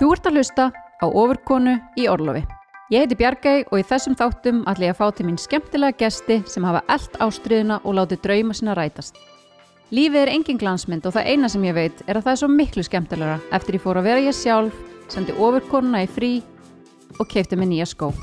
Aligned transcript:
Þú 0.00 0.06
ert 0.14 0.28
að 0.30 0.36
hlusta 0.38 0.64
á 0.72 1.04
ofurkonu 1.04 1.74
í 2.00 2.06
Orlofi. 2.08 2.40
Ég 2.88 3.02
heiti 3.02 3.18
Bjargæ 3.20 3.50
og 3.66 3.82
í 3.82 3.84
þessum 3.84 4.14
þáttum 4.16 4.62
ætla 4.70 4.86
ég 4.86 4.94
að 4.94 4.96
fá 4.96 5.10
til 5.12 5.26
mín 5.28 5.36
skemmtilega 5.36 5.98
gesti 6.00 6.38
sem 6.48 6.64
hafa 6.64 6.80
eld 6.88 7.18
ástriðuna 7.20 7.76
og 7.84 7.98
látið 7.98 8.22
drauma 8.24 8.56
sinna 8.56 8.78
rætast. 8.78 9.20
Lífið 9.92 10.22
er 10.22 10.32
engin 10.32 10.62
glansmynd 10.62 11.04
og 11.04 11.12
það 11.18 11.28
eina 11.34 11.52
sem 11.52 11.68
ég 11.68 11.76
veit 11.76 12.00
er 12.06 12.16
að 12.16 12.30
það 12.30 12.32
er 12.32 12.40
svo 12.40 12.48
miklu 12.54 12.86
skemmtilegra 12.88 13.36
eftir 13.60 13.76
ég 13.76 13.84
fór 13.84 14.00
að 14.00 14.08
vera 14.08 14.24
ég 14.24 14.40
sjálf, 14.40 14.80
sendi 15.12 15.36
ofurkonuna 15.36 16.06
í 16.06 16.08
frí 16.08 16.32
og 17.20 17.28
keipti 17.28 17.60
mig 17.60 17.68
nýja 17.68 17.92
skó. 17.92 18.14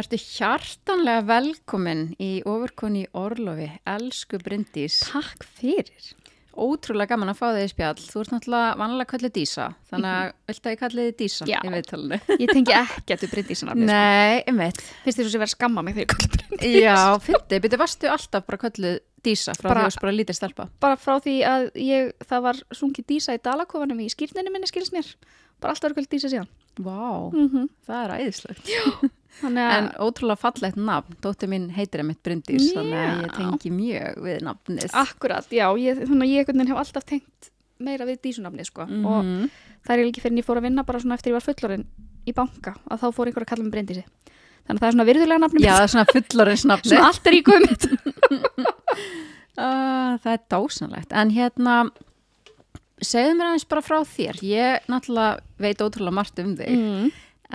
Vertu 0.00 0.16
hjartanlega 0.16 1.20
velkomin 1.28 2.06
í 2.16 2.38
ofurkonu 2.48 3.02
í 3.02 3.08
Orlofi, 3.20 3.66
elsku 3.90 4.38
Bryndís. 4.40 4.94
Takk 5.10 5.44
fyrir. 5.58 6.06
Ótrúlega 6.56 7.12
gaman 7.12 7.28
að 7.34 7.36
fá 7.36 7.44
þig 7.52 7.66
í 7.66 7.72
spjall. 7.74 7.98
Þú 8.08 8.22
ert 8.22 8.30
náttúrulega 8.32 8.70
vanlega 8.80 9.10
kallið 9.10 9.32
Dísa, 9.34 9.66
þannig 9.90 10.14
að 10.14 10.30
viltu 10.48 10.64
að 10.70 10.72
ég 10.74 10.80
kalli 10.80 11.04
þig 11.04 11.18
Dísa 11.20 11.48
Já. 11.50 11.58
í 11.60 11.72
viðtalinu? 11.74 12.18
Ég 12.40 12.52
tengi 12.54 12.76
ekkert 12.78 13.26
við 13.26 13.34
Bryndísarnafni. 13.34 13.84
Sko. 13.84 13.90
Nei, 13.92 14.40
einmitt. 14.48 14.80
Finnst 15.04 15.20
þér 15.20 15.28
svo 15.28 15.34
sem 15.34 15.42
verið 15.44 15.50
að 15.50 15.52
skamma 15.58 15.84
mig 15.84 15.98
þegar 15.98 16.06
ég 16.06 16.14
kalli 16.14 16.32
Bryndís? 16.38 16.78
Já, 16.86 16.96
fyndi, 17.28 17.60
byrju, 17.66 17.80
varstu 17.84 18.10
alltaf 18.14 18.48
bara 18.48 18.62
kallið 18.64 18.96
Dísa 19.28 19.56
frá 19.60 19.68
Bara- 19.68 19.84
því 19.84 19.90
að 19.90 19.98
þú 19.98 20.04
bara 20.06 20.16
lítið 20.16 20.40
stelpa? 20.40 20.68
Bara 20.80 20.96
frá 21.04 21.14
því 21.20 21.36
að 21.52 21.68
ég, 21.76 22.10
það 22.24 22.46
var 22.48 22.64
sungið 22.80 23.08
Dísa 23.12 23.36
í 23.36 23.44
Dalakofanum 23.44 24.00
í 24.00 24.08
skýrninni 24.16 24.48
minni 24.56 24.72
skilst 24.72 24.96
mér. 24.96 25.12
Bara 25.60 25.76
alltaf 25.76 25.92
verið 25.92 26.00
kallt 26.00 26.12
Dísa 26.16 26.32
síðan. 26.32 26.48
Vá, 26.78 27.30
Mm 27.32 27.48
-hmm. 27.48 27.68
það 27.86 28.04
er 28.04 28.10
æðislegt. 28.20 29.10
En 29.42 29.90
ótrúlega 29.98 30.36
fallegt 30.38 30.76
nafn, 30.76 31.14
dóttir 31.22 31.48
mín 31.48 31.70
heitir 31.70 32.00
einmitt 32.00 32.22
Bryndís, 32.22 32.72
þannig 32.74 32.94
að 32.94 33.22
ég 33.24 33.32
tengi 33.36 33.70
mjög 33.70 34.14
við 34.22 34.40
nafnið. 34.42 34.90
akkurat, 34.92 35.46
já, 35.50 35.66
ég, 35.78 35.96
þannig 36.08 36.26
að 36.26 36.34
ég 36.34 36.68
hef 36.68 36.76
alltaf 36.76 37.04
tengt 37.04 37.50
meira 37.78 38.04
við 38.04 38.20
Dísunafni, 38.20 38.64
sko. 38.64 38.82
Og 38.82 39.24
Mhm. 39.24 39.50
það 39.86 39.90
er 39.98 40.04
ekki 40.10 40.20
fyrir 40.20 40.32
en 40.32 40.38
ég 40.38 40.44
fór 40.44 40.56
að 40.58 40.62
vinna 40.62 40.82
bara 40.84 40.98
svona 41.00 41.14
eftir 41.14 41.30
ég 41.32 41.38
var 41.42 41.54
fullorinn 41.54 41.84
í 42.26 42.32
banka, 42.34 42.74
að 42.90 42.98
þá 43.00 43.12
fór 43.14 43.26
einhver 43.26 43.42
að 43.42 43.46
kalla 43.46 43.62
mig 43.64 43.72
Bryndísi. 43.72 44.04
Þannig 44.68 44.78
að 44.78 44.80
það 44.80 44.88
er 44.88 44.92
svona 44.92 45.04
virðulega 45.10 45.38
nafni 45.40 45.60
Já, 45.60 45.74
það 45.74 45.82
er 45.82 45.88
svona 45.88 46.12
fullorins 46.12 46.64
nafni. 46.64 46.90
Svona 46.90 47.06
allt 47.06 47.26
er 47.26 47.32
í 47.32 47.42
guðmynd. 47.42 47.82
Uh, 49.58 50.18
það 50.22 50.32
er 50.32 50.40
dásanlegt. 50.50 51.12
En 51.12 51.30
hérna, 51.30 51.90
segðu 53.04 53.34
mér 53.38 53.50
aðeins 53.50 53.66
bara 53.70 53.84
frá 53.84 53.98
þér. 54.06 54.38
Ég 54.44 54.86
náttúrulega 54.90 55.40
veit 55.60 55.82
ótrúlega 55.84 56.16
margt 56.20 56.40
um 56.42 56.54
þig. 56.58 56.76
Mm. 56.76 57.10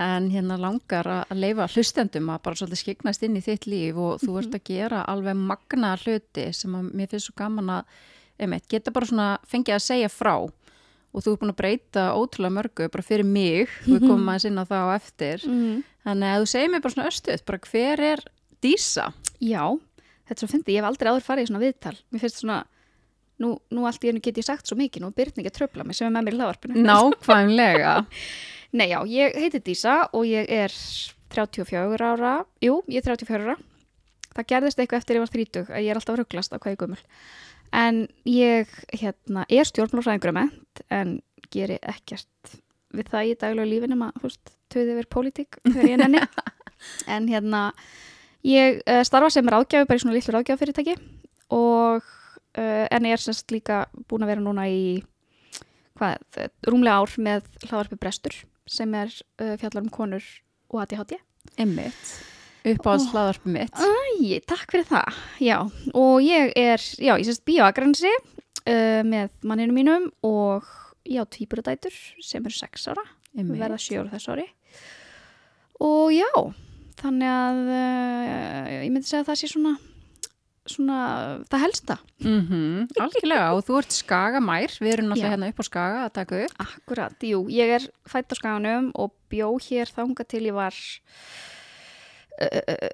En 0.06 0.26
hérna 0.28 0.58
langar 0.60 1.08
að 1.08 1.22
að 1.32 1.40
leifa 1.40 1.68
hlustendum 1.72 2.28
að 2.34 2.42
bara 2.44 2.60
svolítið 2.60 2.82
skiknast 2.82 3.22
inn 3.24 3.38
í 3.38 3.44
þitt 3.44 3.64
líf 3.70 3.96
og 3.96 4.20
þú 4.20 4.36
ert 4.42 4.58
að 4.58 4.66
gera 4.68 5.06
alveg 5.08 5.38
magna 5.40 5.94
hluti 6.02 6.50
sem 6.52 6.74
að 6.76 6.90
mér 6.92 7.08
finnst 7.12 7.30
svo 7.30 7.36
gaman 7.38 7.72
að 7.78 7.96
einmitt, 8.36 8.66
geta 8.68 8.92
bara 8.92 9.08
svona 9.08 9.28
fengið 9.48 9.78
að 9.78 9.86
segja 9.86 10.12
frá 10.12 10.34
og 11.16 11.24
þú 11.24 11.32
ert 11.32 11.40
búin 11.40 11.52
að 11.54 11.60
breyta 11.62 12.06
ótrúlega 12.12 12.56
mörgu 12.58 12.88
bara 12.92 13.04
fyrir 13.06 13.24
mig, 13.24 13.72
við 13.86 14.02
komum 14.04 14.28
aðeins 14.28 14.48
inn 14.50 14.60
á 14.60 14.68
það 14.68 14.84
á 14.84 14.88
eftir. 14.98 15.44
Mm. 15.48 15.78
Þannig 16.04 16.32
að 16.32 16.42
þú 16.42 16.48
segir 16.52 16.72
mér 16.72 16.82
bara 16.84 16.94
svona 16.94 17.10
östuð, 17.10 17.44
bara 17.48 17.60
hver 17.70 18.02
er 18.12 18.24
Dísa? 18.64 19.06
Já, 19.40 19.62
þetta 20.26 20.36
er 20.36 20.42
svo 20.42 20.50
fyndi, 20.50 20.74
ég 20.74 20.82
hef 20.82 20.90
aldrei 20.90 21.10
áður 21.12 21.24
farið 21.24 21.46
í 21.46 21.50
svona 21.50 21.62
viðtal. 21.64 21.94
Mér 22.12 22.24
finnst 22.24 22.42
svona, 22.42 22.58
nú, 23.42 23.52
nú 23.74 23.86
allt 23.88 24.04
í 24.04 24.10
hennu 24.10 24.22
get 24.24 24.40
ég 24.40 24.46
sagt 24.46 24.68
svo 24.68 24.78
mikið, 24.78 25.04
nú 25.04 25.10
er 25.10 25.16
Byrni 25.18 25.42
ekki 25.42 25.52
að 25.52 25.58
tröfla 25.60 25.86
mig 25.86 25.98
sem 25.98 26.08
er 26.08 26.14
með 26.14 26.26
mér 26.26 26.36
í 26.36 26.40
hlaðvarpinu. 26.40 26.84
Nákvæmlega. 26.86 27.94
Nei, 28.76 28.88
já, 28.90 28.98
ég 29.08 29.38
heiti 29.40 29.62
Dísa 29.64 29.96
og 30.16 30.26
ég 30.28 30.50
er 30.52 30.74
34 31.34 32.06
ára, 32.06 32.36
jú, 32.64 32.80
ég 32.90 33.00
er 33.00 33.08
34 33.16 33.46
ára. 33.46 33.56
Það 34.36 34.48
gerðist 34.52 34.80
eitthvað 34.80 35.02
eftir 35.02 35.16
ég 35.16 35.24
var 35.24 35.32
30, 35.32 35.68
að 35.70 35.84
ég 35.84 35.92
er 35.92 36.00
alltaf 36.00 36.14
að 36.14 36.20
rugglast 36.20 36.52
á 36.52 36.60
hvað 36.60 36.74
ég 36.74 36.82
gömul. 36.82 37.00
En 37.76 38.02
ég, 38.28 38.74
hérna, 38.92 39.46
er 39.48 39.68
stjórnmálfræðingur 39.68 40.32
að 40.32 40.38
ment, 40.38 40.82
en 40.92 41.16
geri 41.52 41.78
ekkert 41.82 42.58
við 42.96 43.08
það 43.12 43.30
í 43.30 43.32
daglega 43.40 43.70
lífinu, 43.70 43.98
maður, 44.00 44.20
þú 44.20 44.28
veist, 44.28 44.52
töði 44.72 44.94
yfir 44.94 45.08
pólitík 45.12 45.58
þegar 45.64 45.88
ég 45.88 45.96
er 45.96 46.02
nenni. 46.04 46.22
en 47.16 47.30
hérna, 47.30 47.62
ég 48.46 48.82
uh, 48.84 49.02
starfa 49.06 49.32
sem 49.32 49.50
ráðgjafi 49.52 49.88
bara 49.88 49.98
í 49.98 50.04
svona 50.04 50.16
lillu 50.16 50.36
ráðgjafafyrirtæki 50.36 50.96
og 51.56 52.12
uh, 52.56 52.86
en 52.90 53.08
ég 53.08 53.16
er 53.16 53.22
semst 53.22 53.52
líka 53.54 53.84
búin 54.08 54.24
að 54.26 54.34
vera 54.34 54.44
núna 54.44 54.66
í 54.70 55.02
hvað, 55.96 56.22
eh, 56.36 56.50
rúmlega 56.68 57.00
ár 57.00 57.12
með 57.22 57.46
hlaðvarpi 57.66 57.98
Brestur 58.00 58.36
sem 58.68 58.94
er 58.98 59.12
uh, 59.40 59.54
fjallar 59.60 59.84
um 59.84 59.92
konur 59.92 60.24
og 60.72 60.82
ADHD. 60.82 61.16
Einmitt. 61.62 62.16
Uppáhalds 62.66 63.06
Ó. 63.06 63.12
hlaðarpi 63.14 63.52
mitt. 63.54 63.78
Æ, 63.78 64.40
takk 64.48 64.72
fyrir 64.74 64.88
það. 64.88 65.20
Já, 65.38 65.58
og 65.94 66.16
ég 66.26 66.50
er, 66.58 66.82
já, 66.98 67.14
ég 67.14 67.28
sést 67.28 67.44
bíóagransi 67.46 68.10
uh, 68.10 69.02
með 69.06 69.30
manninu 69.46 69.76
mínum 69.76 70.08
og 70.26 70.66
já, 71.06 71.22
tvíburadætur 71.22 71.94
sem 72.24 72.42
eru 72.42 72.56
sex 72.56 72.88
ára, 72.90 73.04
Einmitt. 73.36 73.60
verða 73.60 73.78
sjö 73.80 74.02
ára 74.02 74.16
þess 74.16 74.32
ári. 74.34 74.48
Og 75.86 76.10
já, 76.16 76.30
þannig 76.98 77.30
að 77.30 77.58
ég 78.82 78.90
myndi 78.90 79.06
segja 79.06 79.22
að 79.22 79.30
það 79.30 79.40
sé 79.42 79.50
svona, 79.52 79.76
svona, 80.72 81.00
það 81.50 81.64
helsta. 81.66 81.98
Mm 82.24 82.86
Algjörlega, 83.00 83.48
og 83.56 83.64
þú 83.66 83.80
ert 83.80 83.96
skagamær, 83.96 84.76
við 84.80 84.92
erum 84.92 85.10
náttúrulega 85.10 85.34
hérna 85.34 85.50
upp 85.52 85.60
á 85.60 85.64
skaga 85.68 86.04
að 86.04 86.14
taka 86.20 86.40
upp. 86.46 86.56
Akkurat, 86.66 87.26
jú, 87.32 87.42
ég 87.52 87.74
er 87.78 87.90
fætt 88.08 88.32
á 88.32 88.36
skaganum 88.38 88.92
og 88.94 89.12
bjó 89.32 89.50
hér 89.68 89.92
þanga 89.92 90.26
til 90.28 90.46
ég 90.48 90.56
var 90.56 90.78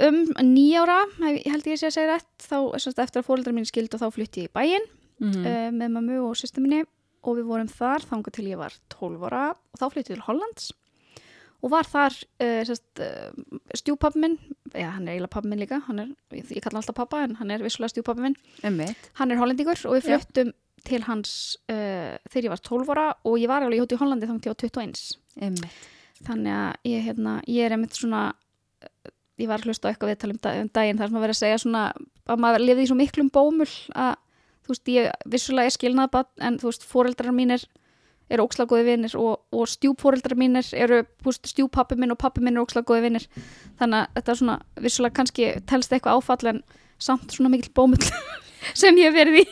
um 0.06 0.18
nýjára, 0.38 1.00
ég 1.34 1.50
held 1.50 1.66
ég 1.66 1.80
sé 1.80 1.88
að 1.88 1.96
segja 1.96 2.10
rétt, 2.12 2.34
þá 2.46 2.58
semst, 2.78 3.00
eftir 3.02 3.22
að 3.22 3.26
fóreldrar 3.26 3.56
mín 3.56 3.66
skildu 3.66 3.98
þá 3.98 4.06
flutti 4.14 4.44
ég 4.44 4.50
í 4.50 4.54
bæinn 4.54 4.90
Mm 5.22 5.44
uh, 5.46 5.70
með 5.70 5.92
mammu 5.94 6.16
og 6.26 6.38
sýstu 6.38 6.62
minni 6.64 6.80
og 7.22 7.36
við 7.38 7.46
vorum 7.46 7.68
þar 7.70 8.02
þanga 8.08 8.32
til 8.34 8.46
ég 8.48 8.58
var 8.58 8.74
12 8.90 9.26
ára 9.28 9.42
og 9.54 9.78
þá 9.78 9.84
flutti 9.92 10.10
ég 10.10 10.18
til 10.18 10.24
Hollands 10.26 10.72
og 11.62 11.70
var 11.70 11.86
þar 11.86 12.16
uh, 12.42 12.62
sest, 12.66 12.84
uh, 12.98 13.30
stjúpappi 13.78 14.18
minn, 14.22 14.38
já 14.74 14.88
hann 14.96 15.06
er 15.06 15.14
eiginlega 15.14 15.30
pappi 15.36 15.50
minn 15.52 15.62
líka, 15.62 15.78
er, 15.94 16.10
ég, 16.34 16.50
kalla 16.64 16.80
alltaf 16.82 16.96
pappa 16.98 17.22
en 17.26 17.36
hann 17.38 17.52
er 17.54 17.62
vissulega 17.62 17.94
stjúpappi 17.94 18.24
minn, 18.24 18.36
Einmitt. 18.66 19.10
hann 19.20 19.30
er 19.30 19.40
hollendingur 19.40 19.78
og 19.88 19.96
við 19.98 20.10
Já. 20.10 20.18
fluttum 20.18 20.52
til 20.82 21.02
hans 21.06 21.32
uh, 21.70 22.18
þegar 22.30 22.48
ég 22.48 22.54
var 22.56 22.62
12 22.66 22.92
ára 22.96 23.08
og 23.28 23.38
ég 23.38 23.50
var 23.50 23.62
alveg 23.62 23.78
í 23.78 23.82
hóti 23.84 23.94
í 23.94 24.00
Hollandi 24.00 24.26
þannig 24.28 24.42
til 24.42 24.50
ég 24.50 24.56
var 24.56 24.62
21 24.90 25.02
Einmitt. 25.46 25.84
þannig 26.26 26.56
að 26.58 26.90
ég, 26.90 27.04
hérna, 27.06 27.36
ég 27.46 27.66
er 27.68 27.76
einmitt 27.76 27.94
svona 27.98 28.22
eh, 28.82 29.12
ég 29.42 29.50
var 29.50 29.62
að 29.62 29.70
hlusta 29.70 29.86
á 29.86 29.90
eitthvað 29.92 30.12
viðtal 30.12 30.32
um, 30.34 30.40
da- 30.42 30.56
daginn 30.80 30.98
þar 30.98 31.12
sem 31.12 31.20
að 31.20 31.24
vera 31.26 31.36
að 31.36 31.40
segja 31.44 31.60
svona 31.62 31.84
að 32.26 32.42
maður 32.42 32.64
lifði 32.66 32.84
í 32.84 32.90
svo 32.90 32.98
miklum 32.98 33.30
bómul 33.34 33.70
að 33.94 34.12
þú 34.62 34.74
veist, 34.74 34.90
ég 34.94 35.08
vissulega 35.30 35.70
er 35.70 35.76
skilnaðabann 35.76 36.44
en 36.48 36.58
þú 36.62 36.68
veist, 36.70 36.84
foreldrar 36.86 37.34
mínir 37.34 37.64
eru 38.32 38.46
ógslagóði 38.48 38.84
vinnir 38.88 39.16
og, 39.20 39.42
og 39.52 39.68
stjúpforeldrar 39.70 40.38
mínir 40.40 40.68
eru, 40.78 41.02
stjúpappi 41.38 41.98
minn 42.00 42.14
og 42.14 42.20
pappi 42.22 42.40
minn 42.44 42.56
eru 42.56 42.64
ógslagóði 42.66 43.04
vinnir 43.06 43.26
þannig 43.80 43.98
að 44.02 44.14
þetta 44.18 44.32
er 44.34 44.40
svona, 44.42 44.58
vissulega 44.86 45.18
kannski 45.20 45.50
telst 45.68 45.92
eitthvað 45.92 46.20
áfall 46.22 46.52
en 46.54 46.62
samt 47.02 47.34
svona 47.34 47.52
mikil 47.52 47.72
bómul 47.76 48.00
sem 48.78 48.96
ég 49.00 49.10
hef 49.10 49.18
verið 49.20 49.42
í 49.42 49.46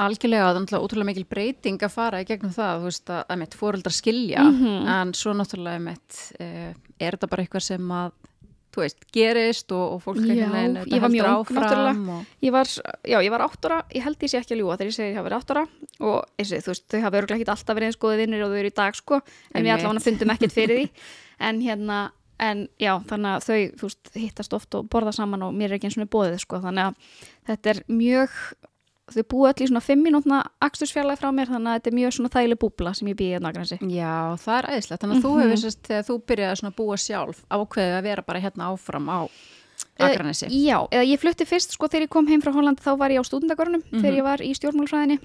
Algjörlega, 0.00 0.46
það 0.46 0.56
er 0.56 0.62
náttúrulega 0.62 0.84
ótrúlega 0.86 1.08
mikil 1.10 1.24
breyting 1.28 1.82
að 1.84 1.92
fara 1.92 2.20
í 2.22 2.26
gegnum 2.28 2.52
það, 2.56 2.78
þú 2.80 2.86
veist 2.88 3.10
að, 3.12 3.18
að 3.32 3.38
mitt 3.42 3.56
fóreldrar 3.60 3.92
skilja, 3.96 4.44
Mhm. 4.46 4.86
en 4.94 5.12
svo 5.16 5.34
náttúrulega 5.36 5.82
mitt, 5.84 6.16
uh, 6.40 6.70
er 6.96 7.16
þetta 7.18 7.28
bara 7.32 7.44
eitthvað 7.44 7.64
sem 7.66 7.92
að, 7.92 8.14
þú 8.76 8.82
veist, 8.84 9.06
gerist 9.16 9.72
og, 9.74 9.84
og 9.96 10.02
fólk 10.04 10.20
Já, 10.22 10.46
þetta 10.52 10.84
ég 10.92 11.02
var 11.02 11.12
mjög 11.14 11.28
ung, 11.32 11.52
náttúrulega. 11.56 12.16
og, 12.16 12.34
Ég 12.46 12.52
var, 12.54 12.70
já, 13.08 13.16
ég 13.24 13.32
var 13.34 13.44
átt 13.46 13.68
ára, 13.70 13.78
ég 13.96 14.04
held 14.06 14.22
ég 14.26 14.32
sé 14.32 14.38
ekki 14.42 14.54
að 14.54 14.60
ljúga 14.62 14.76
þegar 14.76 14.90
ég 14.92 14.96
segi 14.98 15.08
ég 15.10 15.16
hafa 15.18 15.28
verið 15.30 15.38
átt 15.40 15.54
ára. 15.56 15.64
Og 16.06 16.18
eins 16.36 16.52
og 16.52 16.62
þú 16.66 16.72
veist, 16.74 16.86
þau 16.92 17.00
hafa 17.06 17.20
örgulega 17.22 17.40
ekki 17.40 17.50
alltaf 17.56 17.78
verið 17.80 17.90
eins 17.90 18.00
góði 18.04 18.20
vinnir 18.22 18.44
og 18.46 18.52
þau 18.52 18.60
eru 18.60 18.70
í 18.72 18.76
dag 18.76 18.98
sko, 19.00 19.20
en 19.54 19.64
við 19.66 19.74
allavega 19.76 20.04
fundum 20.06 20.34
ekkert 20.36 20.56
fyrir 20.56 20.80
því. 20.82 20.86
En 21.48 21.60
hérna, 21.64 21.98
en 22.46 22.62
já, 22.80 22.92
þannig 23.08 23.32
að 23.32 23.46
þau, 23.48 23.58
þú 23.80 23.88
veist, 23.90 24.12
hittast 24.14 24.56
oft 24.60 24.74
og 24.76 24.88
borða 24.92 25.12
saman 25.16 25.42
og 25.48 25.56
mér 25.56 25.72
er 25.72 25.78
ekki 25.78 25.88
eins 25.90 25.96
og 26.00 26.10
bóðið 26.12 26.38
sko, 26.44 26.60
þannig 26.64 26.90
að 26.90 27.20
þetta 27.48 27.72
er 27.72 27.82
mjög, 27.88 28.36
þau 29.06 29.22
búið 29.30 29.48
öll 29.52 29.62
í 29.62 29.68
svona 29.70 29.82
fimm 29.86 30.02
mínútna 30.02 30.38
akstursfjarlæg 30.66 31.18
frá 31.20 31.30
mér, 31.30 31.46
þannig 31.46 31.70
að 31.70 31.76
þetta 31.78 31.90
er 31.92 31.96
mjög 31.98 32.12
svona 32.16 32.30
þægileg 32.34 32.58
búbla 32.58 32.94
sem 32.94 33.08
ég 33.08 33.16
býði 33.20 33.36
að 33.38 33.44
nagransi. 33.46 33.76
Já, 33.94 34.14
það 34.42 34.56
er 34.58 34.66
æðislegt, 34.72 35.00
þannig 35.04 35.16
að 35.16 35.22
þú 35.26 35.30
Mhm. 35.36 35.42
hefur 35.46 35.60
sérst, 35.62 35.82
þegar 35.86 36.06
þú 36.08 36.16
byrjaði 36.26 36.56
svona 36.60 36.72
að 36.72 36.76
búa 36.80 36.96
sjálf 36.98 37.38
ákveðið 37.50 37.94
að 37.98 38.02
vera 38.02 38.22
bara 38.22 38.40
hérna 38.40 38.70
áfram 38.72 39.06
á 39.08 39.20
Akranesi. 40.00 40.46
Já, 40.50 40.88
eða 40.90 41.04
ég 41.06 41.20
flutti 41.20 41.44
fyrst 41.46 41.70
sko 41.72 41.86
þegar 41.88 42.02
ég 42.06 42.10
kom 42.10 42.26
heim 42.26 42.40
frá 42.42 42.52
Holland 42.52 42.80
þá 42.80 42.96
var 42.98 43.10
ég 43.10 43.20
á 43.20 43.24
stúdendagörnum 43.24 43.82
Mhm. 43.92 44.00
þegar 44.02 44.16
ég 44.16 44.22
var 44.24 44.38
í 44.38 44.52
stjórnmálfræðinni 44.56 45.18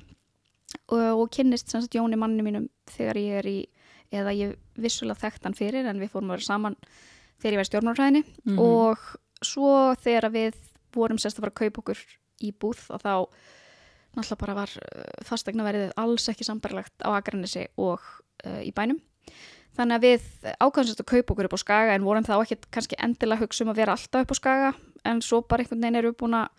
og, 0.90 1.20
og 1.22 1.30
kynnist 1.32 1.70
sem 1.70 1.82
sagt 1.82 1.94
Jóni 1.96 2.18
manni 2.18 2.42
mínum 2.44 2.70
þegar 2.88 3.16
ég 3.16 3.40
er 3.40 3.44
í, 3.48 3.66
eða 4.12 4.32
ég 4.36 4.56
vissulega 4.78 5.20
þekkt 5.20 5.44
hann 5.44 5.54
fyrir 5.54 5.86
en 5.88 6.00
við 6.00 6.10
fórum 6.12 6.32
að 6.32 6.40
náttúrulega 14.18 14.42
bara 14.44 14.58
var 14.62 14.74
fastegna 15.28 15.66
verið 15.68 15.92
alls 16.02 16.28
ekki 16.32 16.48
sambarlegt 16.48 16.96
á 17.06 17.10
Akranesi 17.16 17.68
og 17.80 18.00
uh, 18.46 18.62
í 18.66 18.72
bænum. 18.76 19.00
Þannig 19.78 19.96
að 19.96 20.04
við 20.04 20.24
ákvæðum 20.60 20.88
sérst 20.90 21.04
að 21.06 21.12
kaupa 21.14 21.34
okkur 21.36 21.48
upp 21.48 21.56
á 21.56 21.64
skaga 21.64 21.94
en 21.96 22.04
vorum 22.04 22.26
þá 22.28 22.34
ekki 22.42 22.58
kannski 22.76 22.98
endilega 23.00 23.46
hugsa 23.46 23.64
um 23.64 23.72
að 23.72 23.80
vera 23.80 23.94
alltaf 23.96 24.26
upp 24.26 24.34
á 24.36 24.38
skaga. 24.42 24.72
En 25.08 25.22
svo 25.24 25.40
bara 25.48 25.64
einhvern 25.64 25.80
veginn 25.86 26.00
eru 26.02 26.12
búin 26.20 26.36
að 26.42 26.50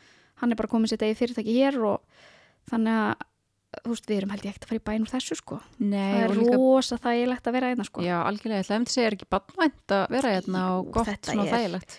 hann 0.40 0.54
er 0.54 0.58
bara 0.58 0.70
komið 0.72 0.94
sér 0.94 1.02
degi 1.04 1.18
fyrirtæki 1.20 1.58
hér 1.58 1.76
og 1.84 2.24
þannig 2.72 2.96
að 3.02 3.28
þú 3.82 3.92
veist, 3.92 4.08
við 4.08 4.16
erum 4.18 4.32
held 4.32 4.42
ég 4.44 4.50
ekkert 4.52 4.64
að 4.66 4.70
fara 4.72 4.80
í 4.80 4.86
bæn 4.88 5.04
úr 5.06 5.10
þessu 5.12 5.36
sko. 5.38 5.58
Nei, 5.80 5.98
það 5.98 6.22
er 6.22 6.32
og 6.32 6.40
líka, 6.40 6.56
rosa 6.60 6.98
þægilegt 7.00 7.46
að 7.48 7.54
vera 7.56 7.68
einna 7.72 7.86
sko. 7.88 8.02
Já, 8.04 8.16
algjörlega, 8.28 8.58
ég 8.58 8.66
ætla 8.66 8.80
að 8.80 8.90
segja 8.92 9.06
er 9.08 9.16
ekki 9.16 9.28
badvænt 9.32 9.94
að 9.96 10.02
vera 10.16 10.32
hérna 10.34 10.64
og 10.76 10.90
gott 10.96 11.08
þetta 11.08 11.30
svona 11.32 11.46
er- 11.46 11.54
þægilegt. 11.56 11.94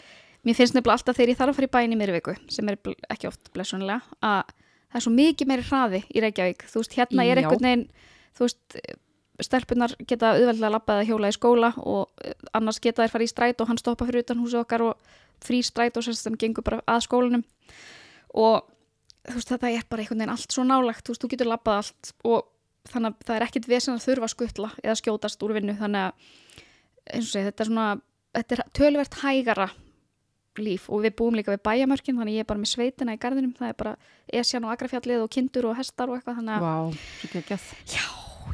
mér 0.45 0.57
finnst 0.59 0.75
nefnilega 0.77 0.97
alltaf 0.99 1.17
þegar 1.17 1.31
ég 1.33 1.39
þarf 1.39 1.53
að 1.53 1.57
fara 1.57 1.69
í 1.69 1.73
bæn 1.77 1.95
í 1.95 1.99
mér 2.03 2.13
viku 2.17 2.35
sem 2.53 2.69
er 2.69 2.77
ekki 3.15 3.29
oft 3.31 3.49
blessunlega 3.55 4.01
að 4.21 4.53
það 4.93 4.99
er 4.99 5.05
svo 5.07 5.13
mikið 5.17 5.49
meiri 5.49 5.65
hraði 5.67 6.03
í 6.13 6.21
Reykjavík. 6.23 6.67
Þú 6.69 6.83
veist, 6.83 6.97
hérna 6.99 7.25
er 7.25 7.41
einhvern 7.41 7.65
veginn 7.65 7.87
þú 8.37 8.45
veist, 8.45 8.77
stelpunar 9.43 9.95
geta 10.05 10.35
auðveldlega 10.35 10.75
labbað 10.75 11.01
að 11.01 11.09
hjóla 11.09 11.31
í 11.31 11.35
skóla 11.35 11.71
og 11.81 12.21
eh, 12.23 12.35
annars 12.53 12.79
geta 12.83 13.03
þær 13.03 13.13
fara 13.15 13.25
í 13.25 13.31
stræt 13.31 13.63
og 13.63 13.71
hann 13.71 13.81
stoppa 13.81 14.05
fyrir 14.05 14.23
utan 14.23 14.43
húsi 14.43 14.59
okkar 14.59 14.85
og 14.85 15.17
frí 15.43 15.63
stræt 15.65 15.97
og 15.97 16.05
sem 16.05 16.37
gengur 16.39 16.65
bara 16.65 16.83
að 16.85 17.03
skólanum. 17.07 17.43
Og 18.37 18.61
þú 19.25 19.37
veist, 19.39 19.49
þetta 19.49 19.73
er 19.73 19.89
bara 19.89 20.05
einhvern 20.05 20.21
veginn 20.21 20.35
allt 20.35 20.53
svo 20.53 20.65
nálagt, 20.67 21.05
þú 21.07 21.15
veist, 21.15 21.25
þú 21.25 21.31
getur 21.33 21.49
labbað 21.49 21.81
allt 21.81 22.13
og 22.29 22.49
þannig 22.93 23.09
að 23.13 23.27
það 23.27 23.35
er 23.35 23.45
ekkit 23.47 23.69
vesen 23.71 23.97
að 23.97 24.05
þurfa 24.05 24.27
að 24.29 24.33
skuttla 24.35 24.71
eða 24.83 24.97
skjótast 24.99 25.45
úr 25.45 25.55
vinnu. 25.57 25.75
Þannig 25.81 26.07
að 26.07 26.31
eins 27.09 27.25
og 27.25 27.31
segi, 27.33 27.47
þetta 27.49 27.63
er 27.63 27.71
svona 27.71 27.87
þetta 28.33 28.55
er 28.55 28.63
tölvert 28.77 29.19
hægara 29.21 29.69
líf 30.61 30.89
og 30.89 31.03
við 31.05 31.15
búum 31.19 31.37
líka 31.37 31.53
við 31.53 31.63
bæjamörkin 31.65 32.19
þannig 32.19 32.37
ég 32.37 32.45
er 32.45 32.49
bara 32.49 32.61
með 32.61 32.73
sveitina 32.73 33.15
í 33.15 33.21
garðinum 33.21 33.53
það 33.57 33.71
er 33.71 33.77
bara 33.79 33.93
esjan 34.41 34.67
og 34.67 34.73
agrafjallið 34.75 35.23
og 35.25 35.31
kindur 35.33 35.69
og 35.71 35.77
hestar 35.79 36.11
og 36.11 36.19
eitthvað 36.19 36.41
þannig 36.41 36.67
að 36.67 36.97
svo 37.21 37.31
geggjað. 37.33 37.67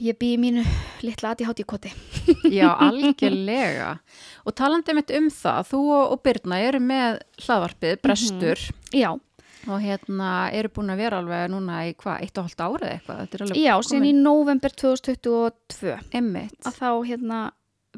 ég 0.06 0.20
bý 0.20 0.34
í 0.36 0.40
mínu 0.40 0.64
litla 1.04 1.34
aðtíhátt 1.34 1.64
í 1.64 1.68
koti 1.68 1.94
Já, 2.60 2.70
algjörlega. 2.86 3.96
Og 4.46 4.56
talandi 4.58 4.96
mitt 4.96 5.12
um 5.18 5.32
það, 5.34 5.64
þú 5.72 5.82
og, 5.96 6.20
Birna 6.24 6.60
eru 6.62 6.82
með 6.84 7.20
hlaðvarpið, 7.44 7.98
Brestur, 8.04 8.62
já, 8.96 9.10
og 9.68 9.82
hérna 9.84 10.50
eru 10.56 10.72
búin 10.74 10.94
að 10.94 11.02
vera 11.04 11.20
alveg 11.20 11.50
núna 11.52 11.82
í 11.90 11.96
hvað, 12.00 12.24
eitt 12.24 12.38
og 12.40 12.48
hálft 12.48 12.64
árið 12.64 12.94
eitthvað. 12.94 13.56
Já 13.58 13.74
síðan 13.84 14.08
í 14.08 14.14
november 14.16 14.76
2022 14.78 15.98
emmitt. 16.16 16.60
að 16.64 16.80
þá 16.80 16.90
hérna 17.10 17.42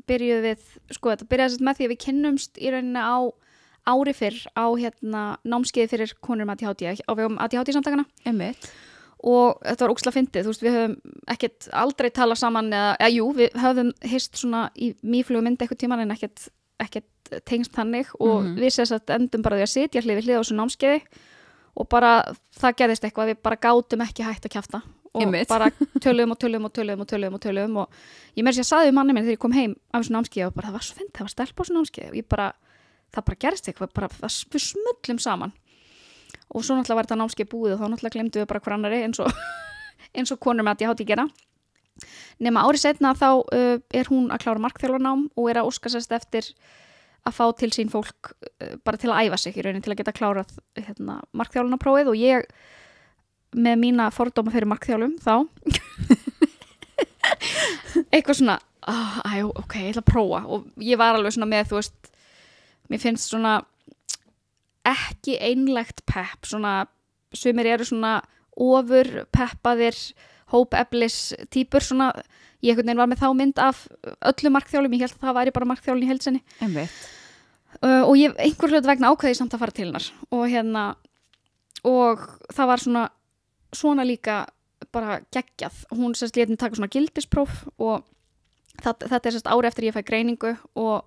byrjuðum 0.08 0.48
við, 0.48 0.66
sko 0.96 1.12
þetta 1.12 1.30
byrjaði 1.32 1.66
með 1.68 1.78
því 1.78 1.88
að 1.88 1.92
við 1.94 2.02
kynnumst 2.06 2.60
í 2.62 2.72
rauninni 2.74 3.04
á 3.04 3.20
ári 3.88 4.14
fyrr 4.14 4.38
á 4.54 4.66
hérna 4.78 5.22
námskeiði 5.48 5.90
fyrir 5.90 6.14
konur 6.22 6.46
með 6.46 6.62
ADHD 6.68 7.04
á 7.08 7.12
vegum 7.18 7.38
ADHD 7.42 7.74
samtakana 7.74 8.06
Emmitt. 8.26 8.70
og 9.24 9.60
þetta 9.66 9.86
var 9.88 9.94
óksla 9.96 10.12
fyndið, 10.16 10.46
þú 10.46 10.52
veist, 10.54 10.64
við 10.66 10.76
höfum 10.78 10.96
ekkert 11.34 11.68
aldrei 11.74 12.10
talað 12.10 12.38
saman 12.42 12.72
eða, 12.74 12.96
eða 13.00 13.12
jú, 13.16 13.26
við 13.38 13.58
höfum 13.62 13.92
hist 14.12 14.38
svona 14.42 14.70
í 14.76 14.94
mýflugu 15.04 15.44
myndi 15.46 15.66
eitthvað 15.66 15.82
tíman 15.84 16.00
en 16.06 16.12
ekkert, 16.16 16.48
ekkert 16.82 17.06
tengst 17.46 17.72
þannig 17.74 18.08
og 18.20 18.44
Mhm. 18.44 18.56
við 18.60 18.72
sérst 18.76 18.92
að 18.98 19.16
endum 19.20 19.42
bara 19.42 19.56
því 19.58 19.62
að 19.68 19.74
sitja 19.76 20.02
hlið 20.02 20.18
við 20.20 20.26
hlið 20.26 20.38
á 20.38 20.42
þessu 20.42 20.58
námskeiði 20.58 21.02
og 21.78 21.88
bara 21.90 22.24
það 22.60 22.76
gerðist 22.76 23.04
eitthvað, 23.06 23.30
við 23.32 23.38
bara 23.44 23.56
gátum 23.56 24.02
ekki 24.04 24.24
hægt 24.26 24.46
að 24.46 24.52
kjafta 24.58 24.82
og 25.14 25.22
Einmitt. 25.22 25.48
bara 25.48 25.70
töluðum 26.04 26.32
og 26.32 26.40
töluðum 26.40 26.66
og 26.66 26.74
töluðum 26.74 27.02
og 27.02 27.08
töluðum 27.08 27.34
og 27.38 27.42
töluðum 27.46 27.78
og 27.78 27.90
ég 28.36 28.44
meira 28.44 28.56
sér 28.58 28.66
að 28.66 28.72
saði 28.74 28.92
manni 28.96 29.14
minn 29.14 29.24
þegar 29.24 29.38
ég 29.38 29.40
kom 29.46 29.52
heim 29.56 29.76
af 29.94 30.02
þessu 30.04 30.12
námskeiði 30.18 30.48
og 30.48 30.54
bara 30.56 30.68
það 30.68 30.74
var 30.78 30.86
svo 30.88 30.96
fyndið, 31.00 31.14
það 31.16 31.26
var 31.28 31.34
stelp 31.36 31.56
á 31.56 31.62
þessu 31.62 31.76
námskeiði 31.78 32.10
og 32.12 32.16
ég 32.20 32.28
bara, 32.32 32.48
það 33.12 33.28
bara 33.28 33.42
gerðist 33.46 33.70
eitthvað, 33.70 33.94
bara 33.96 34.10
við 34.12 34.66
smullum 34.66 35.22
saman. 35.22 35.54
Og 36.52 36.66
svo 36.66 36.76
náttúrulega 36.76 37.00
var 37.00 37.08
þetta 37.08 37.20
námskeið 37.22 37.50
búið 37.52 37.76
og 37.76 37.80
þá 37.80 37.88
náttúrulega 37.88 38.18
glemdu 38.18 38.42
við 38.42 38.52
bara 38.52 38.64
hver 38.64 38.76
annari 38.76 39.02
eins 39.06 39.22
og, 39.24 39.42
eins 40.18 40.34
og 40.34 40.42
konur 40.44 40.68
með 40.68 40.76
að 40.76 40.86
ég 40.86 40.92
hátt 40.92 41.04
í 41.04 41.10
gera. 41.12 41.26
Nema 42.42 42.64
árið 42.66 42.86
setna 42.86 43.14
þá 43.18 43.30
uh, 43.44 43.78
er 43.94 44.12
hún 44.12 44.32
að 44.34 44.46
klára 44.46 44.64
markþjálfarnám 44.64 45.28
og 45.38 45.52
er 45.52 45.62
að 45.62 45.70
óska 45.70 45.92
sérst 45.92 46.16
eftir 46.16 46.48
að 47.28 47.38
fá 47.38 47.46
til 47.60 47.70
sín 47.76 47.92
fólk 47.94 48.32
uh, 48.34 48.76
bara 48.86 49.00
til 49.00 49.12
að 49.12 49.28
æfa 49.28 49.42
sig 49.44 49.60
í 49.60 49.66
raunin 49.66 49.84
til 49.86 49.94
að 49.94 50.02
geta 50.02 50.16
klárað 50.16 50.56
hérna, 50.80 51.20
markþjálfarnaprófið 51.38 52.12
og 52.12 52.20
ég 52.20 52.50
með 53.52 53.80
mína 53.84 54.08
fordóma 54.16 54.54
fyrir 54.54 54.72
markþjálfum 54.72 55.18
þá 55.22 55.36
eitthvað 58.16 58.38
svona 58.40 58.58
oh, 58.88 59.20
æ, 59.28 59.44
ok, 59.44 59.76
ég 59.84 59.94
ætla 59.94 60.04
að 60.04 60.10
prófa. 60.10 60.42
Og 60.48 60.84
ég 60.84 61.00
var 61.00 61.18
alveg 61.18 61.36
svona 61.36 61.50
með 61.52 61.72
þú 61.72 61.80
veist 61.80 62.11
mér 62.92 63.02
finnst 63.02 63.32
svona 63.32 63.62
ekki 64.88 65.38
einlegt 65.40 66.04
pepp 66.10 66.50
svona, 66.50 66.86
sumir 67.34 67.70
eru 67.70 67.88
svona 67.88 68.20
ofur 68.58 69.10
peppaðir 69.34 69.98
hópeflis 70.52 71.32
típur 71.54 71.86
svona, 71.86 72.12
ég 72.62 72.74
einhvern 72.74 72.90
veginn 72.90 73.02
var 73.02 73.10
með 73.12 73.24
þá 73.24 73.30
mynd 73.38 73.62
af 73.64 73.86
öllu 74.34 74.52
markþjálum, 74.58 74.98
ég 74.98 75.06
held 75.06 75.16
að 75.16 75.28
það 75.28 75.38
væri 75.40 75.56
bara 75.56 75.70
markþjálun 75.72 76.04
í 76.04 76.10
heilsinni 76.10 76.42
Emmitt. 76.66 76.98
uh, 77.80 78.04
og 78.04 78.16
ég 78.20 78.36
einhver 78.42 78.74
hlut 78.74 78.90
vegna 78.90 79.14
ákveði 79.14 79.40
samt 79.40 79.56
að 79.56 79.64
fara 79.64 79.78
til 79.78 79.88
hennar. 79.88 80.10
Og 80.34 80.46
hérna 80.52 80.86
og 81.88 82.26
það 82.52 82.72
var 82.74 82.84
svona 82.84 83.06
svona 83.72 84.06
líka 84.06 84.46
bara 84.92 85.22
geggjað. 85.32 85.86
Hún 85.96 86.16
sérst 86.18 86.36
létin 86.36 86.60
taka 86.60 86.76
svona 86.76 86.92
gildispróf 86.92 87.64
og 87.78 88.04
það, 88.82 89.08
þetta 89.08 89.22
er 89.24 89.36
sérst 89.38 89.50
ári 89.52 89.70
eftir 89.70 89.88
ég 89.88 89.96
fæ 89.96 90.04
greiningu 90.06 90.56
og 90.76 91.06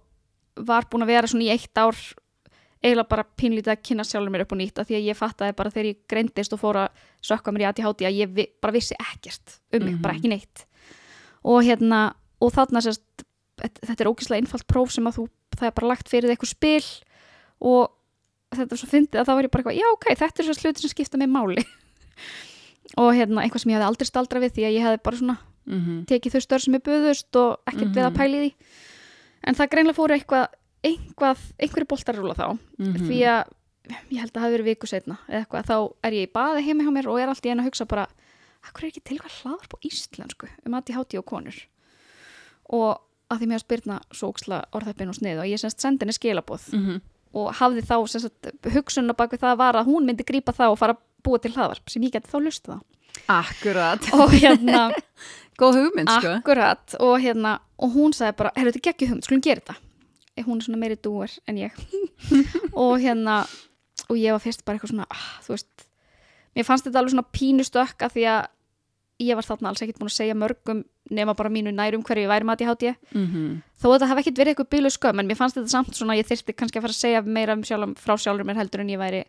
var 0.56 0.87
búin 0.91 1.03
að 1.03 1.06
vera 1.15 1.27
svona 1.31 1.45
í 1.45 1.51
eitt 1.55 1.75
ár 1.79 1.97
eiginlega 2.85 3.09
bara 3.09 3.25
pínlítið 3.25 3.73
að 3.73 3.83
kynna 3.83 4.05
sjálfur 4.05 4.31
mér 4.31 4.43
upp 4.45 4.53
og 4.53 4.59
nýtt 4.61 4.79
af 4.79 4.87
því 4.89 4.97
að 4.99 5.06
ég 5.09 5.17
fattaði 5.17 5.55
bara 5.56 5.71
þegar 5.71 5.87
ég 5.89 5.99
greindist 6.09 6.53
og 6.53 6.61
fór 6.61 6.77
að 6.77 6.89
sökka 7.25 7.53
mér 7.53 7.65
í 7.65 7.69
ADHD 7.71 8.05
að 8.05 8.19
ég 8.21 8.49
bara 8.61 8.73
vissi 8.77 8.95
ekkert 9.01 9.59
um 9.73 9.83
mig, 9.85 9.95
Mhm. 9.95 10.03
bara 10.03 10.15
ekki 10.15 10.29
neitt 10.29 10.67
og 11.45 11.62
hérna, 11.65 12.15
og 12.41 12.53
þarna 12.53 12.81
sérst 12.85 13.03
þetta 13.59 14.01
er 14.05 14.11
ógeðslega 14.12 14.41
einfalt 14.43 14.67
próf 14.67 14.91
sem 14.93 15.05
að 15.06 15.17
þú 15.17 15.29
það 15.56 15.67
er 15.67 15.71
bara 15.73 15.87
lagt 15.89 16.09
fyrir 16.09 16.31
eitthvað 16.31 16.53
spil 16.53 16.85
og 17.61 17.91
þetta 18.55 18.73
er 18.73 18.77
svo 18.77 18.89
fyndið 18.91 19.21
að 19.21 19.27
það 19.27 19.35
var 19.35 19.45
ég 19.45 19.51
bara 19.51 19.62
eitthvað, 19.62 19.79
já 19.81 19.89
ok, 19.93 20.05
þetta 20.15 20.39
er 20.41 20.45
svo 20.45 20.55
sluti 20.61 20.81
sem 20.81 20.91
skipta 20.91 21.17
mig 21.19 21.29
máli 21.29 21.65
og 23.01 23.11
hérna, 23.17 23.43
eitthvað 23.43 23.62
sem 23.65 23.71
ég 23.73 23.79
hefði 23.79 23.89
aldrei 23.89 24.06
staldra 24.09 24.41
við 24.45 24.53
því 24.59 24.65
að 24.69 24.75
ég 24.77 24.85
hefði 24.89 25.03
bara 25.03 25.17
svona 25.17 25.39
Mm 25.65 26.05
tekið 26.05 26.35
þau 26.35 26.41
stör 26.45 26.61
sem 26.61 26.75
er 26.77 26.81
buðust 26.85 27.37
og 27.41 27.56
ekkert 27.71 27.95
við 27.97 28.03
að 28.05 28.11
Mhm. 28.12 28.19
pæli 28.19 28.37
því 28.43 28.51
en 29.46 29.55
það 29.55 29.70
greinlega 29.75 29.96
fóru 29.99 30.14
eitthvað 30.19 30.46
einhvað, 30.85 31.38
einhverju 31.61 31.88
boltar 31.88 32.17
rúla 32.19 32.35
þá 32.37 32.58
Mhm. 32.79 33.06
því 33.08 33.19
að 33.25 33.44
ég 34.11 34.19
held 34.20 34.31
að 34.32 34.35
það 34.35 34.44
hafi 34.44 34.55
verið 34.56 34.69
viku 34.70 34.87
setna 34.88 35.19
eða 35.29 35.44
eitthvað, 35.46 35.64
þá 35.69 35.76
er 36.05 36.12
ég 36.12 36.29
í 36.29 36.32
baði 36.32 36.64
heima 36.64 36.85
hjá 36.85 36.93
mér 36.93 37.06
og 37.12 37.20
er 37.20 37.29
allt 37.29 37.44
í 37.46 37.50
einu 37.50 37.61
að 37.62 37.69
hugsa 37.69 37.87
bara 37.88 38.06
hvað 38.73 38.82
er 38.85 38.88
ekki 38.91 39.05
til 39.05 39.19
hvað 39.19 39.35
hlaðar 39.43 39.69
på 39.69 39.81
íslensku 39.85 40.49
um 40.67 40.75
ADHD 40.75 41.19
og 41.19 41.25
konur 41.26 41.55
og 42.73 43.00
að 43.31 43.41
því 43.41 43.46
mér 43.50 43.58
að 43.61 43.64
spyrna 43.64 43.99
svo 44.12 44.31
óksla 44.32 44.62
orðheppin 44.73 45.08
og 45.12 45.14
snið 45.19 45.41
og 45.43 45.49
ég 45.50 45.61
semst 45.61 45.81
sendi 45.81 46.05
henni 46.05 46.17
skilaboð 46.17 46.73
Mhm. 46.73 47.00
og 47.35 47.52
hafði 47.55 47.82
þá 47.82 47.96
semst 48.08 48.73
hugsunna 48.73 49.12
bak 49.17 49.31
við 49.32 49.41
það 49.41 49.56
var 49.58 49.75
að 49.75 49.87
hún 49.87 50.05
myndi 50.06 50.25
grípa 50.25 50.52
það 50.55 50.70
og 50.73 50.79
fara 50.79 50.94
að 50.94 51.00
búa 51.25 51.41
til 51.43 51.52
hlaðvarp 51.52 51.88
sem 51.91 52.02
ég 52.02 52.12
geti 52.12 52.29
þá 52.31 52.41
lustið 52.41 52.76
á 52.76 52.81
Akkurat. 53.29 54.01
og 54.13 54.31
hérna 54.31 54.93
Góð 55.61 55.81
hugmynd, 55.81 56.11
sko. 56.11 56.37
Akkurat 56.41 56.96
og 57.01 57.15
hérna 57.23 57.58
og 57.79 57.93
hún 57.94 58.15
sagði 58.17 58.39
bara, 58.41 58.55
herru 58.56 58.73
þetta 58.73 58.89
geggju 58.89 59.11
hugmynd, 59.11 59.27
skulum 59.29 59.44
gera 59.44 59.63
þetta. 59.63 59.77
Eh, 60.34 60.43
hún 60.43 60.58
er 60.58 60.67
svona 60.67 60.81
meiri 60.81 60.96
dúer 60.99 61.31
en 61.46 61.61
ég. 61.61 61.77
Og 62.84 62.96
hérna 62.99 63.44
og 64.11 64.19
ég 64.19 64.34
var 64.34 64.43
fyrst 64.43 64.65
bara 64.67 64.77
eitthvað 64.77 64.94
svona 64.94 65.06
ah, 65.13 65.29
þú 65.44 65.55
veist, 65.55 65.87
mér 66.56 66.67
fannst 66.67 66.89
þetta 66.89 67.01
alveg 67.01 67.15
svona 67.15 67.31
pínustökk 67.34 68.05
að 68.05 68.17
því 68.17 68.27
að 68.32 68.43
ég 69.23 69.39
var 69.39 69.46
þarna 69.46 69.70
alls 69.70 69.84
ekkert 69.84 70.01
búin 70.01 70.11
að 70.11 70.17
segja 70.17 70.37
mörgum 70.37 70.82
nema 71.15 71.37
bara 71.39 71.53
mínu 71.53 71.70
nærum 71.75 72.03
hverju 72.05 72.25
ég 72.25 72.32
væri 72.32 72.49
mati 72.49 72.67
hátt 72.67 72.82
ég 72.82 72.99
Mm 73.15 73.63
þó 73.84 73.91
að 73.91 73.94
þetta 73.94 74.08
hef 74.11 74.20
ekkert 74.23 74.39
verið 74.41 74.55
eitthvað 74.55 74.70
bílu 74.73 74.91
skömm 74.91 75.20
en 75.20 75.29
mér 75.29 75.37
fannst 75.37 75.58
þetta 75.58 75.69
samt 75.69 75.96
svona 75.99 76.15
ég 76.17 76.25
þyrfti 76.25 76.55
kannski 76.56 76.79
að 76.81 76.87
fara 76.87 76.94
að 76.94 77.03
segja 77.03 77.23
meira 77.23 77.53
um 77.53 77.65
sjálf, 77.69 77.99
frá 78.01 78.15
sjálfur 78.17 78.46
mér 78.49 78.56
heldur 78.56 78.81
en 78.81 78.93
ég 78.94 78.99
væri 78.99 79.25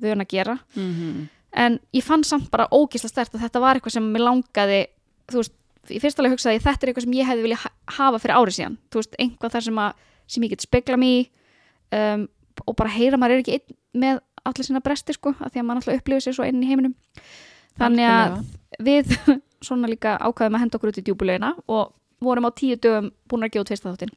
vön 0.00 0.22
að 0.24 0.30
gera. 0.32 0.58
-hmm. 0.74 1.28
en 1.52 1.78
ég 1.92 2.04
fann 2.04 2.24
samt 2.24 2.50
bara 2.50 2.68
ógisla 2.72 3.08
stert 3.08 3.34
að 3.34 3.42
þetta 3.44 3.60
var 3.60 3.76
eitthvað 3.76 3.92
sem 3.92 4.12
mér 4.12 4.24
langaði 4.24 4.86
þú 5.28 5.36
veist, 5.42 5.52
í 5.94 6.00
fyrsta 6.02 6.22
lega 6.24 6.36
hugsaði 6.36 6.58
ég 6.58 6.64
þetta 6.64 6.84
er 6.86 6.90
eitthvað 6.92 7.06
sem 7.06 7.16
ég 7.18 7.28
hefði 7.28 7.44
viljað 7.46 7.62
ha- 7.64 7.74
hafa 7.98 8.20
fyrir 8.22 8.36
árið 8.38 8.56
síðan. 8.58 8.76
Þú 8.92 9.00
veist, 9.02 9.18
einhvað 9.24 9.54
þar 9.56 9.66
sem, 9.68 9.80
að, 9.84 10.06
sem 10.34 10.46
ég 10.46 10.52
get 10.54 10.64
spegla 10.66 10.98
í, 11.08 11.12
um, 11.98 12.24
og 12.66 12.76
bara 12.80 12.94
heyra 12.94 13.18
maður 13.20 13.38
er 13.38 13.42
ekki 13.44 13.56
einn 13.58 13.76
með 14.04 14.20
allir 14.48 14.68
sína 14.68 14.80
bresti 14.84 15.14
sko, 15.16 15.34
af 15.38 15.52
því 15.52 15.60
að 15.62 15.66
maður 15.68 15.82
alltaf 15.82 16.00
upplifir 16.00 16.24
sér 16.26 16.36
svo 16.38 16.46
inn 16.48 16.62
í 16.64 16.68
heiminum. 16.70 16.94
Þannig 17.78 18.08
að 18.10 18.38
við 18.86 19.12
svona 19.66 19.90
líka 19.90 20.16
ákvaðum 20.22 20.56
að 20.58 20.64
henda 20.64 20.78
okkur 20.78 20.92
út 20.92 21.00
í 21.00 21.04
djúbulegina 21.06 21.52
og 21.66 21.92
vorum 22.24 22.48
á 22.48 22.50
tíu 22.58 22.76
dögum 22.78 23.12
búin 23.30 23.46
að 23.46 23.52
gefa 23.56 23.68
tvista 23.70 23.92
þáttinn. 23.92 24.14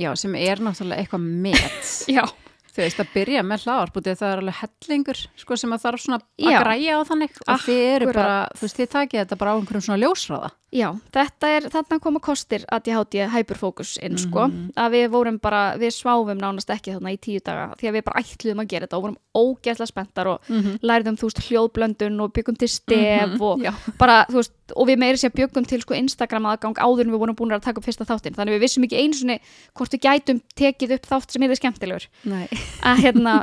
Já, 0.00 0.10
sem 0.16 0.34
er 0.40 0.60
náttúrulega 0.64 1.02
eitthvað 1.04 1.26
met. 1.44 1.90
Já, 2.16 2.24
Þú 2.72 2.80
veist, 2.80 3.00
að 3.02 3.08
byrja 3.12 3.42
með 3.44 3.64
hlaðarpútið 3.66 4.14
það 4.16 4.30
er 4.32 4.40
alveg 4.40 4.54
hellingur 4.62 5.18
sko, 5.36 5.56
sem 5.60 5.72
að 5.76 5.82
þarf 5.84 6.00
svona 6.00 6.18
að 6.40 6.62
græja 6.64 6.94
á 6.96 7.00
þannig 7.04 7.34
og 7.44 7.60
þið 7.66 7.80
eru 7.96 8.06
bara, 8.12 8.48
þú 8.56 8.60
veist, 8.64 8.76
þið 8.80 8.88
takið 8.94 9.20
þetta 9.20 9.36
bara 9.42 9.52
á 9.52 9.56
einhverjum 9.60 9.84
svona 9.84 10.00
ljósráða. 10.00 10.50
Já, 10.72 10.88
þetta 11.12 11.48
er, 11.52 11.62
þarna 11.68 11.98
koma 12.00 12.20
kostir 12.24 12.62
að 12.72 12.86
ég 12.88 12.96
háti 12.96 13.20
hyperfókus 13.28 13.98
inn, 14.00 14.16
sko, 14.16 14.46
Mhm. 14.48 14.70
að 14.72 14.90
við 14.96 15.08
vorum 15.12 15.38
bara, 15.38 15.76
við 15.76 15.92
sváfum 15.92 16.40
nánast 16.40 16.70
ekki 16.72 16.94
þarna 16.96 17.12
í 17.12 17.18
tíu 17.20 17.40
daga, 17.44 17.74
því 17.76 17.88
að 17.90 17.92
við 17.98 18.04
bara 18.08 18.22
ætluðum 18.22 18.62
að 18.64 18.68
gera 18.72 18.86
þetta 18.86 18.96
og 18.96 19.02
vorum 19.02 19.18
ógeðslega 19.36 19.86
spenntar 19.92 20.26
og 20.32 20.40
Mm 20.48 20.62
-hmm. 20.62 20.78
lærðum, 20.80 21.16
þú 21.20 21.28
veist, 21.28 21.42
hljóðblöndun 21.50 22.20
og 22.24 22.32
byggum 22.32 22.56
til 22.56 22.68
stef 22.68 23.40
og 23.40 23.60
Já. 23.60 23.72
bara, 23.98 24.24
þú 24.30 24.40
veist, 24.40 24.52
og 24.76 24.88
við 24.88 25.02
meiri 25.02 25.20
sér 25.20 25.34
byggum 25.34 25.66
til 25.68 25.80
sko 25.82 25.96
Instagram 25.98 26.48
aðgang 26.52 26.78
áður 26.80 27.06
en 27.06 27.14
við 27.14 27.22
vorum 27.24 27.38
búin 27.38 27.56
að 27.56 27.66
taka 27.66 27.82
upp 27.82 27.88
fyrsta 27.88 28.08
þáttinn, 28.08 28.36
þannig 28.38 28.56
við 28.56 28.64
vissum 28.66 28.86
ekki 28.86 29.02
einu 29.02 29.18
sinni 29.18 29.38
hvort 29.78 29.94
við 29.94 30.06
gætum 30.06 30.40
tekið 30.58 30.96
upp 30.98 31.10
þátt 31.10 31.34
sem 31.34 31.46
er 31.46 31.60
skemmtilegur 31.60 32.08
að 32.92 33.04
hérna 33.06 33.36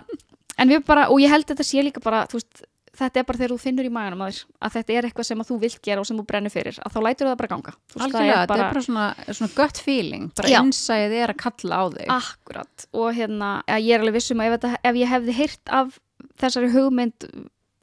en 0.59 0.73
við 0.73 0.83
bara, 0.87 1.07
og 1.13 1.21
ég 1.23 1.31
held 1.31 1.47
að 1.47 1.55
þetta 1.55 1.67
sé 1.67 1.85
líka 1.85 2.03
bara 2.03 2.25
veist, 2.31 2.63
þetta 2.99 3.21
er 3.21 3.27
bara 3.27 3.39
þegar 3.39 3.53
þú 3.53 3.59
finnur 3.63 3.87
í 3.87 3.91
maganum 3.93 4.23
að, 4.25 4.41
að 4.59 4.75
þetta 4.77 4.95
er 4.95 5.07
eitthvað 5.07 5.27
sem 5.29 5.43
þú 5.49 5.57
vilt 5.61 5.79
gera 5.85 6.03
og 6.03 6.09
sem 6.09 6.19
þú 6.19 6.25
brennur 6.27 6.53
fyrir 6.53 6.79
að 6.83 6.95
þá 6.95 6.99
lætur 7.05 7.29
það 7.29 7.37
bara 7.41 7.51
ganga 7.53 7.73
veist, 7.75 7.93
það 7.93 8.05
Algjörlega, 8.07 8.33
er 8.33 8.41
þetta 8.41 8.57
er 8.57 8.73
bara 8.73 8.83
svona, 8.87 9.05
svona 9.29 9.51
gött 9.55 9.81
feeling, 9.85 10.27
bara 10.39 10.51
Já. 10.51 10.59
innsæðið 10.59 11.15
er 11.19 11.33
að 11.33 11.39
kalla 11.45 11.79
á 11.79 11.83
þig. 11.95 12.11
Akkurat 12.17 12.85
og 12.99 13.09
hérna, 13.19 13.53
ég 13.77 13.93
er 13.95 14.03
alveg 14.03 14.19
vissum 14.19 14.43
að 14.43 14.49
ef, 14.49 14.57
þetta, 14.57 14.83
ef 14.91 14.99
ég 14.99 15.13
hefði 15.13 15.37
heyrt 15.39 15.73
af 15.79 15.97
þessari 16.43 16.71
hugmynd 16.75 17.29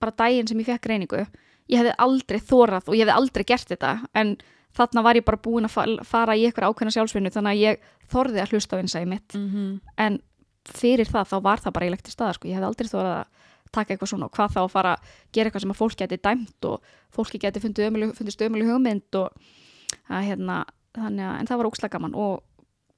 bara 0.03 0.17
daginn 0.25 0.50
sem 0.50 0.61
ég 0.61 0.69
fekk 0.69 0.91
reyningu 0.93 1.25
ég 1.68 1.78
hefði 1.80 1.94
aldrei 1.99 2.38
þórað 2.40 2.88
og 2.88 2.94
ég 2.94 3.02
hefði 3.06 3.16
aldrei 3.16 3.44
gert 3.44 3.68
þetta 3.73 3.94
en 4.14 4.37
þarna 4.76 5.02
var 5.02 5.16
ég 5.16 5.25
bara 5.25 5.40
búin 5.40 5.64
að 5.64 5.73
fa- 5.73 6.04
fara 6.04 6.37
í 6.37 6.44
eitthvað 6.46 6.68
ákveðna 6.70 6.92
sjálfsvinnu 6.96 7.30
þannig 7.32 7.52
að 7.54 7.62
ég 7.64 7.78
þorði 8.12 8.40
að 8.42 8.50
hlusta 8.52 8.76
á 8.76 8.80
innsæði 8.82 9.06
mitt 9.08 9.35
Mm 9.35 9.49
-hmm. 9.50 9.80
en 9.99 10.20
fyrir 10.66 11.06
það 11.06 11.28
þá 11.30 11.37
var 11.42 11.58
það 11.62 11.73
bara 11.73 11.85
eiginlegt 11.87 12.04
til 12.04 12.12
staðar 12.12 12.35
sko. 12.35 12.49
ég 12.49 12.54
hefði 12.54 12.66
aldrei 12.66 12.88
þórað 12.88 13.16
að 13.20 13.26
taka 13.73 13.94
eitthvað 13.94 14.08
svona 14.08 14.25
og 14.26 14.32
hvað 14.32 14.50
þá 14.54 14.61
að 14.62 14.70
fara 14.70 14.92
að 14.94 15.00
gera 15.32 15.46
eitthvað 15.49 15.61
sem 15.62 15.70
að 15.70 15.76
fólk 15.80 15.96
geti 15.96 16.16
dæmt 16.23 16.64
og 16.64 16.80
fólki 17.11 17.38
geti 17.38 17.61
fundist 17.61 18.40
ömuleg 18.40 18.66
hugmynd 18.70 19.14
og 19.14 19.30
að, 20.11 20.23
hérna, 20.28 20.64
þannig 20.94 21.25
að 21.26 21.38
en 21.40 21.46
það 21.46 21.56
var 21.58 21.66
ókslega 21.66 21.92
gaman 21.92 22.14
og 22.14 22.42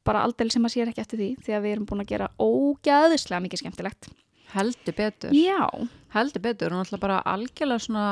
bara 0.05 0.23
aldrei 0.25 0.51
sem 0.51 0.65
að 0.65 0.73
sér 0.73 0.89
ekki 0.89 1.01
eftir 1.01 1.19
því 1.19 1.29
því 1.45 1.53
að 1.57 1.63
við 1.63 1.73
erum 1.73 1.87
búin 1.87 2.01
að 2.01 2.09
gera 2.09 2.29
ógæðislega 2.39 3.41
mikið 3.45 3.59
skemmtilegt 3.63 4.09
Heldur 4.49 4.95
betur. 4.97 5.31
Já, 5.37 5.69
heldur 6.15 6.41
betur 6.41 6.73
og 6.73 6.79
náttúrulega 6.81 7.01
bara 7.01 7.19
algjörlega 7.29 7.79
svona 7.85 8.05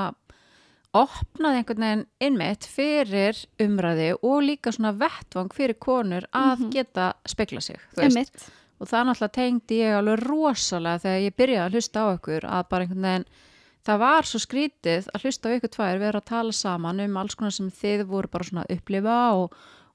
opnaði 1.02 1.60
einhvern 1.60 1.84
veginn 1.86 2.04
innmitt 2.26 2.66
fyrir 2.70 3.38
umræði 3.62 4.10
og 4.22 4.42
líka 4.46 4.72
svona 4.74 4.92
vettvang 5.00 5.50
fyrir 5.54 5.78
konur 5.78 6.26
að 6.32 6.58
Mhm. 6.60 6.70
geta 6.72 7.12
spekla 7.26 7.60
sig 7.62 7.76
og 8.80 8.86
það 8.90 9.06
náttúrulega 9.08 9.32
tengdi 9.32 9.78
ég 9.80 9.96
alveg 9.98 10.24
rosalega 10.28 11.00
þegar 11.04 11.22
ég 11.26 11.36
byrjaði 11.36 11.66
að 11.66 11.72
hlusta 11.76 12.00
á 12.04 12.06
ykkur 12.18 12.44
að 12.44 12.68
bara 12.68 12.84
einhvern 12.84 13.06
veginn 13.08 13.24
það 13.86 13.98
var 14.02 14.22
svo 14.26 14.38
skrítið 14.42 15.06
að 15.14 15.22
hlusta 15.24 15.48
á 15.48 15.54
ykkur 15.56 15.70
tvær 15.76 15.98
vera 16.02 16.20
að 16.20 16.24
tala 16.32 16.52
saman 16.52 17.00
um 17.00 17.16
alls 17.16 17.34
konar 17.38 17.52
sem 17.52 17.70
þið 17.70 18.04
voru 18.10 18.28
bara 18.28 18.44
svona 18.44 18.64
að 18.66 18.76
upplifa 18.76 19.18
og, 19.38 19.52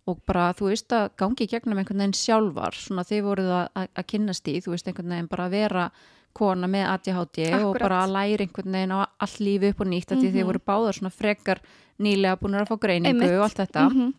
og 0.08 0.22
bara 0.26 0.54
þú 0.58 0.70
veist 0.72 0.90
að 0.98 1.10
gangi 1.18 1.48
gegnum 1.52 1.78
einhvern 1.78 2.00
veginn 2.02 2.14
sjálfar 2.18 2.74
svona 2.74 3.04
þið 3.04 3.22
voruð 3.28 3.52
að, 3.52 3.68
að, 3.76 3.88
að 3.96 4.08
kynnast 4.08 4.48
í 4.48 4.56
þú 4.64 4.72
veist 4.74 4.88
einhvern 4.88 5.10
veginn 5.14 5.28
bara 5.30 5.46
að 5.46 5.52
vera 5.60 5.92
kona 6.34 6.68
með 6.68 6.86
ADHD 6.94 7.46
og 7.54 7.76
Akkúrat. 7.76 7.82
bara 7.82 8.00
að 8.06 8.12
læra 8.16 8.46
einhvern 8.46 8.72
veginn 8.78 8.96
á 8.96 9.00
allt 9.20 9.40
lífi 9.40 9.70
upp 9.70 9.82
og 9.82 9.88
nýtt 9.88 10.12
að 10.16 10.22
því 10.22 10.32
þið 10.32 10.42
Mhm. 10.44 10.50
voru 10.52 10.62
báðar 10.68 10.94
svona 10.98 11.12
frekar 11.12 11.60
nýlega 12.00 12.40
búin 12.40 12.56
að 12.60 12.68
fá 12.68 12.80
greiningu 12.80 13.22
Einmitt. 13.22 13.38
og 13.38 13.44
allt 13.44 13.58
þetta 13.62 13.90
Mhm. 13.92 14.14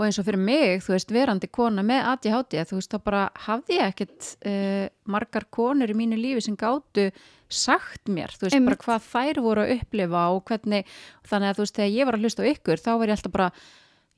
og 0.00 0.06
eins 0.06 0.18
og 0.18 0.24
fyrir 0.24 0.38
mig, 0.38 0.80
þú 0.80 0.94
veist, 0.94 1.10
verandi 1.12 1.50
kona 1.52 1.82
með 1.82 2.04
ADHD, 2.06 2.64
þú 2.64 2.74
veist, 2.78 2.90
þá 2.90 2.98
bara 3.04 3.30
hafði 3.36 3.78
ég 3.78 3.94
ekkit 3.94 4.36
uh, 4.46 4.88
margar 5.06 5.44
konur 5.50 5.88
í 5.90 5.94
mínu 5.94 6.16
lífi 6.16 6.42
sem 6.42 6.56
gátu 6.56 7.10
sagt 7.50 8.04
mér, 8.06 8.28
þú 8.32 8.46
veist, 8.48 8.54
Einmitt. 8.54 8.78
bara 8.78 8.98
hvað 9.00 9.34
þær 9.34 9.42
voru 9.42 9.60
að 9.66 9.80
upplifa 9.80 10.30
og 10.34 10.44
hvernig, 10.46 10.84
þannig 11.28 11.50
að 11.50 11.56
þú 11.56 11.64
veist, 11.66 11.74
þegar 11.76 11.94
ég 11.98 12.04
var 12.06 12.14
að 12.14 12.20
hlusta 12.22 12.42
á 12.42 12.50
ykkur, 12.54 12.78
þá 12.80 12.98
var 12.98 13.06
ég 13.08 13.16
alltaf 13.18 13.32
bara 13.32 13.52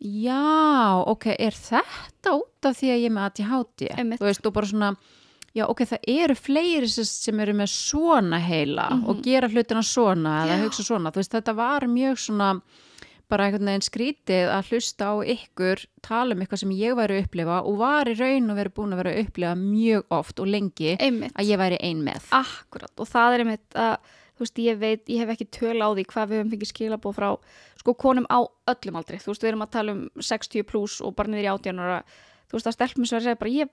já, 0.02 1.04
ok, 1.06 1.26
er 1.38 1.50
þetta 1.50 2.30
út 2.34 2.66
af 2.68 2.76
því 2.78 2.88
að 2.92 3.00
ég 3.02 3.06
er 3.06 3.14
með 3.14 3.26
ADHD 3.30 3.88
Einmitt. 3.98 4.20
þú 4.20 4.26
veist, 4.28 4.46
og 4.46 4.52
bara 4.52 4.66
svona 4.66 4.96
já, 5.54 5.66
ok, 5.68 5.82
það 5.84 6.08
eru 6.08 6.34
fleiri 6.34 6.88
sem- 6.88 7.40
eru 7.40 7.52
með 7.52 7.68
svona 7.72 8.38
heila 8.40 8.88
Mhm. 8.90 9.08
og 9.08 9.22
gera 9.22 9.48
hlutina 9.48 9.82
svona 9.82 10.46
eða 10.46 10.56
Já. 10.58 10.62
hugsa 10.64 10.82
svona, 10.82 11.10
þú 11.12 11.20
veist, 11.22 11.32
þetta 11.32 11.54
var 11.54 11.80
mjög 11.82 12.16
svona 12.18 12.62
bara 13.28 13.44
einhvern 13.46 13.64
veginn 13.64 13.80
skrítið 13.80 14.48
að 14.52 14.66
hlusta 14.68 15.04
á 15.08 15.14
ykkur 15.24 15.86
tala 16.02 16.34
um 16.34 16.40
eitthvað 16.40 16.58
sem 16.58 16.70
ég 16.70 16.94
væri 16.96 17.16
að 17.16 17.24
upplifa 17.24 17.64
og 17.64 17.78
var 17.78 18.04
í 18.04 18.14
raun 18.18 18.50
og 18.50 18.56
verið 18.58 18.74
búin 18.76 18.92
að 18.92 18.96
vera 19.02 19.12
að 19.14 19.20
upplifa 19.26 19.54
mjög 19.56 20.02
oft 20.10 20.40
og 20.40 20.46
lengi 20.48 20.96
Einmitt. 21.00 21.32
að 21.32 21.46
ég 21.48 21.58
væri 21.58 21.78
ein 21.80 22.02
með. 22.04 22.22
Akkurat 22.30 22.92
og 22.98 23.08
það 23.08 23.34
er 23.34 23.44
einmitt 23.44 23.70
að 23.74 23.96
þú 24.36 24.40
veist, 24.40 24.54
ég 24.58 24.78
veit, 24.78 25.06
ég 25.06 25.18
hef 25.18 25.28
ekki 25.30 25.50
töl 25.50 25.80
á 25.80 25.88
því 25.94 26.04
hvað 26.06 26.28
við 26.28 26.36
höfum 26.42 26.50
fengið 26.52 26.72
skilabóð 26.72 27.14
frá 27.16 27.38
sko 27.78 27.94
konum 27.94 28.26
á 28.28 28.40
öllum 28.68 28.96
aldri, 29.00 29.16
þú 29.16 29.26
veist, 29.32 29.42
við 29.42 29.48
erum 29.52 29.62
að 29.62 29.70
tala 29.70 29.92
um 29.92 30.10
60 30.20 30.62
pluss 30.64 31.00
og 31.00 31.16
bara 31.16 31.28
niður 31.28 31.44
í 31.44 31.52
18 31.56 31.78
ára. 31.78 32.02
Þú 32.50 32.52
veist, 32.52 32.66
að 32.66 32.76
stelpum 32.76 33.02
er 33.04 33.16
að 33.16 33.22
segja 33.22 33.38
bara 33.38 33.50
ég 33.50 33.68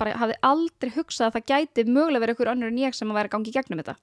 bara 0.00 0.16
hafði 0.20 0.38
aldrei 0.48 0.90
hugsað 0.96 1.28
að 1.28 1.36
það 1.36 1.46
gæti 1.52 1.86
mögulega 1.90 2.24
verið 2.24 2.36
ykkur 2.36 2.52
önnur 2.54 2.72
en 2.72 2.80
ég 2.80 2.96
sem 2.96 3.12
að 3.12 3.20
vera 3.20 3.32
gangi 3.34 3.54
gegnum 3.54 3.82
þetta. 3.82 3.96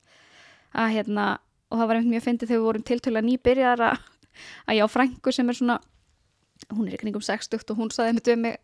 Að 0.77 0.93
hérna, 0.95 1.27
og 1.71 1.81
það 1.81 1.89
var 1.89 1.99
einmitt 1.99 2.13
mjög 2.15 2.25
fyndið 2.27 2.51
þegar 2.51 2.61
við 2.61 2.67
vorum 2.67 2.87
tiltölulega 2.87 3.27
nýbyrjar 3.27 3.85
að, 3.87 4.03
að 4.67 4.77
ég 4.77 4.85
á 4.85 4.89
frængu 4.93 5.33
sem 5.35 5.49
er 5.49 5.57
svona 5.57 5.79
hún 6.73 6.87
er 6.87 6.97
í 6.97 7.01
kringum 7.01 7.23
60 7.23 7.71
og 7.71 7.79
hún 7.79 7.91
saði 7.93 8.17
við 8.17 8.39
mig 8.41 8.57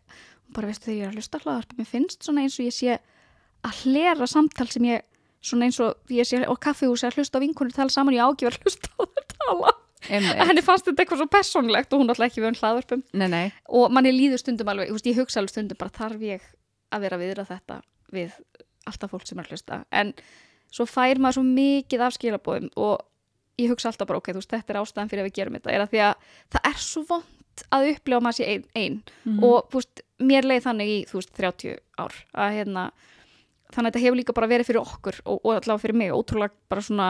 hún 0.44 0.56
bara 0.56 0.70
veistu 0.70 0.88
þegar 0.88 0.96
ég 0.98 1.04
er 1.04 1.12
að 1.12 1.18
hlusta 1.20 1.40
hlaðarp 1.44 1.76
mér 1.78 1.88
finnst 1.88 2.26
svona 2.26 2.44
eins 2.44 2.58
og 2.58 2.66
ég 2.66 2.74
sé 2.74 2.96
að 3.64 3.82
hlera 3.84 4.28
samtal 4.28 4.66
sem 4.72 4.88
ég 4.88 5.04
svona 5.44 5.68
eins 5.68 5.78
og 5.84 6.12
ég 6.12 6.28
sé 6.28 6.42
á 6.42 6.54
kaffihúsi 6.66 7.06
að 7.08 7.20
hlusta 7.20 7.40
á 7.40 7.44
vinkonur 7.44 7.76
tala 7.76 7.92
saman 7.92 8.16
ég 8.16 8.24
ágjöf 8.24 8.58
að 8.58 8.66
hlusta 8.66 8.90
á 8.96 9.02
þær 9.04 9.26
tala. 9.34 9.74
Einmitt. 10.04 10.36
henni 10.36 10.60
fannst 10.60 10.84
þetta 10.84 11.00
eitthvað 11.00 11.20
svo 11.22 11.26
personlegt 11.32 11.94
og 11.96 12.02
hún 12.02 12.12
alltaf 12.12 12.26
ekki 12.26 12.42
við 12.44 13.04
Nei, 13.16 13.28
nei, 13.32 13.46
og 13.72 13.88
manni 13.88 14.12
líður 14.12 14.42
stundum 14.42 14.68
alveg, 14.68 14.92
ég 14.92 15.16
hugsa 15.16 15.40
alveg 15.40 15.54
stundum 15.54 15.80
bara 15.80 15.94
þarf 15.96 16.20
ég 16.20 16.44
að 16.94 17.04
vera 17.06 17.20
viðra 17.20 17.44
þetta 17.48 17.80
við 18.14 18.34
alltaf 18.88 19.10
fólk 19.14 19.26
sem 19.28 19.38
er 19.40 19.46
að 19.48 19.54
hlusta 19.56 19.80
en 19.90 20.12
svo 20.74 20.86
fær 20.90 21.18
maður 21.22 21.38
svo 21.38 21.44
mikið 21.48 22.04
af 22.06 22.16
skilabóðum 22.16 22.70
og 22.76 23.04
ég 23.60 23.70
hugsa 23.70 23.88
alltaf 23.90 24.08
bara 24.10 24.18
ok, 24.18 24.32
þú 24.34 24.40
veist, 24.42 24.50
þetta 24.50 24.74
er 24.74 24.80
ástæðan 24.82 25.10
fyrir 25.12 25.22
að 25.24 25.28
við 25.30 25.36
gerum 25.38 25.56
þetta 25.58 25.72
er 25.76 25.84
að 25.84 25.92
því 25.94 26.00
að 26.08 26.14
það 26.56 26.68
er 26.70 26.78
svo 26.82 27.02
vond 27.12 27.64
að 27.70 27.88
upplifa 27.92 28.20
maður 28.24 28.36
sé 28.40 28.46
ein, 28.50 28.64
ein. 28.74 28.96
Mhm. 29.24 29.44
og 29.46 29.68
þú 29.70 29.78
veist, 29.78 30.00
mér 30.26 30.48
leið 30.50 30.64
þannig 30.66 30.88
í 30.90 30.96
þú 31.06 31.20
veist, 31.20 31.34
30 31.38 31.76
ár 32.02 32.16
að 32.34 32.56
hérna 32.58 32.86
þannig 33.74 33.88
að 33.88 33.92
þetta 33.94 34.02
hefur 34.04 34.18
líka 34.18 34.34
bara 34.34 34.50
verið 34.50 34.66
fyrir 34.70 34.82
okkur 34.82 35.20
og, 35.24 35.38
og 35.44 35.52
allavega 35.54 35.82
fyrir 35.84 35.98
mig, 36.00 36.10
ótrúlega 36.14 36.52
bara 36.68 36.82
svona 36.82 37.08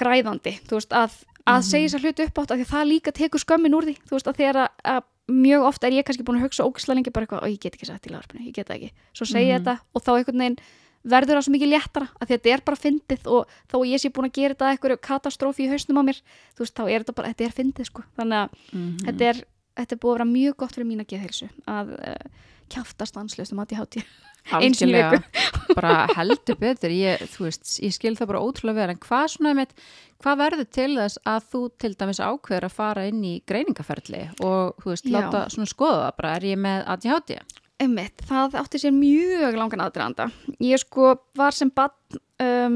græðandi, 0.00 0.54
þú 0.68 0.78
veist, 0.78 0.94
að, 0.96 1.16
að 1.44 1.58
Mhm. 1.60 1.66
segja 1.70 1.88
þessar 1.88 2.04
hluti 2.06 2.24
upp 2.26 2.38
átt 2.40 2.50
að 2.54 2.58
því 2.60 2.64
að 2.66 2.72
það 2.74 2.88
líka 2.90 3.12
tekur 3.12 3.40
skömmin 3.42 3.74
úr 3.76 3.84
því, 3.88 3.94
þú 4.06 4.14
veist, 4.16 4.28
að 4.30 4.38
þegar 4.40 4.68
að 4.84 5.02
mjög 5.30 5.64
oft 5.70 5.84
er 5.84 5.92
ég 5.92 6.04
kannski 6.04 6.24
búin 6.26 6.38
að 6.40 6.46
hugsa 6.48 6.64
ógislega 6.66 6.96
lengi 6.98 7.10
bara 7.14 7.26
eitthvað, 7.26 7.42
og 7.42 7.48
ég 7.50 7.60
get 7.60 7.74
ekki 7.76 7.86
sagt 7.86 8.06
í 8.06 8.10
lagarpinu, 8.12 8.46
ég 8.46 8.54
get 8.54 8.68
ekki 8.70 8.90
svo 9.14 9.24
segja 9.26 9.58
Mhm. 9.58 9.64
þetta 9.64 9.80
og 9.94 10.02
þá 10.02 10.10
einhvern 10.18 10.38
veginn 10.44 10.58
verður 11.04 11.36
það 11.38 11.44
svo 11.46 11.52
mikið 11.54 11.70
léttara, 11.72 12.08
að 12.20 12.28
þetta 12.28 12.52
er 12.52 12.60
bara 12.60 12.76
fyndið 12.76 13.26
og 13.26 13.48
að 13.72 13.84
ég 13.88 14.00
sé 14.00 14.08
búin 14.10 14.28
að 14.28 14.32
gera 14.36 14.54
þetta 14.54 14.70
eitthvað 14.76 15.00
katastrófi 15.00 15.64
í 15.64 15.70
hausnum 15.70 15.96
á 15.96 16.02
mér, 16.04 16.18
þú 16.54 16.58
veist, 16.60 16.74
þá 16.76 16.82
er 16.92 17.00
þetta 17.04 17.14
bara 17.14 17.28
þetta 17.32 17.44
er 17.44 17.56
fyndið, 17.56 17.86
sko, 17.86 18.02
þannig 18.18 18.36
að 18.36 18.48
Mhm. 18.72 18.96
þetta 19.06 19.20
er, 19.30 19.44
þetta 19.76 19.92
er 19.92 19.98
búið 19.98 20.12
að 20.12 20.18
vera 20.18 20.24
mjög 20.30 20.56
gott 20.56 20.72
fyrir 20.72 20.86
geðheilsu 21.08 21.48
að 21.66 21.88
uh, 22.00 22.14
stanslust 22.14 22.28
um 22.28 22.28
að 22.28 22.59
ég 22.59 22.59
hátti 22.74 24.04
einu 24.50 24.74
sinni 24.74 24.96
í 24.96 25.02
algjörlega 25.02 25.22
bara 25.76 26.06
heldur 26.16 26.56
betur 26.58 26.90
ég, 26.94 27.20
þú 27.34 27.44
veist, 27.46 27.74
ég 27.84 27.92
skil 27.94 28.14
það 28.18 28.30
bara 28.32 28.40
ótrúlega 28.42 28.80
vel 28.80 28.94
en 28.94 29.00
hvað 29.04 29.26
svona 29.34 29.52
með, 29.58 29.74
hvað 30.22 30.38
verður 30.40 30.68
til 30.78 30.90
þess 30.96 31.20
að 31.28 31.48
þú 31.52 31.60
til 31.84 31.90
dæmis 32.00 32.20
ákveður 32.24 32.66
að 32.70 32.74
fara 32.78 33.04
inn 33.10 33.20
í 33.24 33.34
greiningaferli 33.46 34.22
og 34.40 34.80
þú 34.82 34.92
veist, 34.94 35.06
Já. 35.06 35.12
láta 35.18 35.42
svona 35.52 35.70
skoða 35.70 36.00
það 36.06 36.16
bara, 36.22 36.32
er 36.40 36.46
ég 36.50 36.58
með 36.64 36.88
ADHD? 36.94 37.36
Einmitt, 37.80 38.24
það 38.28 38.56
átti 38.60 38.80
sér 38.82 38.92
mjög 38.92 39.54
langan 39.56 39.80
aðdraðanda. 39.86 40.26
Ég 40.60 40.82
sko 40.82 41.14
var 41.38 41.54
sem 41.56 41.70
bann 41.72 42.18
um, 42.44 42.74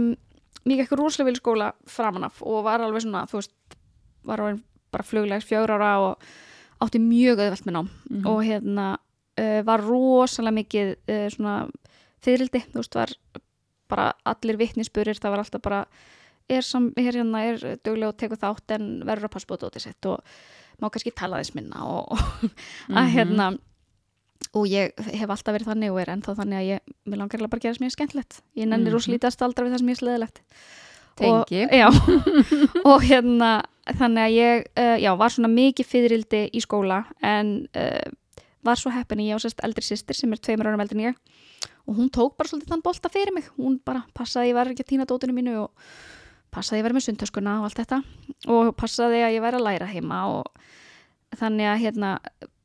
mikið 0.65 0.81
eitthvað 0.87 1.03
rosalega 1.03 1.29
vil 1.29 1.41
skóla 1.43 1.73
framan 1.93 2.25
af 2.25 2.39
og 2.41 2.63
var 2.65 2.81
alveg 2.81 3.05
svona, 3.05 3.27
þú 3.29 3.41
veist, 3.43 3.53
var 4.25 4.41
alveg 4.41 4.63
bara 4.95 5.05
fluglegs 5.05 5.45
fjögur 5.49 5.75
ára 5.77 5.91
og 6.07 6.29
átti 6.85 7.01
mjög 7.03 7.43
auðvelt 7.45 7.67
með 7.69 7.77
nám 7.77 7.91
Mhm. 8.15 8.25
og 8.31 8.41
hérna 8.47 8.87
uh, 9.41 9.61
var 9.67 9.83
rosalega 9.85 10.59
mikið 10.61 10.95
uh, 11.11 11.29
svona 11.35 11.55
fyririldi, 12.25 12.65
þú 12.73 12.81
veist, 12.83 12.95
var 12.95 13.13
bara 13.89 14.09
allir 14.25 14.57
vitnisburir, 14.57 15.19
það 15.21 15.31
var 15.35 15.43
alltaf 15.45 15.63
bara 15.63 15.83
er, 16.49 16.63
sam, 16.65 16.91
er 16.97 17.13
hérna, 17.19 17.43
er 17.45 17.79
duglega 17.85 18.09
og 18.13 18.17
tekur 18.21 18.41
þátt 18.41 18.75
en 18.79 18.89
verður 19.07 19.29
að 19.29 19.35
passa 19.37 19.49
búið 19.51 19.63
dótið 19.67 19.85
sitt 19.87 20.09
og 20.09 20.21
má 20.83 20.89
kannski 20.91 21.13
tala 21.15 21.39
þess 21.43 21.55
minna 21.55 21.85
og, 21.87 22.13
og 22.13 22.51
að 22.89 23.05
Mhm. 23.05 23.13
hérna 23.15 23.51
og 24.55 24.67
ég 24.69 24.93
hef 25.15 25.31
alltaf 25.31 25.55
verið 25.55 25.69
þannig 25.71 25.93
og 25.93 26.01
er 26.03 26.11
ennþá 26.15 26.35
þannig 26.41 26.59
að 26.59 26.67
ég, 26.69 26.81
mér 27.07 27.19
langar 27.21 27.37
eiginlega 27.37 27.51
bara 27.55 27.61
gera 27.65 27.75
sem 27.75 27.85
ég 27.87 27.93
er 27.93 27.97
skemmtilegt 27.97 28.41
ég 28.57 28.67
nenni 28.69 28.91
Mhm. 28.91 28.97
mm 28.97 29.13
lítið 29.15 29.29
að 29.31 29.37
staldra 29.37 29.65
við 29.65 29.79
sem 29.79 29.89
ég 29.89 29.97
er 29.97 30.03
sleðilegt 30.03 30.41
og, 31.21 31.47
já, 31.71 31.89
og 32.91 33.03
hérna 33.07 33.53
þannig 33.87 34.23
að 34.25 34.35
ég 34.35 34.67
uh, 34.81 34.97
já, 34.99 35.11
var 35.17 35.31
svona 35.31 35.49
mikið 35.55 35.87
fyririldi 35.87 36.43
í 36.53 36.61
skóla 36.65 37.05
en 37.23 37.69
uh, 37.77 38.11
var 38.65 38.81
svo 38.81 38.91
heppin 38.95 39.21
að 39.23 39.29
ég 39.31 39.37
á 39.37 39.45
sérst 39.45 39.61
eldri 39.67 39.85
sýstir 39.85 40.17
sem 40.19 40.33
er 40.33 40.41
tveimur 40.43 40.67
árum 40.71 40.81
eldri 40.85 40.99
en 41.01 41.07
ég. 41.13 41.17
Og 41.89 41.97
hún 41.99 42.11
tók 42.11 42.37
bara 42.39 42.49
svolítið 42.49 42.73
þann 42.73 42.83
bolta 42.85 43.11
fyrir 43.13 43.35
mig. 43.37 43.49
Hún 43.59 43.79
bara 43.85 44.05
passaði 44.17 44.47
að 44.47 44.51
ég 44.51 44.55
var 44.59 44.71
ekki 44.73 44.85
að 44.87 44.91
týna 44.93 45.07
dótinu 45.11 45.35
mínu 45.37 45.57
og 45.67 45.71
passaði 46.55 46.79
að 46.79 46.81
ég 46.81 46.87
væri 46.89 46.97
með 46.99 47.07
sundtöskuna 47.09 47.59
og 47.61 47.69
allt 47.69 47.81
þetta. 47.83 47.99
Og 48.49 48.73
passaði 48.81 49.21
að 49.27 49.35
ég 49.37 49.45
væri 49.45 49.61
að 49.61 49.67
læra 49.69 49.91
heima 49.93 50.23
og 50.33 51.37
þannig 51.39 51.67
að 51.73 51.81
hérna 51.85 52.11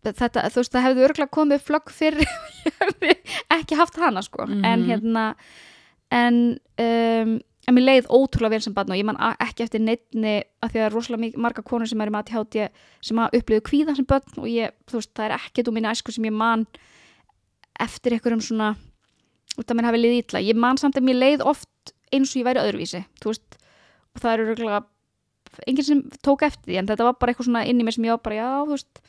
þetta, 0.05 0.45
þú 0.53 0.61
veist, 0.61 0.71
það 0.71 0.85
hefði 0.87 1.05
örgulega 1.09 1.35
komið 1.35 1.63
flögg 1.67 1.89
fyrir 1.91 2.29
ekki 3.57 3.75
haft 3.79 3.97
hana 3.99 4.21
sko, 4.23 4.45
Mhm. 4.47 4.63
en 4.65 4.83
hérna 4.87 5.23
en 6.11 6.37
um, 6.79 7.33
en 7.69 7.77
mér 7.77 7.85
leið 7.85 8.09
ótrúlega 8.09 8.55
vel 8.55 8.63
sem 8.65 8.73
barn 8.73 8.93
og 8.93 8.97
ég 8.97 9.05
man 9.05 9.19
ekki 9.45 9.65
eftir 9.65 9.83
neittni 9.83 10.35
að 10.41 10.43
því 10.43 10.65
að 10.65 10.73
það 10.75 10.85
er 10.87 10.95
rosalega 10.95 11.41
marga 11.45 11.63
konur 11.65 11.89
sem 11.89 12.01
er 12.01 12.11
með 12.13 12.33
ADHD 12.33 12.57
sem 13.05 13.21
að 13.21 13.39
upplýðu 13.39 13.65
kvíða 13.69 13.95
sem 13.97 14.07
börn 14.09 14.41
og 14.41 14.47
ég, 14.49 14.73
þú 14.89 14.99
veist, 14.99 15.11
það 15.13 15.27
er 15.27 15.35
ekkert 15.37 15.69
úr 15.69 15.75
minni 15.77 15.91
æsku 15.91 16.15
sem 16.15 16.25
ég 16.25 16.35
man 16.35 16.65
eftir 17.79 18.15
einhverjum 18.15 18.41
svona 18.43 18.73
út 19.59 19.69
að 19.69 19.77
mér 19.77 19.89
hafi 19.89 20.01
liðið 20.01 20.21
illa, 20.23 20.43
ég 20.49 20.59
man 20.65 20.79
samt 20.81 20.97
að 20.97 21.07
mér 21.09 21.19
leið 21.19 21.45
oft 21.47 21.93
eins 22.09 22.33
og 22.33 22.41
ég 22.41 22.47
væri 22.47 22.63
öðruvísi, 22.63 23.03
þú 23.21 23.33
veist 23.33 23.59
og 24.15 24.23
það 24.23 24.33
eru 24.33 24.47
röglega 24.49 24.81
enginn 25.67 25.85
sem 25.85 26.01
tók 26.25 26.45
eftir 26.47 26.71
því 26.71 26.79
en 26.81 26.89
þetta 26.89 27.05
var 27.07 27.19
bara 27.21 27.33
eitthvað 27.33 27.49
svona 27.49 27.65
inn 27.69 27.81
í 27.81 27.85
mér 27.85 27.95
sem 27.95 28.07
ég 28.07 28.15
var 28.15 28.23
bara 28.25 28.39
já, 28.39 28.49
þú 28.65 28.73
veist, 28.73 29.03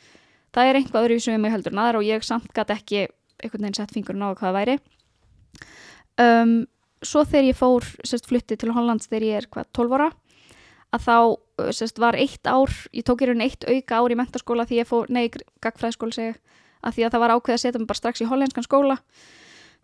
það 0.56 0.68
er 0.68 0.78
einhvað 0.80 1.06
öðru 1.06 1.22
sem 1.24 1.36
ég 1.36 1.42
mig 1.42 1.54
heldur 1.54 1.74
en 1.74 1.82
aðra 1.84 2.02
og 2.02 2.08
ég 2.08 2.26
samt 2.26 2.52
gæti 2.56 2.76
ekki 2.76 3.02
einhvern 3.40 3.64
veginn 3.64 3.78
sett 3.78 3.94
fingurinn 3.94 4.24
á 4.24 4.28
hvað 4.32 4.46
það 4.46 4.58
væri. 4.58 4.76
Um, 6.20 6.54
svo 7.02 7.24
þegar 7.24 7.44
ég 7.50 7.56
fór 7.56 7.84
sérst 8.04 8.26
flutti 8.28 8.56
til 8.56 8.72
Hollands 8.72 9.08
þegar 9.08 9.22
ég 9.28 9.36
er 9.40 9.46
hvað 9.50 9.70
12 9.72 9.94
ára 9.98 10.10
að 10.92 11.04
þá 11.06 11.16
sérst 11.72 11.98
var 12.02 12.14
eitt 12.18 12.46
ár 12.50 12.70
ég 12.92 13.04
tók 13.06 13.22
í 13.22 13.26
rauninni 13.28 13.44
eitt 13.50 13.64
auka 13.68 14.00
ár 14.02 14.10
í 14.10 14.16
mentaskóla 14.18 14.66
því 14.66 14.80
ég 14.80 14.88
fór, 14.88 15.06
nei, 15.08 15.30
gagfræðskóla 15.62 16.12
segja 16.12 16.34
að 16.82 16.94
því 16.96 17.04
að 17.06 17.12
það 17.12 17.20
var 17.20 17.34
ákveð 17.36 17.54
að 17.54 17.60
setja 17.62 17.78
mig 17.78 17.88
bara 17.88 18.00
strax 18.00 18.20
í 18.24 18.28
hollenskan 18.30 18.64
skóla 18.66 18.96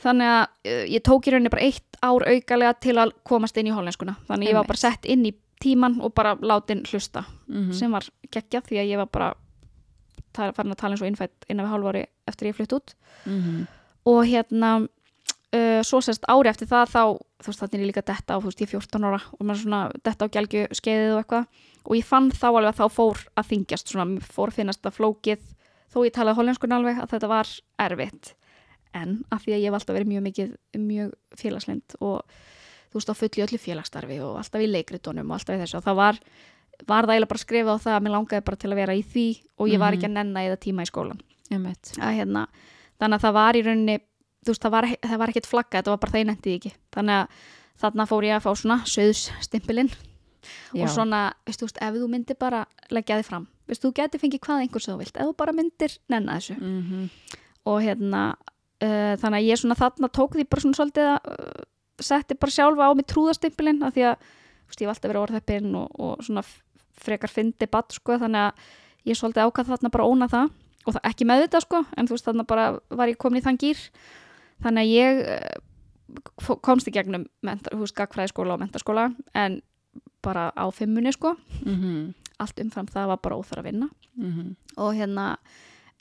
þannig 0.02 0.28
að 0.28 0.70
ég 0.92 1.02
tók 1.04 1.26
í 1.28 1.30
rauninni 1.32 1.52
bara 1.52 1.62
eitt 1.68 1.98
ár 2.04 2.24
aukalega 2.26 2.74
til 2.80 2.96
að 3.00 3.12
komast 3.24 3.56
inn 3.56 3.68
í 3.70 3.74
hollenskuna 3.76 4.16
þannig 4.28 4.48
að 4.48 4.50
ég 4.52 4.58
var 4.58 4.66
bara 4.68 4.82
sett 4.82 5.04
inn 5.08 5.24
í 5.26 5.32
tíman 5.62 6.00
og 6.04 6.12
bara 6.14 6.34
látin 6.36 6.82
hlusta 6.84 7.24
Mhm. 7.48 7.72
sem 7.72 7.90
var 7.92 8.04
geggjað 8.30 8.66
því 8.68 8.76
að 8.82 8.90
ég 8.90 8.96
var 8.96 9.06
bara 9.06 9.34
farin 10.36 10.72
að 10.72 10.76
tala 10.76 10.92
eins 10.96 11.00
og 11.02 11.08
innfætt 11.08 11.46
innan 11.48 11.64
við 11.66 11.72
hálf 11.72 11.86
ári 11.92 12.02
eftir 12.28 12.48
ég 12.50 12.54
flutt 12.58 12.72
út 12.76 12.94
Mhm. 13.24 13.66
og 14.06 14.24
hérna 14.26 14.88
uh, 15.56 15.80
svo 15.86 16.00
sérst 16.04 16.26
ári 16.30 16.50
eftir 16.52 16.68
það 16.70 16.92
þá 16.92 17.02
þú 17.42 17.50
veist 17.50 17.60
þannig 17.62 17.74
er 17.78 17.82
ég 17.84 17.90
líka 17.90 18.04
detta 18.10 18.36
á, 18.36 18.40
þú 18.40 18.50
veist 18.50 18.62
ég 18.62 18.68
er 18.68 18.72
14 18.78 19.06
ára 19.08 19.20
og 19.32 19.42
maður 19.42 19.62
svona 19.64 19.80
detta 20.04 20.28
á 20.28 20.34
gelgju 20.36 20.64
skeiðið 20.78 21.12
og 21.16 21.20
eitthvað. 21.22 21.46
Og 21.86 21.94
ég 21.96 22.04
fann 22.08 22.30
þá 22.34 22.46
alveg 22.50 22.70
að 22.72 22.80
þá 22.80 22.86
fór 22.96 23.20
að 23.38 23.48
þingjast 23.52 23.92
svona, 23.92 24.06
fór 24.20 24.50
að 24.52 24.56
finnast 24.60 24.86
að 24.88 24.96
flókið 24.98 25.44
þó 25.92 25.98
ég 26.06 26.12
talaði 26.16 26.38
hollenskunni 26.40 26.74
alveg 26.76 26.98
að 27.04 27.10
þetta 27.14 27.28
var 27.30 27.52
erfitt. 27.86 28.32
En 28.96 29.16
af 29.30 29.44
því 29.44 29.52
að 29.54 29.60
ég 29.62 29.68
hef 29.70 29.76
alltaf 29.80 29.94
verið 29.96 30.10
mjög 30.10 30.24
mikið 30.26 30.50
mjög 30.80 31.12
félagslind 31.36 31.96
og 32.00 32.22
þú 32.90 32.98
veist 33.00 33.12
á 33.12 33.20
fulli 33.20 33.44
öllu 33.44 33.58
félagsstarfi 33.60 34.18
og 34.24 34.38
alltaf 34.40 34.62
í 34.64 34.70
leikritunum 34.72 35.30
og 35.30 35.36
alltaf 35.38 35.56
í 35.56 35.60
þessu 35.62 35.78
og 35.80 35.84
það 35.86 35.98
var 36.00 36.20
var 36.86 37.06
það 37.06 37.12
eiginlega 37.14 37.30
bara 37.32 37.40
skrifað 37.44 37.76
á 37.76 37.84
það 37.86 37.94
að 37.96 38.02
mér 38.04 38.12
langaði 38.16 38.44
bara 38.44 38.56
til 38.60 38.70
að 38.72 38.76
vera 38.80 38.94
í 38.96 39.02
því 39.04 39.26
og 39.56 39.68
ég 39.72 39.78
var 39.80 39.92
Mhm. 39.92 39.96
ekki 39.96 40.08
að 40.10 40.16
nenna 40.16 40.40
eða 40.44 40.58
tíma 40.60 40.82
í 40.84 40.90
skólan 40.90 41.20
að 42.02 42.16
hérna, 42.18 42.42
þannig 43.00 43.16
að 43.16 43.24
það 43.24 43.32
var 43.38 43.54
í 43.56 43.62
rauninni 43.64 43.96
þú 44.46 44.54
veist, 44.54 44.64
það 44.64 44.74
var, 44.76 44.88
það 45.02 45.22
var 45.22 45.32
ekkert 45.32 45.48
flagga 45.50 45.80
þetta 45.80 45.92
var 45.92 46.02
bara 46.02 46.14
það 46.14 46.22
ég 46.22 46.28
nefndi 46.30 46.56
ekki. 46.58 46.74
Þannig 46.96 47.20
að 47.20 47.40
þarna 47.82 48.06
fór 48.08 48.26
ég 48.26 48.36
að 48.36 48.44
fá 48.46 48.50
svona 48.56 48.78
söðsstimpilinn 48.88 49.92
og 50.76 50.90
svona, 50.92 51.20
veist, 51.46 51.60
þú 51.60 51.68
veist, 51.68 51.80
ef 51.82 51.96
þú 51.96 52.08
myndir 52.10 52.38
bara 52.38 52.64
leggja 52.94 53.18
þig 53.20 53.28
fram, 53.28 53.46
veist, 53.68 53.82
þú 53.82 53.92
geti 53.96 54.20
fengið 54.22 54.42
hvað 54.46 54.64
einhvers 54.64 54.88
þú 54.88 54.98
vilt, 55.00 55.16
ef 55.16 55.30
þú 55.30 55.36
bara 55.42 55.54
myndir 55.56 55.96
nenna 56.12 56.36
þessu. 56.38 56.56
Mhm. 56.60 57.08
og 57.66 57.80
hérna 57.82 58.20
uh, 58.30 59.14
þannig 59.18 59.40
að 59.40 59.48
ég 59.48 59.58
svona 59.58 59.74
þarna 59.74 60.10
tók 60.14 60.36
því 60.36 60.44
bara 60.46 60.62
svona 60.62 60.78
svolítið 60.78 61.08
að 61.10 61.30
uh, 61.32 61.64
setti 61.98 62.36
bara 62.38 62.54
sjálfa 62.54 62.86
á 62.86 62.90
mig 62.94 63.08
trúðastimpilinn 63.10 63.82
af 63.82 63.96
því 63.96 64.04
að, 64.12 64.28
þú 64.66 64.70
veist, 64.70 64.84
ég 64.84 64.90
valdi 64.92 65.06
að 65.06 65.10
vera 65.12 65.24
orðheppinn 65.24 65.72
og, 65.80 65.88
og 65.98 66.22
svona 66.26 66.44
frekar 66.96 67.32
fyndi 67.32 67.66
badd, 67.66 67.90
sko, 67.96 68.20
þannig 68.22 68.46
að 68.46 69.10
ég 69.10 69.18
svolítið 69.18 69.48
ákvað 69.48 69.72
þarna 69.72 69.92
bara 69.96 70.06
óna 70.06 70.28
það. 70.30 70.54
Og 70.86 70.94
það 70.94 71.08
ekki 71.10 71.26
með 71.26 71.42
þetta, 71.42 71.60
sko, 71.64 71.82
en 71.98 72.06
þú 72.06 72.14
veist, 72.14 72.28
þarna 72.28 72.46
bara 72.46 72.66
var 72.94 73.10
ég 73.10 73.18
komin 73.18 73.40
í 73.40 73.44
þann 73.44 73.58
gýr 73.58 73.80
þannig 74.62 74.82
að 74.82 74.92
ég 74.94 75.60
fó- 76.40 76.60
komst 76.62 76.88
í 76.88 76.92
gegnum 76.94 77.26
gagfræðiskóla 77.42 78.54
og 78.54 78.60
mentaskóla 78.62 79.14
en 79.34 79.60
bara 80.22 80.52
á 80.56 80.64
fimmunni, 80.72 81.12
sko 81.12 81.36
Mhm. 81.64 82.14
allt 82.38 82.58
umfram 82.60 82.86
það 82.86 83.06
var 83.06 83.16
bara 83.22 83.36
óþar 83.36 83.58
að 83.62 83.64
vinna 83.64 83.88
Mhm. 84.16 84.56
og 84.76 84.94
hérna 84.94 85.36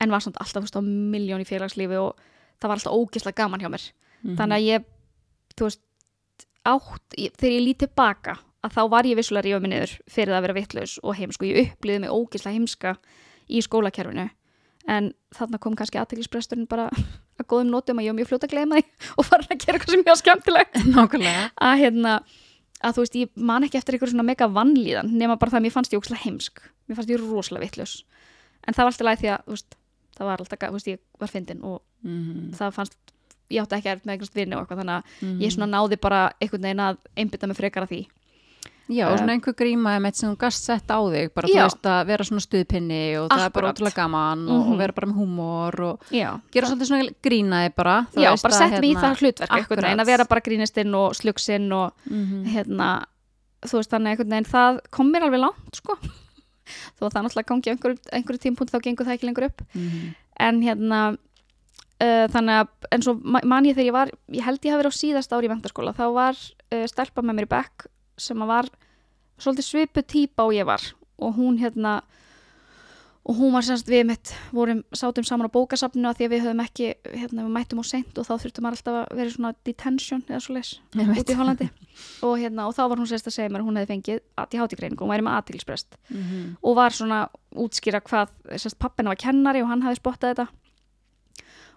en 0.02 0.10
var 0.12 0.20
samt 0.20 0.36
alltaf 0.40 0.64
veist, 0.64 0.76
á 0.76 0.82
miljón 0.82 1.42
í 1.42 1.48
félagslífi 1.48 1.96
og 2.00 2.16
það 2.60 2.68
var 2.68 2.78
alltaf 2.78 2.94
ógislega 2.94 3.36
gaman 3.36 3.60
hjá 3.62 3.70
mér 3.70 3.92
Mhm. 4.24 4.36
þannig 4.38 4.56
að 4.58 4.68
ég, 4.68 4.84
veist 5.60 5.82
átt, 6.66 7.16
ég, 7.18 7.32
þegar 7.38 7.52
ég 7.60 7.66
lít 7.68 7.78
tilbaka 7.78 8.38
að 8.64 8.72
þá 8.74 8.90
var 8.90 9.04
ég 9.04 9.16
vissulega 9.16 9.44
rífa 9.46 9.62
mig 9.62 9.72
niður 9.72 10.00
fyrir 10.10 10.34
að 10.34 10.42
vera 10.42 10.54
vittlaus 10.54 11.00
og 11.04 11.16
heimsk 11.16 11.42
og 11.42 11.48
ég 11.48 11.72
upplýði 11.78 12.00
mig 12.02 12.10
ógislega 12.10 12.54
heimska 12.58 12.98
í 13.50 13.62
skólakerfinu 13.62 14.30
en 14.88 15.14
þarna 15.34 15.60
kom 15.60 15.76
kannski 15.76 16.00
aðteglisbresturinn 16.00 16.68
bara 16.68 16.90
að 17.40 17.48
góðum 17.52 17.70
nótum 17.74 18.00
að 18.00 18.06
ég 18.08 18.14
var 18.14 18.18
mjög 18.20 18.30
fljóta 18.32 18.48
að 18.48 18.54
gleyma 18.56 18.80
því 18.80 18.86
og 19.20 19.26
fara 19.28 19.44
að 19.46 19.60
gera 19.66 19.78
eitthvað 19.80 19.96
sem 19.96 20.04
mjög 20.06 20.20
skemmtilegt 20.22 20.80
Nákvæmlega. 20.96 21.46
að 21.70 21.80
hérna 21.84 22.14
að 22.86 22.94
þú 22.98 23.04
veist, 23.06 23.16
ég 23.16 23.30
man 23.50 23.64
ekki 23.66 23.78
eftir 23.80 23.96
eitthvað 23.98 24.12
svona 24.14 24.28
mega 24.28 24.48
vannlíðan 24.52 25.10
nema 25.18 25.38
bara 25.42 25.52
það 25.56 25.60
að 25.62 25.66
mér 25.68 25.76
fannst 25.78 25.94
ég 25.96 26.00
ógislega 26.04 26.24
heimsk 26.28 26.62
mér 26.88 26.96
fannst 27.00 27.10
ég 27.16 27.22
rosalega 27.24 27.66
vittlaus 27.66 27.96
en 28.68 28.74
það 28.76 28.84
var 28.84 28.92
alltaf 28.94 29.08
læg 29.10 29.20
því 29.24 29.30
að, 29.36 29.42
veist, 29.54 29.76
það 30.18 30.30
var 30.30 30.44
alltaf, 30.44 30.66
veist, 30.76 30.88
ég 30.94 31.00
var 31.20 31.32
fyndin 31.32 31.64
og 31.66 31.82
Mhm. 32.06 32.52
það 32.54 32.74
fannst, 32.76 32.98
ég 33.50 33.64
átti 33.64 33.76
ekki 33.80 33.90
erfitt 33.90 34.06
með 34.06 34.14
einhvers 34.14 34.34
vinni 34.36 34.54
og 34.56 34.62
eitthvað, 34.62 34.80
þannig 34.84 34.96
að 35.00 35.04
Mhm. 35.26 35.40
ég 35.42 35.54
svona 35.56 35.68
náði 35.74 35.98
bara 36.02 36.20
einhvern 36.42 36.62
veginn 36.68 36.84
að 36.86 36.98
einbytta 37.18 37.48
mig 37.50 37.58
frekar 37.58 37.84
að 37.88 37.90
því 37.96 38.02
Já, 38.88 39.08
og 39.10 39.18
svona 39.18 39.34
einhver 39.34 39.56
gríma 39.58 40.14
sem 40.14 40.30
þú 40.30 40.38
gast 40.38 40.64
sett 40.64 40.88
á 40.94 41.00
þig, 41.02 41.32
bara 41.34 41.48
þú 41.48 41.56
veist 41.58 41.88
að 41.90 42.06
vera 42.06 42.24
svona 42.24 42.44
stuðpinni 42.46 43.00
og 43.18 43.30
það 43.32 43.46
er 43.46 43.50
bara 43.56 43.72
ótrúlega 43.74 43.96
gaman 43.96 44.44
og, 44.48 44.60
Mhm. 44.62 44.72
og 44.72 44.78
vera 44.78 44.94
bara 44.94 45.08
með 45.08 45.16
húmor 45.18 45.80
og 45.80 46.00
já, 46.12 46.40
gera 46.52 46.68
svolítið 46.68 46.90
svona 46.92 47.10
grínaði 47.24 47.76
bara 47.76 48.08
já 48.14 48.30
bara 48.44 48.54
sett 48.54 48.80
mig 48.82 48.92
í 48.92 48.94
hérna, 48.96 49.02
það 49.02 49.18
hlutverk 49.22 49.50
einhvern 49.50 49.66
akkurat. 49.66 49.84
veginn, 49.86 50.00
að 50.02 50.06
vera 50.06 50.26
bara 50.26 50.42
grínistinn 50.42 50.94
og 50.96 51.16
slugsinn 51.16 51.72
og 51.74 51.94
Mhm. 52.12 52.46
hérna, 52.54 53.06
þú 53.66 53.74
veist 53.80 53.90
þannig 53.90 54.10
einhvern 54.14 54.30
veginn 54.30 54.52
það 54.54 54.80
kom 54.92 55.12
mér 55.12 55.24
alveg 55.24 55.40
langt 55.40 55.76
sko 55.76 55.98
þó 57.00 57.02
að 57.06 57.12
það 57.14 57.24
náttúrulega 57.26 57.50
gangi 57.50 57.70
á 57.70 57.74
einhverju, 57.74 57.98
einhverju 58.14 58.40
tímpúnt 58.42 58.70
þá 58.72 58.82
gengur 58.82 59.06
það 59.06 59.14
ekki 59.18 59.26
lengur 59.30 59.46
upp 59.46 59.62
Mhm. 59.74 60.16
en 60.38 60.62
hérna 60.62 61.18
uh, 62.02 62.28
þannig 62.28 62.56
að 62.62 62.68
en 62.92 63.02
svo 63.02 63.20
ma- 63.24 63.42
man 63.44 63.64
ég 63.66 63.74
þegar 63.76 63.86
ég 63.88 63.92
var 63.94 64.10
ég 64.32 64.42
held 64.44 64.62
ég 64.62 64.72
hafi 64.72 64.84
verið 64.84 64.94
á 64.94 65.02
síðast 65.02 65.32
ári 65.34 65.48
í 65.48 65.50
mentaskóla 65.50 65.96
þá 65.96 66.14
var 66.14 66.36
uh, 66.74 66.86
stelpa 66.88 67.22
með 67.24 67.36
mér 67.40 67.46
í 67.48 67.54
bekk 67.56 67.88
sem 68.18 68.38
að 68.46 68.48
var 68.54 68.70
svolítið 69.40 69.68
svipu 69.70 70.02
típa 70.08 70.46
og 70.48 70.54
ég 70.56 70.66
var 70.66 70.82
og 71.20 71.36
hún 71.40 71.58
hérna 71.60 72.02
og 73.26 73.40
hún 73.40 73.56
var 73.56 73.64
semst 73.66 73.88
við 73.90 74.04
mitt 74.06 74.32
vorum 74.54 74.84
sátum 74.94 75.26
saman 75.26 75.48
á 75.50 75.56
bókasafninu 75.56 76.06
að 76.12 76.20
því 76.20 76.26
að 76.28 76.34
við 76.36 76.44
höfum 76.46 76.60
ekki 76.62 76.90
hérna 77.18 77.46
við 77.48 77.54
mættum 77.56 77.80
á 77.82 77.86
seint 77.90 78.20
og 78.22 78.28
þá 78.28 78.34
þurftum 78.44 78.64
maður 78.68 78.78
alltaf 78.78 78.98
að 79.00 79.16
vera 79.18 79.34
svona 79.34 79.52
detention 79.66 80.22
eða 80.30 80.42
svo 80.46 80.56
Einmitt. 80.60 81.18
út 81.24 81.32
í 81.34 81.38
Hollandi 81.40 81.70
og 82.22 82.36
hérna 82.38 82.68
og 82.70 82.76
þá 82.78 82.84
var 82.92 83.02
hún 83.02 83.10
semst 83.10 83.26
að 83.32 83.34
segja 83.40 83.50
mér 83.50 83.64
að 83.64 83.70
hún 83.72 83.80
hefði 83.82 83.92
fengið 83.96 84.20
ADHD 84.44 84.78
greiningu 84.78 85.08
og 85.08 85.10
væri 85.10 85.26
með 85.26 85.38
aðtilsprest 85.40 85.98
Mhm. 86.14 86.58
og 86.62 86.76
var 86.78 86.92
svona 86.94 87.24
útskýra 87.56 88.02
hvað 88.06 88.30
sérst, 88.62 88.78
pappina 88.78 89.10
var 89.10 89.18
kennari 89.18 89.62
og 89.64 89.68
hann 89.74 89.82
hafði 89.82 90.00
spottað 90.04 90.36
þetta 90.36 90.48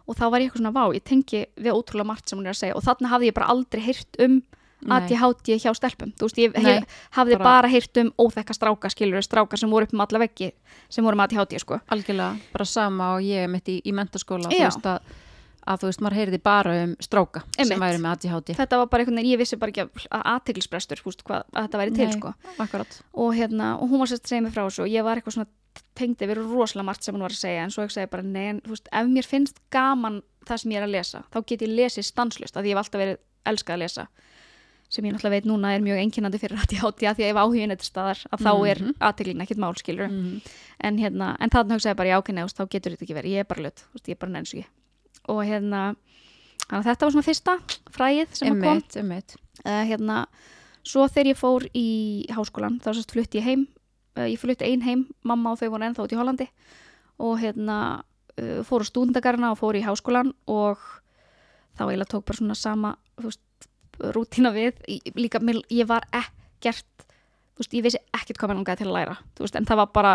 og 0.08 0.16
þá 0.16 0.24
var 0.30 0.40
ég 0.40 0.50
eitthvað 0.50 0.62
svona 0.62 0.76
vá, 0.76 0.84
ég 0.94 1.04
tengi 1.04 1.46
við 1.56 1.72
ótrúlega 1.72 2.06
margt 2.12 2.28
sem 2.28 2.38
hún 2.38 2.46
er 2.46 2.52
að 2.52 2.60
segja 2.60 2.76
og 2.76 2.84
þarna 2.84 3.08
hafði 3.08 3.28
ég 3.30 3.34
bara 3.34 3.48
aldrei 3.52 3.80
heyrt 3.88 4.20
um. 4.20 4.42
ADHD 4.86 5.56
hjá 5.58 5.72
stelpum 5.74 6.12
þú 6.14 6.28
veist, 6.28 6.38
ég 6.38 6.54
Nei, 6.62 6.82
hafði 7.16 7.38
bara- 7.38 7.44
bara, 7.44 7.68
heyrt 7.68 7.96
um 7.98 8.12
óþekka 8.18 8.54
stráka, 8.54 8.88
skilur 8.90 9.22
stráka 9.26 9.56
sem 9.58 9.70
voru 9.70 9.84
upp 9.88 9.94
um 9.94 10.00
alla 10.00 10.18
veggi 10.22 10.52
sem 10.88 11.04
voru 11.04 11.16
með 11.16 11.32
ADHD 11.34 11.58
sko. 11.58 11.80
Algjörlega, 11.90 12.38
bara 12.52 12.64
sama 12.64 13.14
og 13.16 13.22
ég 13.22 13.48
mitt 13.50 13.66
í, 13.68 13.80
í 13.84 13.92
mentaskóla 13.92 14.48
þú 14.48 14.60
veist 14.62 14.86
að, 14.86 15.00
að 15.66 15.80
þú 15.82 15.88
veist, 15.90 16.00
maður 16.00 16.18
heyrði 16.20 16.38
bara 16.42 16.76
um 16.84 16.94
stráka 17.00 17.42
sem 17.56 17.66
Einmitt. 17.66 17.80
væri 17.82 17.98
með 17.98 18.12
ADHD 18.12 18.54
þetta 18.56 18.78
var 18.78 18.86
bara 18.86 19.02
einhvern 19.02 19.16
veginn, 19.18 19.32
ég 19.34 19.38
vissi 19.42 19.56
bara 19.58 19.70
ekki 19.72 19.82
að- 19.88 20.06
að 20.10 20.22
aðteglisbrestur, 20.36 21.02
húst, 21.04 21.24
hvað 21.24 21.42
að 21.52 21.66
þetta 21.66 21.78
væri 21.82 21.94
til 21.96 22.06
Nei. 22.06 22.12
sko. 22.20 22.34
Akkurat 22.58 23.00
og, 23.14 23.34
hérna, 23.34 23.74
og 23.82 23.90
hún 23.90 23.98
var 23.98 24.06
sérst 24.06 24.24
að 24.24 24.28
segja 24.28 24.42
mig 24.42 24.52
frá 24.54 24.62
þessu 24.68 24.82
og 24.86 24.88
ég 24.88 25.02
var 25.04 25.16
eitthvað 25.18 25.34
svona 25.34 25.48
tengdi 25.94 26.26
við 26.26 26.38
rosalega 26.38 26.84
margt 26.86 27.02
sem 27.02 27.14
hún 27.14 27.20
var 27.26 27.30
að 27.30 27.42
segja 27.42 27.64
en 27.64 27.70
svo 27.70 27.82
ég 27.82 27.90
segi 27.90 28.06
bara, 28.10 28.22
nei, 28.22 28.46
en 28.48 28.60
þú 28.62 28.70
veist, 28.70 28.88
ef 28.92 29.06
mér 29.06 29.26
finnst 29.26 29.58
gaman 29.70 30.22
það 30.46 30.58
sem 30.62 30.70
ég 30.72 30.76
er 30.78 30.86
að 30.86 30.90
lesa, 30.94 31.24
þá 31.34 31.44
get 31.46 31.60
ég 31.62 31.74
lesið 31.74 32.04
stanslust, 32.04 32.54
að 32.56 32.64
ég 32.64 32.74
hef 32.74 32.78
alltaf 32.86 33.00
verið 33.02 33.18
elskað 33.46 33.74
að 33.74 33.78
lesa 33.82 34.06
sem 34.88 35.04
ég 35.04 35.12
náttúrulega 35.12 35.34
veit 35.36 35.44
núna 35.48 35.74
er 35.76 35.82
mjög 35.84 35.98
einkennandi 36.00 36.38
fyrir 36.40 36.58
ADHD 36.62 37.02
að 37.10 37.18
því 37.18 37.24
að 37.24 37.30
ef 37.32 37.40
áhugin 37.42 37.72
eitthvað 37.74 37.90
staðar 37.90 38.20
að 38.32 38.44
þá 38.46 38.52
er 38.70 38.78
Mhm. 38.82 38.94
aðteglin 39.00 39.42
ekkit 39.44 39.58
mál 39.60 39.74
skilur 39.76 40.08
Mhm. 40.08 40.40
en, 40.80 40.98
hérna, 40.98 41.36
en 41.40 41.50
þannig 41.50 41.76
hugsaði 41.76 41.92
ég 41.92 41.96
bara, 41.96 42.08
já, 42.08 42.18
ok, 42.18 42.28
neðust, 42.32 42.56
þá 42.56 42.68
getur 42.70 42.92
þetta 42.96 43.04
ekki 43.04 43.18
verið, 43.18 43.32
ég 43.36 43.40
er 43.40 43.44
bara 43.44 43.62
löt, 43.62 43.84
ég 44.06 44.08
er 44.16 44.20
bara 44.22 44.32
nenns 44.32 44.54
ekki 44.54 44.66
og 45.28 45.44
hérna, 45.44 45.96
þetta 46.70 47.00
var 47.04 47.10
svona 47.12 47.28
fyrsta 47.28 47.58
fræið 47.92 48.28
sem 48.32 48.54
að 48.54 48.62
kom. 48.64 48.82
Einmitt 49.02 49.36
uh, 49.66 49.84
hérna, 49.84 50.26
svo 50.84 51.04
þegar 51.08 51.26
ég 51.34 51.36
fór 51.36 51.68
í 51.74 52.26
háskólan, 52.32 52.80
þá 52.80 52.94
sérst 52.94 53.12
flutti 53.12 53.38
ég 53.40 53.44
heim 53.44 53.66
uh, 54.16 54.24
ég 54.24 54.38
flutti 54.40 54.64
ein 54.64 54.80
heim, 54.82 55.06
mamma 55.22 55.52
og 55.52 55.58
þau 55.60 55.68
voru 55.70 55.84
ennþá 55.84 56.04
út 56.06 56.12
í 56.12 56.16
Hollandi. 56.16 56.48
Og 57.20 57.38
hérna 57.40 58.02
uh, 58.38 58.62
fór 58.64 58.80
á 58.80 58.86
stúndagarna 58.88 59.50
og 59.52 59.58
fór 59.60 59.76
í 59.76 59.84
háskólan 59.84 60.32
og 60.46 60.78
þá 61.76 61.84
eiginlega 61.90 62.08
tók 62.14 62.24
bara 62.24 62.38
svona 62.38 62.56
sama 62.56 62.96
þú 63.18 63.24
veist, 63.28 63.67
rútína 63.98 64.52
við. 64.54 64.74
Líka, 65.16 65.38
ég 65.70 65.86
var 65.86 66.04
ekkert 66.12 66.86
þú 67.58 67.62
veist, 67.64 67.72
ég 67.74 67.82
vissi 67.82 67.98
ekkert 68.14 68.38
hvað 68.38 68.48
mér 68.52 68.58
langaði 68.60 68.78
til 68.84 68.86
að 68.90 68.96
læra 68.98 69.16
þú 69.34 69.42
veist, 69.46 69.56
en 69.58 69.64
það 69.66 69.76
var 69.82 69.88
bara 69.92 70.12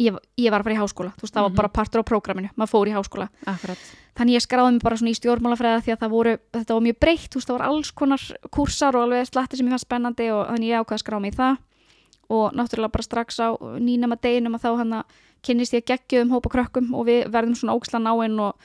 ég, 0.00 0.16
ég 0.40 0.50
var 0.52 0.60
að 0.60 0.64
fara 0.68 0.74
í 0.76 0.80
háskóla, 0.80 1.12
þú 1.16 1.24
veist, 1.24 1.34
það 1.34 1.42
Mhm. 1.42 1.48
var 1.48 1.56
bara 1.56 1.68
partur 1.68 2.00
á 2.00 2.08
prógraminu, 2.08 2.50
maður 2.56 2.72
fór 2.72 2.88
í 2.88 2.92
háskóla. 2.96 3.28
Akkurat. 3.46 3.78
Þannig 4.16 4.36
ég 4.36 4.44
skráði 4.44 4.72
mig 4.72 4.82
bara 4.82 4.96
svona 4.96 5.10
í 5.12 5.18
stjórnmálafræða 5.20 5.82
því 5.84 5.92
að 5.92 6.00
það 6.00 6.10
voru, 6.10 6.38
þetta 6.52 6.74
var 6.74 6.80
mjög 6.86 6.98
breytt, 7.00 7.28
þú 7.30 7.36
veist, 7.36 7.48
það 7.48 7.58
var 7.58 7.66
alls 7.68 7.90
konar 7.92 8.22
kursar 8.50 8.96
og 8.96 9.02
alveg 9.04 9.26
slatti 9.28 9.56
sem 9.56 9.66
ég 9.66 9.70
fannst 9.70 9.84
spennandi 9.88 10.30
og 10.32 10.46
þannig 10.48 10.68
ég 10.72 10.80
ákvaði 10.80 10.96
að 10.96 11.04
skrá 11.04 11.20
mig 11.20 11.32
í 11.32 11.36
það. 11.36 11.58
Og 12.28 12.52
náttúrulega 12.52 12.92
bara 12.92 13.02
strax 13.04 13.38
á 13.40 13.48
nýnema 13.80 14.16
deginum 14.20 14.54
að 14.56 14.64
þá 14.64 14.76
hann 14.76 14.92
að 14.92 15.04
kynnist 15.42 15.72
ég 15.76 15.84
geggjöðum 15.84 16.32
hópa 16.32 16.48
krökkum 16.50 16.94
og 16.94 17.06
við 17.06 17.28
verðum 17.30 17.54
svona 17.54 17.76
óksla 17.76 18.00
náinn 18.00 18.40
og 18.40 18.56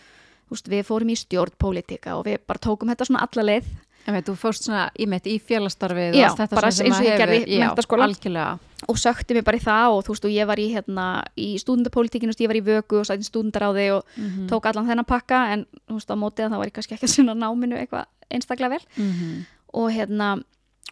veist, 0.49 0.67
við 0.67 0.83
fórum 0.87 1.11
í 1.11 1.15
stjórnpólitika 1.19 2.15
og 2.17 2.25
við 2.25 2.39
bara 2.47 2.57
tókum 2.59 2.89
þetta 2.89 3.05
svona 3.05 3.21
alla 3.27 3.43
leið 3.43 3.65
veit, 4.07 4.25
þú 4.25 4.35
fórst 4.35 4.63
svona 4.65 4.89
í 4.99 5.05
mitt 5.07 5.27
í 5.29 5.35
félastarfið 5.39 6.15
Já, 6.17 6.29
bara 6.49 6.71
svona 6.71 6.89
eins 6.89 6.99
og 6.99 7.05
ég 7.05 7.17
gerði 7.21 7.39
í. 7.45 7.59
Algjörlega. 8.01 8.59
og 8.89 8.95
sökti 8.97 9.33
mig 9.37 9.43
bara 9.45 9.57
í 9.57 9.61
það 9.61 9.93
og 9.93 10.03
þú 10.05 10.07
veist 10.15 10.25
og 10.25 10.31
ég 10.31 10.47
var 10.47 10.57
í 10.57 10.67
hérna 10.73 11.05
í 11.37 11.49
stúdendapolítikinu, 11.61 12.33
ég 12.33 12.47
var 12.49 12.55
í 12.57 12.63
vöku 12.65 12.99
og 12.99 13.05
sætti 13.05 13.27
stúdendaráði 13.29 13.91
og 13.93 14.03
Mhm. 14.17 14.47
tók 14.49 14.65
allan 14.65 14.87
þennan 14.87 15.05
pakka 15.05 15.53
en 15.53 15.65
þú 15.87 15.93
veist 15.99 16.09
á 16.09 16.15
mótið 16.17 16.45
að 16.45 16.49
það 16.51 16.57
var 16.57 16.65
ég 16.67 16.73
kannski 16.73 16.95
ekki 16.97 17.05
að 17.05 17.15
sinna 17.15 17.33
náminu 17.35 17.77
eitthvað 17.77 18.05
einstaklega 18.31 18.69
vel 18.69 18.85
Mhm. 18.97 19.45
og 19.73 19.91
hérna 19.91 20.43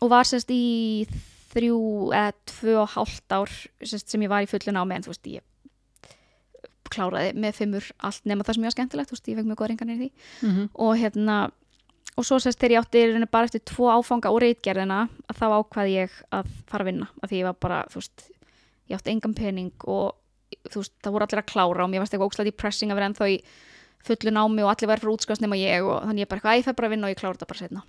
og 0.01 0.09
var 0.09 0.23
sérst 0.23 0.49
í 0.51 1.07
þrjú 1.53 2.13
eða 2.13 2.31
tvö 2.45 2.77
og 2.83 2.89
hálft 2.89 3.27
ár 3.31 3.49
sérst, 3.81 4.07
sem 4.09 4.21
ég 4.21 4.29
var 4.29 4.43
í 4.43 4.47
fullu 4.47 4.71
námi 4.71 4.93
en 4.95 5.01
þú 5.01 5.07
veist 5.07 5.23
ég 5.25 5.41
kláraði 6.89 7.33
með 7.37 7.53
fimmur 7.59 7.91
allt 8.01 8.23
nema 8.25 8.43
það 8.43 8.53
sem 8.57 8.63
ég 8.63 8.69
var 8.69 8.75
skemmtilegt, 8.77 9.09
þú 9.11 9.15
veist 9.17 9.27
ég 9.29 9.37
fekk 9.37 9.49
mjög 9.49 9.59
góð 9.61 9.69
reynganir 9.69 9.97
í 9.97 9.99
því 9.99 10.11
Mhm. 10.49 10.69
og 10.75 10.97
hérna 10.97 11.51
og 12.19 12.25
svo 12.27 12.37
sérst 12.43 12.59
þegar 12.59 12.75
ég 12.75 12.83
átti 12.83 13.29
bara 13.31 13.47
eftir 13.47 13.61
tvo 13.65 13.87
áfanga 13.93 14.31
og 14.33 14.41
reitgerðina 14.43 14.99
að 15.29 15.37
þá 15.39 15.45
ákvaði 15.59 15.93
ég 15.95 16.17
að 16.35 16.49
fara 16.67 16.83
að 16.83 16.89
vinna 16.91 17.07
að 17.23 17.29
því 17.31 17.39
ég 17.39 17.47
var 17.49 17.57
bara, 17.63 17.79
þú 17.91 18.01
veist 18.01 18.25
ég 18.89 18.97
átti 18.99 19.13
engan 19.13 19.35
pening 19.37 19.71
og 19.87 20.15
þú 20.69 20.81
veist, 20.83 20.93
það 21.03 21.13
voru 21.15 21.25
allir 21.27 21.41
að 21.43 21.49
klára 21.53 21.83
og 21.85 21.89
mér 21.93 22.03
varst 22.03 22.13
eitthvað 22.15 22.29
ókslega 22.31 22.49
depressing 22.51 22.91
að 22.91 22.99
vera 22.99 23.09
ennþá 23.11 23.29
í 23.31 23.37
fullu 24.09 24.31
námi 24.35 24.63
og 24.65 24.71
allir 24.73 24.89
væri 24.91 25.03
frá 25.03 25.11
útskast 25.13 25.41
nema 25.43 25.57
ég 25.59 25.83
og 25.85 26.03
þannig 26.07 26.23
ég 26.25 26.29
bara 26.31 26.39
eitthvað, 26.39 26.55
"Æ, 26.55 26.59
ég 26.59 26.65
fær 26.67 26.75
bara 26.79 26.87
að 26.87 26.93
vinna 26.95 27.07
og 27.07 27.13
ég 27.13 27.19
klára 27.19 27.35
þetta 27.37 27.47
bara 27.51 27.59
setna 27.59 27.81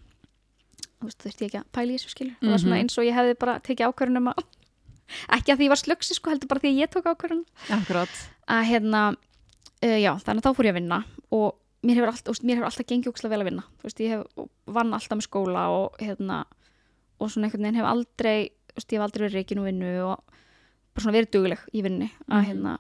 þú 1.01 1.05
veist, 1.09 1.19
þurfti 1.25 1.41
ég 1.41 1.49
ekki 1.51 1.61
að 1.61 1.69
pæla 1.73 1.91
í 1.91 1.97
þessu 1.97 2.11
skilur 2.15 2.37
það 2.43 2.51
var 2.51 2.59
svona 2.59 2.77
Mhm. 2.77 2.83
eins 2.83 2.99
og 2.99 3.05
ég 3.05 3.15
hefði 3.15 3.39
bara 3.39 3.59
tekið 3.61 3.87
ákvörðun 3.89 4.17
um 4.21 4.29
að 4.29 4.45
ekki 5.37 5.51
að 5.53 5.57
því 5.59 5.65
ég 5.67 5.73
var 5.75 5.81
slöksi 5.83 6.15
sko, 6.15 6.31
heldur 6.31 6.49
bara 6.49 6.61
því 6.61 6.71
ég 6.79 6.91
tók 6.91 7.07
ákvörðun 7.09 7.45
Akkurát. 7.71 8.13
að 8.49 8.63
hérna 8.71 9.03
uh, 9.83 9.99
já, 9.99 10.13
þannig 10.21 10.43
að 10.43 10.47
þá 10.47 10.55
fór 10.57 10.67
ég 10.69 10.75
að 10.75 10.79
vinna 10.81 11.05
og 11.33 11.55
mér 11.83 11.97
hefur, 11.97 12.11
allt, 12.13 12.43
mér 12.45 12.57
hefur 12.59 12.69
alltaf 12.69 12.87
gengið 12.87 13.09
úkslega 13.13 13.33
vel 13.35 13.41
að 13.45 13.49
vinna 13.51 13.65
veist, 13.83 14.01
ég 14.01 14.11
hef 14.11 14.49
vann 14.67 14.93
alltaf 14.93 15.17
með 15.19 15.27
skóla 15.29 15.63
og 15.73 15.97
hérna 16.03 16.45
og 17.21 17.31
svona 17.31 17.47
einhvern 17.49 17.63
veginn 17.67 17.81
hef 17.81 17.89
aldrei 17.89 18.51
úst, 18.77 18.89
ég 18.93 18.99
hef 18.99 19.05
aldrei 19.07 19.27
verið 19.29 19.39
reikin 19.41 19.59
og 19.63 19.65
vinnu 19.71 19.93
og 20.05 20.25
bara 20.95 21.05
svona 21.05 21.17
verið 21.19 21.31
dugleg 21.37 21.63
í 21.73 21.83
vinnu 21.83 22.09
að 22.29 22.41
Mhm. 22.41 22.47
hérna 22.51 22.79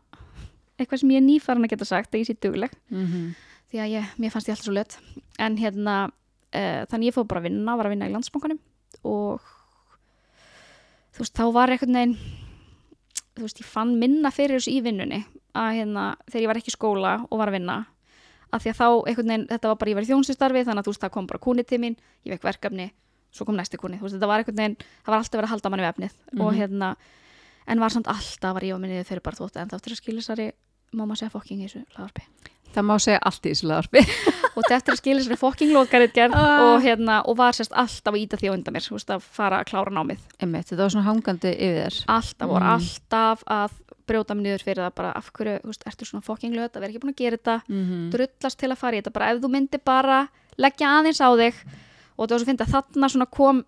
eitthvað 0.79 0.99
sem 1.01 1.11
ég 1.11 1.17
er 1.17 1.27
nýfarin 1.29 1.65
að 1.65 1.71
geta 1.71 1.85
sagt 1.85 2.13
að 2.15 2.21
ég 2.21 2.27
sé 2.29 2.37
dugleg 2.41 2.73
Mhm. 2.91 3.35
því 3.73 3.79
að 3.79 3.91
ég, 3.97 4.05
mér 4.19 4.31
fannst 4.33 4.49
ég 4.49 4.53
alltaf 4.57 4.65
svo 4.65 4.75
löt 4.75 4.97
en 5.39 5.57
hérna, 5.57 5.97
uh, 6.55 6.85
þannig 6.91 7.09
ég 7.09 7.15
fór 7.15 7.27
bara 7.29 7.41
að 7.41 7.49
vinna 7.51 7.77
var 7.77 7.87
að 7.87 7.91
vinna 7.91 8.09
í 8.09 8.13
landsbankanum 8.13 8.59
og 9.05 9.41
þú 11.15 11.19
veist, 11.25 11.35
þá 11.37 11.53
var 11.53 11.69
einhvern 11.69 11.95
veginn 11.97 12.17
þú 13.37 13.43
veist, 13.47 13.61
ég 13.63 13.69
fann 13.69 13.99
minna 13.99 14.31
fyrir 14.31 14.59
þessu 14.59 14.73
í 14.77 14.83
vinnunni 14.85 15.25
að 15.55 15.75
hérna, 15.79 16.17
þegar 16.31 16.43
ég 16.43 16.51
var 16.51 16.57
ekki 16.61 16.75
skóla 16.77 17.13
og 17.31 17.39
var 17.39 17.49
að 17.49 17.57
vinna 17.59 17.87
að 18.53 18.65
því 18.65 18.71
að 18.73 18.79
þá 18.81 18.87
einhvern 19.09 19.29
veginn, 19.33 19.47
þetta 19.51 19.69
var 19.69 19.77
bara, 19.81 19.91
ég 19.91 19.95
var 20.01 20.07
í 20.07 20.11
þjónsistarfi 20.11 20.65
þannig 20.67 20.81
að 20.83 20.87
þú 20.89 20.93
veist, 20.95 21.03
það 21.05 21.15
kom 21.17 21.27
bara 21.31 21.39
kúni 21.47 21.65
til 21.67 21.79
mín 21.81 21.97
ég 22.27 22.33
vekk 22.35 22.43
verkefni, 22.51 22.91
svo 23.33 23.47
kom 23.47 23.57
næsti 23.57 23.77
kúni 23.79 23.99
þú 24.01 24.07
veist, 24.09 24.17
þetta 24.19 24.27
var 24.31 24.39
einhvern 24.43 24.57
veginn, 24.63 24.77
það 25.05 25.11
var 25.15 25.19
alltaf 25.19 25.39
verið 25.41 25.49
að 25.49 25.55
halda 25.55 25.71
manni 25.71 25.85
við 25.87 25.93
efnið 25.95 26.41
og 26.41 26.53
Mhm. 26.53 26.59
hérna, 26.61 26.97
en 27.69 27.81
var 27.81 27.91
samt 27.91 28.07
alltaf 28.11 28.55
var 28.55 28.63
ég 28.63 28.75
á 28.75 28.79
minni 28.83 29.05
fyrir 29.05 29.23
bara 29.23 29.37
þótt 29.37 29.57
en 29.61 29.69
þá 29.69 29.75
eftir 29.79 29.93
að 29.93 30.01
skilisari 30.03 30.53
má 30.93 31.05
maður 31.07 31.19
segja 31.23 31.31
fokking 31.31 31.61
í 31.61 31.69
þessu 31.69 31.85
lagarpi 31.99 32.23
Það 32.71 32.85
má 32.87 32.95
segja 33.03 33.19
allt 33.27 33.47
í 33.47 33.51
þessu 33.51 33.67
laðarpi. 33.67 34.01
og 34.57 34.63
eftir 34.71 34.95
að 34.95 34.99
skilja 35.01 35.25
sér 35.27 35.39
fokking 35.41 35.73
lókarit 35.75 36.13
gerð 36.15 36.35
Ah. 36.39 36.61
og, 36.77 36.83
hérna, 36.85 37.17
og 37.27 37.37
var 37.37 37.51
sérst 37.53 37.73
alltaf 37.75 38.15
að 38.15 38.21
íta 38.23 38.39
því 38.39 38.53
undan 38.55 38.75
mér 38.75 38.85
þú 38.87 38.95
veist, 38.95 39.11
að 39.11 39.21
fara 39.23 39.59
að 43.51 43.71
Mm. 44.11 44.14
brjóta 44.14 44.35
mig 44.37 44.44
niður 44.46 44.64
fyrir 44.66 44.83
það 44.85 44.94
bara 44.99 45.12
af 45.16 45.31
hverju, 45.33 45.57
þú 45.62 45.70
veist, 45.70 45.85
ertu 45.87 46.07
svona 46.09 46.25
fokking 46.27 46.55
löt 46.59 46.73
að 46.75 46.81
vera 46.83 46.90
ekki 46.92 47.01
búin 47.05 47.14
að 47.14 47.20
gera 47.23 47.37
þetta, 47.38 47.57
Mhm. 47.68 48.11
drullast 48.11 48.59
til 48.59 48.68
að 48.70 48.77
fara 48.79 48.96
í 48.96 49.01
þetta 49.03 49.12
bara 49.12 49.31
ef 49.31 49.38
þú 49.40 49.51
myndir 49.51 49.85
bara 49.85 50.29
leggja 50.59 50.88
aðeins 50.99 51.20
á 51.23 51.29
þig 51.38 51.55
og 52.18 52.27
þetta 52.27 52.35
var 52.35 52.38
svo 52.40 52.49
fyndið 52.51 52.66
að 52.66 52.75
þarna 52.75 53.09
svona 53.11 53.31
kom 53.31 53.64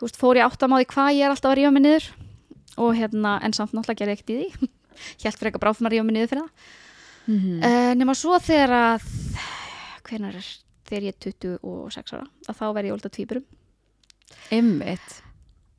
þú 0.00 0.02
veist, 0.08 0.16
fór 0.16 0.36
ég 0.40 0.46
áttam 0.48 0.72
á 0.72 0.76
því 0.80 0.86
hvað 0.86 1.14
ég 1.14 1.24
er 1.24 1.30
alltaf 1.30 1.52
að 1.52 1.58
rífa 1.60 1.72
mig 1.72 1.82
niður 1.82 2.06
og 2.78 2.94
hérna, 2.96 3.38
en 3.44 3.52
samt 3.52 3.72
náttúrulega 3.72 4.00
gerði 4.00 4.16
ekkert 4.16 4.30
í 4.30 4.36
því 4.40 4.68
hjælt 5.20 5.36
fyrir 5.38 5.50
eitthvað 5.52 5.64
bráðum 5.64 5.86
að 5.86 5.92
rífa 5.92 6.04
mig 6.04 6.14
niður 6.16 6.28
fyrir 6.32 6.42
það 6.42 6.50
Mhm. 7.30 7.62
Uh, 7.62 7.94
nema 7.94 8.14
svo 8.16 8.38
þegar 8.40 8.70
að 8.72 9.02
hvenær 10.08 10.34
er 10.34 10.46
þegar 10.88 11.02
ég 11.04 11.12
er 11.14 11.18
26 11.20 12.12
ára 12.16 12.26
að 12.48 12.56
þá 12.58 12.64
verð 12.74 12.86
ég 12.88 12.94
ólda 12.96 13.10
tvíburum 13.12 13.44
Einmitt. 14.50 15.20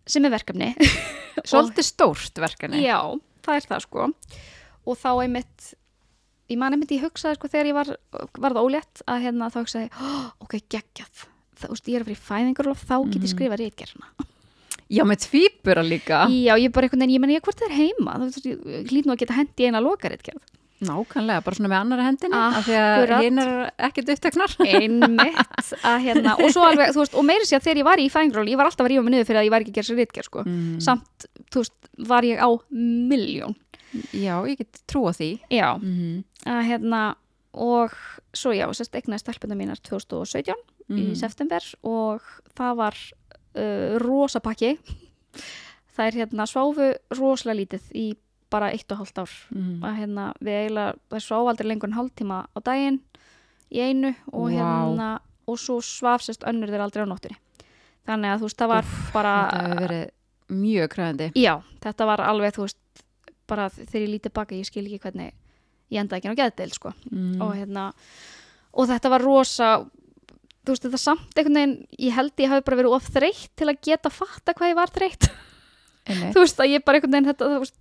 sem 0.07 0.23
er 0.25 0.31
verkefni 0.31 0.75
Svolítið 1.47 1.83
stórt 1.87 2.35
verkefni. 2.39 2.83
já, 2.85 2.99
það 3.45 3.59
er 3.59 3.67
það 3.71 3.83
sko 3.87 4.07
og 4.85 4.97
þá 4.97 5.09
einmitt 5.25 5.73
ég 6.51 6.57
man 6.59 6.73
einmitt 6.75 6.91
ég 6.91 7.03
hugsaði 7.05 7.37
sko 7.39 7.47
þegar 7.53 7.69
ég 7.71 7.77
var 7.77 7.91
var 8.43 8.55
það 8.57 8.65
ólétt 8.67 9.03
að 9.07 9.21
hérna 9.27 9.51
þá 9.53 9.59
hugsaði 9.61 9.89
oh, 10.01 10.25
ok, 10.45 10.57
geggjað 10.67 11.25
það, 11.61 11.71
úst, 11.75 11.87
ég 11.87 11.95
er 11.99 12.03
að 12.05 12.11
fyrir 12.11 12.23
fæðingar 12.29 12.71
þá 12.75 12.95
get 13.05 13.21
ég 13.21 13.21
Mhm. 13.21 13.33
skrifað 13.35 13.61
reitgerna 13.65 14.27
Já, 14.91 15.05
með 15.07 15.21
tvíbura 15.23 15.83
líka. 15.87 16.25
já, 16.27 16.51
ég 16.59 16.71
bara 16.75 16.83
einhvern 16.89 16.99
veginn, 16.99 17.13
ég 17.15 17.21
menn 17.23 17.31
ég 17.31 17.41
hvort 17.45 17.55
það 17.61 17.69
er 17.71 17.77
heima 17.77 18.17
þú 18.19 18.25
veist, 18.27 18.47
ég 18.49 18.89
hlýt 18.91 19.05
nú 19.07 19.13
að 19.13 19.21
geta 19.23 19.37
hendi 19.37 19.69
eina 19.69 19.79
lokareitgerð 19.79 20.41
Nákvæmlega, 20.81 21.43
bara 21.45 21.53
svona 21.55 21.69
með 21.69 21.77
annara 21.77 22.03
hendinni. 22.07 22.33
Af 22.41 22.63
því 22.65 22.73
að 22.81 23.11
hinn 23.21 23.37
er 23.37 23.51
ekkert 23.85 24.07
uppteknar. 24.15 24.55
einmitt 24.65 25.67
að 25.85 25.97
hérna, 26.07 26.33
og 26.41 26.55
alveg, 26.65 26.89
þú 26.95 27.03
veist, 27.03 27.13
og 27.21 27.27
meiri 27.27 27.45
sé 27.45 27.53
að 27.59 27.67
þegar 27.67 27.77
ég 27.77 27.85
var 27.85 28.01
í 28.01 28.07
fæðingaról, 28.09 28.49
ég 28.49 28.57
var 28.57 28.65
alltaf 28.65 28.87
að 28.87 28.89
rífa 28.89 29.03
mig 29.05 29.13
niður 29.13 29.27
fyrir 29.29 29.39
að 29.43 29.45
ég 29.45 29.53
var 29.53 29.61
ekki 29.61 29.69
að 29.71 29.77
gera 29.77 29.87
sér 29.91 29.99
reitgerð 30.01 30.25
sko 30.31 30.41
Mm. 30.47 30.79
samt, 30.81 31.27
þú 31.51 31.63
veist, 31.63 31.89
var 32.07 32.23
ég 32.23 32.39
á 32.39 32.49
miljón 32.71 33.55
Já, 34.15 34.39
ég 34.47 34.57
get 34.57 34.81
trúa 34.87 35.11
því. 35.11 35.39
já, 35.51 35.75
Mm 35.81 36.23
að 36.47 36.63
hérna 36.65 37.15
og 37.53 37.91
svo 38.33 38.49
já, 38.55 38.65
sérst 38.73 38.95
egnaði 38.95 39.19
stelpuna 39.21 39.55
mínar 39.55 39.77
2017 39.83 40.55
Mhm. 40.89 40.97
í 41.11 41.15
september 41.15 41.61
og 41.83 42.21
það 42.57 42.75
var 42.75 42.95
uh, 43.55 43.97
rosa 43.99 44.39
pakki 44.39 44.77
það 45.95 46.05
er 46.07 46.17
hérna 46.21 46.45
sváfu 46.49 46.87
rosalega 47.19 47.59
lítið 47.61 47.91
í 47.93 48.05
bara 48.51 48.71
eitt 48.71 48.91
og 48.91 48.97
hálft 48.99 49.19
ár 49.21 49.29
Mm. 49.53 49.79
að 49.83 49.95
hérna 49.99 50.33
við 50.41 50.55
eiginlega, 50.61 50.95
það 51.11 51.23
sváfu 51.27 51.49
aldrei 51.51 51.67
lengur 51.69 51.87
en 51.89 51.95
hálftíma 51.99 52.39
á 52.51 52.59
daginn 52.63 52.99
í 53.71 53.79
einu 53.79 54.15
og 54.33 54.49
Vá. 54.49 54.55
hérna 54.57 55.19
og 55.47 55.57
svo 55.57 55.79
svaf 55.81 56.21
sérst 56.21 56.43
önnur 56.47 56.67
þeir 56.71 56.81
aldrei 56.83 57.03
á 57.05 57.11
nóttunni 57.11 57.37
þannig 58.07 58.33
að 58.33 58.39
þú 58.39 58.47
veist, 58.49 58.57
það 58.57 58.67
var 58.67 58.85
bara 59.13 59.35
Þetta 59.51 59.61
hefur 59.67 59.87
verið 59.87 60.09
mjög 60.51 60.89
kræðandi. 60.95 61.31
Já, 61.39 61.55
þetta 61.83 62.05
var 62.09 62.23
alveg, 62.27 62.53
þú 62.57 62.65
veist, 62.67 62.77
bara 63.47 63.69
þegar 63.69 64.01
ég 64.05 64.11
lítið 64.15 64.33
baka, 64.37 64.55
ég 64.55 64.67
skil 64.69 64.85
ekki 64.87 64.99
hvernig 65.05 65.33
ég 65.91 65.99
endaði 65.99 66.21
ekki 66.21 66.31
á 66.31 66.39
geðdeil, 66.39 66.71
sko. 66.75 66.93
Mm. 67.11 67.41
Og 67.43 67.55
hérna, 67.57 67.89
og 68.73 68.87
þetta 68.87 69.09
var 69.11 69.21
rosa, 69.25 69.71
þú 70.63 70.71
veist, 70.75 70.85
þetta 70.85 71.01
samt 71.01 71.35
einhvern 71.35 71.57
veginn, 71.59 71.77
ég 71.99 72.13
held 72.15 72.31
ég 72.39 72.49
hafi 72.53 72.63
bara 72.67 72.79
verið 72.79 72.95
of 72.95 73.09
þreytt 73.11 73.49
til 73.59 73.67
að 73.67 73.81
geta 73.83 74.09
fatta 74.13 74.53
hvað 74.53 74.71
ég 74.71 74.79
var 74.79 74.93
þreytt. 74.95 75.27
Þú 76.07 76.39
veist, 76.45 76.57
að 76.63 76.71
ég 76.71 76.85
bara 76.85 76.97
einhvern 76.99 77.11
veginn, 77.17 77.27
þetta, 77.33 77.49
þú 77.51 77.59
veist, 77.65 77.75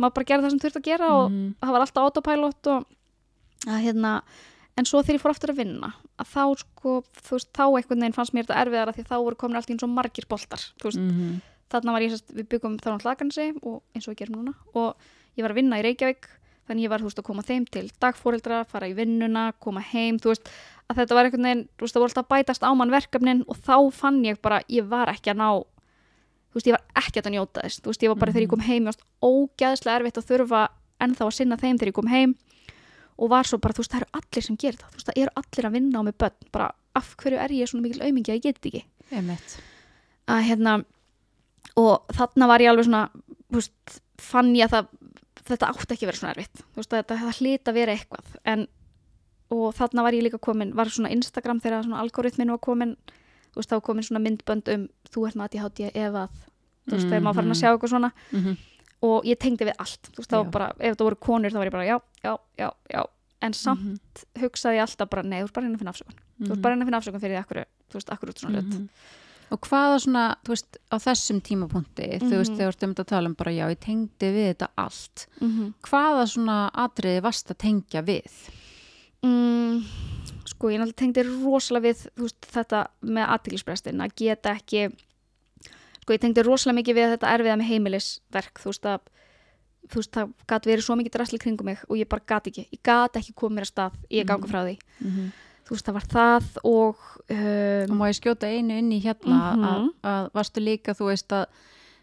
maður 0.00 0.14
bara 0.16 0.24
gerði 0.30 0.46
það 0.46 0.50
sem 0.54 0.62
þurft 0.64 0.78
að 0.80 0.88
gera 0.88 1.10
og 1.12 1.30
Mhm. 1.30 1.54
það 1.60 1.70
var 1.76 1.80
alltaf 1.84 2.04
autopilot 2.08 2.66
og 2.66 2.86
að 3.68 3.82
hérna, 3.84 4.22
en 4.78 4.84
svo 4.88 5.02
þegar 5.02 5.18
ég 5.18 5.20
fór 5.20 5.30
aftur 5.34 5.52
að 5.52 5.60
vinna, 5.60 5.92
að 6.18 6.26
þá, 6.32 6.42
sko, 6.64 7.04
þú 7.20 7.30
veist, 7.36 7.52
þá 7.52 7.64
einhvern 7.68 8.00
veginn 8.00 8.16
fannst 8.16 8.32
mér 8.32 8.46
þetta 8.48 8.62
erfiðara 8.64 8.94
því 8.96 9.04
þá 9.04 9.16
voru 9.20 9.36
komin 9.36 9.56
allt 9.60 9.68
í 9.68 9.74
eins 9.76 9.82
og 9.84 9.90
margir 9.92 10.26
boltar, 10.30 10.62
þú 10.80 10.88
veist, 10.88 10.98
Mhm. 10.98 11.40
Þarna 11.70 11.94
var 11.94 12.04
ég 12.04 12.12
sérst, 12.14 12.34
við 12.34 12.48
byggum 12.54 12.76
þá 12.80 12.90
náttúrulega 12.92 13.16
Akranesi 13.16 13.48
og 13.62 13.80
eins 13.94 14.06
og 14.06 14.12
við 14.12 14.20
gerum 14.22 14.38
núna. 14.40 14.54
Og 14.74 15.08
ég 15.38 15.46
var 15.46 15.54
að 15.54 15.60
vinna 15.60 15.80
í 15.80 15.86
Reykjavík 15.86 16.28
þannig 16.70 16.86
ég 16.86 16.92
var 16.92 17.02
þú 17.02 17.10
veist 17.10 17.22
að 17.22 17.26
koma 17.26 17.46
þeim 17.46 17.64
til 17.66 17.86
dagfóreldra 18.02 18.60
fara 18.70 18.90
í 18.90 18.94
vinnuna, 18.94 19.50
koma 19.58 19.82
heim 19.82 20.20
þú 20.22 20.34
veist 20.34 20.50
að 20.90 21.00
þetta 21.00 21.16
var 21.16 21.26
einhvern 21.26 21.48
veginn, 21.48 21.64
þú 21.74 21.86
veist 21.86 21.96
það 21.96 22.04
voru 22.04 22.10
alltaf 22.12 22.28
bætast 22.30 22.66
á 22.66 22.70
mann 22.78 22.94
verkefnin 22.94 23.42
og 23.50 23.58
þá 23.58 23.76
fann 23.94 24.20
ég 24.26 24.38
bara 24.42 24.60
ég 24.70 24.86
var 24.90 25.10
ekki 25.10 25.32
að 25.32 25.40
ná 25.40 25.48
þú 25.58 26.58
veist 26.58 26.70
ég 26.70 26.76
var 26.76 27.02
ekki 27.02 27.22
að 27.24 27.32
njóta 27.34 27.64
þess, 27.64 27.82
þú 27.82 27.90
veist 27.90 28.06
ég 28.06 28.12
var 28.12 28.20
bara 28.22 28.34
þegar 28.36 28.46
ég 28.46 28.52
kom 28.54 28.62
heim 28.68 28.84
ég 28.84 28.90
varst 28.90 29.04
ógæðslega 29.18 29.98
erfitt 29.98 30.20
að 30.22 30.30
þurfa 30.30 30.62
ennþá 31.00 31.26
að 31.26 31.36
sinna 31.40 31.58
þeim 31.58 31.80
þegar 31.80 31.90
ég 31.90 31.98
kom 31.98 32.10
heim 32.10 32.36
og 33.20 33.28
var 33.28 33.48
svo 33.48 33.58
bara, 33.60 33.76
þú 33.76 33.84
veist 33.84 33.92
það 33.92 34.00
eru 34.00 34.20
allir 34.20 34.46
sem 34.46 34.56
gerir 34.60 34.78
það. 34.80 34.92
Þú 34.92 35.00
veist 35.00 35.10
það 35.10 35.20
eru 35.22 35.34
allir 35.40 35.68
að 35.68 35.74
vinna 35.76 36.00
á 36.00 36.02
mig 36.06 36.16
börn. 36.20 36.46
Bara 36.54 36.68
af 36.96 37.10
hverju 37.20 37.40
er 37.44 37.52
ég 37.52 37.68
svona 37.70 37.84
mikil 37.84 38.06
aumingi 38.06 38.32
að 38.32 38.38
ég 38.38 38.46
get 38.46 38.68
ekki. 38.70 38.82
Að 40.30 40.46
hérna 40.48 40.76
og 41.76 42.06
þarna 42.16 42.46
var 42.50 42.60
ég 42.60 42.70
alveg 42.72 42.84
svona 42.88 43.10
veist, 43.50 44.00
fann 44.18 44.54
ég 44.56 44.66
að 44.68 44.70
það 44.70 44.86
þetta 45.50 45.68
átti 45.72 45.94
ekki 45.94 46.04
að 46.06 46.10
vera 46.10 46.18
svona 46.20 46.34
erfitt. 46.34 46.62
Veist, 46.76 46.90
þetta 46.90 47.16
það 47.18 47.38
hlýta 47.40 47.70
að 47.70 47.74
vera 47.80 47.92
eitthvað. 47.96 48.26
En, 48.44 48.66
og 49.50 49.74
þarna 49.74 50.02
var 50.06 50.12
ég 50.14 50.22
líka 50.22 50.38
komin 50.38 50.74
var 50.76 50.86
svona 50.92 51.10
Instagram 51.10 51.60
þegar 51.60 51.82
svona 51.86 52.00
algoritmin 52.04 52.50
var 52.50 52.58
komin. 52.62 52.96
Veist, 53.56 53.70
þá 53.72 53.80
komin 53.82 54.04
svona 54.06 54.20
myndbönd 54.22 54.68
um 54.74 54.88
þú 55.10 55.26
ert 55.26 55.34
með 55.40 55.48
ADHD 55.48 55.90
ef 55.94 56.14
að 56.14 56.28
þú 56.86 56.94
veist, 56.96 57.08
þegar 57.08 57.22
maður 57.24 57.34
farin 57.40 57.50
að 57.54 57.60
sjá 57.62 57.70
eitthvað 57.72 57.94
svona. 57.94 58.12
Mhm. 58.32 58.56
og 59.02 59.24
ég 59.24 59.38
tengdi 59.40 59.64
við 59.64 59.72
allt, 59.80 60.10
þú 60.12 60.20
veist, 60.20 60.30
þá 60.30 60.50
bara 60.52 60.66
ef 60.78 60.94
það 60.96 61.04
voru 61.06 61.16
konur 61.16 61.50
þá 61.50 61.56
var 61.56 61.66
ég 61.66 61.72
bara 61.72 61.84
já, 61.88 61.96
já, 62.22 62.36
já, 62.58 62.70
já. 62.92 63.02
En 63.40 63.52
samt 63.56 63.80
Mhm. 63.80 64.42
hugsaði 64.42 64.76
ég 64.76 64.82
alltaf 64.84 65.08
bara, 65.08 65.22
nei, 65.22 65.40
þú 65.40 65.44
veist 65.48 65.54
bara 65.54 65.64
að 65.64 65.68
reyna 65.70 65.76
að 65.76 65.80
finna 65.80 65.92
afsökun. 65.94 66.18
Þú 66.40 66.48
veist 66.50 66.60
bara 66.62 66.74
að 66.74 66.76
reyna 66.76 66.84
að 66.84 66.88
finna 66.90 67.00
afsökun 67.00 67.20
fyrir 67.20 67.34
því 67.36 67.40
akkur, 67.40 67.64
þú 67.88 67.94
veist, 67.96 68.10
akkur 68.12 68.28
út 68.28 68.38
svona 68.38 68.60
hlut 68.60 68.74
Mhm. 68.74 68.88
Og 69.50 69.58
hvaða 69.66 69.96
svona, 69.98 70.24
þú 70.44 70.48
veist, 70.54 70.76
á 70.90 70.96
þessum 71.02 71.40
tímapunkti, 71.42 72.06
þú 72.22 72.30
veist, 72.38 72.50
Mhm. 72.52 72.58
þegar 72.58 72.72
þú 72.72 72.74
ert 72.76 72.82
um 72.84 72.94
að 72.94 73.06
tala 73.06 73.26
um 73.28 73.34
bara, 73.34 73.50
já, 73.50 73.66
ég 73.70 73.78
tengdi 73.80 74.26
við 74.30 74.54
þetta 74.54 74.68
allt. 74.78 75.26
mm 75.40 75.48
-hmm. 75.50 75.74
Hvaða 75.82 76.26
svona 76.28 76.70
atriði 76.72 77.22
varst 77.22 77.50
að 77.50 77.58
tengja 77.58 78.02
við? 78.02 78.30
mm, 79.22 79.84
sko 80.46 80.70
ég 80.70 80.80
náttúrulega 80.80 80.96
tengdi 80.96 81.22
rosalega 81.22 81.88
við 81.90 82.06
þú 82.16 82.22
veist, 82.26 82.40
þetta 82.54 82.86
með 83.02 83.26
aðtiklisbrestin 83.34 84.00
að 84.00 84.14
geta 84.16 84.54
ekki 84.56 84.90
sko 86.00 86.12
ég 86.14 86.20
tengdi 86.20 86.42
rosalega 86.42 86.78
mikið 86.80 86.94
við 86.96 87.10
þetta 87.18 87.32
erfiða 87.34 87.58
með 87.60 87.68
heimilisverk 87.70 88.54
þú 88.62 88.64
veist 88.72 88.86
að 88.88 89.00
þú 89.90 89.94
veist 90.00 90.12
það 90.16 90.32
gæti 90.48 90.70
verið 90.70 90.82
svo 90.86 90.96
mikið 90.96 91.10
drasli 91.18 91.38
kringum 91.38 91.64
mig 91.66 91.78
og 91.88 91.96
ég 91.96 92.08
bara 92.08 92.22
gæti 92.26 92.50
ekki, 92.50 92.66
ég 92.72 92.80
gæti 92.82 93.20
ekki 93.20 93.34
komið 93.34 93.54
mér 93.58 93.66
að 93.66 93.72
stað 93.72 93.92
í 94.10 94.20
að 94.22 94.26
ganga 94.26 94.46
Mhm. 94.46 94.50
frá 94.50 94.60
því 94.64 94.78
Mhm. 95.04 95.32
Þú 95.70 95.76
veist 95.78 95.86
það 95.86 95.98
var 96.00 96.06
það 96.10 96.52
og 96.66 97.02
og 97.30 97.90
um, 97.90 97.98
má 98.00 98.08
ég 98.10 98.18
skjóta 98.18 98.48
einu 98.50 98.74
inn 98.80 98.90
í 98.92 99.00
hérna 99.04 99.54
Mhm. 99.54 99.64
að, 99.64 99.90
að 100.02 100.30
varstu 100.34 100.60
líka, 100.60 100.94
þú 100.98 101.06
veist 101.12 101.30
að 101.32 101.46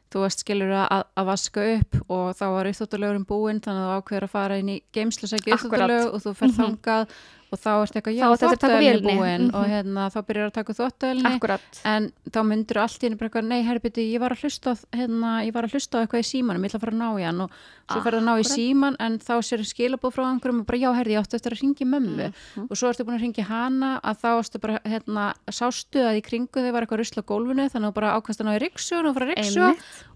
þú 0.07 0.21
veist 0.23 0.39
skilur 0.39 0.71
að, 0.71 1.03
að 1.19 1.25
vaska 1.27 1.63
upp 1.75 1.97
og 2.07 2.27
þá 2.39 2.45
var 2.53 2.69
uppþóttulegurinn 2.69 3.25
búinn 3.27 3.59
þannig 3.59 3.81
að 3.83 3.89
þú 3.91 3.97
ákveður 3.99 4.23
að 4.23 4.35
fara 4.37 4.57
inn 4.61 4.69
í 4.71 4.77
geimslu 4.95 5.27
sækja 5.27 5.57
Akkurat. 5.57 5.91
uppþóttulegu 5.91 6.13
og 6.13 6.21
þú 6.23 6.33
fer 6.39 6.47
Mhm. 6.47 6.55
þangað 6.61 7.07
og 7.51 7.59
þá 7.59 7.69
ertu 7.81 7.95
eitthvað, 7.99 8.15
já, 8.15 8.23
Þá 8.23 8.31
átti 8.31 8.45
eftir 8.45 8.47
að 8.47 8.59
taka 8.59 8.73
þvottuvelin 8.77 8.95
er 8.95 9.01
búinn 9.03 9.45
og 9.55 9.63
Mhm. 9.63 9.71
hérna, 9.71 10.01
þá 10.11 10.19
byrjar 10.27 10.47
að 10.47 10.53
taka 10.53 10.73
akkurat 11.27 11.81
en 11.85 12.11
þá 12.31 12.39
myndur 12.47 12.77
allt 12.77 12.99
í 12.99 13.03
henni 13.07 13.17
bara 13.17 13.29
eitthvað, 13.29 13.47
nei, 13.47 13.63
herbiti, 13.63 14.13
ég 14.13 14.19
var 14.19 14.31
að 14.31 14.41
hlusta 14.43 14.77
hérna, 14.93 15.45
ég 15.47 15.53
var 15.53 15.63
að 15.63 15.71
hlusta 15.75 15.99
á 15.99 16.01
eitthvað 16.07 16.23
í 16.23 16.27
símanum, 16.31 16.63
ég 16.63 16.71
ætla 16.71 16.79
að 16.79 16.85
fara 16.87 16.91
að 16.91 17.01
ná 17.03 17.19
í 17.19 17.23
hann 17.25 17.41
og 17.41 17.51
svo 17.87 18.01
ferði 18.03 18.19
að 18.19 18.25
ná 18.27 18.33
í 18.39 18.43
síman 18.47 18.95
en 18.99 19.13
þá 19.23 19.33
sér 19.47 19.61
skilabóð 19.63 20.13
frá 20.17 20.23
einhverjum 20.27 20.59
og 20.61 20.65
bara, 20.67 20.77
já, 20.81 20.89
herði, 20.97 21.13
ég 21.15 21.21
átti 21.23 21.37
eftir 21.39 21.53
að 21.55 21.61
ringi 21.61 21.85
mömmu. 21.87 22.27
Mhm. 22.57 22.65
og 22.69 22.77
svo 22.77 22.89
ertu 22.91 23.05
búin 23.07 23.15
að 23.17 23.23
ringi 23.23 23.45
hana 23.47 23.91
að 24.03 24.17
þá 24.23 24.27
ertu 24.41 24.59
bara, 24.59 24.79
hérna, 24.83 25.25
sástu 25.49 26.03
að 26.03 26.17
í 26.19 26.23
kringu 26.27 26.59
þau 26.65 26.71
var 26.75 26.83
eitthvað 26.83 26.99
rusla 27.03 27.23
gólfinu 27.23 27.67
þannig 27.71 27.87
að 27.87 27.91
þú 27.91 27.97
bara 27.99 28.13
ákvæmst 28.19 28.41
að 28.41 28.47
ná 28.47 28.53
í 28.57 28.61
riksun 28.65 29.07
og 29.07 29.13
fara 29.15 29.29
riksu 29.31 29.63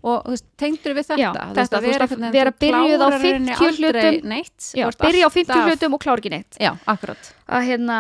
og 0.03 0.17
þú 0.25 0.34
veist, 0.36 0.45
tengdur 0.57 0.93
við 0.97 1.05
þetta 1.12 1.19
Já, 1.21 1.31
þetta, 1.31 1.79
þú 1.81 1.88
veist, 1.88 2.15
að 2.17 2.31
vera 2.36 2.51
byrjuð 2.51 2.99
á 3.01 3.07
klárar 3.07 3.21
í 3.21 3.31
rauninni 3.31 3.55
50 3.55 3.86
aldrei 3.86 4.03
hlutum. 4.12 4.29
neitt, 4.29 4.60
já, 4.75 4.86
byrja 4.91 5.25
á 5.25 5.29
50 5.31 5.55
alltaf- 5.55 5.69
hlutum 5.71 5.93
og 5.93 5.99
klára 6.03 6.17
ekki 6.21 6.29
neitt. 6.36 6.57
Já, 6.60 6.71
akkurat. 6.88 7.34
Að 7.47 7.65
hérna, 7.71 7.97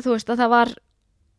þú 0.00 0.14
veist 0.14 0.30
að 0.30 0.38
það 0.44 0.48
var 0.54 0.68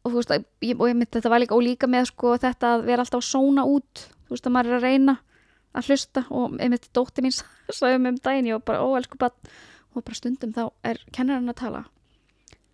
og 0.04 0.12
þú 0.12 0.16
veist 0.18 0.32
að 0.34 0.46
ég, 0.66 0.80
og 0.82 0.88
ég 0.90 0.96
mynd 0.98 1.12
þetta 1.14 1.30
var 1.30 1.40
líka 1.44 1.56
og 1.56 1.62
líka 1.64 1.88
með 1.88 2.06
sko 2.10 2.38
þetta 2.42 2.76
að 2.76 2.86
vera 2.86 3.04
alltaf 3.06 3.22
að 3.22 3.28
sóna 3.32 3.64
út. 3.70 4.08
Þú 4.26 4.34
veist 4.34 4.48
að 4.50 4.54
maður 4.56 4.72
er 4.72 4.78
að 4.80 4.88
reyna 4.90 5.18
að 5.78 5.86
hlusta 5.88 6.26
og 6.32 6.58
einmitt 6.60 6.90
dótti 6.92 7.22
mín 7.24 7.32
sagði 7.78 8.00
mér 8.04 8.16
um 8.16 8.22
daginn 8.24 8.48
ég 8.52 8.54
var 8.60 8.66
bara 8.72 8.86
óelsku 8.86 9.18
bann 9.22 9.36
og 9.96 10.04
bara 10.04 10.16
stundum 10.16 10.54
þá 10.56 10.64
er 10.88 10.98
kennarinn 11.12 11.50
að 11.52 11.60
tala. 11.62 11.84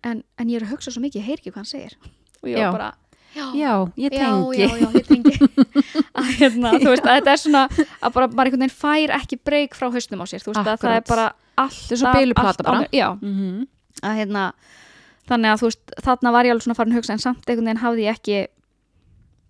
En, 0.06 0.22
en 0.38 0.48
ég 0.48 0.60
er 0.60 0.66
að 0.68 0.72
hugsa 0.76 0.90
svo 0.94 1.02
mikið 1.02 1.20
ég 1.22 1.26
heyr 1.26 1.38
ekki 1.40 1.50
hvað 1.50 1.62
hann 1.62 1.70
segir. 1.72 1.96
Og 2.42 2.48
ég 2.52 2.58
var 2.62 2.72
bara 2.76 2.90
já, 3.34 3.44
já, 3.58 3.72
ég 3.98 4.10
tengi. 4.14 4.58
já, 4.58 4.68
já, 4.78 4.88
ég 4.94 5.06
tengi. 5.08 5.34
Að 6.18 6.28
hérna, 6.38 6.70
þú 6.78 6.92
veist 6.92 7.04
að 7.06 7.16
þetta 7.18 7.32
er 7.34 7.40
svona 7.42 7.62
að 7.68 8.12
bara, 8.14 8.28
maður 8.28 8.48
einhvern 8.48 8.62
veginn 8.64 8.76
fær 8.78 9.12
ekki 9.18 9.38
breyk 9.44 9.74
frá 9.78 9.88
hausnum 9.92 10.22
á 10.22 10.26
sér, 10.30 10.42
þú 10.42 10.52
veist 10.54 10.60
að 10.62 10.68
það 10.68 10.92
er 10.94 11.02
Akkurat. 11.02 11.08
bara 11.10 11.26
alltaf, 11.58 11.82
Þetta 11.90 11.98
svo 12.00 12.12
biluplata 12.16 12.48
allt 12.48 12.62
á 12.62 12.66
bara. 12.70 12.80
mér- 12.80 12.94
já, 12.98 13.08
Mhm. 13.20 13.66
að 14.02 14.16
hérna 14.22 14.44
þannig 15.28 15.50
að 15.52 15.60
þú 15.60 15.66
veist, 15.68 15.84
þarna 16.06 16.32
var 16.32 16.44
ég 16.48 16.50
alveg 16.54 16.64
svona 16.66 16.78
farin 16.78 16.92
að 16.94 16.98
hugsa 17.02 17.12
en 17.12 17.18
samt 17.26 17.44
einhvern 17.46 17.66
veginn 17.68 17.82
hafði 17.84 18.06
ég 18.06 18.14
ekki 18.16 18.38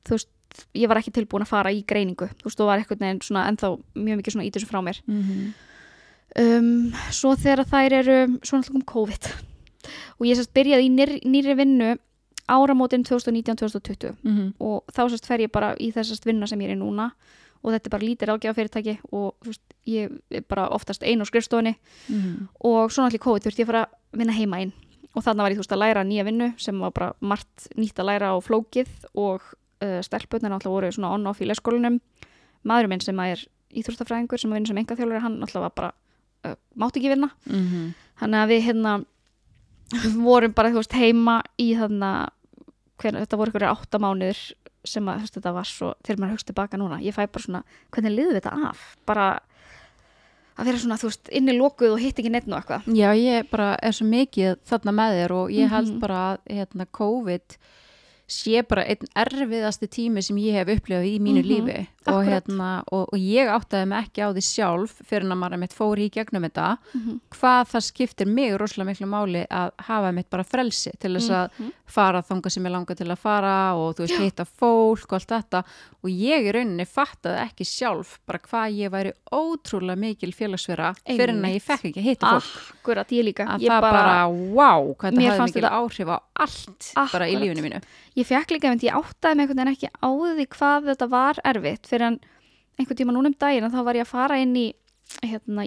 þú 0.08 0.16
veist, 0.16 0.28
ég 0.74 0.88
var 0.88 0.96
ekki 0.98 1.12
tilbúin 1.12 1.42
að 1.44 1.48
fara 1.52 1.70
í 1.72 1.84
greiningu, 1.86 2.28
þú 2.40 2.44
veist, 2.48 2.58
þú 2.58 2.64
var 2.66 2.78
einhvern 2.78 2.98
veginn 3.04 3.20
svona 3.22 3.46
ennþá 3.50 3.70
mjög 3.94 4.16
mikið 4.22 4.32
svona 4.36 4.46
í 4.48 4.52
þessu 4.52 4.66
frá 4.70 4.80
mér 4.82 5.00
Mhm. 5.06 5.54
um, 6.38 6.92
svo 7.10 7.34
þegar 7.36 7.64
þær 7.68 7.92
eru 8.00 8.18
svo 8.42 8.58
náttúrulega 8.58 8.74
um 8.74 8.82
COVID 8.92 9.28
og 10.18 10.26
ég 10.26 10.36
sérst 10.38 10.52
byrjaði 10.54 10.84
í 10.88 10.90
nýr, 10.92 11.12
nýri 11.24 11.54
vinnu 11.56 11.96
áramótin 12.48 13.04
2019-2020 13.04 14.16
Mhm. 14.24 14.54
og 14.60 14.84
þá 14.92 15.08
sérst 15.10 15.26
fer 15.26 15.38
ég 15.40 15.52
bara 15.52 15.74
í 15.76 15.92
þessast 15.92 16.24
vinna 16.24 16.46
sem 16.48 16.58
ég 16.60 16.70
er 16.70 16.76
í 16.76 16.80
núna 16.80 17.12
og 17.64 17.72
þetta 17.74 17.86
er 17.86 17.90
bara 17.90 18.06
lítið 18.06 18.28
ráðgjafafyrirtæki 18.30 18.98
og 19.12 19.34
veist, 19.44 19.60
ég 19.86 20.10
er 20.30 20.42
bara 20.48 20.68
oftast 20.70 21.02
ein 21.02 21.20
á 21.20 21.24
skrifstofunni 21.26 21.74
Mhm. 22.08 22.48
og 22.64 22.90
svo 22.90 23.02
náttúrulega 23.04 23.18
í 23.18 23.24
COVID 23.26 23.42
þurfti 23.42 23.58
ég 23.60 23.66
að 23.66 23.72
fara 23.72 23.84
að 23.86 24.18
vinna 24.18 24.32
heima 24.32 24.60
inn 24.62 24.72
og 25.16 25.24
þarna 25.24 25.42
var 25.42 25.50
ég 25.50 25.56
þú 25.56 25.62
veist 25.64 25.72
að 25.72 25.82
læra 25.82 26.04
nýja 26.04 26.24
vinnu 26.24 26.54
sem 26.58 26.78
var 26.78 26.90
bara 26.92 27.12
margt 27.20 27.68
nýtt 27.76 27.94
að 27.98 28.06
læra 28.06 28.30
á 28.32 28.36
flókið 28.40 28.86
og 29.14 29.40
uh, 29.82 30.00
stelpunir 30.02 30.50
náttúrulega 30.52 30.74
voru 30.76 30.92
svona 30.92 31.12
on-off 31.14 31.40
í 31.40 31.48
leikskólanum. 31.48 32.00
Maðurinn 32.64 32.88
minn 32.94 33.00
sem 33.04 33.16
að 33.22 33.34
er 33.36 33.44
íþróttafræðingur 33.78 34.40
sem 34.40 34.50
að 34.50 34.54
vinna 34.58 34.66
sem 34.72 34.80
engaþjálfur 34.82 35.20
hann 35.24 35.38
náttúrulega 35.42 35.66
var 35.68 35.74
bara 35.76 35.92
uh, 36.48 36.56
mátti 36.76 37.00
ekki 37.02 37.14
vinna. 37.14 37.30
Mhm. 37.46 37.94
þannig 38.18 38.40
að 38.42 38.48
við 38.50 38.62
hérna 38.66 38.92
vorum 40.18 40.52
bara 40.56 40.70
þú 40.72 40.80
veist 40.82 40.96
heima 40.98 41.36
í 41.60 41.68
þarna 41.78 42.12
hver, 42.98 43.14
þetta 43.22 43.38
voru 43.38 43.52
ykkur 43.52 43.64
átta 43.70 44.00
mánuður 44.02 44.40
sem 44.88 45.08
að 45.10 45.20
veist, 45.22 45.34
þetta 45.36 45.52
var 45.54 45.68
svo 45.68 45.92
þegar 46.06 46.20
maður 46.22 46.34
hugst 46.36 46.48
tilbaka 46.50 46.78
núna. 46.80 46.98
Ég 47.04 47.14
fæ 47.14 47.26
bara 47.28 47.44
svona 47.44 47.62
hvernig 47.94 48.14
liðu 48.16 48.34
þetta 48.38 48.52
af? 48.70 48.82
Bara 49.06 49.26
að 50.58 50.64
vera 50.70 50.80
svona 50.82 50.98
þú 50.98 51.10
veist 51.10 51.28
inni 51.38 51.54
lokuð 51.54 51.92
og 51.94 52.00
hitt 52.02 52.18
ekki 52.18 52.32
neitt 52.34 52.48
og 52.50 52.56
eitthvað. 52.58 52.88
Já, 52.98 53.10
ég 53.14 53.48
bara 53.52 53.68
er 53.82 53.94
svo 53.94 54.06
mikið 54.10 54.56
þarna 54.66 54.94
með 54.98 55.18
þér 55.18 55.34
og 55.38 55.52
ég 55.54 55.68
held 55.70 55.92
Mhm. 55.92 56.00
bara 56.00 56.18
að 56.32 56.38
hérna, 56.56 56.86
COVID 56.90 57.56
sé 58.28 58.60
bara 58.68 58.82
einn 58.84 59.08
erfiðasti 59.16 59.88
tími 59.88 60.22
sem 60.22 60.36
ég 60.36 60.52
hef 60.60 60.68
upplifað 60.76 61.06
í 61.08 61.14
mínu 61.18 61.40
Mhm, 61.40 61.48
lífi 61.48 61.86
og, 62.08 62.14
akkurat. 62.22 62.28
hérna, 62.44 62.82
og, 62.92 63.08
og 63.12 63.18
ég 63.18 63.48
áttaði 63.48 63.86
mig 63.88 64.04
ekki 64.04 64.20
á 64.20 64.28
því 64.32 64.42
sjálf 64.44 64.92
fyrir 65.08 65.24
að 65.32 65.38
maður 65.40 65.58
mitt 65.62 65.72
fór 65.76 65.96
í 65.98 66.10
gegnum 66.12 66.44
þetta 66.44 66.76
Mhm. 66.94 67.20
hvað 67.32 67.68
það 67.72 67.82
skiptir 67.88 68.26
mig 68.26 68.52
rosalega 68.60 68.90
miklu 68.92 69.06
máli 69.08 69.46
að 69.48 69.70
hafa 69.78 70.12
mitt 70.12 70.28
bara 70.30 70.44
frelsi 70.44 70.92
til 71.00 71.14
þess 71.16 71.30
að 71.30 71.50
Mhm. 71.58 71.72
fara 71.86 72.20
þanga 72.22 72.50
sem 72.50 72.64
ég 72.64 72.70
langar 72.72 72.96
til 72.96 73.06
að 73.08 73.18
fara 73.18 73.74
og 73.74 73.96
þú 73.96 74.06
veist 74.06 74.18
hitta 74.20 74.44
fólk 74.44 75.04
og 75.08 75.12
allt 75.12 75.28
þetta 75.28 75.64
og 76.04 76.10
ég 76.10 76.44
í 76.44 76.52
rauninni 76.52 76.84
fattaði 76.86 77.48
ekki 77.48 77.64
sjálf 77.64 78.18
bara 78.26 78.38
hvað 78.38 78.76
ég 78.76 78.90
væri 78.90 79.12
ótrúlega 79.32 79.96
mikil 79.98 80.32
félagsfera 80.32 80.94
fyrir 81.06 81.30
en 81.30 81.42
að 81.42 81.54
ég 81.56 81.62
fekk 81.62 81.84
ekki 81.88 82.00
að 82.00 82.08
hitta 82.10 82.26
fólk 82.40 82.74
akkurat 82.82 83.08
ég 83.08 83.24
líka 83.24 83.46
að 83.48 83.60
ég 83.64 83.70
það 83.72 83.80
bara, 83.80 84.28
wow, 84.28 84.94
hvað 84.94 85.12
þetta 85.16 85.32
hafði 85.32 85.54
mikil 85.54 85.70
áhrif 85.70 86.08
á 86.08 86.18
allt 86.38 86.92
bara 86.94 87.26
í 87.26 87.34
Akkurat. 87.34 87.40
lífinu 87.40 87.62
mínu 87.64 87.82
ég 88.18 88.26
fekk 88.28 88.50
líka 88.56 88.72
mynd, 88.72 88.82
ég 88.86 88.96
áttaði 88.98 89.36
mig 89.38 89.46
einhvern 89.46 89.60
veginn 89.62 89.74
ekki 89.74 89.88
á 89.94 90.08
því 90.10 90.46
hvað 90.56 90.90
þetta 90.92 91.08
var 91.12 91.40
erfitt. 91.44 91.86
Fyrir 91.90 92.06
en 92.08 92.18
einhvern 92.78 92.98
tíma 93.00 93.14
núna 93.14 93.30
um 93.32 93.38
daginn 93.38 93.66
að 93.68 93.74
þá 93.78 93.84
var 93.88 93.98
ég 93.98 94.06
að 94.06 94.12
fara 94.12 94.38
inn 94.42 94.54
í 94.58 94.66
hérna, 95.24 95.64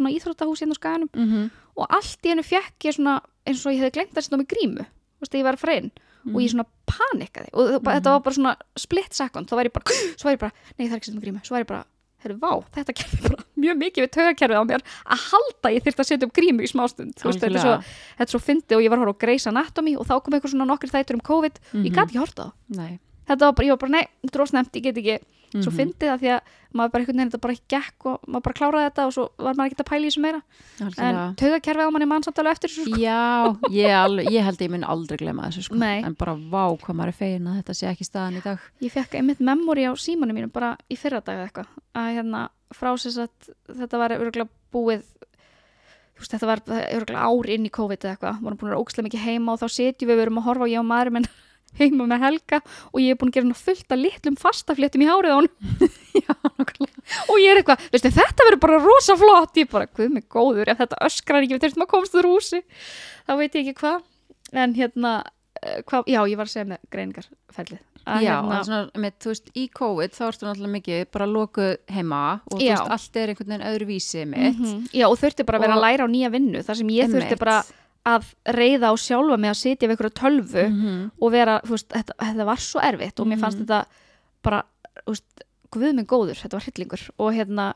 svona 0.00 0.12
íþróttahús 0.16 0.62
hérna 0.62 0.74
á 0.74 0.80
skaganum. 0.80 1.10
Mm 1.14 1.28
-hmm. 1.32 1.50
og 1.76 1.86
allt 1.90 2.24
í 2.26 2.28
hennu 2.32 2.42
fekk 2.42 2.88
ég 2.88 2.94
svona 2.96 3.20
eins 3.46 3.66
og 3.66 3.72
ég 3.72 3.78
hefði 3.80 3.92
glemt 3.92 4.16
að 4.16 4.22
setja 4.24 4.38
mig 4.38 4.48
grímu. 4.48 4.86
Veist, 5.20 5.34
ég 5.34 5.44
var 5.44 5.54
að 5.54 5.58
fara 5.64 5.76
inn. 5.76 5.90
Og 6.26 6.32
Mhm. 6.32 6.40
ég 6.42 6.50
svona 6.50 6.66
panikaði. 6.86 7.48
Og 7.52 7.82
mm 7.82 7.94
þetta 7.94 8.10
var 8.10 8.20
bara 8.20 8.34
svona 8.34 8.56
split 8.76 9.14
second, 9.14 9.46
þá 9.48 9.54
var 9.56 9.64
ég 9.64 9.72
bara, 9.72 9.84
svo 10.18 10.24
var 10.24 10.32
ég 10.34 10.38
bara 10.40 10.52
nei 10.78 10.88
það 10.88 10.92
er 10.92 10.96
ekki 10.96 11.04
setja 11.06 11.20
mig 11.20 11.24
grímu, 11.24 11.40
svo 11.44 11.54
var 11.54 11.60
ég 11.64 11.66
bara 11.68 11.84
herru, 12.24 12.36
vá, 12.42 12.52
þetta 12.76 12.94
gerði 13.00 13.22
bara 13.26 13.46
mjög 13.64 13.80
mikið 13.82 14.06
við 14.06 14.12
taugakerfið 14.16 14.60
á 14.60 14.64
mér 14.70 14.84
að 15.04 15.24
halda 15.30 15.72
ég 15.74 15.86
þyrfti 15.86 16.04
að 16.04 16.10
setja 16.10 16.28
upp 16.28 16.36
grímu 16.36 16.66
í 16.66 16.70
smástund. 16.70 17.16
Veist, 17.22 17.42
þetta 17.42 17.52
er 17.52 17.64
svo, 17.64 17.74
þetta 18.16 18.28
er 18.28 18.34
svo 18.34 18.42
fyndi 18.42 18.78
og 18.78 18.84
ég 18.84 18.92
var 18.92 19.00
að 19.00 19.06
horfa 19.06 19.16
á 19.16 19.22
Grey's 19.24 19.48
Anatomy 19.50 19.96
og 19.96 20.08
þá 20.08 20.14
kom 20.20 20.36
eitthvað 20.36 20.54
svona 20.54 20.68
nokkri 20.70 20.92
þættur 20.92 21.18
um 21.20 21.26
COVID. 21.30 21.60
Mhm. 21.72 21.84
ég 21.86 21.92
gæti 21.92 22.06
ekki 22.10 22.22
horta 22.22 22.48
á 22.48 22.50
þetta 23.26 23.48
var 23.48 23.56
bara, 23.58 23.66
ég 23.66 23.74
var 23.74 23.80
bara, 23.82 23.94
nei, 23.96 24.06
ósnemt, 24.46 24.76
ég 24.76 24.82
get 24.86 25.00
ekki 25.00 25.16
svo 25.62 25.70
Mhm. 25.72 25.78
fyndið 25.80 26.08
það 26.12 26.20
því 26.22 26.30
að 26.36 26.40
maður 26.76 26.90
bara 26.92 27.02
einhvern 27.02 27.16
veginn 27.16 27.30
þetta 27.30 27.40
bara 27.40 27.54
ekki 27.56 27.68
gekk 27.72 28.06
og 28.10 28.20
maður 28.28 28.42
bara 28.46 28.56
kláraði 28.58 28.86
þetta 28.90 29.06
og 29.06 29.12
svo 29.16 29.24
var 29.38 29.54
maður 29.54 29.70
ekki 29.70 29.80
að 29.80 29.88
pæla 29.90 30.04
í 30.04 30.10
þessu 30.10 30.20
meira 30.26 30.40
en 30.80 30.86
Algjörlega. 30.86 31.36
taugakerfið 31.40 31.86
á 31.86 31.90
manni 31.96 32.06
mann 32.10 32.22
samt 32.26 32.38
alveg 32.42 32.52
eftir 32.56 32.70
þessu 32.70 32.84
sko. 32.84 33.00
Já, 33.00 33.56
ég, 33.70 33.90
alveg, 33.96 34.26
ég 34.30 34.44
held 34.44 34.58
að 34.58 34.66
ég 34.66 34.70
mun 34.70 34.84
aldrei 34.84 35.16
glemma 35.22 35.46
þessu 35.48 35.62
sko. 35.68 35.74
Nei. 35.80 36.02
en 36.02 36.14
bara 36.14 36.34
vá 36.36 36.64
hvað 36.76 36.94
maður 36.96 37.08
er 37.08 37.18
fegin 37.22 37.46
að 37.48 37.62
þetta 37.62 37.74
sé 37.80 37.86
ekki 37.88 38.04
staðan 38.10 38.36
í 38.36 38.42
dag 38.44 38.58
ég 38.82 38.92
fekk 38.92 39.14
einmitt 39.20 39.40
memori 39.40 39.86
á 39.88 39.92
símanum 39.96 40.34
mínum 40.36 40.52
bara 40.52 40.76
í 40.90 40.96
fyrra 40.98 41.22
dag 41.24 41.36
eða 41.38 41.48
eitthvað 41.48 41.66
að 41.94 42.14
hérna 42.18 42.48
frá 42.74 42.92
sér 42.98 43.24
að 43.24 43.30
þetta 43.80 43.98
var 43.98 44.10
örgulega 44.10 44.48
búið 44.72 45.02
veist, 46.18 46.32
þetta 46.32 46.46
var 46.48 46.60
örgulega 46.66 47.24
ár 47.24 47.50
inn 47.52 47.66
í 47.68 47.70
COVID 47.72 47.98
eða 48.04 48.16
eitthvað, 48.16 48.40
vorum 48.42 48.58
búin 48.60 48.72
að 48.72 48.80
ókslega 48.84 49.06
mikið 49.08 49.24
heima 49.26 49.52
og 49.52 49.60
þá 49.60 49.68
setjum 49.68 50.08
við, 50.08 50.16
við 50.16 50.24
erum 50.26 50.38
að 50.40 50.46
horfa 50.48 50.64
á 50.64 50.72
ég 50.72 50.80
og 50.80 50.88
maður 50.88 51.12
minn 51.16 51.26
heima 51.78 52.06
með 52.10 52.24
Helga 52.26 52.60
og 52.92 52.98
ég 53.02 53.10
er 53.14 53.18
búin 53.20 53.30
að 53.32 53.38
gera 53.40 53.58
fullt 53.60 53.92
af 53.96 53.98
litlum 54.00 54.36
fastafléttum 54.40 55.04
í 55.04 55.08
hárið 55.10 55.32
á 55.32 55.36
hann 55.36 55.50
og 57.30 57.38
ég 57.40 57.52
er 57.52 57.60
eitthvað, 57.60 57.86
veistu, 57.92 58.10
þetta 58.16 58.46
verður 58.48 58.62
bara 58.66 58.78
rosa 58.82 59.16
flott, 59.20 59.56
ég 59.60 59.70
bara, 59.70 59.86
guð 59.96 60.12
mig 60.16 60.26
góður 60.32 60.70
ef 60.72 60.80
þetta 60.82 61.00
öskrar 61.06 61.42
ekki, 61.44 61.56
við 61.56 61.64
þurftum 61.66 61.84
að 61.86 61.90
komast 61.92 62.16
úr 62.18 62.28
húsi. 62.30 62.62
Þá 63.26 63.32
veit 63.40 63.54
ég 63.58 63.66
ekki 63.68 63.80
hvað. 63.82 64.06
En 64.56 64.74
hérna, 64.78 65.12
eh, 65.62 65.82
hvað, 65.86 66.08
já, 66.12 66.20
ég 66.30 66.38
var 66.40 66.48
að 66.48 66.54
segja 66.54 66.68
með 66.72 66.80
greiningarferlið. 66.94 67.82
Að 68.06 68.22
Já, 68.22 68.34
hérna, 68.38 68.58
svona, 68.62 68.90
með, 69.02 69.14
þú 69.24 69.30
veist, 69.32 69.48
í 69.58 69.64
COVID 69.74 70.12
þá 70.14 70.20
ertu 70.28 70.46
náttúrulega 70.46 70.74
mikið 70.76 71.00
bara 71.16 71.26
lokuð 71.26 71.72
heima 71.90 72.20
og 72.46 72.52
þú 72.60 72.60
Já. 72.62 72.76
veist, 72.76 72.92
allt 72.94 73.16
er 73.18 73.32
einhvern 73.32 73.50
veginn 73.50 73.66
öðru 73.72 73.88
vísi 73.88 74.22
mitt 74.30 74.60
Mhm. 74.60 74.84
Já, 74.94 75.06
og 75.10 75.18
þurfti 75.18 75.46
bara 75.48 75.58
að 75.58 75.64
vera 75.66 75.74
Og- 75.74 75.80
að 75.82 75.86
læra 75.86 76.06
á 76.06 76.08
nýja 76.14 76.30
vinnu 76.30 76.62
þar 76.62 76.76
sem 76.78 76.88
ég 76.94 77.10
þurfti 77.10 77.38
bara 77.40 77.56
að 78.06 78.28
reyða 78.54 78.92
á 78.92 78.94
sjálfa 78.96 79.36
mig 79.42 79.50
að 79.50 79.58
sitja 79.60 79.88
við 79.88 79.96
ykkur 79.96 80.10
tölvu 80.14 80.64
Mhm. 80.70 81.10
og 81.20 81.32
vera, 81.32 81.60
þú 81.64 81.70
veist, 81.74 81.88
þetta, 81.90 82.14
þetta 82.22 82.44
var 82.46 82.56
svo 82.62 82.80
erfitt 82.80 83.20
og 83.20 83.26
mér 83.26 83.38
fannst 83.40 83.58
Mhm. 83.58 83.66
þetta 83.66 83.86
bara, 84.42 84.62
þú 85.06 85.10
veist, 85.12 85.44
guð 85.72 85.94
minn 85.94 86.06
góður, 86.06 86.38
þetta 86.38 86.52
var 86.52 86.62
hryllingur 86.62 87.10
og 87.18 87.32
hérna, 87.34 87.74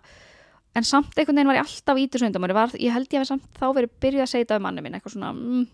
en 0.76 0.84
samt 0.84 1.14
einhvern 1.18 1.34
veginn 1.34 1.46
var 1.50 1.56
ég 1.56 1.64
alltaf 1.66 1.96
í 1.98 2.08
þessu 2.08 2.26
undan 2.26 2.54
var, 2.54 2.68
ég 2.78 2.92
held 2.92 3.08
ég 3.10 3.20
að 3.20 3.26
samt 3.26 3.42
þá 3.58 3.74
verið 3.74 3.90
byrjuð 4.00 4.22
að 4.22 4.28
segja 4.30 4.44
þetta 4.46 4.56
um 4.56 4.62
manni 4.62 4.80
minn, 4.82 4.94
eitthvað 4.94 5.14
svona 5.16 5.32
mm, 5.34 5.66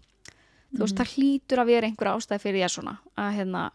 þú 0.74 0.80
veist, 0.80 0.94
Mhm. 0.94 1.04
það 1.04 1.12
hlýtur 1.14 1.58
að 1.60 1.66
vera 1.66 1.86
einhver 1.86 2.08
ástæð 2.16 2.40
fyrir 2.40 2.64
ég 2.64 2.70
svona, 2.72 2.98
að 3.18 3.34
hérna 3.36 3.70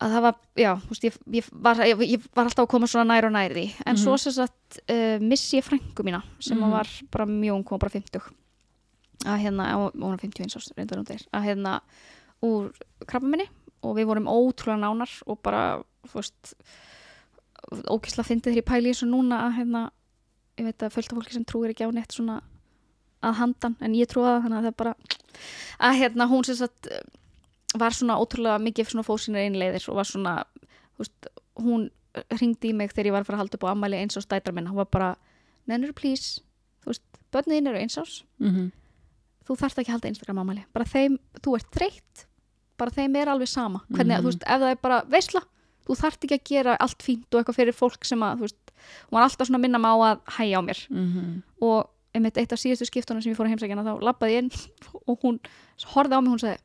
að 0.00 0.12
það 0.14 0.22
var, 0.22 0.34
já, 0.56 0.72
þú 0.78 0.88
veist, 0.92 1.04
ég, 1.08 1.16
ég, 1.34 1.48
var, 1.52 1.76
ég, 1.76 1.98
ég 2.06 2.26
var 2.34 2.44
alltaf 2.46 2.66
að 2.66 2.68
koma 2.70 2.86
svona 2.86 3.06
nær 3.14 3.24
og 3.26 3.32
nær 3.32 3.50
því 3.54 3.64
en 3.86 3.94
Mhm. 3.96 4.02
svo 4.04 4.16
sem 4.18 4.32
sagt 4.32 4.78
uh, 4.88 5.18
missi 5.18 5.58
ég 5.58 5.64
frængu 5.64 6.04
mína 6.04 6.22
sem 6.40 6.56
Mhm. 6.58 6.70
var 6.70 6.86
bara 7.10 7.26
mjög 7.26 7.64
hún 7.64 7.70
var 7.70 7.78
bara 7.78 7.90
50 7.90 8.20
að 9.26 9.40
hérna, 9.42 9.64
og 9.78 9.94
hún 9.98 10.14
er 10.14 10.20
51 10.22 10.56
árs 10.56 10.70
reyndar 10.76 10.98
hún 11.00 11.08
deyr, 11.08 11.24
að 11.34 11.46
hérna 11.48 11.80
úr 12.46 12.68
krabba 13.06 13.26
minni 13.32 13.48
og 13.82 13.96
við 13.98 14.06
vorum 14.10 14.28
ótrúlega 14.30 14.78
nánar 14.84 15.10
og 15.26 15.40
bara, 15.42 15.82
þú 16.06 16.20
veist 16.20 16.54
ókysla 17.90 18.24
fyndið 18.26 18.52
þegar 18.52 18.60
ég 18.62 18.68
pæli 18.68 18.90
í 18.90 18.94
þessu 18.94 19.08
núna 19.10 19.40
að 19.48 19.56
hérna, 19.58 19.82
ég 20.58 20.68
veit 20.68 20.82
að 20.86 20.94
fölta 20.94 21.16
fólki 21.18 21.34
sem 21.34 21.44
trúir 21.48 21.72
ekki 21.74 21.86
á 21.86 21.90
neitt 21.94 22.14
svona 22.14 22.40
að 23.26 23.34
handan, 23.40 23.74
en 23.82 23.94
ég 23.98 24.06
trúa 24.10 24.36
það 24.36 24.42
þannig 24.46 24.58
að 24.60 24.66
það 24.68 24.76
bara 24.78 24.94
að 25.88 25.96
hérna 25.98 26.28
hún 26.30 26.46
sem 26.46 26.58
sagt 26.60 26.88
var 27.78 27.92
svona 27.94 28.16
ótrúlega 28.22 28.60
mikið 28.62 28.92
svona 28.92 29.04
fóð 29.06 29.20
sínir 29.24 29.42
einleiðir 29.48 29.88
og 29.90 29.98
var 29.98 30.06
svona 30.08 30.34
veist, 30.98 31.28
hún 31.58 31.88
ringdi 32.38 32.70
í 32.70 32.76
mig 32.78 32.94
þegar 32.94 33.10
ég 33.10 33.16
var 33.18 33.22
að 33.26 33.28
fara 33.28 33.38
að 33.38 33.42
halda 33.44 33.58
upp 33.58 33.66
á 33.66 33.72
ammæli 33.74 33.98
eins 34.00 34.16
og 34.18 34.24
stædrar 34.24 34.54
minna, 34.56 34.70
hún 34.70 34.80
var 34.80 34.88
bara 34.94 35.10
nennur 35.68 35.92
please, 35.98 36.40
þú 36.82 36.92
veist, 36.94 37.04
börnin 37.34 37.66
eru 37.68 37.82
eins 37.82 37.98
ás 37.98 38.22
Mhm. 38.38 38.70
Þú 39.48 39.56
þarft 39.58 39.78
ekki 39.80 39.88
að 39.90 39.96
halda 39.96 40.08
Instagram 40.12 40.38
ammæli 40.44 40.64
bara 40.76 40.84
þeim, 40.84 41.18
þú 41.42 41.54
ert 41.58 41.70
þreytt 41.74 42.24
bara 42.78 42.90
þeim 42.94 43.16
er 43.18 43.26
alveg 43.32 43.48
sama. 43.50 43.80
Hvernig, 43.90 44.18
Mhm. 44.18 44.22
þú 44.22 44.28
veist, 44.30 44.42
ef 44.46 44.60
það 44.62 44.70
er 44.70 44.76
bara 44.82 45.02
veisla 45.10 45.40
þú 45.88 45.96
þarft 45.98 46.24
ekki 46.28 46.36
að 46.38 46.44
gera 46.44 46.76
allt 46.78 46.98
fínt 47.02 47.34
og 47.34 47.40
eitthvað 47.40 47.56
fyrir 47.56 47.74
fólk 47.74 48.04
sem 48.04 48.20
að, 48.20 48.36
þú 48.36 48.40
veist, 48.46 48.72
hún 49.08 49.16
var 49.18 49.22
alltaf 49.24 49.48
svona 49.48 49.58
að 49.58 49.64
minna 49.64 49.78
mig 49.78 49.90
á 49.90 49.96
að 49.98 50.20
hæja 50.36 50.58
á 50.58 50.62
mér. 50.62 50.80
Mhm. 50.90 51.42
og 51.62 51.88
einmitt 52.14 52.36
eitt 52.38 52.52
af 52.52 52.58
síðustu 52.58 52.86
skiptunum 52.86 53.22
sem 53.22 53.32
ég 53.32 53.36
fór 53.36 53.46
að 53.46 53.52
heimsækjana 53.56 53.84
þá 53.84 54.00
labbaði 54.00 54.32
ég 54.32 54.38
inn 54.38 54.50
og 55.08 55.20
hún 55.22 55.40
horfði 55.94 56.14
á 56.14 56.20
mig 56.22 56.30
hún 56.32 56.40
sagði, 56.40 56.58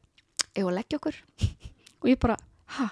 eigum 0.56 0.70
við 0.70 0.74
að 0.74 0.78
leggja 0.80 1.00
okkur? 1.00 1.16
Og 2.04 2.10
ég 2.10 2.20
bara, 2.20 2.36
ha? 2.78 2.90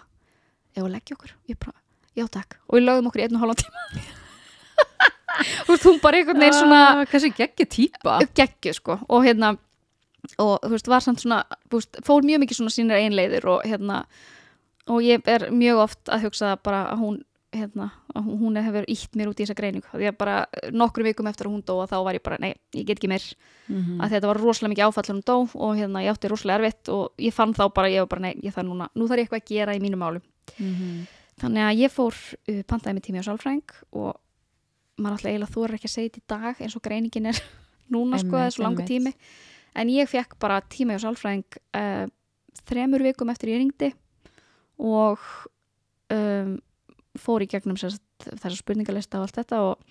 Eigum 0.75 0.87
við 0.87 0.91
að 0.91 0.95
leggja 0.95 1.15
okkur, 1.17 1.31
ég 1.49 1.57
bara, 1.59 1.73
já 2.15 2.25
takk. 2.31 2.57
Og 2.69 2.79
við 2.79 2.85
lögðum 2.87 3.07
okkur 3.11 3.21
í 3.21 3.23
einu 3.27 3.35
og 3.35 3.41
hálfan 3.43 3.61
tíma. 3.61 4.01
Veist, 5.67 5.83
hún 5.87 5.99
bara 6.03 6.17
einhvern 6.19 6.39
veginn 6.39 6.53
svona 6.57 6.79
Ah, 7.01 7.05
Hversu 7.05 7.29
geggi 7.35 7.65
típa 7.65 8.19
geggju 8.35 8.73
sko. 8.77 8.97
Og 9.09 9.23
hérna 9.25 9.53
og 10.37 10.59
þú 10.63 10.69
veist, 10.75 10.87
var 10.87 11.01
samt 11.01 11.19
svona 11.23 11.43
veist, 11.71 11.97
fór 12.05 12.21
mjög 12.27 12.43
mikið 12.45 12.59
svona 12.61 12.73
sínir 12.75 12.99
einleiðir 13.01 13.45
og 13.49 13.63
hérna 13.65 14.05
og 14.87 15.01
ég 15.05 15.21
er 15.29 15.49
mjög 15.51 15.77
oft 15.83 16.09
að 16.09 16.23
hugsa 16.27 16.55
bara 16.63 16.87
að 16.93 16.99
hún 16.99 17.19
hérna, 17.51 17.89
að 18.15 18.29
hún- 18.39 18.55
hefur 18.63 18.85
ítt 18.87 19.11
mér 19.19 19.27
út 19.27 19.35
í 19.39 19.43
þessa 19.43 19.55
greiningu. 19.59 19.87
Því 19.91 20.07
að 20.07 20.17
bara 20.17 20.45
nokkru 20.71 21.03
vikum 21.03 21.27
eftir 21.27 21.47
að 21.47 21.51
hún 21.51 21.63
dó 21.67 21.81
og 21.83 21.89
þá 21.89 21.97
var 22.05 22.13
ég 22.15 22.23
bara, 22.23 22.37
nei, 22.39 22.53
ég 22.73 22.85
get 22.85 22.97
ekki 22.99 23.09
meir. 23.09 23.25
Mhm. 23.67 23.99
að 23.99 24.09
þetta 24.11 24.27
var 24.27 24.37
rosalega 24.39 24.71
mikið 24.71 24.85
áfall 24.87 25.03
þegar 25.03 25.15
hún 25.17 25.25
dó 25.25 25.37
og 25.59 25.75
hérna, 25.75 25.99
ég 26.03 26.11
átti 26.15 26.29
rosalega 26.31 26.59
erfitt 26.63 26.89
og 26.89 27.11
ég 27.19 27.33
fann 27.33 27.53
þá 27.53 27.73
bara, 27.73 27.87
ég 27.89 27.99
var 27.99 28.07
bara, 28.07 28.21
nei, 28.21 28.33
ég 28.41 28.53
þarf 28.53 28.67
núna 28.69 28.87
nú 28.95 29.07
þarf 29.07 29.19
ég 29.19 29.27
eitthvað 29.27 29.41
að 29.41 29.49
gera 29.51 29.75
í 29.75 29.79
mínu 29.79 29.97
málum 29.99 30.21
Mhm. 30.59 31.07
þannig 31.41 31.63
að 31.67 31.77
ég 31.79 31.91
fór 31.91 32.13
uh, 32.49 32.63
pantaði 32.63 32.95
með 32.95 33.03
tími 33.03 33.19
á 33.19 33.27
sálfræðing 33.27 33.69
og 33.93 34.15
maður 34.97 35.11
alltaf 35.11 35.31
eiginlega 35.31 35.51
þú 35.53 35.63
er 35.65 35.71
ekki 35.75 35.87
að 35.87 35.95
segja 35.95 36.09
þetta 36.09 36.21
í 36.21 36.27
dag 36.27 36.55
eins 36.61 36.75
og 36.75 36.81
greiningin 36.81 37.25
er 37.27 37.41
núna 37.91 38.17
sko, 38.19 38.63
langa 38.63 38.81
Einmitt, 38.83 38.87
tími 38.87 39.13
en 39.75 39.89
ég 39.89 40.09
fekk 40.11 40.35
bara 40.39 40.61
tími 40.61 40.95
á 40.97 41.03
sálfræðing 41.03 41.59
uh, 41.77 42.05
þremur 42.67 43.03
vikum 43.05 43.29
eftir 43.31 43.53
ég 43.53 43.61
ringdi 43.61 43.91
og 44.81 45.19
um, 46.11 46.55
fór 47.19 47.43
í 47.45 47.49
gegnum 47.51 47.77
sem 47.79 47.91
sagt, 47.93 48.27
þessa 48.41 48.57
spurningalista 48.59 49.19
og 49.19 49.27
allt 49.27 49.39
þetta 49.41 49.61
og, 49.65 49.85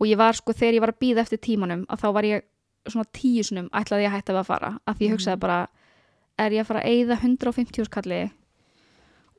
og 0.00 0.06
ég 0.08 0.18
var 0.20 0.36
sko 0.38 0.52
þegar 0.56 0.76
ég 0.78 0.84
var 0.84 0.92
að 0.94 1.00
býða 1.04 1.24
eftir 1.26 1.40
tímanum 1.44 1.84
að 1.90 2.02
þá 2.04 2.08
var 2.16 2.28
ég 2.28 2.46
svona 2.88 3.10
tíu 3.12 3.44
sinum 3.44 3.68
ætlaði 3.76 4.06
ég 4.06 4.10
að 4.12 4.16
hætta 4.18 4.34
við 4.34 4.40
að 4.42 4.50
fara 4.50 4.70
að 4.88 4.96
því 4.98 5.06
ég 5.08 5.14
hugsaði 5.16 5.36
Mhm. 5.36 5.44
bara 5.44 5.58
er 6.40 6.50
ég 6.56 6.62
að 6.64 6.66
fara 6.70 6.80
að 6.80 6.90
eyða 6.94 7.16
150 7.20 7.84
skalli 7.90 8.20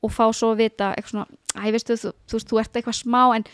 og 0.02 0.10
fá 0.10 0.24
svo 0.34 0.52
að 0.52 0.60
vita 0.62 0.92
eitthvað 0.94 1.10
svona, 1.10 1.26
æ, 1.58 1.64
veistu, 1.74 1.94
þú, 1.98 2.10
þú 2.26 2.36
veist, 2.38 2.48
þú 2.50 2.60
ert 2.62 2.76
eitthvað 2.78 2.98
smá 3.02 3.22
en 3.36 3.44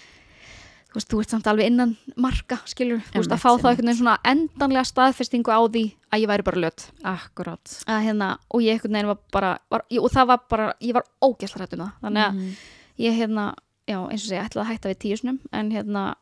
þú 0.89 0.97
veist, 0.97 1.09
þú 1.13 1.21
ert 1.21 1.31
samt 1.35 1.47
alveg 1.51 1.67
innan 1.69 1.97
marka, 2.17 2.57
skilur, 2.71 3.01
þú 3.13 3.21
veist, 3.21 3.33
að 3.35 3.43
fá 3.43 3.51
þá 3.61 3.67
einhvern 3.71 3.89
veginn 3.91 3.99
svona 4.01 4.15
endanlega 4.25 4.85
staðfestingu 4.89 5.53
á 5.53 5.61
því 5.69 5.83
að 6.13 6.23
ég 6.23 6.29
væri 6.31 6.47
bara 6.47 6.63
löt. 6.65 6.87
Akkurát 7.05 7.75
að 7.87 8.05
hérna, 8.07 8.29
og 8.49 8.63
ég 8.65 8.73
einhvern 8.79 8.97
veginn 8.97 9.11
var 9.13 9.19
bara 9.33 9.51
var, 9.71 9.85
ég, 9.93 10.01
og 10.03 10.11
það 10.15 10.27
var 10.33 10.41
bara, 10.49 10.69
ég 10.81 10.95
var 10.97 11.05
ógæsla 11.23 11.61
rætt 11.61 11.77
um 11.77 11.85
það. 11.85 11.93
Þannig 12.03 12.25
að 12.25 12.33
Mhm. 12.39 12.55
ég 12.99 13.19
hérna, 13.21 13.55
já, 13.87 13.99
eins 14.09 14.25
og 14.25 14.29
segja, 14.29 14.47
ætlaði 14.49 14.65
að 14.65 14.71
hætta 14.73 14.89
við 14.89 14.99
tíusnum 15.05 15.39
en 15.53 15.71
hérna 15.71 16.15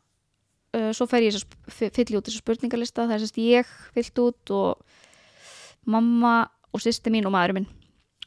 uh, 0.74 0.90
svo 0.92 1.06
fer 1.08 1.22
ég 1.22 1.44
fylli 1.70 2.16
út 2.18 2.26
þessu 2.26 2.42
spurningalista 2.42 3.06
það 3.06 3.14
er 3.14 3.22
sérst 3.22 3.38
ég 3.40 3.66
fyllt 3.94 4.18
út 4.18 4.50
og 4.50 4.82
mamma 5.86 6.48
og 6.74 6.80
sýsti 6.82 7.10
mín 7.14 7.26
og 7.26 7.32
maðurinn 7.32 7.62
minn. 7.62 7.68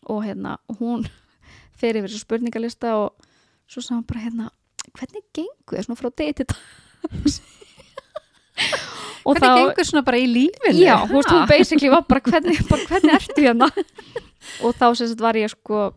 Og 0.10 0.24
hérna, 0.24 0.58
hún 0.80 1.04
fer 1.80 1.94
yfir 2.00 2.08
þessu 2.10 2.24
spurningalista 2.24 2.96
og 2.96 3.14
svo 3.70 3.84
hann 3.94 4.04
bara 4.08 4.24
hérna 4.24 4.50
hvernig 4.98 5.24
gengur 5.36 5.78
þér 5.78 5.86
svona 5.88 6.00
frá 6.02 6.10
degi 6.16 6.34
til 6.40 6.46
dags 6.50 7.40
Hvernig 9.30 9.60
gengur 9.60 9.86
svona 9.88 10.04
bara 10.08 10.20
í 10.20 10.26
lífinu? 10.28 10.80
Já, 10.82 10.96
þú 11.08 11.20
veist, 11.20 11.32
hún 11.32 11.48
basically 11.50 11.90
var 11.94 12.04
bara 12.10 12.22
hvernig, 12.26 12.60
bara 12.70 12.86
hvernig 12.90 13.14
ertu 13.20 13.44
hérna 13.46 13.68
og 14.66 14.74
þá 14.80 14.86
sem 14.98 15.08
sagt 15.12 15.22
var 15.24 15.38
ég 15.40 15.52
sko 15.54 15.90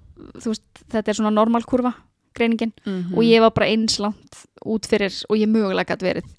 veist, 0.45 0.65
þetta 0.93 1.11
er 1.15 1.19
svona 1.19 1.33
normalkurva 1.35 1.95
greiningin 2.37 2.73
Mhm. 2.87 3.15
og 3.17 3.23
ég 3.27 3.41
var 3.45 3.51
bara 3.53 3.67
einslant 3.73 4.45
út 4.65 4.87
fyrir 4.89 5.13
og 5.29 5.37
ég 5.37 5.49
mögulega 5.51 5.93
gæti 5.97 6.07
verið 6.11 6.31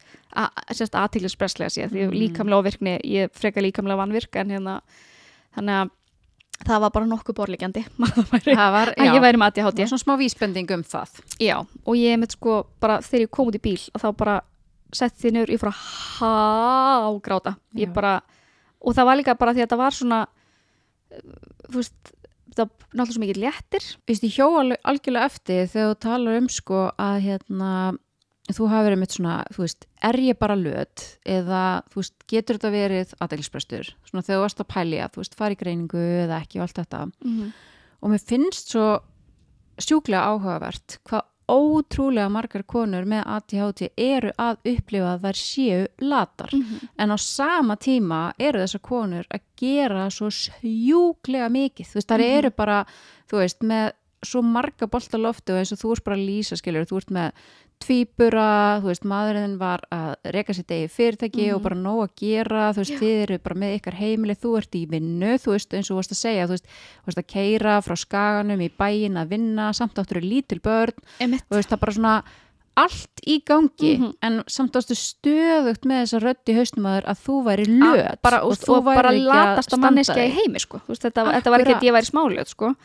sérst 0.73 0.95
aðtílispresslega 0.97 1.69
sér 1.69 1.91
því 1.91 2.07
Mhm. 2.07 2.15
líkamlega 2.17 2.59
ofvirkni, 2.61 2.93
ég 3.05 3.29
freka 3.33 3.61
líkamlega 3.61 3.99
vanvirk 4.01 4.35
en 4.41 4.49
hérna 4.49 4.79
þannig 5.55 5.75
að 5.83 5.91
það 6.67 6.83
var 6.85 6.93
bara 6.95 7.09
nokkuð 7.09 7.37
borlíkjandi 7.37 7.83
Það 8.47 8.77
að 8.77 9.15
ég 9.17 9.23
væri 9.23 9.39
með 9.41 9.57
það 9.57 9.69
ADHD 9.69 9.87
svona 9.91 10.03
smá 10.03 10.13
vísbending 10.19 10.73
um 10.75 10.83
það. 10.93 11.19
Já, 11.43 11.55
og 11.63 11.99
ég 11.99 12.19
mitt 12.21 12.35
sko 12.37 12.57
bara 12.83 12.99
þegar 13.05 13.25
ég 13.25 13.31
kom 13.33 13.51
út 13.51 13.57
í 13.59 13.63
bíl 13.63 13.79
þá 13.99 14.07
bara 14.19 14.35
sett 14.93 15.15
því 15.17 15.31
niður, 15.33 15.53
ég 15.55 15.61
fór 15.61 15.71
að 15.71 15.83
hágráta. 16.19 17.55
Og 18.83 18.97
það 18.97 19.07
var 19.09 19.19
líka 19.19 19.37
bara 19.39 19.53
því 19.55 19.63
að 19.63 19.67
þetta 19.67 19.79
var 19.79 19.95
svona 19.97 20.19
uh, 20.27 21.21
þú 21.71 21.79
veist, 21.79 22.13
þetta 22.53 22.65
var 22.67 22.71
náttúrulega 22.93 23.15
svo 23.15 23.23
mikið 23.23 23.41
léttir. 23.43 23.87
Vist, 24.09 24.25
ég 24.27 24.35
hjó 24.37 24.47
algjörlega 24.59 25.29
eftir 25.31 25.69
þegar 25.71 25.93
þú 25.93 25.99
talar 26.05 26.39
um 26.41 26.49
sko 26.51 26.83
að 27.01 27.15
hérna 27.27 27.71
þú 28.51 28.67
hafi 28.67 28.87
verið 28.89 28.99
mitt 28.99 29.11
svona, 29.15 29.35
þú 29.55 29.61
veist, 29.63 29.85
er 30.03 30.17
ég 30.19 30.37
bara 30.39 30.55
löt 30.59 31.03
eða, 31.25 31.83
þú 31.93 31.95
veist, 32.01 32.13
getur 32.27 32.57
þetta 32.59 32.71
verið 32.73 33.13
aðeinsprestur, 33.23 33.93
svona 34.03 34.23
þegar 34.25 34.37
þú 34.39 34.43
varst 34.43 34.59
að 34.65 34.71
pælja 34.73 35.09
þú 35.13 35.21
veist, 35.23 35.35
fara 35.39 35.55
í 35.55 35.59
greiningu 35.61 36.01
eða 36.25 36.41
ekki 36.43 36.59
og 36.59 36.65
allt 36.67 36.81
þetta. 36.81 37.03
Og 38.03 38.09
mér 38.11 38.19
finnst 38.19 38.73
svo 38.75 38.87
sjúklega 39.79 40.25
áhugavert 40.33 40.97
hvað 41.07 41.29
ótrúlega 41.53 42.29
margar 42.31 42.63
konur 42.63 43.03
með 43.05 43.23
ADHD 43.27 43.89
eru 43.99 44.29
að 44.39 44.57
upplifa 44.73 45.09
að 45.17 45.25
þær 45.25 45.39
séu 45.39 45.87
latar. 45.99 46.53
En 46.97 47.11
á 47.11 47.17
sama 47.19 47.75
tíma 47.75 48.33
eru 48.39 48.59
þessar 48.63 48.79
konur 48.81 49.27
að 49.31 49.41
gera 49.59 50.05
svo 50.09 50.29
sjúklega 50.31 51.49
mikið, 51.51 51.85
þú 51.89 51.99
veist, 51.99 52.07
þar 52.09 52.19
Mhm. 52.23 52.37
eru 52.37 52.49
bara 52.51 52.85
þú 53.29 53.37
veist, 53.39 53.59
með 53.61 53.91
svo 54.23 54.41
marga 54.41 54.87
bolta 54.87 55.17
loftu 55.19 55.51
og 55.51 55.59
eins 55.59 55.73
og 55.73 55.79
þú 55.79 55.91
ert 55.91 56.03
bara 56.05 56.15
að 56.15 56.25
lýsa 56.29 56.55
skilur, 56.55 56.85
þú 56.87 56.97
ert 56.97 57.09
með 57.11 57.31
tvíbura, 57.83 58.79
þú 58.81 58.89
veist, 58.91 59.05
maðurinn 59.09 59.57
var 59.59 59.83
að 59.93 60.15
reka 60.35 60.53
sér 60.55 60.65
degi 60.69 60.89
fyrirtæki 60.91 61.47
Mhm. 61.47 61.55
og 61.55 61.61
bara 61.63 61.75
nóg 61.75 61.99
að 62.07 62.15
gera, 62.21 62.73
þú 62.73 62.81
veist, 62.83 62.99
þið 63.01 63.23
eru 63.23 63.37
bara 63.39 63.55
með 63.55 63.75
ykkar 63.79 63.93
heimili, 63.99 64.35
þú 64.35 64.57
ert 64.57 64.71
í 64.79 64.83
vinnu, 64.89 65.33
þú 65.43 65.51
veist, 65.55 65.73
eins 65.73 65.89
og 65.91 65.95
þú 65.95 65.99
varst 66.01 66.11
að 66.15 66.23
segja, 66.23 66.45
þú 66.47 66.53
veist, 66.55 66.65
þú 67.03 67.05
veist 67.11 67.21
að 67.23 67.27
keira 67.33 67.81
frá 67.81 67.95
skaganum 67.97 68.61
í 68.61 68.69
bæin 68.71 69.17
að 69.19 69.27
vinna, 69.29 69.73
samt 69.73 69.95
áttur 69.99 70.17
er 70.17 70.27
lítil 70.27 70.59
börn, 70.61 70.93
Einmitt. 71.19 71.43
þú 71.49 71.55
veist, 71.59 71.69
það 71.69 71.79
bara 71.79 71.91
svona 71.93 72.23
allt 72.75 73.21
í 73.27 73.43
gangi, 73.45 73.99
Mhm. 73.99 74.13
en 74.23 74.43
samt 74.47 74.73
ástu 74.73 74.95
stöðugt 74.97 75.85
með 75.85 76.07
þessa 76.07 76.19
rödd 76.23 76.45
í 76.49 76.55
haustum 76.57 76.85
að 76.89 77.05
að 77.05 77.17
þú 77.21 77.35
væri 77.45 77.65
löt 77.67 78.21
bara, 78.23 78.41
og, 78.43 78.57
og, 78.67 78.83
bara 78.83 79.09
værir 79.11 79.19
ekki 79.19 79.21
að 79.21 79.29
latasta 79.29 79.61
standa 79.77 79.91
manneskja 79.91 80.25
í 80.27 80.31
heimi 80.33 80.59
sko. 80.59 80.77
Þú 80.79 80.87
veist, 80.89 81.01
þetta, 81.03 81.25
þetta 81.37 81.51
var 81.51 81.59
ekki 81.59 81.75
að 81.75 81.81
ég 81.83 81.93
væri 81.93 82.09
smálöt 82.09 82.47
sko. 82.47 82.75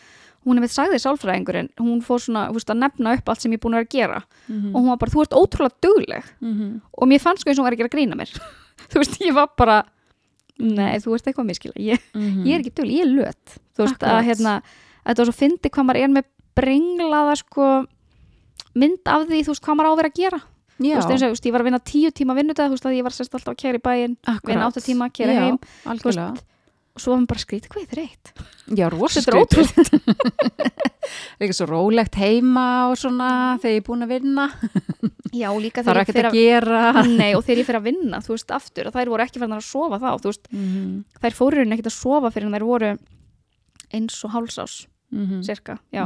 Hún 0.47 0.57
er 0.59 0.63
með 0.65 0.73
sagði 0.77 0.99
sálfræðingurinn 1.03 1.69
hún 1.81 2.01
fór 2.03 2.21
svona 2.23 2.49
þú 2.49 2.55
veist, 2.59 2.71
að 2.71 2.79
nefna 2.85 3.17
upp 3.19 3.29
allt 3.29 3.41
sem 3.43 3.53
ég 3.53 3.59
er 3.59 3.63
búin 3.65 3.75
að 3.75 3.83
vera 3.83 3.89
að 3.89 3.97
gera 3.99 4.23
Mhm. 4.49 4.75
og 4.75 4.81
hún 4.83 4.89
var 4.89 4.97
bara, 4.99 5.11
þú 5.11 5.23
ert 5.23 5.37
ótrúlega 5.37 5.75
dugleg 5.83 6.25
Mhm. 6.41 6.81
og 6.99 7.09
mér 7.09 7.21
fannst 7.21 7.41
sko 7.43 7.51
eins 7.51 7.59
og 7.59 7.65
hún 7.65 7.69
var 7.71 7.73
ekki 7.77 7.87
að 7.89 7.95
grína 7.97 8.15
mér 8.17 8.31
þú 8.91 8.97
veist, 9.03 9.19
ég 9.21 9.35
var 9.35 9.49
bara 9.57 9.83
nei, 10.59 10.99
þú 10.99 11.15
ert 11.15 11.25
eitthvað 11.27 11.45
að 11.45 11.51
miskila 11.51 11.75
ég, 11.77 11.99
Mhm. 12.15 12.45
ég 12.47 12.55
er 12.55 12.61
ekki 12.63 12.75
dugleg, 12.75 12.97
ég 12.97 13.03
er 13.03 13.13
löt 13.15 13.47
þú 13.77 13.85
veist, 13.85 13.99
að 13.99 14.09
Akkurat. 14.09 14.25
hérna, 14.25 14.63
að 15.05 15.11
þetta 15.15 15.19
var 15.19 15.27
svo 15.27 15.39
fyndi 15.39 15.71
hvað 15.71 15.87
maður 15.87 16.03
er 16.03 16.09
með 16.09 16.25
brenglaða 16.57 17.37
sko 17.39 17.87
mynd 18.79 19.03
af 19.07 19.27
því, 19.29 19.43
þú 19.45 19.53
veist, 19.53 19.63
hvað 19.63 19.77
maður 19.79 19.89
á 19.89 19.93
að 19.93 20.01
vera 20.03 20.09
að 20.11 20.19
gera 20.23 20.39
þú 20.79 20.87
Já, 20.87 20.95
veist, 20.95 21.11
eins 21.11 21.23
og, 21.23 21.29
þú 21.29 21.35
veist, 21.35 21.47
ég 21.49 21.53
var 21.53 21.61
að 21.61 21.65
vinna 21.69 21.81
tíu 21.83 22.11
tíma 22.15 22.35
vinnudag 22.39 22.69
þú 22.71 22.75
veist, 22.77 22.87
að 22.87 22.97
ég 22.99 23.03
var 23.03 23.11
sérst 23.13 23.35
alltaf 23.35 23.55
að 23.55 23.59
kæra 23.59 23.79
í 23.79 23.83
bæinn 23.83 24.17
vinna 24.47 24.67
átta 24.69 24.81
tíma, 24.85 25.11
kæra 25.11 25.35
Já, 25.35 25.41
heim 25.43 25.59
algjörlega. 25.85 26.39
Svo 27.03 27.13
var 27.13 27.21
maður 27.21 27.31
bara 27.33 27.43
skrítið 27.45 27.73
hvað 27.73 27.83
er 27.83 27.91
þreytt 27.93 28.33
Já, 28.79 28.87
rosa 28.93 29.21
þetta 29.21 29.31
er 29.33 29.41
ótrúlega 29.43 29.83
Líka 31.41 31.55
svo 31.59 31.67
rólegt 31.71 32.19
heima 32.21 32.65
og 32.91 32.99
svona 33.01 33.29
þegar 33.63 33.75
ég 33.75 33.81
er 33.81 33.87
búin 33.87 34.05
að 34.05 34.13
vinna. 34.13 34.45
já, 35.33 35.49
líka 35.57 35.85
Það 35.85 35.89
er 35.93 35.95
þegar 35.95 35.99
ég 35.99 36.09
ekkert 36.09 36.19
fer 36.19 36.29
að 36.29 36.37
gera. 36.39 36.83
nei, 37.09 37.31
og 37.35 37.45
þegar 37.47 37.63
ég 37.63 37.69
fyrir 37.69 37.81
að 37.81 37.87
vinna, 37.89 38.21
þú 38.25 38.35
veist, 38.35 38.51
aftur 38.59 38.91
og 38.91 38.97
þær 38.99 39.13
voru 39.15 39.25
ekki 39.25 39.41
fyrir 39.41 39.57
að 39.57 39.65
sofa 39.69 40.01
þá, 40.03 40.11
þú 40.21 40.33
veist. 40.33 40.51
Mhm, 40.53 40.93
þær 41.25 41.39
fóru 41.39 41.63
henni 41.63 41.79
ekkert 41.79 41.91
að 41.93 41.97
sofa 41.97 42.33
fyrir 42.35 42.49
en 42.51 42.59
þær 42.59 42.67
voru 42.69 42.93
eins 43.97 44.21
og 44.25 44.35
hálsás 44.37 44.77
mhm, 45.15 45.41
cirka, 45.47 45.79
já, 45.95 46.05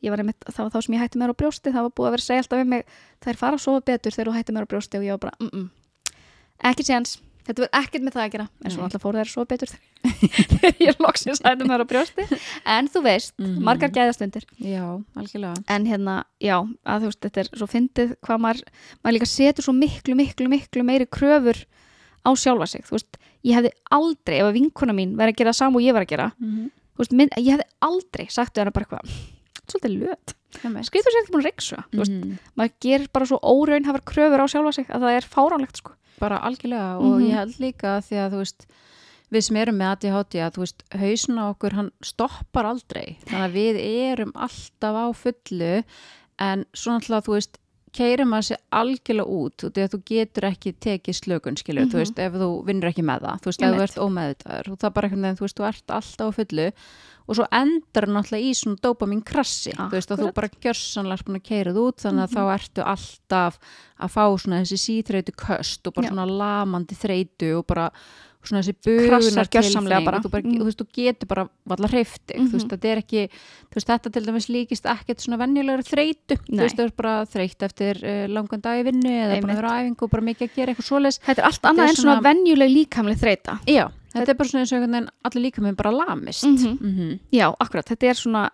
ég 0.00 0.10
var 0.14 0.22
einmitt 0.22 0.44
það 0.48 0.64
var 0.64 0.72
þá 0.72 0.80
sem 0.86 0.94
ég 0.96 1.02
hætti 1.04 1.18
mér 1.20 1.32
á 1.34 1.40
brjósti, 1.40 1.72
það 1.74 1.88
var 1.88 1.92
búið 1.98 2.08
að 2.08 2.14
vera 2.16 2.22
að 2.22 2.28
segja 2.30 2.42
alltaf 2.44 2.58
við 2.62 2.70
mig 2.72 2.84
þær 3.24 3.36
fara 3.42 3.58
að 3.58 3.64
sofa 3.66 3.84
betur 3.90 4.14
þegar 4.16 4.30
þú 4.30 4.36
hætti 4.38 4.54
mér 4.56 4.64
á 4.64 4.70
brjósti. 4.72 4.98
Og 5.00 5.04
ég 5.04 5.16
var 5.16 5.22
bara, 5.26 5.36
mm 5.40 5.50
-mm. 5.52 5.66
ekki 6.70 6.84
séns 6.88 7.18
þetta 7.48 7.62
verður 7.64 7.78
ekkert 7.80 8.04
með 8.06 8.12
það 8.18 8.24
að 8.26 8.32
gera 8.34 8.46
en 8.64 8.70
svo 8.74 8.82
alltaf 8.84 9.02
fór 9.02 9.16
þær 9.18 9.30
svo 9.32 9.44
betur 9.48 9.70
þegar 9.72 10.74
ég 10.88 11.00
loksins 11.02 11.40
hættum 11.44 11.70
þær 11.72 11.82
á 11.82 11.86
brjósti. 11.90 12.26
En 12.76 12.88
þú 12.92 13.02
veist, 13.06 13.32
Mhm. 13.38 13.62
margar 13.64 13.90
gæðastundir. 13.94 14.44
Já, 14.60 14.84
algjörlega. 15.16 15.56
En 15.68 15.86
hérna, 15.88 16.24
já, 16.40 16.56
að 16.86 17.00
þú 17.02 17.10
veist 17.10 17.20
þetta 17.26 17.40
er 17.44 17.50
svo 17.56 17.66
fyndið 17.72 18.14
hvað 18.24 18.42
maður, 18.44 18.62
maður 19.04 19.16
líka 19.18 19.26
setur 19.32 19.62
svo 19.66 19.72
miklu, 19.74 20.14
miklu, 20.18 20.48
miklu 20.52 20.84
meiri 20.84 21.06
kröfur 21.06 21.64
á 22.26 22.30
sjálfa 22.36 22.68
sig, 22.68 22.82
þú 22.84 22.98
veist 22.98 23.16
ég 23.46 23.54
hefði 23.56 23.70
aldrei, 23.90 24.38
ef 24.42 24.46
að 24.50 24.56
vinkona 24.58 24.92
mín 24.92 25.16
verið 25.16 25.32
að 25.34 25.38
gera 25.42 25.50
það 25.54 25.60
sama 25.62 25.76
og 25.78 25.82
ég 25.86 25.94
var 25.94 26.02
að 26.04 26.08
gera, 26.12 26.32
mm 26.38 26.48
-hmm. 26.50 26.70
þú 26.94 26.98
veist 26.98 27.12
minn, 27.12 27.30
ég 27.38 27.52
hefði 27.54 27.68
aldrei 27.80 28.26
sagt 28.30 28.54
við 28.54 28.60
hana 28.64 28.70
bara 28.74 28.84
eitthvað 28.84 29.10
svolítið 29.68 29.94
löt, 30.00 30.34
skriður 30.88 31.12
sér 31.12 31.22
ekki 31.22 31.32
búin 31.32 31.42
að 31.44 31.48
reyksa 31.48 31.84
veist, 31.92 32.10
Mhm. 32.12 32.38
maður 32.56 32.72
gerir 32.80 33.08
bara 33.12 33.26
svo 33.26 33.38
óraunhafar 33.42 34.02
kröfur 34.04 34.40
á 34.40 34.46
sjálfa 34.48 34.72
sig 34.74 34.86
að 34.88 35.00
það 35.00 35.16
er 35.16 35.24
fáránlegt 35.28 35.76
sko 35.76 35.92
bara 36.20 36.38
algjörlega 36.48 36.98
og 36.98 37.20
Mhm. 37.20 37.26
ég 37.28 37.34
held 37.34 37.54
líka 37.58 37.98
því 38.02 38.16
að 38.24 38.32
þú 38.32 38.38
veist 38.42 38.66
við 39.32 39.40
sem 39.44 39.56
erum 39.56 39.76
með 39.78 39.90
ADHD 39.92 40.34
að 40.40 40.52
þú 40.56 40.58
veist 40.64 40.82
hausin 40.98 41.38
á 41.38 41.44
okkur 41.52 41.72
hann 41.72 41.90
stoppar 42.02 42.64
aldrei 42.64 43.18
þannig 43.26 43.46
að 43.48 43.56
við 43.58 43.80
erum 44.12 44.32
alltaf 44.34 44.94
á 44.96 45.06
fullu 45.12 45.84
en 46.38 46.64
svo 46.74 46.92
náttúrulega 46.96 47.26
þú 47.26 47.34
veist 47.36 47.58
keirum 47.92 48.34
að 48.36 48.44
sér 48.48 48.58
algjörlega 48.72 49.26
út 49.32 49.56
að 49.88 49.92
þú 49.94 50.00
getur 50.04 50.44
ekki 50.44 50.72
tekið 50.76 51.14
slökun 51.18 51.56
skilur, 51.56 51.84
Mhm. 51.86 51.90
þú 51.90 51.98
veist, 51.98 52.18
ef 52.18 52.32
þú 52.32 52.64
vinnur 52.66 52.88
ekki 52.92 53.02
með 53.02 53.20
það 53.24 53.40
þú 53.40 53.46
veist, 53.48 53.62
ef 53.62 53.74
þú 53.74 53.82
ert 53.82 53.98
ómeðvitaður 54.06 54.64
þú 54.68 54.76
þú 55.58 55.68
ert 55.68 55.86
alltaf 55.88 56.28
á 56.28 56.36
fullu 56.36 56.72
og 57.28 57.36
svo 57.36 57.46
endar 57.52 58.06
hann 58.08 58.14
náttúrulega 58.16 58.48
í 58.48 58.54
svona 58.56 58.80
dopamin 58.82 59.22
krassi, 59.22 59.72
þú 59.76 59.90
veist, 59.92 60.10
að 60.10 60.22
þú 60.24 60.30
bara 60.34 60.48
gjörsanlega 60.48 61.24
búin 61.28 61.40
að 61.40 61.48
keirað 61.50 61.76
út, 61.86 61.98
þannig 62.00 62.24
að 62.24 62.30
Mhm. 62.30 62.36
þá 62.36 62.42
ertu 62.58 62.86
alltaf 62.94 63.58
að 64.00 64.08
fá 64.16 64.24
svona 64.38 64.62
þessi 64.64 64.78
síþreytu 64.86 65.32
köst 65.36 65.86
og 65.86 65.94
bara 65.94 66.06
Já. 66.08 66.10
svona 66.14 66.26
lamandi 66.26 66.94
þreytu 66.96 67.58
og 67.58 67.66
bara 67.66 67.90
svona 68.48 68.62
þessi 68.62 68.74
bugunar 68.86 69.48
gjörsamlega 69.50 70.04
bara. 70.06 70.20
þú, 70.20 70.30
bara 70.30 70.42
Mm. 70.42 70.58
þú 70.60 70.64
veist, 70.64 70.78
þú 70.78 70.86
getur 70.94 71.26
bara 71.28 71.48
valla 71.66 71.88
hreiftig, 71.88 72.36
þú 72.38 72.52
veist, 72.52 72.64
Mhm. 72.64 72.70
þetta 72.70 72.88
er 72.88 72.98
ekki 73.02 73.28
þú 73.28 73.74
veist, 73.74 73.86
þetta 73.88 74.12
til 74.12 74.22
dæmis 74.22 74.48
líkist 74.48 74.84
ekkert 74.86 75.20
svona 75.20 75.36
venjulegur 75.38 75.84
þreytu, 75.84 76.36
þú 76.38 76.54
Nei. 76.54 76.64
veist, 76.64 76.76
það 76.76 76.84
er 76.86 76.92
bara 76.96 77.26
þreytt 77.26 77.62
eftir 77.66 77.94
uh, 78.04 78.26
langan 78.28 78.60
dag 78.62 78.78
í 78.78 78.84
vinnu 78.88 79.10
eða 79.10 79.40
bara 79.42 79.52
Einmitt. 79.52 79.56
vera 79.56 79.68
á 79.68 79.76
æfingu 79.82 80.02
og 80.02 80.10
bara 80.10 80.22
mikið 80.22 80.48
að 80.48 80.54
gera 80.54 80.72
eitthvað 80.72 80.88
svoleiðis 80.88 81.18
þetta 81.20 81.38
er 81.38 81.44
allt 81.44 81.62
annað 81.62 81.84
er 81.84 81.88
en 81.88 81.96
svona 81.96 82.22
venjuleg 82.22 82.70
líkamleg 82.88 83.18
þreita 83.18 83.60
Já, 83.66 83.90
þetta 84.14 84.28
er 84.32 84.38
bara 84.38 84.48
svona 84.48 84.62
eins 84.64 84.72
og 84.72 84.78
einhvern 84.78 84.94
veginn 84.96 85.10
allir 85.28 85.42
líka 85.44 85.62
með 85.64 85.76
bara 85.76 85.90
lamist. 85.92 86.44
Mhm. 86.46 86.78
Mhm. 86.80 87.18
já, 87.32 87.46
akkurat, 87.60 87.84
þetta 87.86 88.10
er 88.10 88.14
svona 88.14 88.50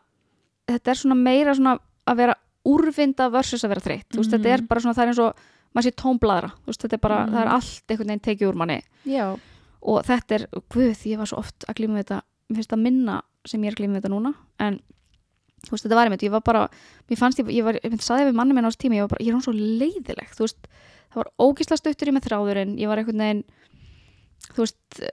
þetta 0.68 0.90
er 0.90 0.94
svona 1.02 1.14
meira 1.20 1.54
svona 1.54 1.78
að 2.08 2.16
vera 2.16 2.34
úrvinda 2.66 3.30
versus 3.30 3.62
að 3.64 3.68
vera 3.74 3.80
þreytt. 3.84 4.08
Þú 4.10 4.16
veist, 4.22 4.30
þetta 4.32 4.46
er 4.54 4.58
Mhm. 4.62 4.68
bara 4.68 4.80
svona, 4.80 4.94
það 4.94 5.02
er 5.02 5.08
eins 5.08 5.18
og 5.18 5.36
maður 5.74 5.84
sé 5.84 5.92
tómbladra, 5.94 6.52
þetta 6.66 6.92
er 6.94 6.98
bara, 6.98 7.26
Mhm. 7.26 7.32
það 7.34 7.40
er 7.42 7.48
allt 7.48 7.82
einhvern 7.88 8.06
veginn 8.08 8.20
tekið 8.20 8.48
úr 8.48 8.54
manni. 8.54 8.82
Já, 9.06 9.38
og 9.82 10.04
þetta 10.06 10.30
er, 10.34 10.46
guð, 10.70 11.04
ég 11.04 11.18
var 11.18 11.26
svo 11.26 11.38
oft 11.38 11.64
að 11.68 11.74
glíma 11.74 12.02
þetta, 12.02 12.22
mér 12.48 12.56
finnst 12.56 12.70
það 12.70 12.80
minna 12.82 13.22
sem 13.46 13.60
ég 13.62 13.66
er 13.66 13.74
að 13.74 13.80
glíma 13.86 14.00
þetta 14.00 14.10
núna, 14.10 14.34
en 14.60 14.80
þú 15.66 15.70
veist, 15.70 15.84
þetta 15.84 15.94
var 15.94 16.06
einmitt, 16.08 16.22
ég 16.22 16.30
var 16.30 16.40
bara, 16.40 16.68
mér 17.10 17.18
fannst 17.18 17.38
ég, 17.38 17.46
ég 17.52 17.64
var, 17.64 17.74
ég 17.74 17.92
saði 18.00 18.30
við 18.30 18.34
manni 18.34 18.54
minn 18.54 18.64
á 18.64 18.68
þessu 18.70 18.80
tíma, 18.88 18.94
ég 18.96 19.00
var 19.00 19.08
bara, 19.08 19.24
ég 19.24 19.28
er 19.28 19.34
hún 19.34 19.42
svo 19.42 19.52
leiðileg, 19.52 20.30
þú 20.32 20.38
veist, 20.46 20.68
það 21.12 21.16
var 21.16 21.30
ógisla 21.38 21.76
stuttur 21.76 22.08
í 22.08 22.12
með 22.12 22.24
þráðurinn, 22.28 22.78
ég 22.78 22.86
var 22.88 22.96
einhvern 22.98 23.18
veginn 23.18 23.44
þú 24.54 24.64
veist 24.64 25.10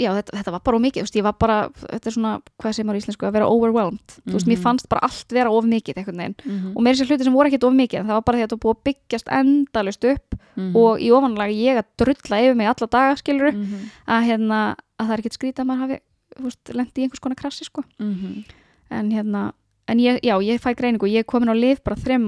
já, 0.00 0.10
þetta, 0.16 0.32
þetta 0.38 0.52
var 0.54 0.62
bara 0.64 0.76
of 0.78 0.82
mikið, 0.82 1.00
þú 1.02 1.06
veist, 1.06 1.16
ég 1.20 1.26
var 1.26 1.34
bara 1.38 1.56
þetta 1.76 2.06
er 2.10 2.14
svona, 2.16 2.32
hvað 2.62 2.72
segir 2.76 2.86
maður 2.88 2.98
í 2.98 3.02
íslensku, 3.04 3.26
að 3.28 3.34
vera 3.36 3.48
overwhelmed 3.52 4.14
þú 4.24 4.32
veist, 4.36 4.48
mér 4.48 4.56
Mhm. 4.56 4.62
fannst 4.64 4.88
bara 4.88 5.04
allt 5.06 5.32
vera 5.36 5.50
of 5.52 5.64
mikið 5.68 5.94
einhvern 6.00 6.20
veginn, 6.22 6.36
Mhm. 6.44 6.72
og 6.76 6.82
mér 6.82 6.90
er 6.90 6.98
sér 7.00 7.08
hluti 7.10 7.24
sem 7.24 7.32
voru 7.34 7.48
ekkit 7.50 7.64
of 7.68 7.74
mikið, 7.74 7.98
en 8.00 8.06
það 8.06 8.16
var 8.18 8.22
bara 8.22 8.38
því 8.38 8.42
að 8.44 8.48
var 8.50 8.64
búið 8.64 8.76
að 8.76 8.84
byggjast 8.88 9.28
endalust 9.40 10.04
upp 10.04 10.34
Mhm. 10.56 10.76
og 10.76 10.98
í 11.00 11.08
ofanlega 11.10 11.54
ég 11.54 11.76
að 11.78 11.84
drulla 11.98 12.36
yfir 12.40 12.56
mig 12.56 12.66
alla 12.66 12.86
daga, 12.88 13.16
skilur 13.16 13.52
Mhm. 13.52 13.90
að 14.08 14.24
hérna, 14.26 14.76
að 14.98 15.06
það 15.06 15.12
er 15.12 15.20
ekkit 15.22 15.38
skrítið 15.38 15.60
að 15.62 15.66
maður 15.66 15.80
hafi 15.86 15.98
þú 16.36 16.42
veist, 16.44 16.74
lendi 16.74 16.98
í 17.00 17.02
einhvers 17.04 17.20
konar 17.20 17.36
krassi, 17.36 17.64
sko 17.64 17.84
Mhm. 17.98 18.44
en 18.90 19.10
hérna, 19.10 19.52
en 19.88 19.98
ég, 19.98 20.20
já, 20.22 20.38
ég 20.40 20.60
fæ 20.60 20.74
greiningu 20.76 21.06
ég 21.10 21.24
komin 21.26 21.48
á 21.50 21.54
lif 21.54 21.82
bara 21.84 21.96
þrem 21.96 22.22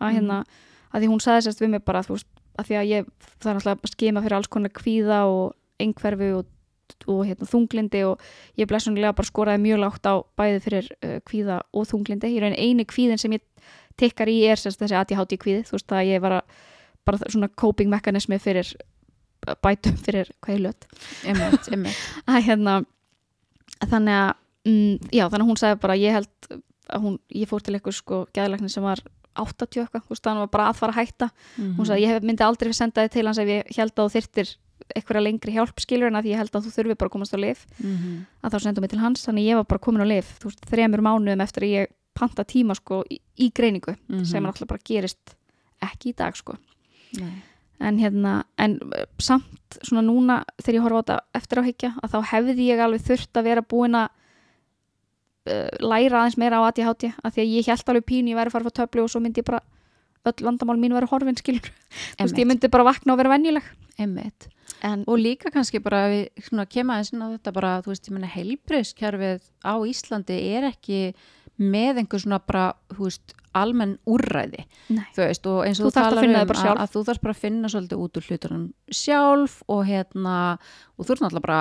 að 0.00 0.12
hérna, 0.14 0.44
að 0.92 1.00
því 1.02 1.06
þú 2.06 2.22
að 2.58 2.66
því 2.66 2.74
að 2.76 2.88
ég 2.88 3.06
það 3.40 3.46
er 3.50 3.54
náttúrulega 3.56 3.80
að 3.80 3.90
skima 3.96 4.22
fyrir 4.22 4.36
alls 4.36 4.46
konar 4.48 4.68
kvíða 4.70 5.24
og 5.26 5.54
einhverfu 5.80 6.38
og, 6.38 6.46
og 7.06 7.24
hérna, 7.26 7.46
þunglindi 7.48 8.02
og 8.08 8.20
ég 8.58 8.68
blessunlega 8.70 9.12
bara 9.16 9.28
skoraði 9.28 9.62
mjög 9.64 9.80
lágt 9.82 10.06
á 10.08 10.14
bæði 10.38 10.60
fyrir 10.64 10.90
uh, 11.04 11.18
kvíða 11.28 11.60
og 11.72 11.86
þunglindi, 11.90 12.30
ég 12.36 12.42
raun 12.44 12.56
eini 12.58 12.84
kvíðin 12.84 13.18
sem 13.18 13.32
ég 13.32 13.42
tikkar 14.00 14.28
í 14.32 14.38
er 14.48 14.56
sérst 14.56 14.80
þessi 14.80 14.96
ADHD 14.98 15.36
kvíði, 15.42 15.64
þú 15.68 15.76
veist 15.78 15.92
að 15.92 16.06
ég 16.12 16.20
var 16.24 16.38
að 16.40 16.56
bara 17.04 17.18
svona 17.28 17.48
coping 17.58 17.90
mekanismi 17.90 18.38
fyrir 18.38 18.68
bætum 19.62 19.96
fyrir 19.98 20.28
hvað 20.40 20.54
ég 20.54 20.60
löt 20.62 20.84
Einmitt, 21.26 21.68
einmitt. 21.74 21.96
að 22.30 22.44
hérna 22.46 22.76
þannig 23.90 24.14
að, 24.14 24.36
mm, 24.70 25.08
já 25.10 25.24
þannig 25.26 25.42
að 25.44 25.50
hún 25.50 25.58
sagði 25.60 25.80
bara 25.82 25.96
ég 25.98 26.14
held 26.14 26.52
að 26.92 27.02
hún, 27.06 27.18
ég 27.34 27.50
fór 27.50 27.64
til 27.64 27.74
eitthvað 27.74 27.96
sko 27.98 28.20
gæðlækni 28.36 28.70
sem 28.70 28.84
var 28.86 29.02
80 29.32 29.80
eitthvað, 29.82 30.04
þannig 30.20 30.44
var 30.44 30.52
bara 30.52 30.68
að 30.70 30.78
fara 30.78 30.92
að 30.92 31.00
hætta 31.00 31.28
Mhm. 31.56 31.74
hún 31.78 31.88
sagði 31.88 32.06
ég 32.06 32.22
myndi 32.28 32.44
aldrei 32.46 32.72
senda 32.76 33.02
þið 33.06 33.12
til 33.16 33.26
hans 33.26 33.38
ef 33.42 33.48
ég 33.48 33.76
held 33.78 33.94
þú 33.96 34.08
þyrtir 34.12 34.54
eitthvað 34.96 35.22
lengri 35.24 35.52
hjálp 35.56 35.80
skilur 35.80 36.06
en 36.10 36.18
að 36.20 36.28
ég 36.32 36.36
held 36.40 36.50
að 36.54 36.66
þú 36.66 36.72
þurfi 36.76 36.96
bara 36.98 37.08
að 37.08 37.12
komast 37.16 37.34
á 37.34 37.38
lif 37.40 37.66
Mhm. 37.78 38.26
að 38.44 38.50
þá 38.52 38.58
sendum 38.62 38.80
mig 38.82 38.90
til 38.90 38.98
hans, 39.00 39.26
þannig 39.26 39.46
ég 39.50 39.54
var 39.56 39.64
bara 39.64 39.78
komin 39.78 40.02
á 40.04 40.08
lif 40.08 40.38
þú 40.40 40.50
veist, 40.50 40.66
þremur 40.70 41.00
mánuðum 41.02 41.42
eftir 41.42 41.62
að 41.62 41.72
ég 41.76 41.86
panta 42.14 42.44
tíma 42.44 42.74
sko 42.76 43.02
í, 43.10 43.18
í 43.38 43.50
greiningu 43.52 43.96
Mhm. 44.08 44.24
sem 44.24 44.42
náttúrulega 44.44 44.68
bara 44.68 44.84
gerist 44.84 45.34
ekki 45.82 46.12
í 46.12 46.16
dag 46.16 46.34
sko 46.36 46.56
Nei. 47.18 47.42
en 47.80 47.98
hérna, 47.98 48.44
en 48.58 48.78
uh, 48.82 49.04
samt 49.18 49.78
svona 49.82 50.02
núna 50.06 50.44
þegar 50.62 50.74
ég 50.78 50.82
horfa 50.82 50.98
á 50.98 51.02
þetta 51.02 51.20
eftir 51.34 51.58
á 51.58 51.62
higgja 51.64 51.94
að 52.02 52.10
þá 52.12 52.18
hefði 52.30 52.66
ég 52.68 52.78
alveg 52.84 53.00
þurft 53.02 53.32
að 53.40 53.44
vera 53.44 53.62
búin 53.62 53.94
að 53.96 54.08
uh, 55.50 55.68
læra 55.82 56.20
aðeins 56.22 56.38
meira 56.38 56.60
á 56.62 56.68
ADHD 56.70 57.12
að 57.24 57.32
því 57.34 57.42
að 57.44 57.52
ég 57.56 57.66
held 57.72 57.88
alveg 57.92 58.06
pínu, 58.06 58.30
ég 58.32 58.38
væri 58.38 58.50
að 58.52 58.54
fara 58.56 58.64
að 58.64 58.70
fá 58.70 58.76
töflu 58.82 59.02
og 59.06 59.10
svo 59.10 59.20
myndi 59.24 59.42
ég 59.42 59.48
bara, 59.48 59.60
öll 60.30 60.44
vandamál 60.46 60.78
mín 60.78 60.94
væri 60.94 61.08
horfin 61.10 61.38
skilur, 61.40 61.66
þú 62.14 62.22
veist, 62.26 62.38
ég 62.38 62.46
myndi 62.46 62.70
bara 62.70 62.84
vakna 62.86 63.12
og 63.16 63.18
vera 63.18 63.32
venjuleg 63.34 63.64
Einmitt. 63.98 64.48
en, 64.82 65.04
Og 65.06 65.18
líka 65.18 65.50
kannski 65.52 65.80
bara 65.82 66.06
við 66.08 66.28
kemur 66.70 66.94
aðeins 66.96 67.12
inn 67.12 67.22
á 67.22 67.28
þetta 67.36 67.52
bara, 67.52 67.82
þú 67.82 67.92
veist, 67.92 68.08
ég 68.08 68.12
menna 68.16 68.30
heilbriðskerfið 68.32 69.42
á 69.64 69.74
Íslandi 69.84 70.38
er 70.56 70.68
ekki 70.72 71.14
með 71.62 72.00
einhver 72.02 72.22
svona 72.22 72.38
bara, 72.40 72.72
þú 72.90 73.04
veist, 73.06 73.34
almenn 73.54 73.98
úrræði, 74.08 74.64
veist, 75.28 75.46
og 75.46 75.64
eins 75.66 75.78
og 75.80 75.86
Þú 75.86 75.90
þú, 75.90 75.94
talar 75.98 76.24
um 76.24 76.34
að, 76.40 76.78
að 76.80 76.92
þú 76.94 77.02
þarfst 77.04 77.22
bara 77.22 77.34
að 77.36 77.42
finna 77.42 77.68
svolítið 77.68 78.00
út 78.00 78.16
úr 78.16 78.26
hlutunum 78.30 78.62
sjálf 78.90 79.58
og 79.68 79.82
hérna, 79.86 80.36
og 80.96 81.04
þú 81.06 81.12
ert 81.12 81.20
náttúrulega 81.26 81.46
bara 81.46 81.60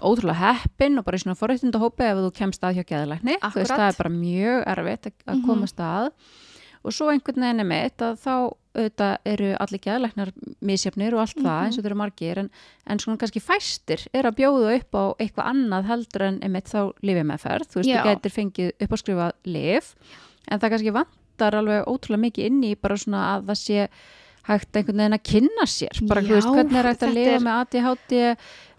ótrúlega 0.00 0.52
heppin 0.60 0.98
og 1.00 1.04
bara 1.08 1.16
í 1.16 1.22
svona 1.24 1.36
forréttinda 1.40 1.80
hópi 1.80 2.04
ef 2.04 2.20
þú 2.20 2.30
kemst 2.36 2.62
að 2.64 2.76
hjá 2.78 2.84
geðalækni, 2.92 3.38
þú 3.40 3.62
veist, 3.62 3.72
það 3.72 3.88
er 3.88 3.98
bara 4.02 4.12
mjög 4.12 4.60
erfitt 4.74 5.08
að, 5.08 5.16
að 5.26 5.34
Mhm. 5.40 5.46
komast 5.48 5.80
að. 5.80 6.10
Og 6.86 6.92
svo 6.94 7.08
einhvern 7.10 7.42
veginn 7.42 7.60
er 7.60 7.64
mitt 7.66 7.98
að 7.98 8.20
þá 8.22 8.34
auðvitað 8.76 9.16
eru 9.32 9.48
allir 9.64 9.80
geðalæknar 9.86 10.30
misjafnir 10.60 11.14
og 11.16 11.20
allt 11.24 11.36
það 11.36 11.46
Mhm. 11.56 11.64
eins 11.66 11.78
og 11.78 11.84
þeir 11.84 11.90
eru 11.90 11.98
margir 12.02 12.38
en, 12.38 12.50
en 12.86 12.98
svona 12.98 13.18
kannski 13.18 13.40
fæstir 13.42 14.06
er 14.14 14.24
að 14.28 14.36
bjóða 14.40 14.76
upp 14.80 14.92
á 14.94 15.04
eitthvað 15.18 15.50
annað 15.52 15.88
heldur 15.90 16.22
en 16.28 16.40
einmitt 16.42 16.68
þá 16.70 16.92
lifið 17.02 17.26
með 17.32 17.40
ferð 17.46 17.66
þú 17.72 17.80
veist, 17.80 17.88
Já. 17.90 18.02
þú 18.02 18.06
gætir 18.10 18.36
fengið 18.36 18.72
upp 18.80 18.92
á 18.92 18.96
skrifa 19.02 19.32
lif 19.46 19.94
en 20.48 20.60
það 20.60 20.70
kannski 20.76 20.92
vantar 20.92 21.58
alveg 21.58 21.84
ótrúlega 21.90 22.24
mikið 22.28 22.44
inn 22.46 22.62
í 22.64 22.74
bara 22.80 22.94
svona 22.96 23.24
að 23.36 23.46
það 23.50 23.60
sé 23.64 23.88
hægt 24.46 24.76
einhvern 24.78 25.00
veginn 25.02 25.16
að 25.18 25.24
kynna 25.26 25.64
sér 25.66 26.06
bara, 26.06 26.20
þú 26.22 26.36
veist, 26.36 26.46
Já, 26.46 26.54
hvernig 26.54 26.78
er 26.78 26.86
hægt 26.86 27.02
að 27.02 27.14
lifa 27.16 27.38
með 27.42 27.56
ADHD 27.60 28.36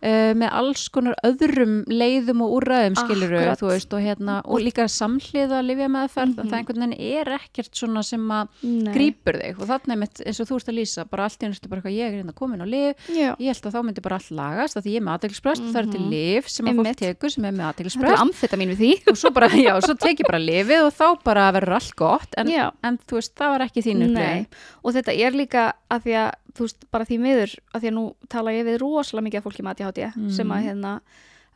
uh, 0.07 0.31
með 0.39 0.53
alls 0.61 0.85
konar 0.95 1.15
öðrum 1.27 1.73
leiðum 1.91 2.41
og 2.45 2.53
úrræðum 2.61 2.95
skiluru, 3.01 3.41
þú 3.59 3.69
veist, 3.73 3.93
og 3.97 4.03
hérna 4.05 4.37
og 4.45 4.61
líka 4.63 4.85
samhliða 4.87 5.59
lifja 5.67 5.89
meðferð 5.91 6.35
Mhm. 6.37 6.47
það 6.49 6.57
einhvern 6.61 6.81
veginn 6.85 6.99
er 7.17 7.31
ekkert 7.37 7.73
svona 7.75 8.03
sem 8.07 8.23
að 8.31 8.47
nei. 8.63 8.93
grípur 8.95 9.35
þig. 9.41 9.59
Og 9.61 9.67
þannig 9.67 9.97
mitt 10.05 10.21
eins 10.25 10.39
og 10.39 10.47
þú 10.47 10.55
ert 10.61 10.69
að 10.71 10.77
lýsa 10.79 11.05
bara 11.09 11.23
allt 11.27 11.39
í 11.43 11.45
ennustu 11.47 11.69
bara 11.69 11.81
eitthvað 11.81 11.97
ég 11.97 12.07
er 12.07 12.17
hérna 12.23 12.33
komin 12.37 12.61
á 12.63 12.67
lif 12.67 12.95
Já. 13.11 13.35
ég 13.35 13.47
held 13.51 13.67
að 13.67 13.75
þá 13.75 13.81
myndi 13.87 14.01
bara 14.07 14.15
allt 14.21 14.31
lagast 14.31 14.77
að 14.77 14.83
því 14.87 14.91
ég 14.93 15.01
er 15.01 15.05
með 15.07 15.17
aðeinsprest 15.17 15.61
og 15.67 15.71
það 15.73 15.81
er 15.83 15.91
til 15.91 16.01
Mhm. 16.01 16.09
lif 16.09 16.47
sem 16.49 16.65
að 16.65 16.75
fólk 16.77 16.95
tekur 16.97 17.31
sem 17.31 17.45
er 17.45 17.51
með 17.51 18.77
því. 18.77 18.93
Og 19.07 19.17
svo 19.17 19.29
bara, 19.33 19.47
já, 19.49 19.73
svo 19.81 19.93
tek 19.97 20.19
ég 20.21 20.27
bara 20.27 20.39
lifið 20.39 20.85
og 20.87 20.93
þá 20.93 21.23
bara 21.23 21.51
verður 21.51 21.75
allt 21.77 21.95
gott 21.95 22.33
en, 22.37 22.49
en 22.83 22.97
þú 23.07 23.17
veist, 23.19 23.33
það 23.35 23.49
var 23.53 23.65
ekki 23.67 23.83
þín 23.83 23.97
Nei, 23.97 24.07
upplifin 24.07 24.45
og 24.83 24.93
þetta 24.97 25.15
er 25.27 25.31
líka 25.37 25.63
að 25.91 26.03
því 26.07 26.13
að 26.21 26.31
þú 26.57 26.65
veist, 26.67 26.85
bara 26.91 27.05
því 27.05 27.17
miður 27.21 27.53
að 27.73 27.81
því 27.83 27.87
að 27.91 27.95
nú 27.97 28.05
tala 28.33 28.51
ég 28.55 28.65
við 28.67 28.79
rosalega 28.81 29.25
mikið 29.29 29.37
af 29.41 29.47
fólki 29.47 29.63
með 29.67 29.73
ADHD 29.77 30.03
Mhm. 30.15 30.29
sem 30.35 30.49
að 30.51 30.63
hérna 30.67 30.93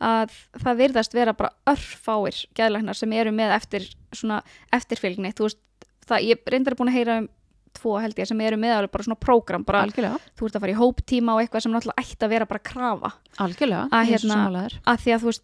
að 0.01 0.31
það 0.63 0.79
virðast 0.81 1.13
vera 1.13 1.33
bara 1.37 1.51
örfáir 1.69 2.45
geðlæknar 2.57 2.95
sem 2.97 3.11
eru 3.13 3.31
með 3.31 3.51
eftir 3.55 3.83
svona 4.13 4.41
eftirfylgni, 4.73 5.33
þú 5.33 5.45
veist 5.49 5.59
það, 6.07 6.25
ég 6.31 6.39
reyndar 6.49 6.75
búin 6.75 6.89
að 6.89 6.97
heyra 6.97 7.17
um 7.21 7.27
tvo 7.73 7.93
held 8.01 8.15
ég 8.19 8.27
sem 8.27 8.41
eru 8.41 8.57
með 8.59 8.73
alveg 8.79 8.91
bara 8.91 9.03
svona 9.05 9.19
prógram 9.21 9.63
bara, 9.63 9.83
algjörlega, 9.85 10.17
þú 10.35 10.45
ert 10.49 10.55
að 10.57 10.63
fara 10.65 10.73
í 10.73 10.79
hóptíma 10.81 11.35
og 11.35 11.39
eitthvað 11.45 11.61
sem 11.63 11.71
náttúrulega 11.71 12.03
ætti 12.03 12.25
að 12.25 12.29
vera 12.33 12.45
bara 12.49 12.59
krafa. 12.59 13.11
Algjörlega 13.39 13.85
Að 13.91 14.09
hérna- 14.09 14.49
að 14.85 14.97
því 15.05 15.13
að 15.15 15.21
þú 15.21 15.29
veist 15.31 15.43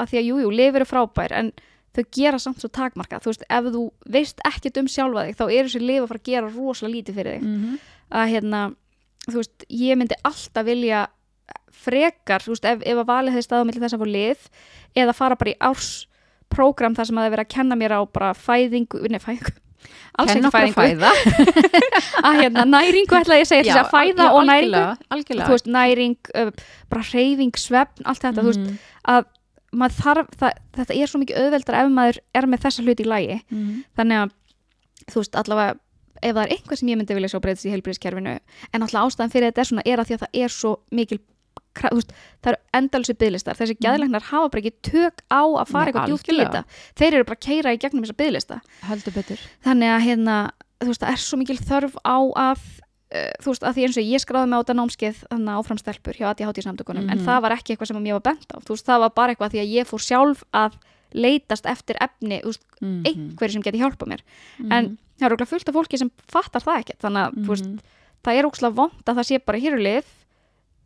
að 0.00 0.06
því 0.08 0.16
að 0.22 0.26
jújú, 0.30 0.40
jú, 0.46 0.50
lifir 0.56 0.80
er 0.80 0.88
frábær 0.88 1.32
en 1.36 1.52
þau 1.92 2.04
gera 2.10 2.38
samt 2.40 2.56
svo 2.62 2.70
takmarka 2.72 3.20
þú 3.20 3.28
veist, 3.34 3.42
ef 3.50 3.64
þú 3.74 3.82
veist 4.08 4.38
ekkert 4.48 4.78
um 4.80 4.86
sjálfa 4.88 5.26
þig 5.28 5.36
þá 5.36 5.44
eru 5.52 5.68
þessi 5.68 5.82
lif 5.84 6.02
að 6.02 6.08
fara 6.08 6.20
að 6.22 6.30
gera 6.30 6.48
rosalega 6.54 6.94
lítið 6.96 7.14
fyrir 7.20 7.34
þig. 7.36 7.42
Mhm. 7.42 7.78
Að 8.12 8.30
hérna 8.34 8.62
þú 9.28 9.40
veist, 9.40 9.66
ég 9.70 9.98
myndi 9.98 10.18
alltaf 10.26 10.66
vilja 10.66 11.06
frekar, 11.82 12.44
þú 12.44 12.54
veist, 12.54 12.68
ef, 12.68 12.84
ef 12.86 13.02
að 13.02 13.10
valið 13.10 13.36
hefði 13.36 13.46
staðið 13.46 13.64
á 13.64 13.68
milli 13.68 13.82
þess 13.82 13.96
að 13.96 14.02
fá 14.02 14.14
lið 14.16 14.46
eða 15.02 15.16
fara 15.16 15.38
bara 15.40 15.52
í 15.52 15.58
ársprógram 15.70 16.96
þar 16.98 17.08
sem 17.08 17.18
að 17.18 17.26
það 17.26 17.34
verið 17.36 17.46
að 17.46 17.52
kenna 17.56 17.78
mér 17.78 17.96
á 17.98 18.00
bara 18.12 18.32
fæðingu, 18.38 19.02
nei 19.10 19.20
fæðingu 19.22 19.58
alls 20.20 20.34
ekki 20.36 20.50
fæðingu, 20.52 21.10
að 22.28 22.38
hérna 22.38 22.64
næringu 22.68 23.16
ætla 23.18 23.38
ég 23.40 23.46
að 23.46 23.50
segja 23.50 23.64
þess 23.66 23.80
að 23.80 23.88
fæða 23.90 24.26
og 24.36 24.44
næringu. 24.46 24.82
algjörlega, 25.16 25.46
þú 25.48 25.56
veist, 25.56 25.70
næring, 25.74 26.32
bara 26.92 27.06
hreyfing, 27.08 27.56
svefn 27.58 28.06
allt 28.06 28.26
þetta, 28.26 28.44
þú 28.44 28.52
veist, 28.52 28.66
Mhm, 29.08 29.30
að 29.82 29.96
þarf, 29.96 30.28
það, 30.38 30.60
þetta 30.76 30.98
er 30.98 31.10
svo 31.10 31.22
mikið 31.22 31.40
auðveldar 31.40 31.78
ef 31.80 31.90
maður 31.96 32.20
er 32.36 32.46
með 32.50 32.66
þessa 32.66 32.84
hluti 32.84 33.06
í 33.06 33.08
lægi 33.08 33.38
mhm. 33.40 33.80
þannig 33.98 34.20
að, 34.20 34.36
þú 35.08 35.22
veist, 35.22 35.40
allavega 35.42 35.78
ef 36.22 36.34
það 36.36 36.42
er 36.44 36.52
einhver 36.56 36.76
sem 36.80 36.88
ég 36.92 36.98
myndi 37.00 37.14
vilja 37.16 37.28
sjá 37.32 37.40
breytist 37.44 37.66
í 37.68 37.72
heilbríðiskerfinu 37.72 38.34
en 38.72 38.82
alltaf 38.86 39.06
ástæðan 39.08 39.32
fyrir 39.32 39.48
þetta 39.52 39.60
er 39.64 39.70
svona 39.70 39.84
er 39.86 40.02
að 40.02 40.10
því 40.10 40.14
að 40.18 40.24
það 40.26 40.40
er 40.44 40.48
svo 40.58 40.72
mikil 40.92 41.18
veist, 41.92 42.12
það 42.44 42.52
eru 42.52 42.60
endalsu 42.78 43.14
bygglistar 43.16 43.56
þessi 43.56 43.76
geðlegnar 43.80 44.26
hafa 44.28 44.50
bara 44.52 44.60
ekki 44.62 44.74
tök 44.90 45.24
á 45.32 45.42
að 45.46 45.70
fara 45.72 45.84
Nei, 45.84 45.90
eitthvað 45.92 46.10
djúpt 46.12 46.28
í 46.32 46.36
þetta. 46.42 46.62
Þeir 47.00 47.14
eru 47.16 47.24
bara 47.30 47.38
að 47.40 47.46
keira 47.46 47.72
í 47.72 47.80
gegnum 47.80 48.04
þessa 48.04 48.18
bygglista 48.20 48.60
þannig 49.64 49.92
að 49.94 50.04
hérna, 50.06 50.36
þú 50.82 50.90
veist, 50.92 51.02
það 51.06 51.12
er 51.16 51.22
svo 51.24 51.40
mikil 51.40 51.58
þörf 51.62 51.96
á 52.04 52.16
að 52.44 52.62
uh, 53.12 53.32
þú 53.40 53.48
veist, 53.54 53.64
að 53.68 53.74
því 53.78 53.86
eins 53.88 53.98
og 54.02 54.08
ég 54.12 54.22
skráði 54.24 54.50
mig 54.52 54.56
á 54.56 54.62
þetta 54.62 54.76
námskeið 54.82 55.20
þannig 55.32 55.58
áfram 55.62 55.80
stelpur 55.80 56.18
hjá 56.20 56.26
ADHD 56.32 56.62
samtökunum 56.68 57.08
en 57.08 57.18
Mhm. 57.18 57.26
það 57.28 57.42
var 57.46 57.56
ekki 57.56 57.72
eitthvað 57.74 57.88
sem 57.92 58.02
mér 58.04 58.18
var 58.20 58.26
bent 58.32 58.48
á. 58.52 58.56
Þú 58.60 58.76
veist, 58.76 58.86
það 58.88 59.00
var 59.06 59.12
bara 59.16 59.32
eitthvað 59.34 59.52
því 59.56 59.60
að 59.64 59.72
ég 59.80 59.88
fór 59.88 60.02
sjálf 60.04 60.44
að 60.52 60.76
leitast 61.14 61.66
eftir 61.66 61.96
efni, 62.00 62.40
þú 62.42 62.52
veist, 62.52 62.62
Mhm, 62.82 63.02
einhverju 63.06 63.52
sem 63.52 63.62
geti 63.62 63.78
hjálpað 63.78 64.08
mér 64.10 64.22
mhm, 64.58 64.72
en 64.72 64.98
það 65.20 65.26
er 65.28 65.34
okkur 65.36 65.46
fullt 65.52 65.68
af 65.68 65.74
fólki 65.76 65.98
sem 65.98 66.10
fattar 66.26 66.62
það 66.64 66.80
ekkert 66.82 66.98
þannig 67.04 67.22
að, 67.28 67.46
veist, 67.46 67.66
mhm. 67.66 67.78
það 68.24 68.38
er 68.40 68.48
ókslega 68.48 68.74
vond 68.74 69.04
að 69.06 69.16
það 69.20 69.28
sé 69.28 69.38
bara 69.46 69.58
hér 69.62 69.76
og 69.76 69.82
lið 69.86 70.04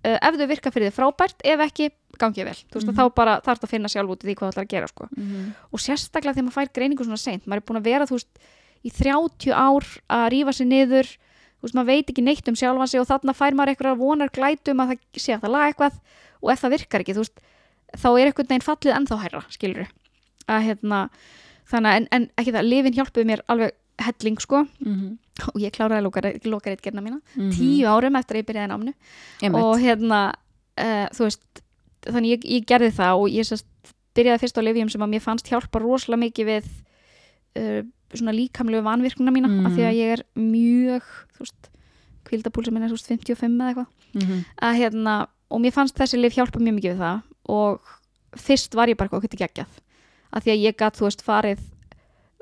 uh, 0.07 0.19
ef 0.23 0.35
þau 0.37 0.47
virka 0.51 0.71
fyrir 0.71 0.91
þið 0.91 0.97
frábært, 0.99 1.41
ef 1.45 1.61
ekki 1.67 1.91
gangi 2.19 2.45
vel, 2.45 2.53
veist, 2.53 2.87
Mhm. 2.87 2.93
að 2.93 2.97
þá 3.01 3.15
bara 3.15 3.41
þarf 3.41 3.65
að 3.65 3.69
finna 3.73 3.89
sjálf 3.89 4.11
út 4.13 4.23
í 4.25 4.27
því 4.29 4.35
hvað 4.37 4.47
það 4.47 4.53
ætlar 4.53 4.67
að 4.67 4.73
gera, 4.75 4.89
sko 4.89 5.09
Mhm. 5.17 5.55
og 5.73 5.79
sérstaklega 5.81 6.35
þegar 6.37 6.47
maður 6.47 6.59
fær 6.61 6.73
greiningu 6.77 7.05
svona 7.05 7.19
seint 7.19 7.47
maður 7.47 7.57
er 7.57 7.67
búin 7.67 7.81
að 7.81 7.89
vera, 7.89 8.07
veist, 8.07 8.29
í 8.85 8.91
30 8.93 9.53
ár 9.53 9.85
að 10.11 10.31
rífa 10.31 10.53
sig 10.55 10.67
niður 10.69 11.09
veist, 11.63 11.75
maður 11.75 11.87
veit 11.87 12.07
ekki 12.13 12.23
neitt 12.23 12.49
um 12.49 12.55
sjálfan 12.55 12.89
sig 12.89 13.01
og 13.01 13.07
þarna 13.09 13.33
fær 13.35 13.55
maður 13.57 13.73
eitthvað 13.75 13.99
vonar 13.99 14.29
glætum 14.29 14.81
að 14.85 14.89
það 14.93 14.99
sé 15.17 15.33
að 15.35 15.41
það 15.41 15.51
laga 15.51 15.73
eitthvað 15.73 15.95
og 16.43 16.51
ef 16.53 16.61
það 16.61 16.71
virkar 16.77 17.01
ekki, 17.01 17.15
þá 17.97 18.09
er 18.21 18.27
eitthvað 18.29 18.49
neginn 18.51 18.69
fallið 18.69 18.97
ennþá 18.97 19.17
hærra, 19.23 19.43
skilur 19.49 19.89
að 20.49 20.63
hérna, 20.69 21.01
þannig 21.71 21.91
að 21.91 21.97
en, 22.01 22.09
en 22.13 22.27
ekki 22.39 22.53
það, 22.55 22.69
lifin 22.71 22.97
hjálpuðu 22.97 23.27
mér 23.27 23.43
alveg 23.49 23.73
helling, 24.07 24.39
sko, 24.41 24.67
Mhm, 24.85 25.19
og 25.55 25.61
ég 25.61 25.73
kláraði 25.73 26.05
lokarit 26.49 26.83
gerna 26.85 27.01
mína, 27.05 27.21
mhm. 27.35 27.51
tíu 27.57 27.87
árum 27.89 28.17
eftir 28.17 28.37
að 28.37 28.43
ég 28.43 28.47
byrjaði 28.51 28.69
námnu 28.73 28.93
Einmitt. 29.43 29.63
og 29.63 29.79
hérna 29.81 30.21
uh, 30.79 31.07
þú 31.17 31.25
veist, 31.27 31.63
þannig 32.07 32.31
ég, 32.37 32.45
ég 32.57 32.67
gerði 32.69 32.91
það 32.93 33.21
og 33.23 33.29
ég 33.33 33.45
sest, 33.49 33.67
byrjaði 34.15 34.41
fyrst 34.45 34.59
á 34.61 34.63
lifjum 34.65 34.91
sem 34.93 35.03
að 35.05 35.13
mér 35.15 35.25
fannst 35.25 35.49
hjálpa 35.49 35.81
rosalega 35.83 36.23
mikið 36.25 36.47
við 36.53 36.69
uh, 37.57 37.83
svona 38.15 38.33
líkamlegu 38.37 38.83
vanvirkuna 38.87 39.33
mína 39.35 39.49
Mhm. 39.49 39.67
af 39.67 39.73
því 39.73 39.85
að 39.89 39.97
ég 39.97 40.13
er 40.19 40.23
mjög 40.37 41.03
þú 41.37 41.41
veist, 41.45 41.71
kvildapúlsum 42.27 42.73
minn 42.75 42.83
er 42.85 42.91
þú 42.93 42.97
veist 42.99 43.09
55 43.09 43.61
eða 43.61 43.69
eitthvað. 43.73 43.87
Mhm, 44.17 44.45
að 44.63 44.77
hérna, 44.81 45.27
og 45.51 45.61
mér 45.61 45.73
fannst 45.73 45.97
þessi 45.97 46.21
lif 46.21 46.35
hjálpa 46.37 46.59
mjög 46.61 46.75
mikið 46.81 46.93
við 46.95 47.01
það 47.01 47.23
og 47.49 47.81
fyrst 48.37 48.75
var 48.75 48.89
ég 48.89 48.97
bara 48.97 49.09
eitthvað 49.09 49.25
ekki 49.29 49.41
geggjað 49.45 49.67
af 50.33 50.45
því 50.45 50.51
að 50.55 50.63
ég 50.67 50.77
gat, 50.77 50.97
þú 50.97 51.07
veist, 51.09 51.23
farið 51.27 51.61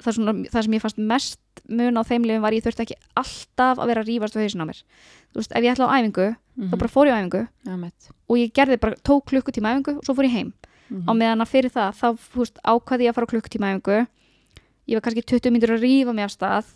það, 0.02 0.12
svona, 0.16 0.34
það 0.50 0.66
sem 0.66 0.76
ég 0.76 0.82
fannst 0.84 0.98
mest 0.98 1.40
mun 1.70 1.96
á 2.00 2.02
þeim 2.04 2.26
lifin 2.26 2.42
var 2.44 2.52
ég 2.56 2.64
þurfti 2.64 2.84
ekki 2.84 2.96
alltaf 3.20 3.78
að 3.78 3.90
vera 3.90 4.02
að 4.02 4.08
rífast 4.10 4.36
við 4.36 4.46
hausin 4.48 4.64
á 4.64 4.66
mér 4.66 4.80
þú 4.82 5.40
veist, 5.40 5.52
ef 5.54 5.62
ég 5.64 5.72
ætla 5.74 5.88
á 5.88 5.94
æfingu, 5.94 6.26
þá 6.34 6.64
mhm. 6.66 6.78
bara 6.82 6.92
fór 6.92 7.08
ég 7.08 7.14
á 7.14 7.20
æfingu 7.22 7.42
Einmitt. 7.70 8.08
og 8.28 8.40
ég 8.40 8.52
gerði 8.54 8.80
bara, 8.82 8.98
tók 9.06 9.24
klukkutíma 9.30 9.74
æfingu 9.74 9.96
og 9.98 10.04
svo 10.06 10.14
fór 10.18 10.28
ég 10.28 10.34
heim 10.34 10.52
Mhm. 10.84 11.08
á 11.08 11.12
meðan 11.16 11.40
að 11.40 11.48
fyrir 11.48 11.72
það 11.72 11.94
þá 11.96 12.08
þú 12.20 12.38
veist, 12.42 12.58
ákvaði 12.60 13.04
ég 13.06 13.10
að 13.10 13.14
fara 13.16 13.26
klukkutíma 13.32 13.70
æfingu 13.72 14.06
ég 14.86 14.94
var 14.98 15.00
kannski 15.00 15.24
20 15.24 15.50
myndir 15.50 15.72
að 15.72 15.80
rífa 15.80 16.12
mig 16.14 16.24
af 16.24 16.34
stað 16.34 16.66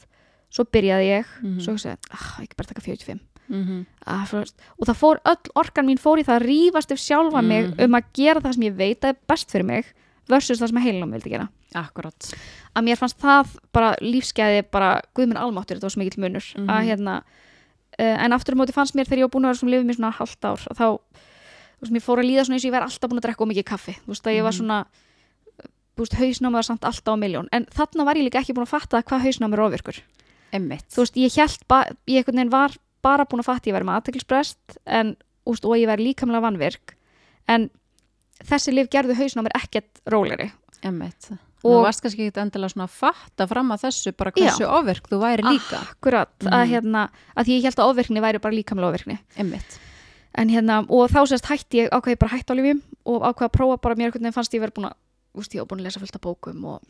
svo 0.49 0.65
byrjaði 0.65 1.09
ég 1.13 1.27
Mhm. 1.43 1.61
svo 1.61 1.73
hugsaði, 1.77 1.99
ah, 2.11 2.41
ekki 2.41 2.57
bara 2.57 2.69
taka 2.69 2.81
45 2.81 3.21
Mhm. 3.49 3.87
ah, 4.07 4.27
og 4.33 4.87
það 4.87 4.97
fór, 4.97 5.19
öll 5.25 5.53
orkan 5.57 5.87
mín 5.87 5.99
fór 6.01 6.19
í 6.19 6.25
það 6.25 6.41
að 6.41 6.47
rífast 6.49 6.91
Mhm. 10.29 10.37
sem 10.37 10.37
versus 10.37 10.61
það 10.61 10.69
sem 10.69 10.83
heilum 10.83 11.11
vildi 11.13 11.31
gera. 11.31 11.49
Akkurat. 11.75 12.35
Að 12.77 12.85
mér 12.85 12.97
fannst 12.97 13.19
það 13.19 13.57
bara 13.73 13.95
lífskeiði 14.01 14.71
bara 14.71 15.03
guðminn 15.15 15.37
almáttur, 15.41 15.77
þetta 15.77 15.83
var 15.83 15.91
svo 15.91 16.03
mikill 16.05 16.23
munur. 16.23 16.45
Mhm. 16.57 16.69
að 16.69 16.87
hérna 16.89 17.23
uh, 17.99 18.25
en 18.25 18.33
aftur 18.33 18.55
á 18.55 18.59
móti 18.61 18.73
fannst 18.73 18.95
mér 18.95 19.07
þegar 19.07 19.19
ég 19.19 19.27
var 19.27 19.35
búin 19.35 19.45
að 19.45 19.51
vera 19.53 19.59
svona 19.59 19.73
lifið 19.75 19.87
mér 19.87 19.97
svona 19.99 20.13
halvt 20.15 20.45
ár 20.45 20.61
þá, 20.75 20.99
þú 21.79 21.83
veist, 21.83 21.93
mér 21.93 22.03
fór 22.03 22.19
að 22.19 22.29
líða 22.31 22.45
svona 22.47 22.55
eins 22.55 22.65
og 22.65 22.71
ég 22.71 22.77
væri 22.77 22.87
alltaf 22.87 23.11
búin 23.11 23.19
að 23.19 23.27
drekka 23.27 23.47
mikið 23.49 23.65
kaffi. 23.65 23.95
Þú 24.05 24.09
veist, 24.13 24.27
að 24.27 24.37
ég 24.37 24.43
var 24.43 24.53
Mhm. 24.53 24.59
svona 24.59 24.87
þú 25.97 26.05
veist, 26.05 26.15
hausnámið 26.15 26.53
var 26.53 26.63
samt 26.63 26.85
alltaf 26.85 27.15
á 27.15 27.17
miljón 27.19 27.49
en 27.53 27.65
þarna 27.67 28.05
var 28.05 28.15
ég 28.15 28.25
líka 28.31 28.39
ekki 28.39 28.55
búin 28.55 28.67
að 28.67 28.75
fatta 28.77 29.03
hvað 29.03 29.25
hausnámið 29.27 29.53
er 29.55 29.65
ofirkur 29.67 29.97
Einmitt. 30.53 30.87
Þú 30.89 31.03
veist, 31.03 31.17
ég 31.17 31.35
held 31.35 31.59
ég 32.07 32.25
einhvern 32.25 32.37
veginn 32.39 32.51
var 32.51 32.71
bara 33.03 33.25
búin 33.27 33.41
að 33.41 33.45
fatta 33.51 33.69
ég 33.71 33.75
væri 33.75 33.85
með 33.85 34.01
aðteklisbrest 34.01 34.79
en, 34.87 35.17
úst, 35.47 35.65
og 35.65 35.75
ég 35.77 35.87
væri 35.89 36.15
líkamlega 36.15 36.41
vanvirk. 36.41 36.95
En 37.49 37.71
þessi 38.45 38.73
lif 38.75 38.89
gerðu 38.93 39.15
hausnámið 39.19 39.55
ekkert 39.59 40.01
róleri 40.07 40.51
Og- 41.65 41.75
Og 41.75 41.83
varst 41.83 42.01
kannski 42.05 42.29
ekki 42.29 42.39
endilega 42.39 42.71
svona 42.71 42.85
að 42.87 42.93
fatta 42.95 43.47
fram 43.51 43.73
að 43.75 43.81
þessu 43.83 44.13
bara 44.17 44.31
hversu 44.31 44.63
ofverk 44.71 45.09
þú 45.11 45.19
væri 45.19 45.43
líka. 45.43 45.81
Akkurat, 45.91 46.31
að 46.39 46.53
Mhm. 46.65 46.71
hérna 46.71 47.11
að 47.37 47.47
ég 47.51 47.63
held 47.65 47.75
að 47.75 47.89
ofvirkni 47.91 48.21
væri 48.23 48.39
bara 48.41 48.55
líkamlega 48.55 48.93
ofvirkni. 48.95 49.19
Einmitt. 49.37 49.79
En 50.37 50.49
hérna, 50.49 50.87
og 50.89 51.11
þá 51.11 51.27
sérst 51.27 51.47
hætti 51.51 51.83
ég 51.83 51.91
ákveði 51.91 52.19
bara 52.19 52.31
hætti 52.39 52.55
á 52.55 52.55
lifjum 52.55 52.83
og 53.07 53.23
ákveði 53.23 53.49
að 53.49 53.57
prófa 53.59 53.81
bara 53.81 53.95
mér 53.97 54.13
veginn 54.13 54.33
fannst 54.33 54.53
ég 54.55 54.61
verið 54.63 54.75
búin 54.75 54.87
að, 54.87 54.95
úst, 55.35 55.51
ég 55.55 55.59
var 55.59 55.67
búin 55.67 55.81
að 55.81 55.85
lesa 55.85 55.99
fullt 55.99 56.15
af 56.15 56.21
bókum 56.21 56.65
og 56.65 56.81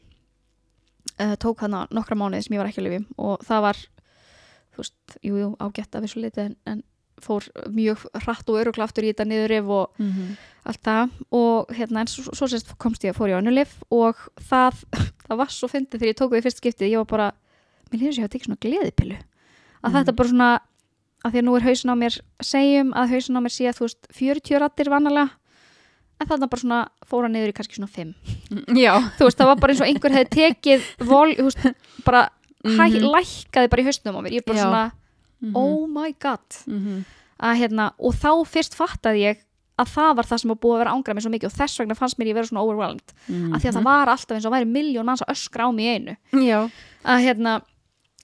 uh, 1.20 1.36
tók 1.36 1.60
hana 1.60 1.86
nokkra 1.90 2.14
mánuði 2.14 2.44
sem 2.44 2.54
ég 2.56 2.60
var 2.60 2.68
ekki 2.68 2.82
á 2.84 2.86
lifjum 2.86 3.06
og 3.18 3.40
það 3.40 3.60
var 3.62 3.74
þú 4.74 4.76
veist, 4.76 5.18
jú, 5.24 5.34
jú, 5.38 5.56
ágætt 5.58 5.94
af 5.96 6.02
þessu 6.04 6.20
liti 6.20 6.40
en, 6.44 6.56
en 6.66 6.82
fór 7.20 7.46
mjög 7.70 8.04
hratt 8.24 8.48
og 8.48 8.58
örugla 8.62 8.84
aftur 8.88 9.04
í 9.04 9.12
þetta 9.12 9.26
niðurif 9.28 9.68
og 9.68 9.90
Mhm. 9.98 10.36
allt 10.68 10.82
það 10.82 11.10
og 11.32 11.68
hérna 11.72 12.00
en 12.00 12.06
svo, 12.06 12.22
svo 12.34 12.46
sérst 12.46 12.76
komst 12.78 13.02
ég 13.04 13.14
að 13.14 13.18
fór 13.18 13.28
ég 13.30 13.36
á 13.38 13.42
önnulif 13.42 13.76
og 13.90 14.16
það, 14.40 14.84
það 15.28 15.36
var 15.38 15.46
svo 15.48 15.68
fyndið 15.68 15.98
þegar 16.00 16.12
ég 16.12 16.18
tók 16.18 16.30
við 16.32 16.38
í 16.40 16.44
fyrst 16.46 16.60
skiptið, 16.62 16.90
ég 16.92 16.96
var 16.98 17.04
bara 17.06 17.32
mér 17.92 18.00
líður 18.02 18.16
sér 18.18 18.24
að 18.28 18.32
tekið 18.34 18.46
svona 18.48 18.62
gleðipillu 18.64 19.16
að 19.18 19.90
Mhm. 19.90 19.96
þetta 19.96 20.16
bara 20.16 20.28
svona 20.28 20.60
að 21.24 21.32
því 21.32 21.38
að 21.38 21.44
nú 21.48 21.56
er 21.56 21.62
hausin 21.66 21.90
á 21.90 21.96
mér 21.98 22.14
segjum 22.42 22.92
að 22.94 23.08
hausin 23.10 23.36
á 23.36 23.40
mér 23.42 23.52
sé 23.54 23.64
að 23.68 23.76
þú 23.78 23.84
veist 23.88 24.06
40 24.12 24.58
rattir 24.60 24.88
vanalega 24.92 25.30
en 26.20 26.26
þarna 26.26 26.48
bara 26.50 26.60
svona 26.62 26.88
fóra 27.06 27.28
niður 27.30 27.48
í 27.50 27.54
kannski 27.54 27.78
svona 27.78 27.90
5 27.90 28.14
Já 28.84 28.94
þú 29.18 29.24
veist 29.26 29.38
það 29.38 29.46
var 29.46 29.56
bara 29.56 29.72
eins 29.72 29.80
og 29.82 29.86
einhver 29.88 30.14
hefði 30.14 30.30
tekið 30.36 30.82
vol, 31.06 31.34
þú 31.34 31.44
veist, 31.48 31.74
bara 32.04 32.28
hæ, 32.64 32.84
Mhm. 32.90 33.10
lækkaði 33.14 33.70
bara 33.70 33.82
í 33.82 33.86
hausnum 33.86 34.16
á 34.18 34.20
mér 34.22 34.32
ég 34.34 34.44
bara 34.44 34.58
Já. 34.58 34.62
svona 34.66 34.92
Mhm. 35.42 35.52
oh 35.54 35.86
my 35.86 36.12
god 36.20 36.40
Mhm. 36.66 37.04
að 37.40 37.56
hérna, 37.62 37.92
og 37.98 38.14
þá 38.14 38.30
fyrst 38.46 38.74
fattaði 38.74 39.20
ég 39.28 39.36
að 39.78 39.86
það 39.94 40.16
var 40.16 40.24
það 40.26 40.38
sem 40.40 40.48
var 40.48 40.56
búið 40.58 40.74
að 40.74 40.78
vera 40.82 40.90
ángra 40.96 41.14
mér 41.14 41.22
svo 41.22 41.30
mikið 41.30 41.46
og 41.52 41.56
þess 41.58 41.78
vegna 41.78 41.94
fannst 41.94 42.18
mér 42.18 42.26
ég 42.32 42.34
vera 42.34 42.46
svona 42.50 42.62
overwhelmed 42.66 43.12
Mhm. 43.28 43.52
að 43.54 43.60
því 43.62 43.68
að 43.70 43.76
það 43.78 43.84
var 43.84 44.06
alltaf 44.08 44.34
eins 44.36 44.46
og 44.46 44.52
væri 44.52 44.66
miljón 44.66 45.04
manns 45.06 45.22
að 45.22 45.32
öskra 45.36 45.66
á 45.66 45.70
mig 45.70 45.86
einu 45.86 46.16
að 47.04 47.22
hérna, 47.22 47.62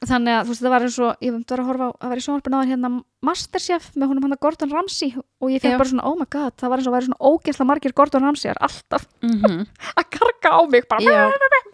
þannig 0.05 0.35
að 0.35 0.45
þú 0.45 0.49
veist 0.51 0.63
það 0.65 0.71
var 0.75 0.83
eins 0.83 0.99
og 0.99 1.17
ég 1.23 1.33
var 1.33 1.59
að 1.59 1.67
horfa 1.71 1.87
á 1.87 1.91
að 2.03 2.09
vera 2.11 2.21
í 2.21 2.25
sjónvarpinu 2.27 2.59
á 2.59 2.67
hérna 2.67 3.05
Masterchef 3.25 3.85
með 3.97 4.09
honum 4.11 4.23
hann 4.27 4.37
Gordon 4.41 4.71
Ramsay 4.75 5.15
og 5.41 5.49
ég 5.49 5.63
fekk 5.63 5.79
bara 5.79 5.89
svona 5.89 6.05
oh 6.05 6.17
my 6.19 6.27
god, 6.29 6.53
það 6.59 6.69
var 6.69 6.79
eins 6.79 6.87
og 6.89 6.93
væri 6.93 7.07
svona 7.07 7.23
ógeðsla 7.23 7.65
margir 7.71 7.93
Gordon 7.95 8.23
Ramsayar 8.27 8.57
alltaf 8.61 9.07
Mhm. 9.23 9.67
að 9.99 10.05
karga 10.11 10.51
á 10.59 10.61
mig 10.69 10.89
bara 10.89 11.01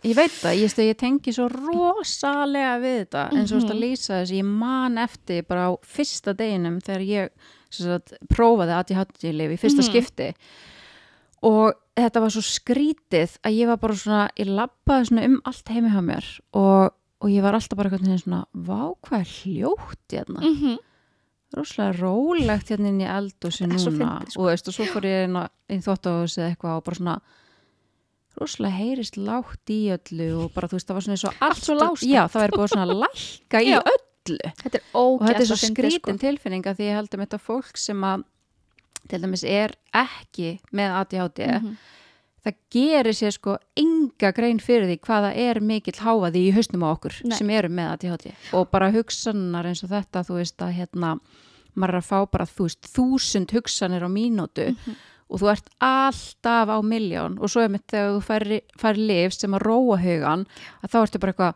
ég 0.05 0.15
veit 0.17 0.31
það, 0.33 0.55
ég, 0.61 0.75
ég 0.89 0.97
tengi 0.97 1.33
svo 1.33 1.49
rosalega 1.49 2.79
við 2.83 2.99
þetta 3.05 3.25
eins 3.33 3.51
og 3.53 3.57
þú 3.57 3.61
veist 3.61 3.71
að 3.71 3.77
Mhm. 3.77 3.83
lýsa 3.85 4.13
þess, 4.21 4.33
ég 4.33 4.45
man 4.45 4.99
eftir 4.99 5.43
bara 5.47 5.69
á 5.69 5.71
fyrsta 5.85 6.35
deginum 6.35 6.81
þegar 6.81 7.05
ég 7.07 7.29
sagt, 7.71 8.13
prófaði 8.29 8.73
ADHD-lif 8.79 9.51
í 9.51 9.59
fyrsta 9.61 9.83
Mhm. 9.83 9.91
skipti 9.91 10.35
og 11.43 11.75
þetta 11.97 12.21
var 12.21 12.31
svo 12.31 12.43
skrítið 12.45 13.39
að 13.45 13.57
ég 13.57 13.67
var 13.71 13.77
bara 13.77 13.95
svona, 13.95 14.29
ég 14.37 14.47
labbaði 14.47 15.09
svona 15.09 15.25
um 15.25 15.41
allt 15.45 15.69
heimi 15.69 15.89
hjá 15.91 16.01
mér 16.05 16.25
og, 16.55 16.93
og 17.21 17.29
ég 17.31 17.43
var 17.43 17.55
alltaf 17.55 17.77
bara 17.77 17.91
eitthvað 17.91 18.23
svona, 18.25 18.45
vá 18.55 18.95
hvað 19.07 19.25
hljótt 19.45 20.09
hérna, 20.13 20.41
mm 20.41 20.57
-hmm. 20.61 20.79
rosalega 21.57 21.99
rólegt 22.01 22.69
hérna 22.71 22.89
inn 22.89 23.01
í 23.01 23.09
eldúsi 23.09 23.67
núna 23.67 23.79
fyndið, 23.91 24.31
sko. 24.31 24.41
og 24.43 24.47
veist, 24.49 24.69
og 24.69 24.75
svo 24.75 24.85
fór 24.87 25.03
ég 25.05 25.25
inn 25.25 25.37
á- 25.37 25.49
inn 25.69 25.81
þóttahús 25.83 26.39
eða 26.39 26.55
eitthvað 26.57 26.77
og 26.77 26.85
bara 26.85 26.97
svona 26.97 27.21
rosalega 28.41 28.77
heyrist 28.81 29.17
lágt 29.21 29.71
í 29.75 29.81
öllu 29.95 30.29
og 30.45 30.53
bara 30.55 30.69
þú 30.71 30.79
veist 30.79 30.89
það 30.91 30.95
var 30.99 31.07
svona 31.07 31.17
eins 31.19 31.25
og 31.29 31.35
allt 31.49 31.65
svo 31.65 31.75
lágstemmd. 31.79 32.13
já 32.15 32.23
það 32.29 32.43
væri 32.45 32.57
búið 32.59 32.73
svona 32.75 32.87
að 32.89 33.01
lækka 33.05 33.63
í 33.63 33.71
öllu 33.77 34.51
þetta 34.63 34.75
er 34.81 34.83
og 34.95 35.21
þetta 35.27 35.41
er 35.41 35.49
svo 35.51 35.61
skrítin 35.61 36.01
sko. 36.01 36.19
tilfinning 36.27 36.67
að 36.67 36.77
því 36.81 36.89
ég 36.91 36.99
held 37.01 37.15
um 37.15 37.25
þetta 37.25 37.39
fólk 37.41 37.77
sem 37.81 38.01
að 38.05 38.25
til 39.11 39.21
dæmis 39.23 39.45
er 39.45 39.75
ekki 39.95 40.59
með 40.73 40.93
ADHD 41.01 41.41
Mhm. 41.61 41.77
það 42.45 42.55
gerir 42.73 43.13
sér 43.13 43.33
sko 43.37 43.59
enga 43.77 44.33
grein 44.33 44.59
fyrir 44.61 44.87
því 44.89 44.99
hvaða 45.05 45.31
er 45.37 45.61
mikill 45.61 46.01
háaði 46.01 46.47
í 46.49 46.53
hausnum 46.57 46.85
á 46.85 46.89
okkur 46.97 47.13
Nei. 47.25 47.37
sem 47.37 47.51
eru 47.51 47.69
með 47.69 47.93
ADHD 47.93 48.33
og 48.57 48.71
bara 48.71 48.91
hugsanar 48.93 49.67
eins 49.67 49.83
og 49.85 49.91
þetta 49.91 50.25
þú 50.25 50.39
veist 50.41 50.57
að 50.65 50.73
hérna 50.79 51.19
maður 51.77 51.95
er 51.95 52.01
að 52.01 52.09
fá 52.09 52.31
bara, 52.31 52.45
þú 52.47 52.65
veist, 52.67 52.83
þúsund 52.95 53.51
hugsanir 53.53 54.03
á 54.03 54.09
mínútu 54.11 54.71
Mhm. 54.73 54.97
Og 55.31 55.39
þú 55.41 55.51
ert 55.53 55.69
alltaf 55.81 56.69
á 56.75 56.79
miljón 56.83 57.39
og 57.41 57.51
svo 57.53 57.63
er 57.65 57.71
mitt 57.71 57.87
þegar 57.91 58.17
þú 58.17 58.23
færi, 58.27 58.61
færi 58.81 59.07
lif 59.07 59.37
sem 59.37 59.55
að 59.55 59.63
róa 59.69 59.97
hugan 60.03 60.47
að 60.83 60.91
þá 60.91 60.99
ertu 61.05 61.21
bara 61.23 61.33
eitthvað 61.35 61.55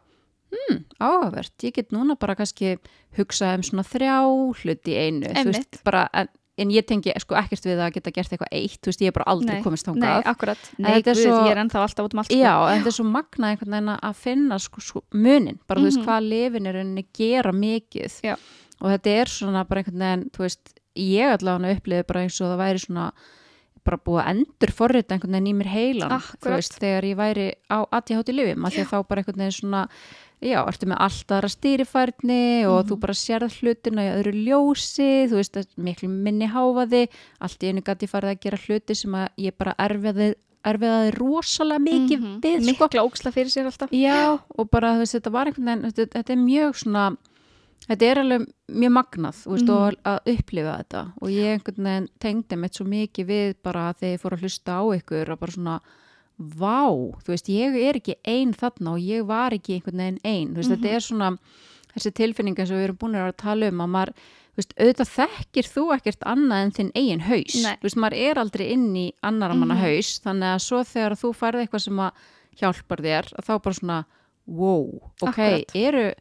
hmm, 0.54 0.78
áhugavert, 1.02 1.54
ég 1.66 1.74
get 1.74 1.90
núna 1.92 2.14
bara 2.20 2.36
kannski 2.38 2.76
hugsa 3.18 3.54
um 3.58 3.62
svona 3.66 3.82
þrjá 3.82 4.14
hluti 4.62 4.94
í 4.94 4.98
einu, 5.08 5.26
þú 5.26 5.36
Einmitt. 5.42 5.58
veist, 5.58 5.80
bara 5.84 6.04
en, 6.14 6.28
en 6.62 6.70
ég 6.70 6.86
tengi 6.86 7.10
sko 7.18 7.34
ekkert 7.40 7.66
við 7.66 7.82
að 7.82 7.96
geta 7.96 8.12
gert 8.14 8.30
eitthvað 8.36 8.52
eitt, 8.54 8.78
þú 8.78 8.92
veist, 8.92 9.02
ég 9.02 9.10
er 9.10 9.16
bara 9.18 9.26
aldrei 9.34 9.56
Nei, 9.56 9.62
komist 9.66 9.88
Nei, 9.88 9.94
þangað 9.96 10.30
akkurat, 10.30 10.68
nei, 10.78 11.02
guð, 11.02 11.18
svo- 11.24 11.40
ég 11.42 11.50
er 11.56 11.62
ennþá 11.64 11.82
alltaf 11.82 12.06
út 12.06 12.14
um 12.14 12.22
allt 12.22 12.30
sko. 12.30 12.38
Já, 12.38 12.54
en 12.70 12.78
þetta 12.84 12.92
er 12.92 12.96
svo 13.00 13.06
magnað 13.10 13.48
einhvern 13.50 13.74
veginn 13.74 13.92
að 13.96 14.14
finna 14.22 14.58
sko, 14.62 14.84
sko, 14.86 15.02
munin, 15.12 15.58
bara 15.66 15.80
þú 15.82 15.88
veist 15.90 15.98
Mhm. 15.98 16.06
hvað 16.06 16.28
lifin 16.30 16.66
er 16.70 16.78
rauninni 16.78 17.06
gera 17.18 17.52
mikið 17.52 18.20
Já. 18.22 18.36
og 18.80 18.86
þetta 18.94 19.16
er 19.18 19.26
svona 19.34 19.64
bara 19.66 19.82
einhvern 19.82 19.98
veginn, 20.06 20.30
þú 20.30 20.46
veist, 20.46 20.74
ég 20.94 21.34
allavega 21.34 21.74
upplifið 21.80 22.06
bara 22.06 22.20
eins 22.22 22.38
og 22.40 22.54
það 22.54 22.62
væri 22.62 22.84
svona 22.86 23.08
bara 23.84 23.98
búið 24.00 24.20
að 24.24 24.30
endur 24.34 24.72
forrita 24.72 25.14
einhvern 25.14 25.32
veginn 25.36 25.50
í 25.52 25.54
mér 25.60 25.70
heilan, 25.74 26.22
veist, 26.44 26.78
þegar 26.80 27.04
ég 27.04 27.16
væri 27.16 27.46
á 27.70 27.78
ADHD 27.92 28.32
lifim, 28.32 28.64
af 28.64 28.72
því 28.72 28.84
að 28.84 28.92
þá 28.92 29.08
bara 29.08 29.20
einhvern 29.22 29.42
veginn 29.44 29.58
svona 29.58 29.82
já, 30.44 30.58
ertu 30.68 30.86
með 30.90 30.98
allt 31.00 31.28
aðra 31.32 31.48
stýrifærni 31.52 32.66
og 32.68 32.84
Mhm. 32.84 32.88
þú 32.90 32.98
bara 33.00 33.14
sérð 33.14 33.58
hlutina 33.60 34.02
í 34.04 34.12
öðru 34.18 34.32
ljósi, 34.44 35.28
þú 35.28 35.36
veist, 35.40 35.76
miklu 35.78 36.08
minni 36.08 36.46
háfaði, 36.48 37.08
allt 37.40 37.58
í 37.62 37.68
einu 37.72 37.80
gæti 37.82 38.08
farið 38.08 38.32
að 38.34 38.40
gera 38.40 38.58
hluti 38.66 38.94
sem 38.96 39.12
að 39.12 39.28
ég 39.38 39.52
bara 39.58 39.74
erfiði 39.78 40.34
erfiðaði 40.64 41.10
rosalega 41.18 41.78
mikið 41.84 42.20
Mhm. 42.20 42.40
við, 42.40 42.62
sko. 42.74 42.88
Mikla 42.88 43.04
óksla 43.04 43.32
fyrir 43.32 43.50
sér 43.52 43.66
alltaf 43.68 43.90
Já, 43.92 44.40
og 44.58 44.70
bara 44.70 44.94
þú 44.94 44.98
veist, 45.04 45.14
þetta 45.20 45.30
var 45.32 45.46
einhvern 45.46 45.64
veginn, 45.66 45.92
þetta, 45.92 46.06
þetta 46.08 46.30
er 46.30 46.36
mjög 46.40 46.72
svona, 46.80 47.16
þetta 47.88 48.02
er 48.10 48.20
alveg 48.22 48.46
mjög 48.72 48.92
magnað, 48.96 49.40
veist, 49.46 49.68
Mhm. 49.68 49.70
og 49.70 49.94
að 50.04 50.18
upplifa 50.34 50.76
þetta 50.84 51.02
og 51.20 51.28
ég 51.28 51.58
einhvern 51.60 51.84
veginn 51.84 52.08
tengdi 52.20 52.56
mitt 52.58 52.72
svo 52.74 52.84
mikið 52.86 53.26
við 53.26 53.54
bara 53.62 53.92
þegar 53.94 54.14
ég 54.14 54.20
fór 54.22 54.32
að 54.36 54.40
hlusta 54.42 54.72
á 54.80 54.82
ykkur 54.98 55.30
og 55.30 55.40
bara 55.40 55.52
svona, 55.52 55.80
vá, 56.38 56.88
þú 57.22 57.26
veist, 57.30 57.46
ég 57.48 57.76
er 57.88 57.94
ekki 58.00 58.14
ein 58.24 58.52
þarna 58.54 58.94
og 58.94 59.00
ég 59.00 59.26
var 59.26 59.50
ekki 59.52 59.76
einhvern 59.80 60.00
veginn 60.00 60.18
ein, 60.24 60.48
þú 60.54 60.56
veist, 60.56 60.70
Mhm. 60.70 60.82
þetta 60.82 60.90
er 60.94 61.00
svona, 61.00 61.38
þessi 61.94 62.12
tilfinninga 62.12 62.66
sem 62.66 62.76
við 62.76 62.84
erum 62.88 62.96
búin 62.98 63.14
að 63.14 63.36
tala 63.36 63.68
um 63.68 63.78
að 63.80 63.90
maður, 63.90 64.12
veist, 64.56 64.74
auðvitað 64.78 65.28
þekkir 65.28 65.66
þú 65.74 65.84
ekkert 65.94 66.20
annað 66.26 66.62
en 66.64 66.70
þinn 66.72 66.92
eigin 66.94 67.20
haus, 67.20 67.62
Nei. 67.62 67.76
þú 67.76 67.82
veist, 67.82 67.96
maður 67.96 68.18
er 68.18 68.34
aldrei 68.38 68.70
inn 68.72 68.94
í 68.96 69.12
annara 69.22 69.54
manna 69.54 69.74
Mhm. 69.74 69.82
haus, 69.82 70.20
þannig 70.24 70.50
að 70.54 70.60
svo 70.62 70.80
þegar 70.84 71.12
þú 71.12 71.34
færði 71.34 71.68
eitthvað 71.68 71.80
sem 71.82 71.96
að 71.96 72.12
hjálpar 72.56 72.98
þér, 73.00 73.32
að 73.34 73.44
þá 73.44 73.62
bara 73.62 73.74
svona, 73.74 74.04
wow, 74.46 75.00
ok, 75.22 75.28
Akkurat. 75.36 75.70
eru, 75.74 76.14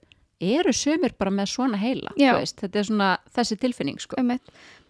eru 0.60 0.74
sömur 0.74 1.14
bara 1.18 1.32
með 1.32 1.48
svona 1.54 1.78
heila, 1.82 2.12
Já. 2.20 2.34
veist, 2.38 2.58
þetta 2.62 2.80
er 2.80 2.84
svona 2.90 3.18
þessi 3.36 3.58
tilfinning, 3.60 4.00
sko. 4.00 4.16
Einmitt. 4.18 4.42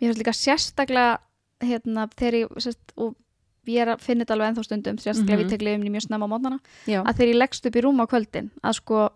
Mér 0.01 0.09
finnst 0.13 0.21
líka 0.23 0.33
sérstaklega 0.33 1.17
hérna, 1.63 2.07
þegar 2.17 2.33
ég 2.41 2.47
sérst, 2.59 2.79
og 2.97 3.15
ég 3.65 3.99
finna 4.03 4.25
þetta 4.25 4.33
alveg 4.35 4.49
ennþá 4.51 4.63
stundum 4.67 4.97
sérstaklega 4.97 5.37
Mhm. 5.37 5.43
við 5.43 5.51
teklum 5.53 5.83
mjög 5.93 6.01
snemma 6.07 6.25
á 6.27 6.31
mótnana 6.33 6.59
Já, 6.85 7.01
að 7.03 7.15
þegar 7.15 7.29
ég 7.33 7.39
leggst 7.39 7.65
upp 7.65 7.75
í 7.75 7.81
rúm 7.81 8.01
á 8.03 8.05
kvöldin 8.11 8.49
að 8.63 8.73
sko, 8.75 9.09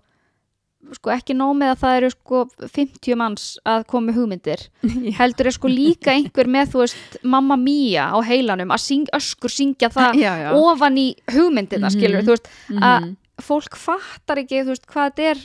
sko 0.93 1.09
ekki 1.11 1.33
nóg 1.35 1.57
með 1.57 1.71
að 1.73 1.79
það 1.81 1.97
eru 1.97 2.09
sko 2.13 2.41
50 2.69 3.15
manns 3.19 3.45
að 3.67 3.85
koma 3.91 4.13
hugmyndir 4.15 4.61
heldur 5.19 5.49
er 5.49 5.51
sko 5.51 5.67
líka 5.67 6.13
einhver 6.13 6.47
með 6.47 6.71
þú 6.71 6.79
veist 6.85 7.17
Mamma 7.23 7.57
Mia 7.59 8.05
á 8.13 8.17
heilanum 8.23 8.71
að 8.71 8.83
syng, 8.85 9.07
öskur 9.17 9.51
syngja 9.51 9.89
það 9.91 10.13
já, 10.21 10.31
já. 10.45 10.49
ofan 10.55 10.95
í 11.01 11.07
hugmyndina 11.33 11.89
Mhm. 11.89 11.95
skilur 11.97 12.23
þú 12.23 12.31
veist 12.37 12.47
að 12.71 13.01
Mhm. 13.01 13.15
fólk 13.41 13.75
fattar 13.75 14.37
ekki 14.37 14.63
veist 14.65 14.85
hvað 14.87 15.11
þetta 15.11 15.31
er 15.31 15.37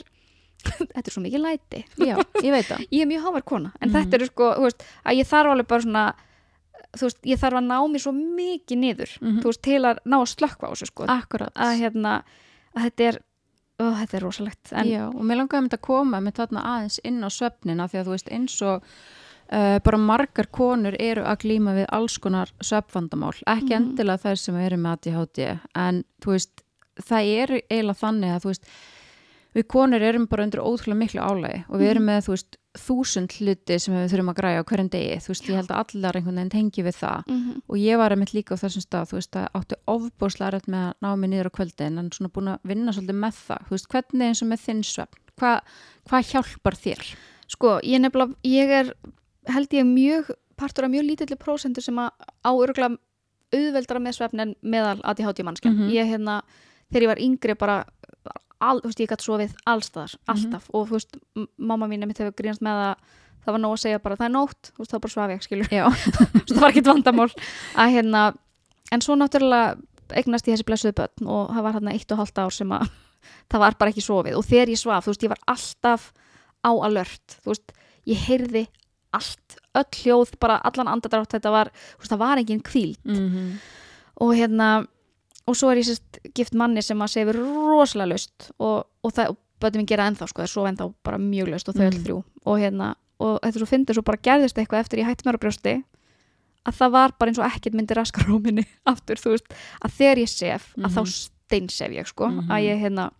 þetta 0.93 1.03
er 1.07 1.15
svo 1.15 1.23
mikið 1.23 1.43
læti 1.43 1.83
Já, 1.97 2.15
ég 2.43 2.51
veit 2.55 2.65
það. 2.69 2.85
ég 2.91 3.01
er 3.01 3.09
mjög 3.11 3.25
hávar 3.27 3.43
kona 3.45 3.71
en 3.81 3.89
Mhm. 3.89 3.95
þetta 3.97 4.13
eru 4.19 4.25
sko, 4.31 4.51
veist, 4.63 4.83
að 5.05 5.17
ég 5.19 5.27
þarf 5.27 5.51
alveg 5.53 5.67
bara 5.67 5.81
svona 5.87 6.05
þú 6.93 7.07
veist, 7.07 7.19
ég 7.25 7.39
þarf 7.41 7.57
að 7.57 7.67
ná 7.67 7.77
mér 7.89 8.01
svo 8.03 8.11
mikið 8.13 8.77
niður, 8.77 9.11
Mhm. 9.21 9.39
þú 9.41 9.47
veist, 9.49 9.61
til 9.65 9.81
að 9.81 9.97
ná 10.05 10.17
að 10.21 10.31
slökkva 10.35 10.67
á 10.69 10.71
þessu 10.73 10.87
sko, 10.91 11.05
að 11.07 11.79
hérna 11.81 12.23
að 12.75 12.83
þetta 12.85 13.07
er, 13.09 13.19
ó, 13.79 13.85
þetta 13.97 14.13
er 14.17 14.21
rosalegt 14.23 14.71
en, 14.73 14.85
Já, 14.87 15.07
og 15.09 15.21
mér 15.25 15.37
langaði 15.41 15.69
að 15.73 15.81
koma 15.81 16.19
með 16.21 16.33
þarna 16.39 16.63
aðeins 16.63 16.99
inn 17.03 17.21
á 17.23 17.29
svefnina 17.33 17.87
því 17.89 17.99
að 17.99 18.05
þú 18.05 18.13
veist 18.13 18.29
eins 18.31 18.61
og 18.61 18.83
uh, 19.53 19.79
bara 19.79 19.97
margar 19.97 20.47
konur 20.51 20.95
eru 20.99 21.21
að 21.23 21.37
glíma 21.43 21.73
við 21.75 21.85
alls 21.89 22.17
konar 22.17 22.49
svefnvandamál, 22.61 23.33
ekki 23.45 23.73
Mhm. 23.73 23.81
endilega 23.97 24.21
þær 24.23 24.37
sem 24.37 24.55
eru 24.55 24.77
með 24.77 24.91
ADHD 24.97 25.59
en 25.75 26.03
þú 26.21 26.31
veist, 26.33 26.63
það 27.01 27.41
er 27.41 27.61
eiginlega 27.69 27.99
þannig 27.99 28.31
að 28.35 28.41
þú 28.41 28.49
veist, 28.53 28.63
við 29.53 29.67
konur 29.69 30.01
erum 30.01 30.25
bara 30.27 30.43
undir 30.47 30.59
ótrúlega 30.63 30.97
miklu 30.99 31.21
álægi 31.21 31.63
og 31.69 31.79
við 31.79 31.89
erum 31.93 32.05
með 32.09 32.21
þú 32.25 32.33
veist 32.33 32.57
þúsund 32.73 33.33
hluti 33.37 33.75
sem 33.79 33.93
við 33.93 34.07
þurfum 34.11 34.29
að 34.33 34.37
græja 34.39 34.61
á 34.61 34.67
hverjum 34.69 34.89
degi, 34.89 35.17
þú 35.21 35.29
veist, 35.29 35.49
ég 35.49 35.55
held 35.59 35.69
að 35.71 35.81
allar 35.93 36.15
einhvern 36.17 36.39
veginn 36.39 36.49
tengi 36.55 36.83
við 36.87 36.95
það. 36.97 37.27
Mm 37.29 37.61
og 37.69 37.77
ég 37.77 37.97
var 38.01 38.11
einmitt 38.15 38.33
líka 38.33 38.55
á 38.57 38.61
þessum 38.63 38.81
stað, 38.81 39.05
þú 39.11 39.15
veist, 39.19 39.35
að 39.37 39.47
átti 39.59 39.75
ofbúrslega 39.93 40.51
rætt 40.55 40.67
með 40.73 40.87
að 40.89 40.93
ná 41.05 41.09
mig 41.21 41.29
niður 41.29 41.49
á 41.53 41.55
kvöldin 41.57 41.99
en 42.01 42.09
svona 42.11 42.31
búin 42.33 42.49
að 42.49 42.59
vinna 42.73 42.91
svolítið 42.91 43.19
með 43.21 43.33
það, 43.47 43.61
þú 43.67 43.75
veist, 43.77 43.87
hvernig 43.93 44.25
eins 44.27 44.41
og 44.41 44.49
með 44.49 44.63
þinn 44.65 44.83
svefn, 44.83 45.21
hvað 45.37 45.59
hva 46.09 46.21
hjálpar 46.31 46.75
þér? 46.81 47.03
sko, 47.53 47.79
ég 47.85 48.01
nefnilega 48.01 48.33
ég 48.43 48.69
er, 48.79 48.93
held 49.53 49.73
ég 49.77 49.85
mjög 49.85 50.31
partur 50.57 50.85
af 50.85 50.91
mjög 50.93 51.05
lítilli 51.11 51.37
prósentur 51.37 51.83
sem 51.85 51.95
að 52.01 52.09
á 52.41 52.51
örgulega 52.57 52.97
auðveldara 53.53 54.01
með 54.01 54.17
svefn 54.17 54.41
en 54.41 54.55
meðal 54.65 54.99
ADHD 55.03 55.43
mannskja 55.45 55.69
Mhm. 55.71 55.89
ég 55.93 56.09
hérna, 56.09 56.41
þegar 58.23 58.31
ég 58.31 58.31
var 58.31 58.31
yngri 58.31 58.31
bara 58.31 58.39
al, 58.63 58.79
þú 58.79 58.87
veist, 58.89 58.99
ég 59.03 59.09
gæti 59.11 59.25
sofið 59.27 59.53
allstaðar, 59.67 60.15
Mhm. 60.15 60.31
alltaf. 60.33 60.69
Og 60.73 60.87
þú 60.87 60.91
veist, 60.97 61.17
mamma 61.57 61.87
mín 61.87 62.07
mitt 62.07 62.17
hefur 62.17 62.33
grínast 62.33 62.61
með 62.63 62.81
að 62.83 62.95
það 63.43 63.51
var 63.51 63.59
nóg 63.59 63.73
að 63.73 63.81
segja 63.83 63.99
bara 64.01 64.15
það 64.15 64.25
er 64.25 64.33
nótt, 64.33 64.71
þú 64.71 64.77
veist, 64.79 64.91
það 64.91 64.97
var 64.97 65.03
bara 65.03 65.13
svaf 65.13 65.29
ég, 65.33 65.41
skilur 65.43 65.67
það 66.47 66.59
var 66.61 66.69
ekkert 66.71 66.85
vandamál. 66.87 67.31
Að 67.75 67.91
hérna, 67.91 68.21
en 68.91 69.01
svo 69.01 69.15
náttúrulega 69.15 69.77
eignast 70.13 70.47
ég 70.47 70.55
þessi 70.55 70.67
blessuðu 70.67 70.93
börn 70.95 71.27
og 71.27 71.49
það 71.51 71.63
var 71.63 71.73
hérna 71.73 71.93
eitt 71.93 72.11
og 72.11 72.17
halvt 72.17 72.37
ár 72.39 72.51
sem 72.53 72.69
að 72.71 72.87
það 73.51 73.59
var 73.59 73.75
bara 73.79 73.91
ekki 73.91 74.01
sofið. 74.05 74.37
Og 74.37 74.45
þegar 74.45 74.67
ég 74.71 74.79
svaf, 74.79 75.03
þú 75.05 75.11
veist, 75.11 75.23
ég 75.23 75.29
var 75.33 75.43
alltaf 75.47 76.13
á 76.63 76.71
alert, 76.71 77.39
þú 77.43 77.51
veist, 77.51 77.71
ég 78.07 78.17
heyrði 78.27 78.67
allt, 79.13 79.57
öll 79.75 79.91
hljóð, 80.03 80.39
bara 80.39 80.61
allan 80.63 80.87
andadrátt, 80.87 81.29
þetta 81.35 81.51
var, 81.51 81.69
þú 81.69 81.99
veist, 81.99 82.11
það 82.13 82.19
var 82.23 82.37
engin 82.37 82.61
kvíl 82.63 82.95
mm 83.03 83.59
og 84.21 84.29
hérna 84.37 84.85
og 85.47 85.55
svo 85.59 85.71
er 85.71 85.77
ég 85.81 85.87
sérst 85.89 86.19
gift 86.35 86.53
manni 86.55 86.81
sem 86.81 86.97
að 87.03 87.11
sefur 87.17 87.35
rosalega 87.35 88.13
löst 88.13 88.51
og, 88.59 88.85
og 89.03 89.11
það, 89.13 89.29
og 89.33 89.37
bötum 89.63 89.81
við 89.83 89.87
gera 89.93 90.07
ennþá, 90.11 90.27
sko, 90.27 90.41
það 90.41 90.47
er 90.47 90.53
svo 90.53 90.65
ennþá 90.69 90.93
bara 91.03 91.17
mjög 91.17 91.49
löst 91.53 91.69
og 91.69 91.75
þau 91.75 91.89
Mhm. 91.89 92.03
þrjú 92.03 92.23
og 92.45 92.59
hérna, 92.59 92.95
og 93.19 93.39
þetta 93.43 93.59
svo 93.59 93.67
fyndið 93.71 93.93
svo 93.95 94.03
bara 94.03 94.17
gerðist 94.23 94.57
eitthvað 94.57 94.79
eftir 94.83 94.99
ég 94.99 95.05
hætti 95.07 95.25
mér 95.27 95.35
á 95.39 95.43
brjósti 95.43 95.83
að 96.65 96.73
það 96.79 96.91
var 96.91 97.11
bara 97.19 97.29
eins 97.31 97.39
og 97.39 97.45
ekkert 97.51 97.73
myndi 97.75 97.93
raska 97.95 98.21
róminni 98.23 98.65
aftur, 98.85 99.15
þú 99.19 99.29
veist, 99.35 99.47
að 99.83 99.91
þegar 99.99 100.17
ég 100.23 100.29
sef 100.29 100.73
að 100.77 100.91
þá 100.95 101.01
Mhm. 101.03 101.11
steinsef 101.13 101.91
ég, 101.91 102.07
sko 102.07 102.27
Mhm. 102.29 102.49
að 102.49 102.63
ég 102.63 102.79
hérna 102.79 103.11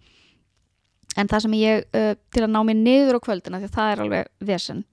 en 1.17 1.27
það 1.27 1.41
sem 1.41 1.51
ég, 1.59 1.83
uh, 1.93 2.15
til 2.33 2.43
að 2.43 2.49
ná 2.51 2.59
mér 2.65 2.79
niður 2.79 3.19
á 3.19 3.25
kvöldina 3.25 3.59
því 3.61 3.67
að 3.69 3.75
það 3.77 3.91
er 3.91 3.99
alveg 4.03 4.25
vesen 4.41 4.83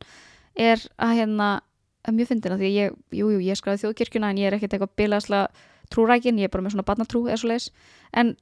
er 0.56 0.76
að 0.98 1.14
hérna 1.16 1.60
að 2.04 2.14
mjög 2.16 2.28
fyndina 2.28 2.56
því 2.58 2.68
ég, 2.74 2.94
jú, 3.12 3.30
jú, 3.32 3.38
ég 3.40 3.56
skræði 3.56 3.82
þjóðkirkjuna 3.84 4.30
en 4.30 4.36
ég 4.40 4.46
er 4.50 4.56
ekkert 4.58 4.72
eitthvað 4.76 4.96
bilaðslega 4.96 5.48
trúrækin, 5.90 6.38
ég 6.38 6.44
er 6.48 6.52
bara 6.54 6.62
með 6.64 6.74
svona 6.76 6.86
barnatrú 6.86 7.24
eða 7.28 7.38
svo 7.42 7.48
leis, 7.52 7.70
en 8.14 8.34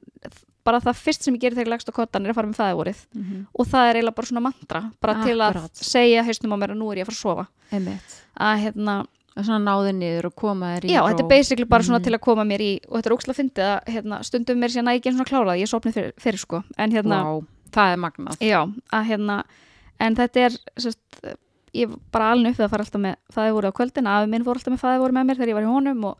bara 0.65 0.79
það 0.83 0.95
fyrst 1.01 1.23
sem 1.23 1.33
ég 1.35 1.41
gerir 1.41 1.55
þegar 1.57 1.67
ég 1.67 1.73
leggst 1.73 1.89
á 1.89 1.93
kottan 1.95 2.25
er 2.25 2.31
að 2.33 2.35
fara 2.35 2.47
með 2.51 2.59
fæðivorið 2.59 2.99
-hmm. 3.15 3.45
og 3.57 3.65
það 3.67 3.89
er 3.89 3.95
eiginlega 3.95 4.15
bara 4.15 4.27
svona 4.27 4.41
mantra 4.43 4.81
bara 5.01 5.13
til 5.23 5.37
að 5.39 5.49
Akkurat. 5.55 5.75
segja 5.75 6.23
hausnum 6.23 6.53
á 6.53 6.57
mér 6.61 6.71
að 6.73 6.77
nú 6.77 6.91
er 6.91 6.97
ég 6.97 7.03
að 7.07 7.09
fara 7.09 7.17
að 7.17 7.25
sofa 7.25 7.47
Einmitt. 7.71 8.09
að 8.39 8.59
hérna, 8.63 9.05
Það 9.29 9.41
er 9.41 9.45
svona 9.45 9.71
náði 9.71 9.91
niður 9.95 10.25
og 10.25 10.35
koma 10.35 10.65
þér 10.75 10.83
í 10.85 10.89
já, 10.89 10.99
ró. 10.99 11.07
þetta 11.07 11.23
er 11.23 11.27
basically 11.29 11.65
bara 11.65 11.83
svona 11.83 11.99
Mhm. 11.99 12.03
til 12.03 12.13
að 12.13 12.19
koma 12.19 12.43
mér 12.43 12.59
í, 12.59 12.79
og 12.89 12.97
þetta 12.97 13.07
er 13.07 13.15
ókslega 13.15 13.39
fyndið 13.39 13.65
að 13.69 13.93
hérna, 13.93 14.23
stundum 14.23 14.57
mér 14.59 14.69
síðan 14.69 14.89
að 14.89 14.95
ég 14.97 15.05
einu 15.05 15.15
svona 15.17 15.29
klárað, 15.31 15.59
ég 15.61 15.69
sopnið 15.69 15.93
fyrir, 15.93 16.13
fyrir 16.19 16.37
sko, 16.39 16.63
en 16.77 16.91
hérna 16.91 17.23
Vá, 17.23 17.45
það 17.71 17.93
er 17.93 17.97
magnað. 17.97 18.37
Já, 18.41 18.61
að 18.91 19.05
hérna 19.07 19.43
en 19.99 20.15
þetta 20.15 20.37
er 20.45 20.51
sérst, 20.77 20.99
ég 21.73 21.87
var 21.87 21.99
bara 22.11 22.31
alveg 22.33 22.51
upp 22.51 22.57
við 22.57 22.65
að 22.65 22.69
fara 22.69 22.83
alltaf 22.83 23.01
með 23.01 23.15
það 23.31 23.53
voru 23.53 23.67
á 23.69 23.71
kvöldin, 23.71 24.07
afi 24.07 24.27
minn 24.29 24.43
fór 24.43 24.55
alltaf 24.57 24.73
með 24.73 24.79
það 24.81 24.99
voru 24.99 25.13
með 25.13 25.25
mér 25.25 25.35
þegar 25.37 25.47
ég 25.47 25.53
var 25.55 25.63
í 25.63 25.73
honum 25.73 26.03
og 26.05 26.17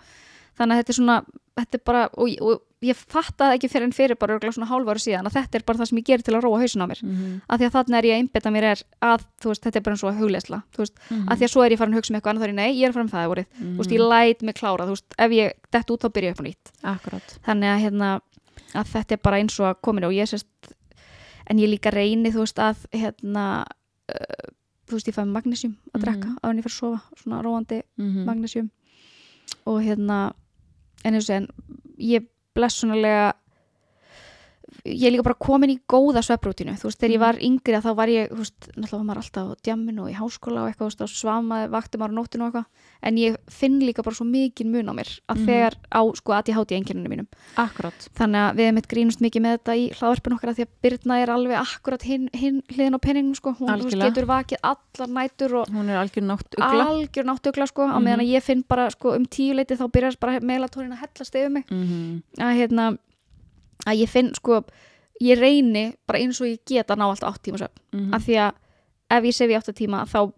þannig 0.58 0.74
að 0.76 0.82
þetta 0.84 0.94
er 0.96 1.00
svona 1.00 1.20
þetta 1.60 1.76
er 1.76 1.82
bara, 1.86 2.02
og, 2.16 2.30
og 2.42 2.62
ég 2.88 2.96
fattaði 2.96 3.58
ekki 3.58 3.68
fyrir 3.68 3.84
en 3.90 3.92
fyrir 3.92 4.16
bara 4.16 4.38
örugglega 4.38 4.56
svona 4.56 4.70
hálfaru 4.70 5.02
síðan 5.04 5.28
að 5.28 5.34
þetta 5.36 5.58
er 5.60 5.64
bara 5.68 5.80
það 5.82 5.90
sem 5.90 5.98
ég 6.00 6.06
gerir 6.08 6.24
til 6.24 6.36
að 6.38 6.46
róa 6.46 6.60
hausin 6.62 6.84
á 6.84 6.88
mér. 6.88 7.02
Mm 7.04 7.16
-hmm. 7.16 7.42
að 7.50 7.58
því 7.60 7.66
að 7.68 7.74
þannig 7.76 7.98
er 8.00 8.06
ég 8.08 8.14
að 8.16 8.20
einbetta 8.24 8.52
mér 8.56 8.64
er 8.70 8.84
að 9.04 9.26
veist, 9.44 9.64
þetta 9.66 9.78
er 9.80 9.84
bara 9.84 9.94
eins 9.96 10.04
og 10.04 10.16
hugleisla 10.20 10.62
veist, 10.78 10.96
Mhm. 11.10 11.28
að 11.28 11.38
því 11.38 11.44
að 11.44 11.52
svo 11.52 11.66
er 11.66 11.72
ég 11.72 11.78
farin 11.78 11.94
að 11.94 11.98
hugsa 12.00 12.12
um 12.12 12.16
eitthvað 12.16 12.32
annað 12.34 12.44
er 12.44 12.50
ég 12.50 12.56
nei, 12.56 12.72
ég 12.80 12.88
er 12.88 12.94
farin 12.94 13.10
með 13.10 13.16
það 13.16 13.30
vorið, 13.32 13.46
þú 13.60 13.78
veist, 13.78 13.92
ég 13.92 14.00
læt 14.10 14.42
mig 14.44 14.56
klára 14.56 14.86
þú 14.88 14.94
veist, 14.96 15.10
ef 15.20 15.32
ég 15.32 15.52
dett 15.72 15.92
út 15.92 16.00
þá 16.02 16.10
byrja 16.14 16.30
ég 16.30 16.32
upp 16.32 16.40
á 16.40 16.48
nýtt. 16.48 16.66
Akkurat. 16.84 17.40
þannig 17.44 17.70
að 17.76 17.82
hérna 17.84 18.22
að 18.76 18.86
þetta 18.88 19.12
er 19.12 19.20
bara 19.24 19.38
eins 19.38 19.60
og 19.60 19.66
að 19.76 19.82
komin 19.82 20.04
og 20.06 20.12
ég 20.14 20.28
sérst 20.30 20.48
en 21.50 21.58
ég 21.60 21.68
líka 21.70 21.92
reyni 21.92 22.32
þú 22.32 22.40
veist 22.46 22.60
að 22.60 22.78
hérna 22.94 23.66
uh, 24.10 24.50
þú 24.88 24.92
veist 24.96 25.08
og 29.66 29.82
hérna 29.84 30.20
en 31.06 31.16
eins 31.16 31.30
og 31.30 31.38
en 31.38 31.48
ég 32.00 32.28
blessunarlega 32.58 33.32
ég 34.86 35.04
er 35.08 35.12
líka 35.12 35.24
bara 35.24 35.36
komin 35.40 35.70
í 35.74 35.80
góða 35.90 36.22
svepprútinu 36.24 36.76
þú 36.78 36.84
veist, 36.90 37.00
þegar 37.00 37.12
ég 37.12 37.20
Mhm. 37.20 37.26
var 37.26 37.36
yngri 37.40 37.76
að 37.78 37.84
þá 37.86 37.96
var 37.96 38.08
ég 38.08 38.30
þú 38.30 38.38
veist, 38.38 38.60
náttúrulega 38.78 38.98
var 39.00 39.08
maður 39.10 39.22
alltaf 39.24 39.46
á 39.50 39.56
djamminu 39.64 40.02
og 40.04 40.10
í 40.10 40.16
háskóla 40.16 40.60
og 40.64 40.68
eitthvað, 40.70 40.86
þú 40.86 40.90
veist, 40.90 41.02
og 41.02 41.10
svamaði 41.10 41.70
vakti 41.70 41.98
maður 41.98 42.14
á 42.14 42.18
nóttinu 42.20 42.42
og 42.44 42.48
eitthvað, 42.54 42.66
en 43.04 43.16
ég 43.18 43.38
finn 43.50 43.80
líka 43.82 44.04
bara 44.04 44.16
svo 44.16 44.26
mikið 44.26 44.66
mun 44.66 44.90
á 44.90 44.94
mér 44.94 45.10
að 45.30 45.36
Mhm. 45.38 45.46
þegar 45.48 45.74
á 45.92 46.02
sko 46.16 46.32
að 46.34 46.44
ég 46.50 46.56
háti 46.56 46.76
einkenninu 46.78 47.10
mínum 47.10 47.28
Akkurat. 47.58 48.10
þannig 48.16 48.40
að 48.40 48.56
við 48.56 48.66
erum 48.68 48.78
eitt 48.78 48.88
grínust 48.88 49.22
mikið 49.22 49.42
með 49.42 49.58
þetta 49.58 49.74
í 49.78 49.84
hlaðvarpinu 49.94 50.36
okkar 50.38 50.50
að 50.50 50.56
því 50.56 50.66
að 50.66 50.74
Birna 50.84 51.16
er 51.22 51.28
alveg 51.30 51.58
akkurat 51.60 52.02
hinn 52.04 52.30
hin, 52.34 52.62
hliðin 52.70 52.96
á 52.96 53.00
penningum 53.00 53.36
sko, 53.36 53.54
hún 53.56 53.68
veist, 53.68 53.98
getur 53.98 54.26
vakið 54.26 54.58
allar 54.64 55.10
nætur 55.10 55.54
og 55.62 55.68
Hún 55.70 55.90
er 55.90 55.98
algjör 55.98 56.24
nátt 56.24 56.56
ugla. 56.58 56.86
algjör 56.86 57.26
náttugla 57.26 57.68
sko, 57.68 57.82
á 57.88 57.98
Mhm. 58.00 58.04
meðan 58.04 58.20
að 58.20 58.30
ég 58.30 58.44
að 63.88 63.96
Mm 63.96 64.02
ég 64.02 64.10
finn 64.10 64.34
sko 64.36 64.64
ég 65.22 65.40
reyni 65.40 65.96
bara 66.08 66.20
eins 66.20 66.40
og 66.42 66.48
ég 66.48 66.60
get 66.66 66.88
að 66.92 66.98
ná 66.98 67.06
alltaf 67.10 67.34
8 67.36 67.44
tíma 67.44 67.58
svefn 67.58 67.80
-hmm. 67.94 68.16
af 68.16 68.22
því 68.28 68.36
að 68.40 68.54
ef 69.18 69.24
ég 69.24 69.34
sef 69.34 69.50
í 69.50 69.58
8 69.58 69.74
tíma 69.74 70.06
þá 70.06 70.32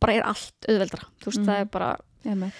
bara 0.00 0.12
er 0.14 0.22
allt 0.22 0.54
auðveldra 0.68 1.02
þú 1.20 1.26
veist 1.26 1.38
Mhm. 1.40 1.46
það 1.48 1.60
er 1.60 1.64
bara 1.64 1.96
Einmitt. 2.24 2.52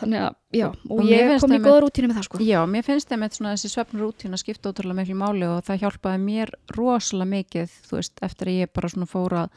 þannig 0.00 0.20
að 0.20 0.34
já 0.52 0.66
og, 0.68 0.90
Og 0.90 1.04
ég 1.04 1.40
kom 1.40 1.50
í 1.52 1.58
góða 1.58 1.80
rútínu 1.82 2.08
með 2.08 2.16
það 2.16 2.22
sko 2.24 2.38
Já, 2.38 2.66
mér 2.66 2.82
finnst 2.84 3.08
eitthvað 3.12 3.32
svona 3.32 3.52
þessi 3.54 3.68
svefnrútín 3.74 4.32
að 4.32 4.42
skipta 4.42 4.70
ótrúlega 4.72 4.94
miklu 4.94 5.14
máli 5.14 5.46
og 5.46 5.64
það 5.64 5.80
hjálpaði 5.80 6.18
mér 6.20 6.48
rosalega 6.76 7.30
mikið, 7.30 7.68
þú 7.88 7.96
veist, 7.96 8.12
eftir 8.22 8.46
að 8.48 8.60
ég 8.60 8.72
bara 8.74 8.88
svona 8.88 9.06
fór 9.06 9.48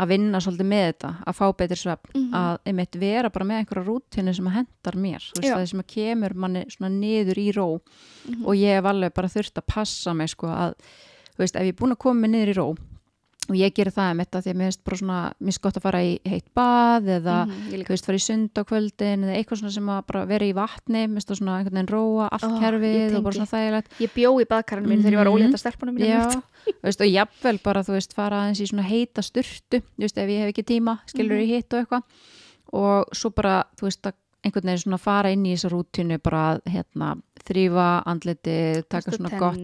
að, 0.00 0.08
vinna 0.14 0.40
svolítið 0.40 0.68
með 0.70 0.84
þetta, 0.88 1.10
að 1.28 1.36
fá 1.36 1.46
betri 1.60 1.76
svefn, 1.76 2.12
Mhm. 2.14 2.30
að 2.40 2.58
einmitt 2.70 2.98
vera 3.00 3.30
bara 3.30 3.44
með 3.44 3.58
einhverja 3.60 3.86
rútínu 3.90 4.34
sem 4.34 4.46
að 4.48 4.56
hendar 4.60 4.96
mér, 4.96 5.20
þú 5.34 5.40
veist, 5.42 5.54
það 5.56 5.68
sem 5.68 5.80
að 5.84 5.90
kemur 5.94 6.34
manni 6.34 6.64
svona 6.72 6.90
niður 6.96 7.38
í 7.38 7.48
ró 7.54 7.68
Mhm. 8.28 8.46
og 8.46 8.54
ég 8.56 8.74
hef 8.80 8.84
alveg 8.84 9.14
bara 9.14 9.28
þurft 9.28 9.54
að 9.60 9.66
passa 9.66 10.14
mig 10.14 10.28
sko 10.30 10.46
að, 10.48 10.74
þú 11.36 11.38
veist, 11.44 11.56
ef 11.56 11.62
ég 11.62 11.68
er 11.68 11.72
búin 11.84 11.92
að 11.92 11.98
koma 11.98 12.20
mig 12.20 12.30
niður 12.30 12.54
í 12.54 12.56
ró 12.56 12.76
og 13.50 13.56
ég 13.58 13.74
gerir 13.74 13.90
það 13.92 14.08
einmitt 14.12 14.36
að 14.38 14.44
því 14.46 14.50
að 14.52 14.58
mér 14.60 14.68
finnst 14.70 14.84
bara 14.86 14.96
svona, 15.00 15.18
mér 15.40 15.50
finnst 15.50 15.62
gott 15.64 15.76
að 15.80 15.82
fara 15.82 16.00
í 16.06 16.12
heitt 16.30 16.46
bað 16.54 17.08
eða 17.16 17.36
Mhm, 17.46 17.64
ég 17.74 17.82
þú 17.84 17.94
veist, 17.96 18.06
fara 18.06 18.20
í 18.20 18.24
sund 18.24 18.50
á 18.54 18.62
kvöldin 18.70 19.24
eða 19.26 19.34
eitthvað 19.40 19.58
svona 19.60 19.72
sem 19.74 19.90
að 19.90 20.06
bara 20.06 20.24
vera 20.30 20.44
í 20.46 20.54
vatni 20.54 21.02
minnst 21.10 21.28
það 21.28 21.40
svona 21.40 21.56
einhvern 21.58 21.74
veginn 21.80 21.90
róa 21.90 22.28
allt 22.30 22.46
Ó, 22.46 22.60
kerfið 22.62 22.94
ég 22.94 23.16
og 23.18 23.22
bara 23.26 23.34
svona 23.40 23.50
þægilegt. 23.50 23.88
Ég 24.00 24.14
bjó 24.14 24.30
í 24.40 24.46
baðkarinu 24.46 24.86
mínu 24.88 25.02
þegar 25.02 25.12
ég 25.12 25.22
var 25.24 25.30
Mhm. 25.30 25.36
ólétta 25.36 25.58
stelpunum 25.58 25.94
mínu 25.98 26.06
Já, 26.06 26.42
veist, 26.86 27.00
og 27.00 27.10
jafnvel 27.10 27.58
bara 27.62 27.82
þú 27.82 27.92
veist, 27.98 28.12
fara 28.14 28.36
aðeins 28.46 28.60
í 28.62 28.70
svona 28.70 28.86
heita 28.86 29.20
sturtu 29.22 29.82
þú 29.82 30.00
veist, 30.06 30.16
ef 30.18 30.28
ég 30.30 30.38
hef 30.46 30.54
ekki 30.54 30.64
tíma, 30.70 30.98
skilur 31.06 31.36
Mhm. 31.36 31.42
í 31.42 31.46
hitt 31.56 31.74
og 31.74 31.80
eitthvað. 31.86 32.02
Og 32.72 33.06
svo 33.12 33.30
bara, 33.34 33.64
þú 33.76 33.88
veist, 33.88 34.02
að 34.06 34.14
einhvern 34.44 34.64
veginn 34.70 34.84
svona 34.84 34.98
fara 35.00 35.30
inn 35.32 35.44
í 35.44 35.52
þessa 35.56 35.70
rútínu 35.72 36.22
bara 36.22 36.54
að, 36.54 36.62
hérna, 36.72 37.20
þrýfa 37.48 38.02
andliti 38.06 38.82
taka 38.88 39.10
svona 39.16 39.30
gott, 39.38 39.58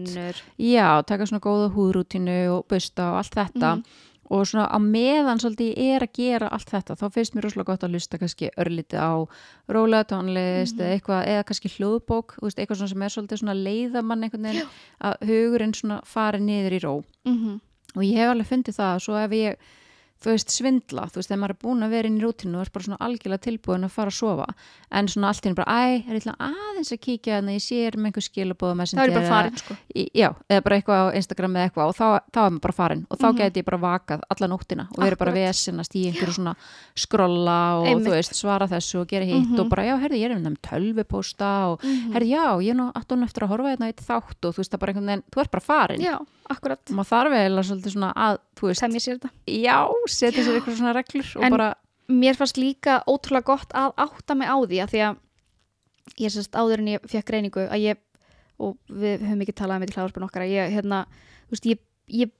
já, 0.59 1.03
taka 1.05 1.25
svona 1.25 1.39
góða 1.43 1.71
húðrútínu 1.75 2.37
og 2.57 2.67
busta 2.67 3.11
og 3.11 3.17
allt 3.21 3.35
þetta 3.35 3.75
Mhm. 3.77 3.83
og 4.29 4.41
svona 4.45 4.67
á 4.67 4.77
meðan 4.83 5.39
svolítið 5.39 5.77
ég 5.77 5.95
er 5.95 6.01
að 6.03 6.13
gera 6.13 6.47
allt 6.51 6.67
þetta, 6.69 6.95
þá 6.99 7.05
finnst 7.13 7.33
mér 7.35 7.43
rosalega 7.47 7.65
gott 7.65 7.83
að 7.83 7.91
lusta 7.93 8.17
kannski 8.19 8.49
örlítið 8.57 8.99
á 8.99 9.13
rólega 9.69 10.03
tónlist 10.03 10.75
Mhm. 10.75 10.99
eða 10.99 11.25
eða 11.25 11.43
kannski 11.45 11.69
hljóðbók 11.77 12.35
veist, 12.41 12.57
eitthvað 12.59 12.77
svona 12.77 12.89
sem 12.89 13.01
er 13.01 13.09
svolítið 13.09 13.39
svona 13.39 13.63
leiðamann 13.63 14.23
einhvern 14.23 14.43
veginn 14.43 14.67
að 15.01 15.15
hugurinn 15.27 15.73
svona 15.73 16.01
fari 16.03 16.39
niður 16.39 16.73
í 16.73 16.79
ró 16.83 17.03
Mhm. 17.25 17.59
og 17.95 18.03
ég 18.03 18.15
hef 18.15 18.29
alveg 18.35 18.47
fundið 18.47 18.75
það, 18.75 18.99
svo 18.99 19.15
ef 19.23 19.31
ég 19.31 19.55
þú 20.17 20.31
veist, 20.33 20.49
svindla, 20.49 21.03
þú 21.11 21.19
veist, 21.19 21.29
þegar 21.29 21.39
maður 21.43 21.53
er 21.53 21.59
búin 21.61 21.83
að 21.85 21.89
vera 21.93 22.07
inn 22.07 22.17
í 22.17 22.21
rútinu 22.23 22.55
og 22.57 22.61
er 22.65 22.71
bara 22.73 22.83
svona 22.87 22.97
algjörlega 23.05 23.43
tilbúin 23.47 23.85
að 23.85 23.91
fara 23.93 24.09
að 24.09 24.17
sofa, 24.17 24.47
en 24.91 25.07
svona 25.07 25.27
allt 25.29 25.45
í 25.45 25.47
einu 25.47 25.55
bara, 25.55 25.75
æ, 25.77 26.09
er 26.09 26.17
eitthvað 26.17 26.41
aðeins 26.47 26.91
að 26.95 27.01
kíkja 27.05 27.37
þannig 27.37 27.57
ég 27.57 27.65
sé 27.67 27.97
um 27.97 28.05
einhver 28.09 28.25
skilabóða 28.25 28.75
með 28.79 28.93
það 28.97 29.03
er 29.07 29.13
bara 29.13 29.29
farin 29.29 29.57
sko. 29.57 29.77
já, 30.17 30.29
eða 30.49 30.63
bara 30.63 30.75
eitthvað 30.81 30.97
á 30.97 31.15
Instagram 31.21 31.53
eða 31.57 31.69
eitthvað 31.69 31.87
og 31.87 31.95
þá, 31.97 32.07
þá 32.33 32.39
er 32.45 32.49
maður 32.51 32.61
bara 32.67 32.73
farin 32.79 33.05
og 33.11 33.17
þá 33.17 33.27
Mhm. 33.27 33.37
geti 33.37 33.59
ég 33.61 33.65
bara 33.65 33.77
vakað 33.77 34.21
alla 34.29 34.47
nóttina 34.47 34.87
og 34.89 34.97
verið 35.05 35.17
bara 35.17 35.31
vesinast 35.37 35.93
í 35.95 36.05
einhverju 36.11 36.33
svona 36.37 36.55
skrolla 36.95 37.59
og 37.79 37.85
Einmitt. 37.87 38.07
þú 38.07 38.11
veist, 38.17 38.33
svara 38.35 38.67
þessu 38.67 39.01
og 39.01 39.07
gera 39.07 39.25
hitt 39.25 39.47
Mhm. 39.47 39.59
og 39.59 39.69
bara, 39.69 39.83
já, 39.83 39.95
herði, 40.01 40.21
ég 40.21 40.31
er 40.31 40.35
um 40.35 40.55
tölvupósta 40.57 41.71
og 41.71 41.81
Mhm. 41.83 42.13
herði, 42.13 42.29
já, 42.29 42.57
ég 42.61 42.69
er 42.71 42.75
nú 42.75 42.91
aftur 42.93 43.43
að 43.43 43.47
horfa 43.49 43.67
farin 45.61 45.99
já, 46.01 46.17
akkurat, 46.49 46.79
maður 46.89 47.09
þarf 47.11 47.33
eiginlega 47.37 47.67
svolítið 47.67 47.93
svona 47.93 48.13
að, 48.15 48.37
þú 48.55 48.67
veist, 48.67 48.81
ég 48.97 49.03
sér 49.03 49.19
já, 49.47 49.87
setja 50.11 50.43
sér 50.43 50.57
eitthvað 50.59 50.77
svona 50.79 50.93
reglur 50.97 51.29
og 51.37 51.43
En- 51.47 51.55
bara, 51.55 51.69
mér 52.09 52.35
fannst 52.39 52.57
líka 52.57 53.01
ótrúlega 53.07 53.43
gott 53.51 53.73
að 53.75 53.93
átta 53.97 54.35
mig 54.35 54.47
á 54.47 54.55
því 54.63 54.81
að 54.83 54.91
því 54.93 55.01
að 55.07 55.17
ég 56.23 56.31
sérst 56.31 56.55
áður 56.55 56.79
en 56.83 56.87
ég 56.95 57.07
fekk 57.11 57.25
greiningu 57.27 57.67
að 57.67 57.81
ég, 57.83 57.97
og 58.59 58.77
við 58.89 59.21
höfum 59.27 59.41
ekki 59.43 59.53
talað 59.59 59.75
um 59.75 59.85
þetta 59.85 59.93
í 59.93 59.97
hláðarpun 59.99 60.27
okkar 60.29 60.45
að 60.47 60.53
ég, 60.55 60.71
hérna, 60.77 61.01
þú 61.49 61.55
veist, 61.57 61.65
ég, 61.67 61.79
ég 62.07 62.31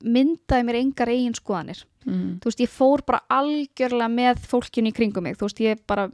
myndaði 0.00 0.64
mér 0.66 0.78
engar 0.80 1.12
eigin 1.12 1.36
skoðanir. 1.36 1.84
Mm, 2.08 2.38
þú 2.40 2.48
veist, 2.48 2.62
ég 2.64 2.72
fór 2.72 3.02
bara 3.04 3.20
algjörlega 3.28 4.08
með 4.08 4.40
fólkinu 4.48 4.88
í 4.88 4.96
kringum 4.96 5.22
mig, 5.28 5.36
þú 5.36 5.50
veist, 5.50 5.60
ég 5.60 5.82
bara 5.86 6.08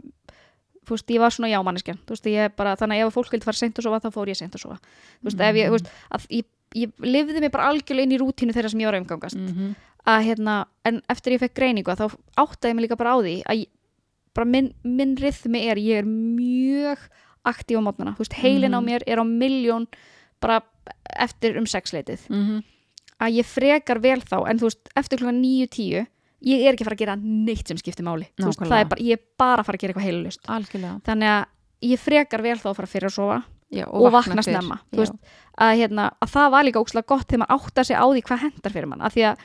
þú 0.86 0.94
veist, 0.94 1.08
ég 1.14 1.22
var 1.22 1.30
svona 1.34 1.50
jámanneskjan. 1.50 1.98
Þú 2.06 2.14
veist, 2.16 2.26
ég 2.30 2.52
bara, 2.58 2.74
þannig 2.78 3.00
að 3.02 3.06
ef 3.08 3.14
fólk 3.14 3.30
vildi 3.34 3.46
fara 3.46 3.58
seint 3.58 3.78
að 3.78 3.86
sofa 3.86 4.02
þá 4.02 4.10
fór 4.14 4.28
ég 4.30 4.38
seint 4.38 4.54
að 4.58 4.62
sofa, 4.66 4.76
þú 5.22 5.30
veist, 5.30 5.40
ef 5.46 5.56
ég, 5.58 5.70
þú 5.70 5.76
veist 5.78 5.90
að 6.10 6.26
ég, 6.36 6.46
ég 6.82 6.92
lifði 7.06 7.40
mig 7.46 7.52
bara 7.54 7.70
algjörlega 7.70 8.06
inn 8.06 8.14
í 8.14 8.20
rútínu 8.22 8.54
þeirra 8.54 8.70
sem 8.70 8.82
ég 8.82 8.90
var 8.90 8.98
að 8.98 9.04
umgangast. 9.06 9.38
Mm 9.38 9.74
að 10.06 10.24
hérna, 10.28 10.56
en 10.84 11.00
eftir 11.10 11.32
ég 11.36 11.40
fekk 11.42 11.54
greiningu 11.58 11.94
þá 11.98 12.06
áttaði 12.38 12.70
ég 12.72 12.76
mig 12.78 12.84
líka 12.86 12.96
bara 13.00 13.14
á 13.14 13.18
því 13.20 13.34
að 13.46 13.60
ég, 13.64 13.68
bara 14.36 14.46
minn, 14.46 14.72
minn 14.84 15.16
rithmi 15.16 15.64
er 15.70 15.76
ég 15.82 15.98
er 16.02 16.06
mjög 16.06 16.98
aktíf 17.46 17.78
á 17.78 17.82
mótnana. 17.82 18.14
Þú 18.16 18.24
veist, 18.24 18.38
heilin 18.42 18.74
á 18.74 18.80
Mhm. 18.80 18.86
mér 18.86 19.02
er 19.06 19.18
á 19.18 19.24
miljón 19.26 19.86
bara 20.40 20.60
eftir 21.18 21.56
um 21.58 21.64
sexleitið. 21.66 22.28
Mm 22.30 22.62
að 23.16 23.32
ég 23.40 23.46
frekar 23.48 23.98
vel 24.04 24.20
þá 24.20 24.42
en 24.50 24.58
þú 24.60 24.68
veist, 24.68 24.88
eftir 24.94 25.18
klukkan 25.18 25.40
9-10 25.40 26.06
ég 26.44 26.66
er 26.66 26.74
ekki 26.74 26.84
að 26.84 26.88
fara 26.90 26.96
að 26.96 27.02
gera 27.04 27.16
neitt 27.16 27.66
sem 27.68 27.78
skiptir 27.80 28.04
máli. 28.04 28.26
Þú 28.36 28.50
veist, 28.50 28.60
það 28.60 28.80
er 28.82 28.88
bara, 28.90 29.00
ég 29.00 29.12
er 29.16 29.22
bara 29.40 29.62
að 29.62 29.66
fara 29.70 29.78
að 29.78 29.80
gera 29.80 29.92
eitthvað 29.94 30.08
heilulust 30.10 30.40
algjörlega. 30.52 30.96
Þannig 31.08 31.30
að 31.32 31.46
ég 31.88 31.98
frekar 32.02 32.42
vel 32.44 32.56
þá 32.60 32.68
að 32.70 32.76
fara 32.76 32.86
fyrir 32.92 33.08
að 33.08 33.14
sofa 33.16 33.38
já, 33.72 33.86
og, 33.88 34.12
vakna 34.12 34.42
fyrr. 34.42 34.50
snemma. 34.52 34.78
Veist, 34.92 35.16
að, 35.56 35.72
hérna, 35.80 36.10
að 36.20 36.28
það 36.36 36.50
var 36.50 36.64
líka 36.68 36.82
ókslega 36.84 37.06
gott 37.06 37.26
þegar 37.26 37.42
maður 37.46 37.56
átta 37.56 37.84
sig 37.88 37.96
á 37.96 38.04
því 38.04 38.22
hvað 38.28 38.42
hendar 38.44 38.72
fyrir 38.76 38.86
mann. 38.92 39.00
Af 39.08 39.14
því 39.16 39.24
að 39.30 39.36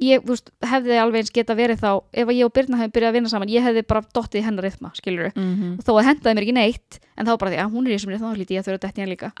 ég 0.00 0.24
veist, 0.26 0.50
hefði 0.62 0.96
alveg 0.98 1.20
eins 1.22 1.30
geta 1.30 1.54
verið 1.54 1.78
þá 1.80 2.02
ef 2.12 2.28
ég 2.28 2.44
og 2.44 2.52
Birna 2.52 2.76
hefði 2.80 2.92
byrjað 2.96 3.08
að 3.10 3.12
vinna 3.18 3.28
saman 3.28 3.48
ég 3.48 3.62
hefði 3.62 3.86
bara 3.86 4.02
dottið 4.14 4.42
hennar 4.44 4.64
rithma, 4.64 4.90
skilur 4.94 5.32
Mhm. 5.36 5.78
þó 5.84 5.92
að 6.00 6.04
hendaði 6.08 6.34
mér 6.34 6.42
ekki 6.46 6.54
neitt 6.54 6.98
en 7.16 7.26
þá 7.26 7.38
bara 7.38 7.50
því 7.50 7.58
að 7.62 7.72
hún 7.72 7.86
er 7.86 7.90
í 7.90 7.94
þessum 7.98 8.10
rithma 8.14 8.30
þá 8.32 8.36
hlýti 8.36 8.56
ég 8.58 8.64
þurfa 8.64 8.78
að 8.78 8.84
detti 8.88 9.00
hann 9.00 9.10
líka. 9.14 9.32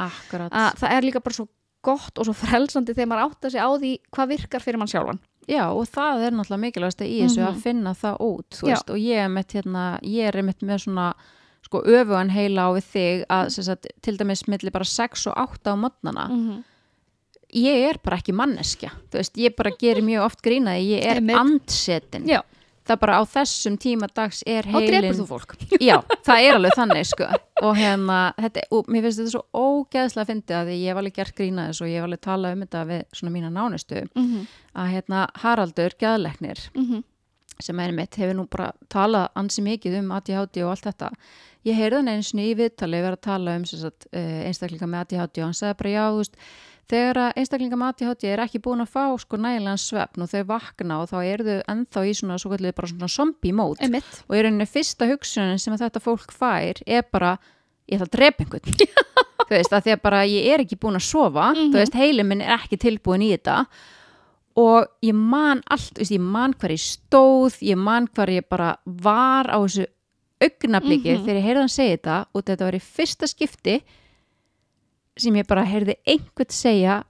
Að 0.50 0.74
það 0.78 0.90
er 0.92 1.02
líka 1.02 1.20
bara 1.24 1.34
svo 1.34 1.48
gott 1.84 2.18
og 2.18 2.24
svo 2.24 2.32
frelsandi 2.34 2.94
þegar 2.94 3.08
maður 3.10 3.30
átta 3.30 3.50
sig 3.50 3.60
á 3.60 3.68
því 3.76 3.98
hvað 4.14 4.28
virkar 4.28 4.60
fyrir 4.62 4.78
mann 4.78 4.88
sjálfan. 4.88 5.18
Já, 5.46 5.68
og 5.68 5.84
það 5.92 6.22
er 6.24 6.30
náttúrulega 6.32 6.64
mikilvægast 6.64 7.00
í 7.04 7.20
þessu 7.20 7.42
Mhm. 7.42 7.48
að 7.50 7.60
finna 7.60 7.92
það 7.94 8.16
út, 8.20 8.62
veist, 8.62 8.88
og 8.90 8.96
ég 8.96 9.16
er 9.24 9.28
mitt 9.28 9.52
hérna, 9.52 10.00
ég 10.02 10.34
er 10.34 10.42
mitt 10.42 10.60
með 10.60 10.78
svona 10.86 11.12
sko 11.62 11.82
öfugan 11.82 12.30
heila 12.30 12.62
á 12.64 12.70
við 12.72 12.84
þig 12.94 13.26
að 13.28 13.50
sem 13.50 13.64
sagt, 13.64 13.86
til 14.00 14.16
dæmis 14.16 14.46
milli 14.48 14.70
bara 14.70 14.84
6 14.84 15.26
og 15.26 15.34
8 15.36 15.72
á 15.72 15.76
modnana, 15.76 16.28
-hmm. 16.30 16.64
Ég 17.54 17.86
er 17.90 18.00
bara 18.04 18.18
ekki 18.20 18.34
manneskja, 18.36 18.90
veist, 19.14 19.38
ég 19.40 19.54
bara 19.56 19.72
gerir 19.78 20.04
mjög 20.04 20.26
oft 20.26 20.42
grínaði, 20.44 20.90
ég 20.96 21.06
er 21.06 21.22
andsetin. 21.38 22.26
Já. 22.28 22.42
það 22.84 22.98
bara 23.00 23.16
á 23.16 23.22
þessum 23.24 23.78
tíma 23.80 24.10
dags 24.12 24.42
er 24.46 24.66
heilin 24.68 25.06
Já, 25.88 26.02
það 26.26 26.42
er 26.42 26.58
alveg 26.58 26.74
þannig 26.76 27.06
sko. 27.08 27.30
Og 27.64 27.78
hérna, 27.78 28.18
þetta, 28.36 28.66
og 28.76 28.90
mér 28.92 29.06
finnst 29.06 29.22
þetta 29.22 29.32
svo 29.32 29.44
ógeðslega 29.56 30.26
að 30.26 30.32
fyndi 30.32 30.58
að 30.58 30.72
ég 30.74 30.90
hef 30.90 31.00
alveg 31.00 31.16
gert 31.16 31.38
grína 31.38 31.70
þessu 31.70 31.86
og 31.86 31.90
ég 31.90 31.96
hef 31.96 32.08
alveg 32.10 32.22
talað 32.26 32.58
um 32.58 32.66
þetta 32.66 32.84
við 32.90 33.02
svona 33.16 33.34
mína 33.38 33.54
nánustu 33.54 34.02
mm 34.04 34.26
-hmm. 34.26 34.46
að 34.74 34.92
hérna 34.92 35.26
Haraldur 35.40 35.96
Gæðleiknir 35.96 36.60
sem 37.62 37.80
er 37.80 37.92
mitt 37.92 38.16
hefur 38.18 38.34
nú 38.34 38.46
bara 38.50 38.72
talað 38.90 39.28
ansi 39.38 39.62
mikið 39.62 39.98
um 40.00 40.12
ADHD 40.16 40.62
og 40.64 40.74
allt 40.74 40.88
þetta. 40.88 41.10
Ég 41.64 41.78
heyrði 41.78 41.96
hann 41.96 42.08
einu 42.08 42.22
sinni 42.22 42.50
í 42.50 42.56
viðtali 42.58 43.00
verið 43.00 43.18
að 43.18 43.26
tala 43.28 43.56
um 43.56 43.64
sagt, 43.64 44.06
uh, 44.12 44.40
einstaklinga 44.48 44.86
með 44.90 45.04
ADHD 45.04 45.40
og 45.40 45.46
hann 45.46 45.54
sagði 45.54 45.78
bara 45.80 45.94
já, 45.94 46.04
þú 46.10 46.18
veist 46.18 46.36
þegar 46.90 47.16
að 47.22 47.32
einstaklinga 47.40 47.76
með 47.80 47.88
ADHD 47.94 48.24
er 48.32 48.42
ekki 48.44 48.60
búin 48.60 48.82
að 48.84 48.90
fá 48.92 49.04
sko 49.18 49.36
nægilegan 49.40 49.78
svefn 49.80 50.22
og 50.22 50.28
þau 50.30 50.42
vakna 50.50 50.98
og 51.02 51.08
þá 51.10 51.16
eru 51.24 51.44
þau 51.48 51.62
ennþá 51.74 52.02
í 52.04 52.12
svona, 52.18 52.38
svo 52.38 52.50
bara 52.50 52.88
svona 52.90 53.08
zombie 53.08 53.52
mót 53.52 53.80
og 53.80 54.36
í 54.36 54.42
rauninni 54.44 54.66
fyrsta 54.68 55.08
hugsunin 55.08 55.58
sem 55.58 55.72
að 55.74 55.86
þetta 55.88 56.00
fólk 56.04 56.30
fær 56.32 56.82
er 56.86 57.02
bara, 57.10 57.38
ég 57.88 58.00
ætla 58.00 58.06
að 58.06 58.14
drepa 58.18 58.44
einhvern 58.44 58.60
þú 59.48 59.50
veist, 59.50 59.72
að 59.76 59.82
því 59.84 59.92
að 59.96 60.02
bara 60.02 60.22
ég 60.28 60.46
er 60.54 60.60
ekki 60.64 60.76
búin 60.80 60.96
að 60.96 61.04
sofa, 61.08 61.50
Mhm. 61.54 61.72
þú 61.72 61.80
veist, 61.80 61.94
heilin 62.00 62.26
minn 62.28 62.40
er 62.42 62.54
ekki 62.58 62.76
tilbúin 62.80 63.22
í 63.22 63.32
þetta 63.36 63.66
og 64.56 64.86
ég 65.02 65.14
man 65.14 65.62
allt, 65.70 65.98
veist, 65.98 66.12
ég 66.14 66.20
man 66.20 66.54
hver 66.54 66.70
ég 66.70 66.80
stóð, 66.80 67.58
ég 67.60 67.76
man 67.76 68.06
hver 68.14 68.28
ég 68.30 68.48
bara 68.48 68.76
var 68.86 69.46
á 69.50 69.58
þessu 69.64 69.86
augnabliki 70.40 71.14
Mhm. 71.16 71.24
þegar 71.24 71.36
ég 71.40 71.44
heyrði 71.48 71.60
hann 71.64 71.68
segja 71.68 71.96
þetta 71.96 72.26
og 72.34 72.44
þetta 72.44 72.64
var 72.64 72.72
í 72.74 72.80
fyrsta 72.82 73.26
skipti 73.26 73.82
sem 75.16 75.34
ég 75.38 75.46
bara 75.46 75.64
heyrði 75.64 75.94
einhvern 76.06 76.50
segja 76.50 77.02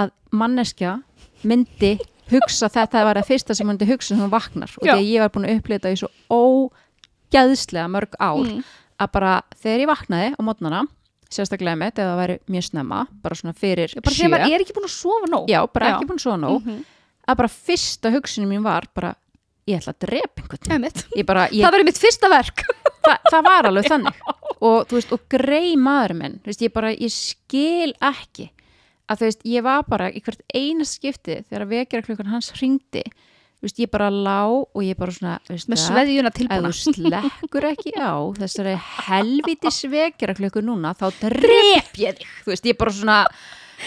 að 0.00 0.10
manneskja 0.32 0.96
myndi 1.44 1.98
hugsa 2.32 2.70
þetta 2.72 3.04
var 3.04 3.16
það 3.20 3.28
fyrsta 3.28 3.54
sem 3.54 3.66
myndi 3.68 3.86
hugsa 3.88 4.14
sem 4.14 4.22
hún 4.22 4.32
vaknar. 4.32 4.70
Og 4.80 4.86
því 4.86 4.94
að 4.94 5.08
ég 5.10 5.20
var 5.20 5.32
búin 5.34 5.44
að 5.48 5.58
upplita 5.58 5.92
í 5.92 5.98
svo 6.00 6.08
ógæðslega 6.32 7.88
mörg 7.92 8.16
ár 8.18 8.44
Mm. 8.48 8.62
að 9.00 9.12
bara 9.12 9.42
þegar 9.60 9.80
ég 9.84 9.90
vaknaði 9.90 10.28
á 10.34 10.40
mótnana 10.42 10.82
sérstaklega 11.34 11.76
með 11.76 11.98
eða 11.98 12.10
það 12.14 12.20
væri 12.22 12.38
mjög 12.48 12.64
snemma, 12.70 13.06
bara 13.22 13.34
svona 13.34 13.54
fyrir 13.58 13.90
bara 13.94 14.14
þegar 14.14 14.16
sjö. 14.16 14.30
maður 14.30 14.54
er 14.54 14.60
ekki 14.64 14.74
búin 14.76 14.86
að 14.88 14.94
sofa 14.94 15.26
nóg. 15.32 15.48
Já, 15.50 15.60
bara 15.72 15.86
Já. 15.88 15.94
ekki 15.98 16.06
búin 16.06 16.20
svo 16.22 16.36
nóg. 16.38 16.64
Mhm. 16.64 16.84
að 17.28 17.36
bara 17.36 17.48
fyrsta 17.48 18.10
hugsunum 18.12 18.48
mín 18.52 18.62
var 18.62 18.84
bara, 18.94 19.14
ég 19.66 19.80
ætla 19.80 19.92
að 19.94 19.98
drepa 20.06 20.42
einhvern 20.42 20.92
ég 21.16 21.26
bara, 21.26 21.48
ég, 21.48 21.64
það 21.64 21.72
verður 21.72 21.84
mitt 21.84 21.98
fyrsta 21.98 22.28
verk 22.28 22.64
það, 23.04 23.28
það 23.30 23.46
var 23.48 23.68
alveg 23.70 23.90
þannig. 23.92 24.24
Og 24.64 24.92
veist, 24.94 25.12
og 25.12 25.24
grei 25.32 25.74
maður 25.76 26.16
minn 26.20 26.40
veist, 26.46 26.64
ég 26.64 26.72
bara, 26.74 26.92
ég 26.94 27.12
skil 27.12 27.92
ekki 28.00 28.50
að 29.10 29.26
veist, 29.26 29.44
ég 29.48 29.64
var 29.66 29.84
bara 29.88 30.08
í 30.08 30.22
hvert 30.24 30.42
eina 30.54 30.86
skipti 30.88 31.42
þegar 31.48 31.68
vekjara 31.72 32.06
klukkan 32.06 32.32
hans 32.32 32.52
veist, 33.64 33.80
ég 33.80 33.90
bara 33.92 34.10
lá 34.12 34.44
og 34.48 34.80
ég 34.84 34.96
bara 34.98 35.12
svona, 35.14 35.38
með 35.48 35.80
sveðjuna 35.80 36.32
tilbúna. 36.34 36.70
þú 36.72 36.94
slekkur 36.98 37.68
ekki 37.70 37.94
á 37.96 38.14
þessari 38.38 38.74
helvitis 39.08 39.82
vekjara 39.88 40.36
klukku 40.36 40.64
núna, 40.64 40.94
þá 40.96 41.06
drep 41.22 42.00
ég 42.00 42.20
þig. 42.20 42.66
Ég 42.68 42.80
bara 42.80 42.92
svona 42.92 43.18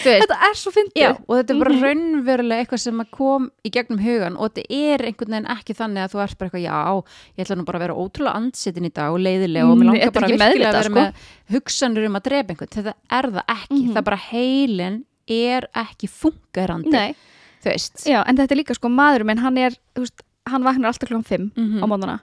þetta 0.04 0.38
er 0.50 0.56
svo 0.56 0.72
fyndið 0.72 1.02
Já, 1.02 1.10
og 1.28 1.34
þetta 1.38 1.54
er 1.56 1.60
bara 1.60 1.74
Mhm. 1.74 1.84
raunverulega 1.84 2.62
eitthvað 2.66 2.80
sem 2.80 3.02
kom 3.12 3.52
í 3.66 3.70
gegnum 3.72 4.00
hugan 4.04 4.38
og 4.38 4.54
þetta 4.54 4.66
er 4.70 5.06
einhvern 5.08 5.32
veginn 5.36 5.48
ekki 5.58 5.74
þannig 5.78 6.04
að 6.04 6.12
þú 6.14 6.24
ert 6.24 6.38
bara 6.38 6.50
eitthvað, 6.50 6.66
já, 6.68 7.04
ég 7.38 7.46
ætla 7.46 7.58
nú 7.58 7.66
bara 7.66 7.80
að 7.80 7.86
vera 7.88 7.96
ótrúlega 7.96 8.36
andsetin 8.36 8.86
í 8.86 8.94
dag 8.94 9.12
og 9.14 9.20
leiðilega 9.20 9.70
og 9.72 9.78
mér 9.78 9.84
Nei, 9.84 10.00
langar 10.00 10.12
bara 10.14 10.28
virkilega 10.28 10.70
að 10.70 10.74
vera 10.74 10.84
sko. 10.84 10.94
með 10.94 11.14
hugsanur 11.56 12.06
um 12.06 12.16
að 12.16 12.24
drepa 12.24 12.54
einhvern, 12.54 12.74
þetta 12.78 12.94
er 13.12 13.24
það 13.32 13.46
ekki 13.48 13.82
Mhm. 13.84 13.92
það 13.94 13.98
er 13.98 14.02
bara 14.12 14.22
heilin 14.32 15.04
er 15.28 15.68
ekki 15.76 16.08
fungerandi, 16.10 17.16
þú 17.64 17.68
veist 17.72 18.06
já, 18.08 18.24
en 18.28 18.38
þetta 18.38 18.52
er 18.52 18.58
líka 18.64 18.76
sko 18.76 18.88
maður 18.90 19.26
minn, 19.26 19.38
hann 19.40 19.58
er, 19.58 19.72
veist, 19.96 20.22
hann 20.48 20.64
vaknar 20.64 20.88
alltaf 20.94 21.10
klukkan 21.10 21.26
5 21.26 21.52
Mhm. 21.56 21.84
á 21.84 21.86
móðuna 21.88 22.20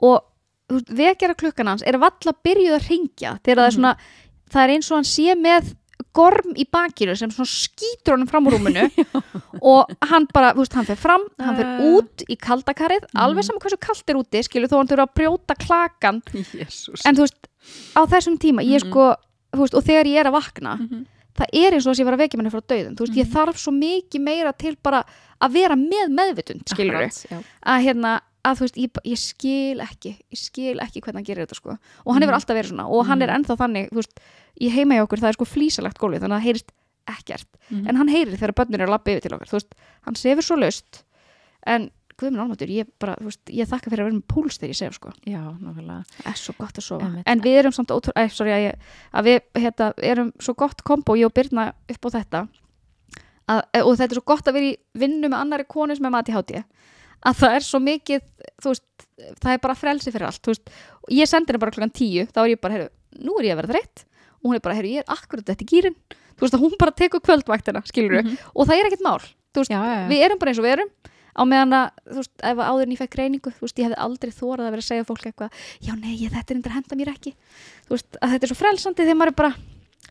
og 0.00 0.22
þú 0.68 0.74
veist, 0.74 0.88
vekjara 0.94 1.34
klukkan 1.34 1.66
hans 1.66 1.82
er 1.82 1.98
valla 1.98 2.32
byrjuð 2.44 2.76
að 2.78 2.88
ringja 2.88 3.38
þegar 3.42 3.56
það 3.56 3.66
er 3.66 3.70
Mhm. 3.70 3.76
svona, 3.78 3.96
það 4.50 4.64
er 4.64 4.70
eins 4.74 4.90
og 4.90 4.96
hann 4.96 5.04
sé 5.04 5.34
með 5.34 5.74
gorm 6.16 6.54
í 6.56 6.64
bakinu 6.72 7.14
sem 7.18 7.30
skýtur 7.30 8.14
honum 8.16 8.28
fram 8.30 8.46
úr 8.48 8.56
rúminu 8.56 8.86
og 9.72 9.90
hann 10.10 10.26
bara, 10.32 10.52
þú 10.56 10.62
veist, 10.64 10.76
hann 10.78 10.88
fer 10.88 10.96
fram 11.00 11.26
hann 11.42 11.56
fer 11.60 11.66
Ah. 11.66 11.82
út 11.92 12.24
í 12.32 12.36
kaldakarið 12.40 13.04
Mhm. 13.10 13.20
alveg 13.24 13.44
saman 13.48 13.60
hversu 13.64 13.78
kalt 13.80 14.10
er 14.10 14.16
úti, 14.20 14.42
skilur 14.46 14.68
þó 14.72 14.78
hann 14.80 14.88
þurfa 14.88 15.06
að 15.08 15.14
brjóta 15.20 15.54
klakan, 15.60 16.22
Jesus. 16.34 17.04
en 17.04 17.14
þú 17.16 17.26
veist 17.26 17.48
á 17.96 18.00
þessum 18.06 18.38
tíma, 18.38 18.62
ég 18.64 18.80
Mhm. 18.82 18.88
sko 18.90 19.14
þú 19.52 19.60
veist, 19.64 19.74
og 19.74 19.84
þegar 19.84 20.06
ég 20.06 20.20
er 20.20 20.26
að 20.30 20.36
vakna 20.40 20.76
Mhm. 20.78 21.06
það 21.36 21.48
er 21.52 21.72
eins 21.76 21.86
og 21.86 21.92
þess 21.92 21.98
að 22.00 22.02
ég 22.02 22.08
var 22.10 22.14
að 22.16 22.22
vekja 22.24 22.36
manni 22.40 22.50
frá 22.54 22.62
döðum 22.72 22.94
þú 22.96 23.02
veist, 23.06 23.16
ég 23.16 23.26
Mhm. 23.26 23.34
þarf 23.36 23.56
svo 23.60 23.72
mikið 23.76 24.20
meira 24.24 24.52
til 24.56 24.76
bara 24.82 25.04
að 25.40 25.52
vera 25.52 25.74
með 25.76 26.08
meðvitund, 26.16 26.64
já. 27.28 27.42
að 27.66 27.82
hérna, 27.84 28.20
að 28.46 28.60
þú 28.60 28.64
veist, 28.66 28.76
ég, 28.78 29.00
ég 29.10 29.18
skil 29.18 29.80
ekki 29.82 30.12
ég 30.32 30.38
skil 30.40 30.78
ekki 30.84 31.02
hvernig 31.02 31.20
hann 31.20 31.28
gerir 31.28 31.46
þetta 31.46 31.58
sko 31.58 31.74
og 31.76 32.12
hann 32.14 32.22
hefur 32.22 32.32
Mhm. 32.32 32.40
alltaf 32.40 32.56
verið 32.56 32.70
svona 32.72 32.86
og 32.88 33.06
hann 33.06 33.22
er 33.22 33.28
Mhm. 33.32 33.36
ennþá 33.44 33.56
þannig, 33.62 33.90
þú 33.90 34.00
veist, 34.02 34.20
ég 34.60 34.72
heima 34.72 34.94
í 34.96 35.02
okkur 35.04 35.18
það 35.20 35.28
er 35.28 35.38
sko 35.40 35.44
flísalagt 35.44 35.98
gólfið, 35.98 36.20
þannig 36.22 36.36
að 36.36 36.40
það 36.40 36.46
heyrist 36.48 36.70
ekkert 37.06 37.50
Mhm. 37.70 37.88
en 37.88 37.96
hann 37.96 38.08
heyrir 38.08 38.36
þegar 38.38 38.54
börnir 38.54 38.80
eru 38.80 38.86
að 38.86 38.94
lappa 38.96 39.10
yfir 39.10 39.22
til 39.22 39.32
okkar, 39.36 39.48
þú 39.48 39.58
veist, 39.58 39.74
hann 40.02 40.14
sefur 40.14 40.42
svo 40.42 40.56
löst 40.56 41.02
en 41.66 41.90
guð 42.18 42.30
minn 42.32 42.40
álmatur, 42.40 42.68
ég 42.72 42.86
bara, 42.98 43.14
þú 43.20 43.24
veist, 43.28 43.44
ég 43.52 43.66
þakka 43.68 43.90
fyrir 43.92 44.00
að 44.00 44.06
vera 44.08 44.16
með 44.16 44.26
púls 44.26 44.56
þegar 44.58 44.70
ég 44.72 44.76
sef 44.76 44.94
sko 44.94 45.10
já, 45.26 45.42
nákvæmlega 45.60 46.04
Það 46.22 46.26
er 46.32 46.38
svo 46.40 46.54
gott 46.58 46.72
að 46.78 46.82
sofa. 46.86 47.22
En 47.26 47.40
við 47.40 47.58
erum 47.60 47.72
samt 47.76 47.88
ótrú, 47.92 48.12
æ, 48.16 48.30
sorry, 48.32 48.50
að, 48.52 48.62
ég, 48.70 48.74
að 49.12 49.24
við 49.26 49.40
hérna, 49.62 49.92
erum 50.02 50.32
svo 50.40 50.54
gott 50.56 50.82
kombo, 50.82 51.12
ég 51.14 51.26
og 51.26 51.34
Birna 51.34 51.72
upp 51.90 52.06
á 52.06 52.10
þetta 52.16 52.48
að, 53.48 53.62
og 53.84 53.96
þetta 53.98 54.10
er 54.10 54.18
svo 54.18 54.24
gott 54.26 54.48
að 54.48 54.56
vera 54.58 54.70
í 54.72 54.76
vinnu 54.98 55.28
með 55.28 55.40
annari 55.40 55.66
konu 55.68 55.94
sem 55.96 56.06
er 56.08 56.10
mati 56.14 56.32
hátíð 56.34 56.64
að 57.26 57.34
það 57.40 57.54
er 57.56 57.64
svo 57.66 57.78
mikið, 57.82 58.22
veist 58.64 58.84
það 59.42 59.52
er 59.52 59.58
bara 59.62 59.74
frelsi 59.74 60.12
fyrir 60.12 60.26
allt, 60.26 60.70
ég 61.12 61.28
sendi 61.28 61.52
henni 61.52 61.60
bara 61.62 61.70
klokkan 61.74 61.92
tíu, 61.92 62.26
þá 62.32 62.38
er 62.44 62.52
ég 62.54 62.60
bara, 62.60 62.74
heyrðu 62.74 63.24
nú 63.26 63.36
er 63.40 63.44
ég 63.50 63.52
að 63.56 63.60
vera 63.62 63.72
þreytt. 63.74 64.04
Og 64.42 64.50
hún 64.50 64.54
er 64.56 64.60
bara, 64.64 64.74
heyrðu, 64.76 64.92
ég 64.96 65.02
er 65.04 65.12
akkurat 65.16 65.44
þetta 65.48 65.64
í 65.64 65.68
gýrin, 65.72 65.96
þú 66.36 66.40
veist 66.44 66.54
að 66.56 66.62
hún 66.66 66.76
bara 66.78 66.92
tekur 66.92 67.20
kvöldvaktina, 67.20 67.82
skilur 67.88 68.22
Mhm. 68.22 68.36
og 68.54 68.66
það 68.66 68.78
er 68.80 68.86
ekkert 68.90 69.04
mál, 69.04 69.20
þú 69.52 69.60
veist, 69.62 69.70
já, 69.72 69.80
já, 69.80 69.94
já. 70.00 70.08
við 70.08 70.24
erum 70.24 70.38
bara 70.38 70.50
eins 70.50 70.58
og 70.58 70.64
við 70.64 70.72
erum. 70.76 70.90
Á 71.36 71.42
meðan 71.44 71.72
að, 71.76 71.90
þú 72.08 72.16
veist, 72.16 72.32
ef 72.42 72.56
áður 72.56 72.82
en 72.82 72.92
ég 72.92 72.98
fekk 72.98 73.10
greiningu 73.12 73.50
þú 73.52 73.60
veist, 73.60 73.76
ég 73.76 73.84
hefði 73.90 73.98
aldrei 74.00 74.30
þórað 74.32 74.66
að 74.66 74.72
vera 74.72 74.80
að 74.80 74.88
segja 74.88 75.04
fólk 75.04 75.24
eitthvað 75.26 75.50
já, 75.84 75.92
nei, 76.00 76.16
þetta 76.16 76.50
er 76.50 76.56
endur 76.56 76.70
að 76.72 76.76
henda 76.80 76.96
mér 76.96 77.10
ekki. 77.12 77.32
Þú 77.84 77.92
veist, 77.92 78.16
að 78.22 78.30
þetta 78.32 78.44
er 78.44 78.48
svo 78.48 78.56
frelsandi 78.56 79.04
þegar 79.04 79.16
maður 79.20 79.32
er 79.32 79.36
bara 79.36 79.52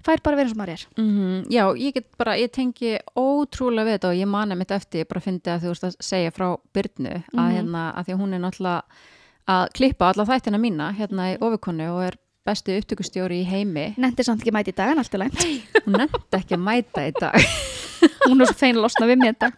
fær 0.04 0.22
bara 0.24 0.38
eins 0.43 0.52
og 0.52 0.58
maður 0.58 0.74
er 0.74 0.86
Mhm, 0.98 1.46
Já, 1.52 1.64
ég 1.78 1.93
get 1.93 2.18
bara, 2.18 2.34
ég 2.38 2.52
tengi 2.52 2.98
ótrúlega 3.16 3.86
við 3.86 3.98
þetta 4.00 4.10
og 4.10 4.16
ég 4.20 4.28
mani 4.28 4.56
mitt 4.56 4.72
eftir, 4.72 5.04
ég 5.06 5.08
bara 5.08 5.22
fyndi 5.22 5.50
að 5.52 5.62
þú 5.62 5.68
veist 5.74 5.84
að 5.84 5.96
segja 6.00 6.32
frá 6.32 6.58
Byrnu 6.74 7.24
að 7.34 7.48
Mhm. 7.50 7.56
hérna, 7.56 7.93
að 7.96 8.06
því 8.06 8.14
að 8.14 8.20
hún 8.22 8.34
er 8.34 8.39
náttúrulega 8.39 8.82
að 9.48 9.74
klippa 9.74 10.06
alla 10.14 10.26
þættina 10.26 10.60
mína 10.60 10.96
hérna 10.98 11.34
í 11.34 11.38
ofurkonu 11.39 11.89
og 11.96 12.04
er 12.08 12.16
bestu 12.46 12.78
upptökustjóri 12.80 13.41
í 13.41 13.46
heimi. 13.46 13.96
nefndi 13.98 14.24
samt 14.24 14.41
ekki 14.41 14.52
mæti 14.54 14.70
í 14.70 14.76
dag 14.76 14.91
en 14.91 15.00
allt 15.00 15.14
er 15.14 15.20
lænt 15.20 15.39
Hún 15.86 15.98
nefndi 15.98 16.38
ekki 16.38 16.56
að 16.56 16.64
mæta 16.64 17.08
í 17.08 17.12
dag. 17.20 17.34
hún 18.28 18.41
er 18.41 18.49
svo 18.49 18.56
fein 18.60 18.76
að 18.78 18.82
losna 18.86 19.08
við 19.10 19.20
mér 19.22 19.34
þetta. 19.36 19.51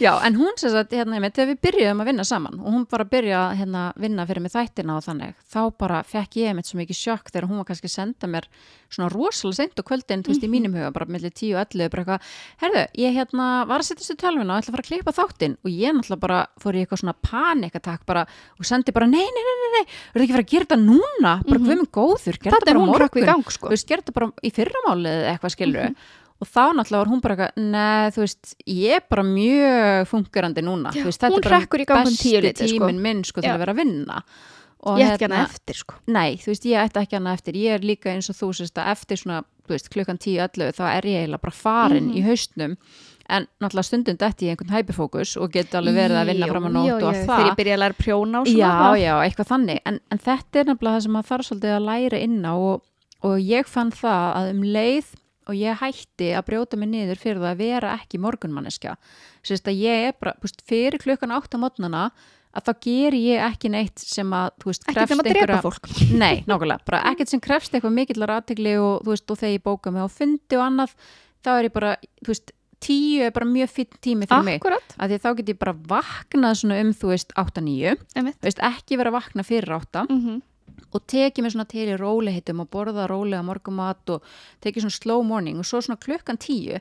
Já, 0.00 0.12
en 0.24 0.36
hún 0.40 0.54
sem 0.56 0.70
sagt, 0.72 0.92
hérna, 0.96 1.18
einmitt, 1.18 1.34
þegar 1.36 1.50
við 1.52 1.58
byrjuðum 1.66 2.00
að 2.02 2.08
vinna 2.08 2.24
saman 2.24 2.60
og 2.62 2.70
hún 2.72 2.86
bara 2.88 3.04
byrjaði 3.04 3.42
að 3.52 3.58
hérna, 3.60 3.82
vinna 4.00 4.24
fyrir 4.28 4.42
mig 4.46 4.52
þættina 4.54 4.96
og 4.96 5.04
þannig, 5.04 5.34
þá 5.52 5.60
bara 5.82 5.98
fekk 6.08 6.38
ég 6.40 6.48
einmitt 6.52 6.70
svo 6.70 6.78
mikið 6.80 6.96
sjokk 6.96 7.28
þegar 7.32 7.48
hún 7.50 7.60
var 7.60 7.68
kannski 7.68 7.90
að 7.90 7.94
senda 7.96 8.30
mér 8.32 8.46
svona 8.92 9.10
rosalega 9.12 9.56
seint 9.60 9.78
og 9.82 9.86
kvöldin, 9.88 10.22
þú 10.24 10.32
veist, 10.32 10.46
í 10.46 10.50
mínum 10.52 10.74
huga, 10.76 10.90
bara 10.92 11.06
millir 11.08 11.32
10 11.32 11.52
og 11.56 11.60
11, 11.68 11.90
bara 11.92 12.02
eitthvað, 12.02 12.32
herðu, 12.64 12.82
ég 13.02 13.14
hérna 13.16 13.46
var 13.68 13.80
að 13.84 13.88
setja 13.90 14.04
sér 14.08 14.18
tölvuna 14.20 14.56
og 14.56 14.62
ætla 14.62 14.72
að 14.72 14.76
fara 14.76 14.84
að 14.84 14.90
klippa 14.90 15.14
þáttinn. 15.16 15.54
Og 15.64 15.70
ég 15.72 15.94
náttúrulega 15.96 16.24
bara 16.26 16.40
fór 16.60 16.76
í 16.76 16.82
eitthvað 16.84 17.00
svona 17.02 17.14
panikatak 17.24 18.04
bara 18.08 18.24
og 18.58 18.68
sendi 18.68 18.92
bara, 18.96 19.08
nei, 19.08 19.24
nei, 19.24 19.44
nei, 19.48 19.56
nei, 19.62 19.70
nei, 19.78 19.84
verður 20.12 20.24
ekki 20.26 20.32
að 20.32 20.36
fara 20.36 20.46
að 20.46 20.52
gera 20.52 20.68
þetta 20.68 20.80
núna, 20.84 21.32
bara 21.44 21.58
Mhm. 21.58 21.64
hvað 21.64 21.72
minn 21.72 21.92
góður, 21.92 22.38
gera 22.42 22.56
þetta 22.56 22.72
bara 22.72 22.86
morgun, 22.86 23.24
gang 23.32 23.44
sko. 23.56 23.68
Veist, 23.72 23.88
gera 23.88 24.02
þetta 24.02 24.12
bara 24.12 24.32
í 24.44 24.52
fyrramálið 24.52 25.24
eitthvað 25.32 25.54
skilur 25.56 25.96
og 26.42 26.48
þá 26.50 26.62
náttúrulega 26.74 27.02
var 27.04 27.10
hún 27.12 27.20
bara 27.22 27.50
neð, 27.56 28.16
þú 28.16 28.24
veist, 28.24 28.54
ég 28.66 28.96
er 28.98 29.04
bara 29.12 29.22
mjög 29.26 30.08
fungerandi 30.10 30.64
núna, 30.66 30.90
Já, 30.90 31.02
þú 31.04 31.10
veist, 31.12 31.20
þetta 31.22 31.38
er 31.38 31.86
bara 31.86 32.00
um 32.02 32.10
besti 32.10 32.32
tíuleytið, 32.32 32.74
sko. 32.74 32.88
minn 33.06 33.22
sko 33.28 33.40
til 33.44 33.50
Já. 33.50 33.54
að 33.54 33.62
vera 33.62 33.72
að 33.76 33.80
vinna. 33.84 34.22
Og 34.82 34.98
ég 34.98 35.06
ætti 35.12 35.14
ekki 35.22 35.28
hana 35.30 35.44
eftir 35.46 35.76
sko. 35.78 35.94
Nei, 36.10 36.30
þú 36.42 36.48
veist, 36.50 36.64
ég 36.66 36.82
ætti 36.82 36.98
ekki 37.04 37.14
hana 37.14 37.32
eftir. 37.38 37.54
Ég 37.54 37.76
er 37.76 37.84
líka 37.86 38.10
eins 38.10 38.26
og 38.32 38.34
þú 38.34 38.48
sérst 38.58 38.74
að 38.82 38.90
eftir 38.96 39.16
svona 39.20 39.44
þú 39.62 39.76
veist, 39.76 39.90
klukkan 39.94 40.18
10-11 40.18 40.74
þá 40.74 40.82
er 40.90 41.02
ég 41.06 41.20
eiginlega 41.22 41.40
bara 41.44 41.54
farin 41.54 42.08
Mhm. 42.10 42.16
í 42.18 42.22
haustnum 42.26 42.76
en 43.30 43.46
náttúrulega 43.62 43.84
stundum 43.86 44.16
detti 44.18 44.46
ég 44.50 44.56
einhvern 44.58 44.74
hyperfókus 44.74 45.36
og 45.40 45.52
get 45.52 45.70
alveg 45.78 45.94
verið 45.94 46.18
að 46.18 46.26
vinna 46.32 46.46
fram 46.50 46.64
jú, 46.66 46.72
nótt 46.74 46.90
og 46.90 47.00
jú, 47.00 47.06
að 47.06 47.14
þegar 47.22 47.46
ég 47.46 47.52
það 47.52 47.56
byrja 47.62 47.74
að 47.76 47.82
læra 47.84 47.94
prjóna 48.02 48.40
og 48.42 48.46
svona. 48.46 48.58
Já, 48.58 48.72
það- 48.82 49.00
já, 49.04 49.14
eitthvað 49.22 49.50
þannig. 49.52 49.78
En, 49.86 50.00
en 50.10 50.18
þetta 50.18 50.54
er 50.58 50.64
nefnilega 50.64 50.96
það 50.96 51.02
sem 51.06 51.12
maður 51.12 51.30
þarf 51.30 51.46
svolítið 51.46 51.76
að 51.78 51.86
læra 51.86 52.18
inn 52.26 52.42
á 52.42 52.54
og, 52.58 52.82
og 53.22 53.38
ég 53.38 53.66
fann 53.70 53.90
það 53.92 54.34
að 54.34 54.50
um 54.50 54.62
leið 54.62 55.04
og 55.48 55.54
ég 55.58 55.80
hætti 55.80 56.28
að 56.38 56.44
brjóta 56.50 56.78
mig 56.78 56.88
niður 56.92 57.18
fyrir 57.18 57.40
það 57.42 57.50
að 57.54 57.62
vera 57.64 57.94
ekki 57.98 58.20
morgunmanneskja. 58.22 58.94
Sérst 59.42 59.66
að 59.68 59.80
ég 59.82 60.06
er 60.10 60.14
bara, 60.20 60.36
púst, 60.42 60.62
fyrir 60.68 60.98
klukkan 61.02 61.34
8 61.34 61.58
mótnana 61.58 62.04
að 62.52 62.66
þá 62.68 62.72
ger 62.84 63.14
ég 63.16 63.42
ekki 63.48 63.70
neitt 63.72 63.98
sem 63.98 64.28
að, 64.36 64.50
þú 64.60 64.70
veist, 64.70 64.82
krefst 64.84 64.98
þegar 65.08 65.18
maður 65.22 65.30
drepa 65.32 65.44
einhverja- 65.46 65.62
fólk. 65.64 65.92
Nei, 66.22 66.42
nákvæmlega, 66.46 66.84
bara 66.86 67.02
ekkert 67.12 67.32
sem 67.32 67.40
krefst 67.40 67.72
eitthvað 67.74 67.94
mikillar 67.96 68.34
aðtegli 68.38 68.74
og 68.78 68.98
þú 69.06 69.14
veist, 69.14 69.30
og 69.32 69.38
þegar 69.40 69.54
ég 69.56 69.62
bóka 69.64 69.92
mig 69.94 70.04
á 70.04 70.08
fundi 70.12 70.58
og 70.60 70.64
annað, 70.66 70.92
þá 71.42 71.50
er 71.58 71.68
ég 71.70 71.72
bara 71.78 71.94
þú 72.20 72.28
veist, 72.34 72.52
tíu 72.82 73.22
er 73.24 73.30
bara 73.32 73.46
mjög 73.46 73.70
finn 73.70 73.98
tími 74.02 74.26
fyrir 74.28 74.44
mig, 74.46 74.56
akkurat, 74.60 74.94
því 74.98 75.16
að 75.16 75.24
þá 75.24 75.28
get 75.40 75.50
ég 75.54 75.58
bara 75.62 75.74
vaknað 75.94 76.56
svona 76.60 76.78
um, 76.82 76.88
þú 76.98 77.12
veist, 77.14 77.32
8-9 77.38 77.92
einmitt. 78.18 78.38
Þú 78.42 78.48
veist, 78.50 78.62
ekki 78.68 78.98
vera 79.00 79.12
að 79.14 79.18
vakna 79.20 79.44
fyrir 79.46 79.74
8 79.80 80.06
Mhm. 80.10 80.40
Og 80.94 81.06
tekið 81.06 81.44
mér 81.46 81.54
svona 81.54 81.68
til 81.68 81.88
í 81.88 81.96
rólehitum 82.00 82.60
og 82.60 82.70
borða 82.70 83.06
rólega 83.10 83.42
morgumat 83.46 84.10
og 84.10 84.22
tekið 84.62 84.86
svona 84.86 84.98
slow 85.00 85.22
morning 85.24 85.58
og 85.58 85.64
svo 85.68 85.80
svona 85.80 85.98
klukkan 86.00 86.38
10 86.38 86.80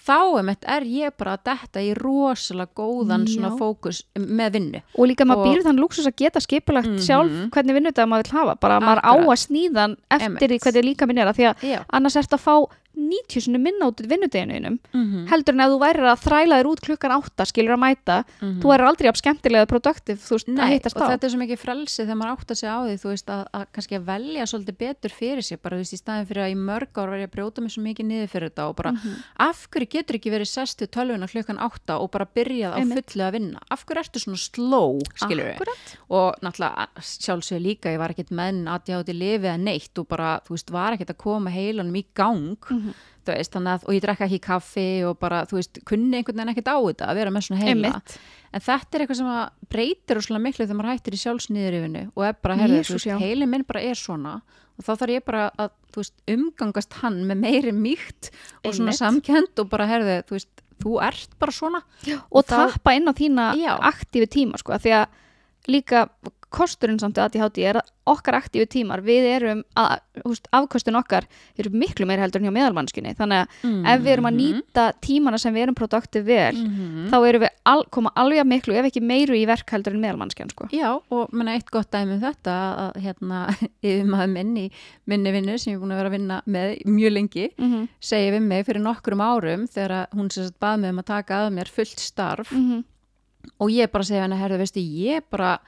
þá 0.00 0.16
er 0.64 0.82
ég 0.86 1.12
bara 1.18 1.36
að 1.36 1.42
detta 1.44 1.80
í 1.84 1.90
rosalega 1.98 2.70
góðan 2.78 3.26
Já. 3.26 3.34
svona 3.36 3.50
fókus 3.58 4.02
með 4.16 4.52
vinnu 4.56 4.80
og 4.96 5.06
líka 5.10 5.26
maður 5.28 5.44
Og- 5.44 5.46
býr 5.50 5.62
þann 5.66 5.80
lúksus 5.82 6.06
að 6.06 6.16
geta 6.16 6.40
skipulagt 6.40 6.88
Mhm. 6.88 6.98
sjálf 7.04 7.50
hvernig 7.50 7.74
vinnudag 7.76 8.08
maður 8.08 8.30
vil 8.30 8.38
hafa 8.40 8.54
bara 8.60 8.78
að 8.78 8.82
maður 8.86 9.02
á 9.04 9.12
Akkurat. 9.12 9.28
að 9.28 9.42
sníðan 9.46 9.96
eftir 10.10 10.48
því 10.48 10.56
Einmitt. 10.56 10.62
hvernig 10.62 10.84
líka 10.84 11.06
minn 11.06 11.18
er 11.18 11.26
að 11.26 11.36
því 11.36 11.44
að 11.50 11.54
Já, 11.70 11.84
annars 11.92 12.16
ert 12.16 12.30
að 12.30 12.40
fá 12.40 12.54
90 12.96 13.40
sinni 13.44 13.58
minna 13.62 13.86
út 13.88 14.00
í 14.02 14.08
vinnudeginuðinum 14.10 14.78
mm 14.92 15.26
heldur 15.30 15.54
en 15.54 15.60
að 15.62 15.70
þú 15.72 15.78
værir 15.80 16.06
að 16.10 16.20
þræla 16.24 16.56
þér 16.60 16.68
út 16.70 16.80
klukkan 16.84 17.12
8 17.14 17.44
skilur 17.46 17.74
að 17.76 17.80
mæta, 17.84 18.16
þú 18.60 18.72
er 18.74 18.80
aldrei 18.84 19.08
af 19.08 19.16
skemmtilega 19.20 19.66
produktiv, 19.70 20.18
þú 20.18 20.32
veist, 20.36 20.48
að 20.48 20.50
Mhm. 20.50 20.56
Nei, 20.60 20.70
hittast 20.74 20.96
og 20.96 21.02
á 21.02 21.10
þetta 21.14 21.24
er 21.24 21.30
svo 21.30 21.40
mikið 21.40 21.58
frelsi 21.60 22.02
þegar 22.04 22.18
maður 22.20 22.32
átt 22.34 22.50
að 22.50 22.58
segja 22.60 22.74
á 22.74 22.80
því, 22.84 22.94
þú 23.00 23.08
veist, 23.10 23.26
að, 23.30 23.42
að 23.54 23.64
kannski 23.72 23.94
að 23.98 24.04
velja 24.10 24.42
svolítið 24.50 24.76
betur 24.80 25.10
fyrir 25.14 25.42
sér, 25.46 25.58
bara 25.62 25.76
þú 25.76 25.80
veist, 25.80 25.94
í 25.94 26.00
staðin 26.02 26.26
fyrir 26.30 26.42
að 26.44 26.50
í 26.50 26.58
mörg 26.58 26.92
ár 27.00 27.08
verið 27.14 27.26
að 27.28 27.34
brjóta 27.36 27.60
mig 27.62 27.70
svo 27.70 27.82
mikið 27.86 28.06
niður 28.10 28.28
fyrir 28.34 28.50
þetta 28.50 28.68
og 28.68 28.76
bara, 28.76 28.90
Mhm. 28.92 29.14
af 29.38 29.68
hverju 29.70 29.88
getur 29.90 30.14
ekki 30.18 30.30
verið 30.34 30.48
sestu 30.50 30.86
tölvuna 30.86 31.26
klukkan 31.30 31.58
átta 31.58 32.00
og 32.00 32.10
bara 32.10 32.26
byrjað 32.26 32.74
á 32.74 32.78
fullu 33.14 33.22
að 33.28 33.32
vinna, 33.32 33.58
af 33.70 33.84
hverju 33.86 34.00
ertu 34.02 34.18
svona 34.20 34.38
slow, 34.38 34.98
skilur 35.14 35.54
og 36.10 36.34
náttúrulega 36.42 36.88
sjálfsögur 37.00 37.62
líka, 37.62 37.88
ég 37.94 37.98
var 37.98 38.10
ekkert 38.10 38.30
menn 38.30 38.66
að 38.66 38.84
ég 38.90 38.98
átti 39.00 39.14
og 42.80 43.26
bara, 43.26 43.36
þú 43.36 43.36
veist, 43.36 43.56
að 43.60 43.84
og 43.86 43.94
ég 43.94 44.02
drekka 44.04 44.26
ekki 44.26 44.40
kaffi 44.40 44.84
og 45.06 45.18
bara, 45.20 45.42
þú 45.46 45.58
veist, 45.58 45.80
kunni 45.86 46.16
einhvern 46.20 46.40
veginn 46.40 46.52
ekkert 46.54 46.70
á 46.72 46.76
þetta 46.80 47.08
að 47.10 47.18
vera 47.20 47.30
með 47.34 47.44
svona 47.46 47.60
heila. 47.60 47.90
Einmitt. 47.90 48.14
en 48.52 48.60
þetta 48.66 48.96
er 48.96 49.04
eitthvað 49.04 49.18
sem 49.20 49.68
breytir 49.70 50.18
úrslega 50.20 50.42
miklu 50.42 50.64
þegar 50.66 50.78
maður 50.80 50.92
hættir 50.94 51.14
í 51.14 51.20
sjálfsniðurifinu 51.24 52.04
og 52.16 52.24
er 52.26 52.34
bara, 52.42 52.56
herðu, 52.56 53.18
heilin 53.20 53.50
minn 53.52 53.64
bara 53.68 53.82
er 53.82 53.94
svona. 53.94 54.40
Og 54.80 54.84
þá 54.86 54.92
þarf 54.96 55.12
ég 55.12 55.24
bara 55.28 55.44
að, 55.60 55.70
þú 55.92 56.00
veist, 56.00 56.14
umgangast 56.34 56.92
hann 57.02 57.20
með 57.28 57.36
meiri 57.44 57.72
mýkt 57.76 58.30
og 58.64 58.74
svona 58.74 58.96
samkend 58.96 59.60
og 59.60 59.68
bara, 59.70 59.86
herðu, 59.86 60.22
þú 60.26 60.38
veist, 60.38 60.64
þú 60.80 60.96
ert 61.04 61.38
bara 61.38 61.52
svona. 61.52 61.82
Og 62.32 62.44
þá- 62.48 62.72
tappa 62.72 62.94
inn 62.96 63.04
á 63.06 63.12
þína 63.12 63.54
Já. 63.60 63.74
aktífi 63.92 64.26
tíma 64.26 64.56
sko, 64.58 64.72
því 64.72 64.94
að 64.96 65.06
líka 65.68 66.08
kosturinn 66.50 66.98
samt 66.98 67.18
að 67.18 67.28
ADHD 67.30 67.58
er 67.70 67.76
að 67.80 67.90
okkar 68.10 68.34
aktífi 68.40 68.66
tímar, 68.66 69.00
við 69.06 69.26
erum 69.36 69.60
að, 69.78 70.00
húst, 70.24 70.48
afkostun 70.52 70.96
okkar 70.98 71.26
eru 71.56 71.70
miklu 71.70 72.06
meira 72.10 72.22
heldur 72.24 72.40
en 72.42 72.48
hjá 72.48 72.54
meðalmannskinni 72.56 73.12
þannig 73.14 73.46
að 73.62 73.86
ef 73.92 74.00
við 74.02 74.12
erum 74.16 74.26
að 74.26 74.34
nýta 74.40 74.86
tímana 75.00 75.38
sem 75.38 75.54
við 75.54 75.62
erum 75.68 75.76
produktiv 75.78 76.24
vel, 76.26 76.56
Mhm. 76.56 77.06
þá 77.12 77.16
erum 77.28 77.42
við 77.44 77.48
al, 77.70 77.84
koma 77.94 78.10
alveg 78.16 78.40
að 78.42 78.48
miklu, 78.50 78.74
ef 78.74 78.84
ekki 78.90 79.00
meiru 79.00 79.34
í 79.38 79.46
verk 79.46 79.70
heldur 79.70 79.94
en 79.94 80.00
meðalmannskjan 80.02 80.50
sko. 80.50 80.68
Já, 80.74 80.90
og 81.10 81.30
menna 81.32 81.54
eitt 81.54 81.70
gott 81.70 81.90
dæmi 81.92 82.14
um 82.18 82.20
þetta 82.20 82.56
að 82.90 83.00
hérna, 83.04 83.46
yfir 83.86 84.04
maður 84.10 84.32
minn 84.34 84.56
í 84.56 84.70
minni 85.06 85.30
vinnu 85.32 85.56
sem 85.58 85.72
ég 85.72 85.76
er 85.78 85.80
búin 85.84 85.92
að 85.94 86.00
vera 86.02 86.10
að 86.10 86.18
vinna 86.18 86.42
með 86.46 86.82
mjög 86.86 87.12
lengi, 87.14 87.48
mm 87.56 87.70
-hmm. 87.72 87.88
segi 88.00 88.30
við 88.34 88.42
mig 88.42 88.66
fyrir 88.66 88.82
nokkrum 88.82 89.20
árum 89.22 89.68
þegar 89.70 90.08
hún 90.16 90.32
sem 90.32 90.44
sagt 90.44 90.58
bað 90.60 90.80
mig 90.80 90.90
um 90.90 90.98
að 90.98 91.06
taka 91.06 91.34
að 91.46 91.52
mér 91.54 91.68
fullt 91.68 91.98
starf 92.00 92.50
Mhm. 92.50 92.84
og 93.60 93.70
ég 93.70 93.90
bara 93.92 94.04
segi 94.04 94.18
henni, 94.20 94.36
herðu, 94.36 94.58
veistu, 94.58 94.80
ég 94.82 95.22
bara 95.30 95.58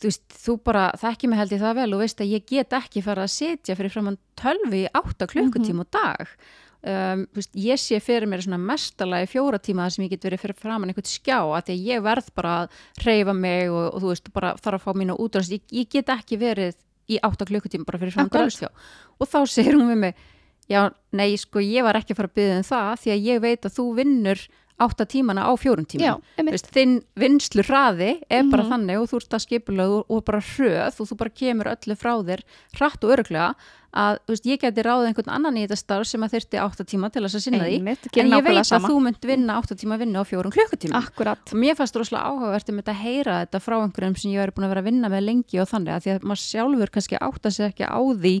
þú 0.00 0.08
veist, 0.08 0.24
þú 0.44 0.56
bara 0.64 0.86
þekki 1.00 1.28
mig 1.28 1.40
held 1.40 1.54
ég 1.54 1.62
það 1.62 1.78
vel 1.82 1.92
og 1.94 2.02
veist 2.04 2.24
að 2.24 2.32
ég 2.34 2.48
get 2.48 2.74
ekki 2.80 3.04
fara 3.04 3.26
að 3.26 3.34
setja 3.34 3.76
fyrir 3.78 3.92
framann 3.92 4.18
tölvi 4.40 4.82
átta 4.96 5.28
klukkutíma 5.30 5.84
á 5.84 5.88
dag. 5.96 6.34
Um, 6.80 7.26
veist, 7.36 7.52
ég 7.60 7.76
sé 7.76 7.98
fyrir 8.00 8.24
mér 8.30 8.40
svona 8.40 8.56
mestalagi 8.56 9.28
fjóra 9.34 9.60
tíma 9.60 9.90
sem 9.92 10.06
ég 10.06 10.14
get 10.14 10.24
verið 10.24 10.46
fyrir 10.46 10.56
framann 10.62 10.88
einhvern 10.88 11.10
skjá 11.10 11.36
að 11.42 11.66
því 11.66 11.74
að 11.76 11.88
ég 11.90 12.04
verð 12.06 12.30
bara 12.40 12.54
að 12.62 12.78
reyfa 13.04 13.34
mig 13.36 13.68
og, 13.68 13.82
og 13.90 14.00
þú 14.00 14.12
veist, 14.14 14.32
bara 14.32 14.54
þarf 14.56 14.80
að 14.80 14.86
fá 14.86 15.00
mínu 15.02 15.18
útrás. 15.20 15.52
Ég, 15.52 15.66
ég 15.76 15.90
get 15.92 16.12
ekki 16.16 16.40
verið 16.40 16.78
í 17.10 17.20
átta 17.26 17.48
klukkutíma 17.48 17.84
bara 17.84 18.00
fyrir 18.00 18.16
framann 18.16 18.32
tölvskjá 18.32 18.70
og 18.70 19.28
þá 19.28 19.40
segir 19.50 19.76
hún 19.76 19.90
við 19.90 20.04
mig 20.06 20.28
já, 20.70 20.84
nei, 21.16 21.34
sko, 21.40 21.62
ég 21.64 21.84
var 21.86 21.98
ekki 21.98 22.14
að 22.14 22.20
fara 22.20 22.30
að 22.30 22.38
byggja 22.38 22.58
um 22.60 22.66
það 22.68 22.90
því 23.02 23.12
að 23.14 23.28
ég 23.28 23.44
veit 23.44 23.66
að 23.66 23.76
þú 23.76 23.86
vinnur 23.98 24.44
átta 24.80 25.04
tímana 25.06 25.44
á 25.44 25.52
fjórum 25.60 25.84
tíma 25.86 26.06
Já, 26.08 26.14
einmitt. 26.38 26.54
veist, 26.56 26.70
þinn 26.72 26.94
vinslu 27.20 27.62
hraði 27.68 28.20
er 28.30 28.44
bara 28.50 28.62
Mhm. 28.64 28.70
þannig 28.72 29.00
og 29.02 29.10
þú 29.10 29.16
ert 29.20 29.36
að 29.36 29.44
skipulega 29.46 29.98
og, 29.98 30.06
og 30.10 30.24
bara 30.24 30.40
hröð 30.40 31.00
og 31.00 31.06
þú 31.10 31.16
bara 31.20 31.30
kemur 31.30 31.70
öllu 31.74 31.96
frá 32.00 32.14
þér 32.24 32.40
hratt 32.78 33.04
og 33.04 33.10
öruglega 33.16 33.54
að 33.90 34.18
veist, 34.30 34.44
ég 34.46 34.60
geti 34.62 34.82
ráðið 34.86 35.06
einhvern 35.10 35.30
annan 35.34 35.56
í 35.58 35.64
þetta 35.66 35.76
starf 35.76 36.06
sem 36.06 36.22
að 36.22 36.30
þyrfti 36.36 36.58
átta 36.62 36.84
tíma 36.86 37.08
til 37.10 37.22
þess 37.26 37.34
að 37.34 37.42
sinna 37.42 37.64
því 37.66 37.74
Einmitt, 37.80 38.04
en 38.06 38.12
gerir 38.14 38.30
ég 38.38 38.44
veit 38.46 38.66
sama. 38.68 38.86
að 38.86 38.90
þú 38.92 39.00
mynd 39.02 39.24
vinna 39.26 39.56
átta 39.58 39.74
tíma 39.74 39.98
vinnu 39.98 40.22
á 40.22 40.24
fjórum 40.30 40.52
klukkutíma 40.54 40.94
Akkurat. 41.00 41.42
og 41.50 41.58
mér 41.58 41.74
fannst 41.74 41.96
rosalega 41.98 42.30
áhugavert 42.30 42.68
um 42.70 42.78
þetta 42.78 42.94
að 42.94 43.02
heyra 43.02 43.34
þetta 43.44 43.60
frá 43.60 43.76
einhverjum 43.82 44.16
sem 44.16 44.30
ég 44.30 44.38
væri 44.44 44.54
búin 44.54 44.64
að 44.68 44.72
vera 44.76 44.80
að 44.80 44.88
vinna 44.92 45.08
með 45.10 45.24
lengi 45.26 45.58
og 45.60 45.68
þannig 45.74 45.90
að 45.96 46.02
því 46.06 46.10
að 46.14 46.22
maður 46.30 46.44
sjálfur 46.46 46.90
kannski 46.94 47.18
átta 47.20 47.50
sig 47.50 47.66
ekki 47.74 47.84
á 47.90 47.98
því 47.98 48.34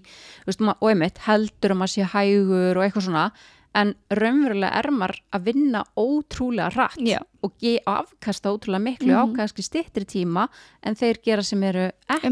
veist, 0.46 0.60
og 0.62 0.86
einmitt 0.88 1.18
heldur 1.26 1.70
að 1.74 1.80
maður 1.82 1.94
sé 1.98 2.02
hægur 2.14 2.76
og 2.78 2.82
eitthvað 2.86 3.06
svona 3.10 3.32
en 3.74 3.94
raunverulega 4.10 4.72
er 4.80 4.90
maður 4.90 5.20
að 5.36 5.44
vinna 5.44 5.84
ótrúlega 5.96 6.70
rætt 6.74 6.98
Já. 7.06 7.20
og 7.42 7.52
afkasta 7.86 8.50
ótrúlega 8.50 8.82
miklu 8.82 9.12
Mhm. 9.14 9.20
á 9.20 9.24
kannski 9.36 9.62
styttri 9.62 10.04
tíma 10.04 10.48
en 10.82 10.94
þeir 10.94 11.20
gera 11.22 11.42
sem 11.42 11.62
eru 11.62 11.90
ekki 12.08 12.30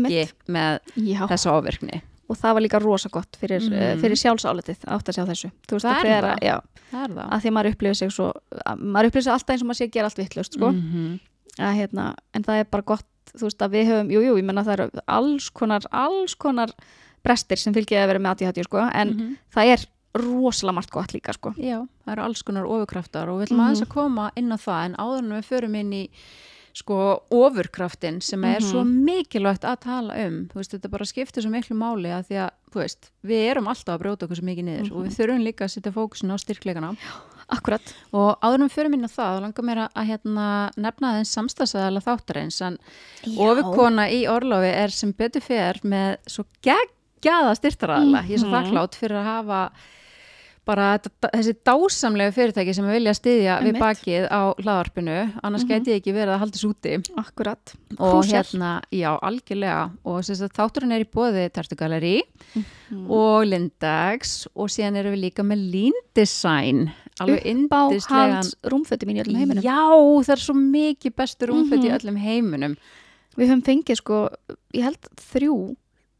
með 0.48 0.78
Já. 0.96 1.26
þessa 1.28 1.50
ávirkni 1.54 2.02
og 2.28 2.36
það 2.36 2.52
var 2.54 2.60
líka 2.62 2.80
rosa 2.82 3.08
gott 3.08 3.36
fyrir, 3.40 3.60
mm. 3.62 4.00
fyrir 4.02 4.16
sjálfsáletið 4.16 4.84
að 4.84 4.98
átta 4.98 5.12
sig 5.14 5.24
á 5.24 5.30
þessu 5.30 5.50
veist 5.70 5.84
Það 5.84 5.94
að 5.94 5.98
er 5.98 6.04
þegar, 6.04 6.24
það. 6.28 6.38
já, 6.42 6.60
það 6.90 7.04
er 7.04 7.14
það 7.14 7.30
að 7.32 7.40
því 7.40 7.48
að 7.48 7.54
maður 7.56 7.70
upplifir 7.72 7.94
sig 7.96 8.10
svo 8.12 8.32
að 8.66 8.78
maður 8.82 9.06
upplifir 9.08 9.22
sig 9.22 9.32
alltaf 9.32 9.50
eins 9.54 9.62
og 9.62 9.68
maður 9.68 9.78
sé 9.78 9.84
að 9.88 9.92
gera 9.92 10.04
allt 10.10 10.18
vittlust 10.18 10.52
sko. 10.58 10.72
Mhm. 10.72 11.20
að, 11.58 11.74
hérna, 11.74 12.14
en 12.34 12.42
það 12.44 12.60
er 12.60 12.64
bara 12.70 12.82
gott 12.82 13.06
þú 13.34 13.42
veist 13.48 13.58
að 13.62 13.70
við 13.72 13.86
höfum, 13.88 14.10
jú, 14.12 14.20
jú, 14.24 14.36
ég 14.38 14.44
menna 14.44 14.62
það 14.64 14.72
eru 14.78 14.90
alls 15.08 15.50
konar, 15.50 15.82
alls 15.92 16.34
konar 16.34 16.68
brestir 17.24 17.58
sem 17.58 17.74
fylgja 17.74 18.04
að 18.04 18.06
vera 18.08 18.18
með 18.18 18.30
ADHD 18.30 18.62
sko, 18.64 18.78
en 18.94 19.08
Mhm. 19.08 19.36
það 19.54 19.66
er 19.72 19.86
rosalega 20.18 20.74
margt 20.74 20.90
gott 20.90 21.12
líka 21.14 21.32
sko. 21.36 21.54
Já, 21.56 21.86
það 22.06 22.12
eru 22.16 22.22
alls 22.28 22.42
konar 22.42 22.64
ofurkraftar 22.68 23.28
og 23.28 23.40
við 23.40 23.48
ætlum 23.48 23.58
Mhm. 23.58 23.66
aðeins 23.68 23.82
að 23.86 23.88
koma 23.94 24.30
inn 24.36 24.50
á 24.52 24.58
það 24.58 24.84
en 24.84 24.94
áður 24.98 25.18
en 25.18 25.32
við 25.38 25.44
förum 25.52 25.76
inn 25.76 25.92
í 25.92 26.08
sko 26.78 27.22
ofurkraftin 27.32 28.20
sem 28.22 28.44
er 28.44 28.60
Mhm. 28.60 28.70
svo 28.70 28.84
mikilvægt 28.84 29.64
að 29.64 29.80
tala 29.80 30.14
um 30.26 30.48
þú 30.52 30.54
veist, 30.54 30.70
þetta 30.74 30.90
bara 30.90 31.04
skiptir 31.04 31.42
svo 31.42 31.50
miklu 31.50 31.74
máli 31.74 32.08
að 32.12 32.28
því 32.28 32.36
að, 32.44 32.50
þú 32.70 32.80
veist, 32.82 33.10
við 33.24 33.50
erum 33.50 33.66
alltaf 33.66 33.98
að 33.98 34.02
brjóta 34.02 34.22
okkur 34.28 34.36
svo 34.36 34.44
mikið 34.46 34.64
niður 34.64 34.92
og 34.92 35.06
við 35.06 35.16
þurfum 35.16 35.42
líka 35.42 35.64
að 35.64 35.72
setja 35.74 35.92
fókusin 35.92 36.30
á 36.30 36.36
styrkleikana 36.38 36.96
Akkurat, 37.50 37.80
og 38.12 38.38
áður 38.42 38.54
en 38.60 38.68
við 38.68 38.74
förum 38.76 38.92
inn 38.94 39.04
á 39.04 39.08
það, 39.08 39.32
þá 39.32 39.40
langar 39.40 39.64
mér 39.64 39.88
að, 39.88 40.06
hérna, 40.06 40.70
nefna 40.76 41.12
þeim 41.16 41.48
samstagsæðala 41.48 42.02
þáttarins 42.04 42.60
en 42.60 42.78
ofurkona 43.38 44.04
í 44.12 44.26
orlofi 44.28 44.70
er 44.70 44.88
sem 44.90 45.12
betur 45.14 45.40
fer 45.42 45.80
með 45.82 46.18
svo 46.28 46.44
geggjaða 46.62 47.54
styrtaræðala 47.58 48.22
ég 48.28 48.34
er 48.36 48.38
svo 48.44 48.50
Mhm. 48.52 48.54
þakklátt 48.54 48.94
fyrir 49.00 49.16
að 49.16 49.24
hafa 49.24 49.70
bara 50.68 50.88
þessi 51.00 51.54
dásamlega 51.64 52.34
fyrirtæki 52.36 52.74
sem 52.76 52.84
vilja 52.92 53.14
styðja 53.16 53.54
við 53.64 53.78
bakið 53.80 54.26
á 54.28 54.52
hlaðarpinu 54.60 55.16
annars 55.42 55.64
Mhm. 55.64 55.70
gæti 55.72 55.92
ég 55.94 56.00
ekki 56.02 56.12
verið 56.12 56.34
að 56.34 56.40
halda 56.42 56.58
þessu 56.58 56.70
úti. 56.74 56.92
Akkurat. 57.16 57.72
Og 57.98 58.22
Crucial. 58.22 58.42
hérna, 58.44 58.82
já, 58.92 59.10
algjörlega. 59.22 59.90
Og 60.04 60.20
þátturinn 60.22 60.92
er 60.92 61.04
í 61.04 61.08
bóði 61.08 61.48
Tertugaleri 61.50 62.22
Mhm. 62.54 63.10
og 63.10 63.46
Lindex 63.46 64.46
og 64.54 64.68
síðan 64.68 64.96
erum 65.00 65.14
við 65.16 65.24
líka 65.30 65.42
með 65.42 65.70
Lean 65.72 65.92
Design 66.14 66.92
alveg 67.20 67.68
Bá 67.68 67.88
yndislegan 67.90 68.34
hans 68.34 68.54
rúmfötum 68.62 69.08
mín 69.08 69.18
í 69.18 69.24
öllum 69.24 69.36
heiminum. 69.40 69.62
Já, 69.64 69.88
það 70.22 70.30
er 70.36 70.42
svo 70.44 70.54
mikið 70.54 71.14
bestu 71.16 71.46
rúmföt 71.48 71.82
í 71.82 71.88
Mhm. 71.90 71.98
öllum 71.98 72.16
heiminum. 72.22 72.76
Við 73.36 73.48
höfum 73.48 73.62
fengið 73.64 73.96
sko, 73.96 74.28
ég 74.74 74.82
held 74.82 75.00
þrjú 75.16 75.76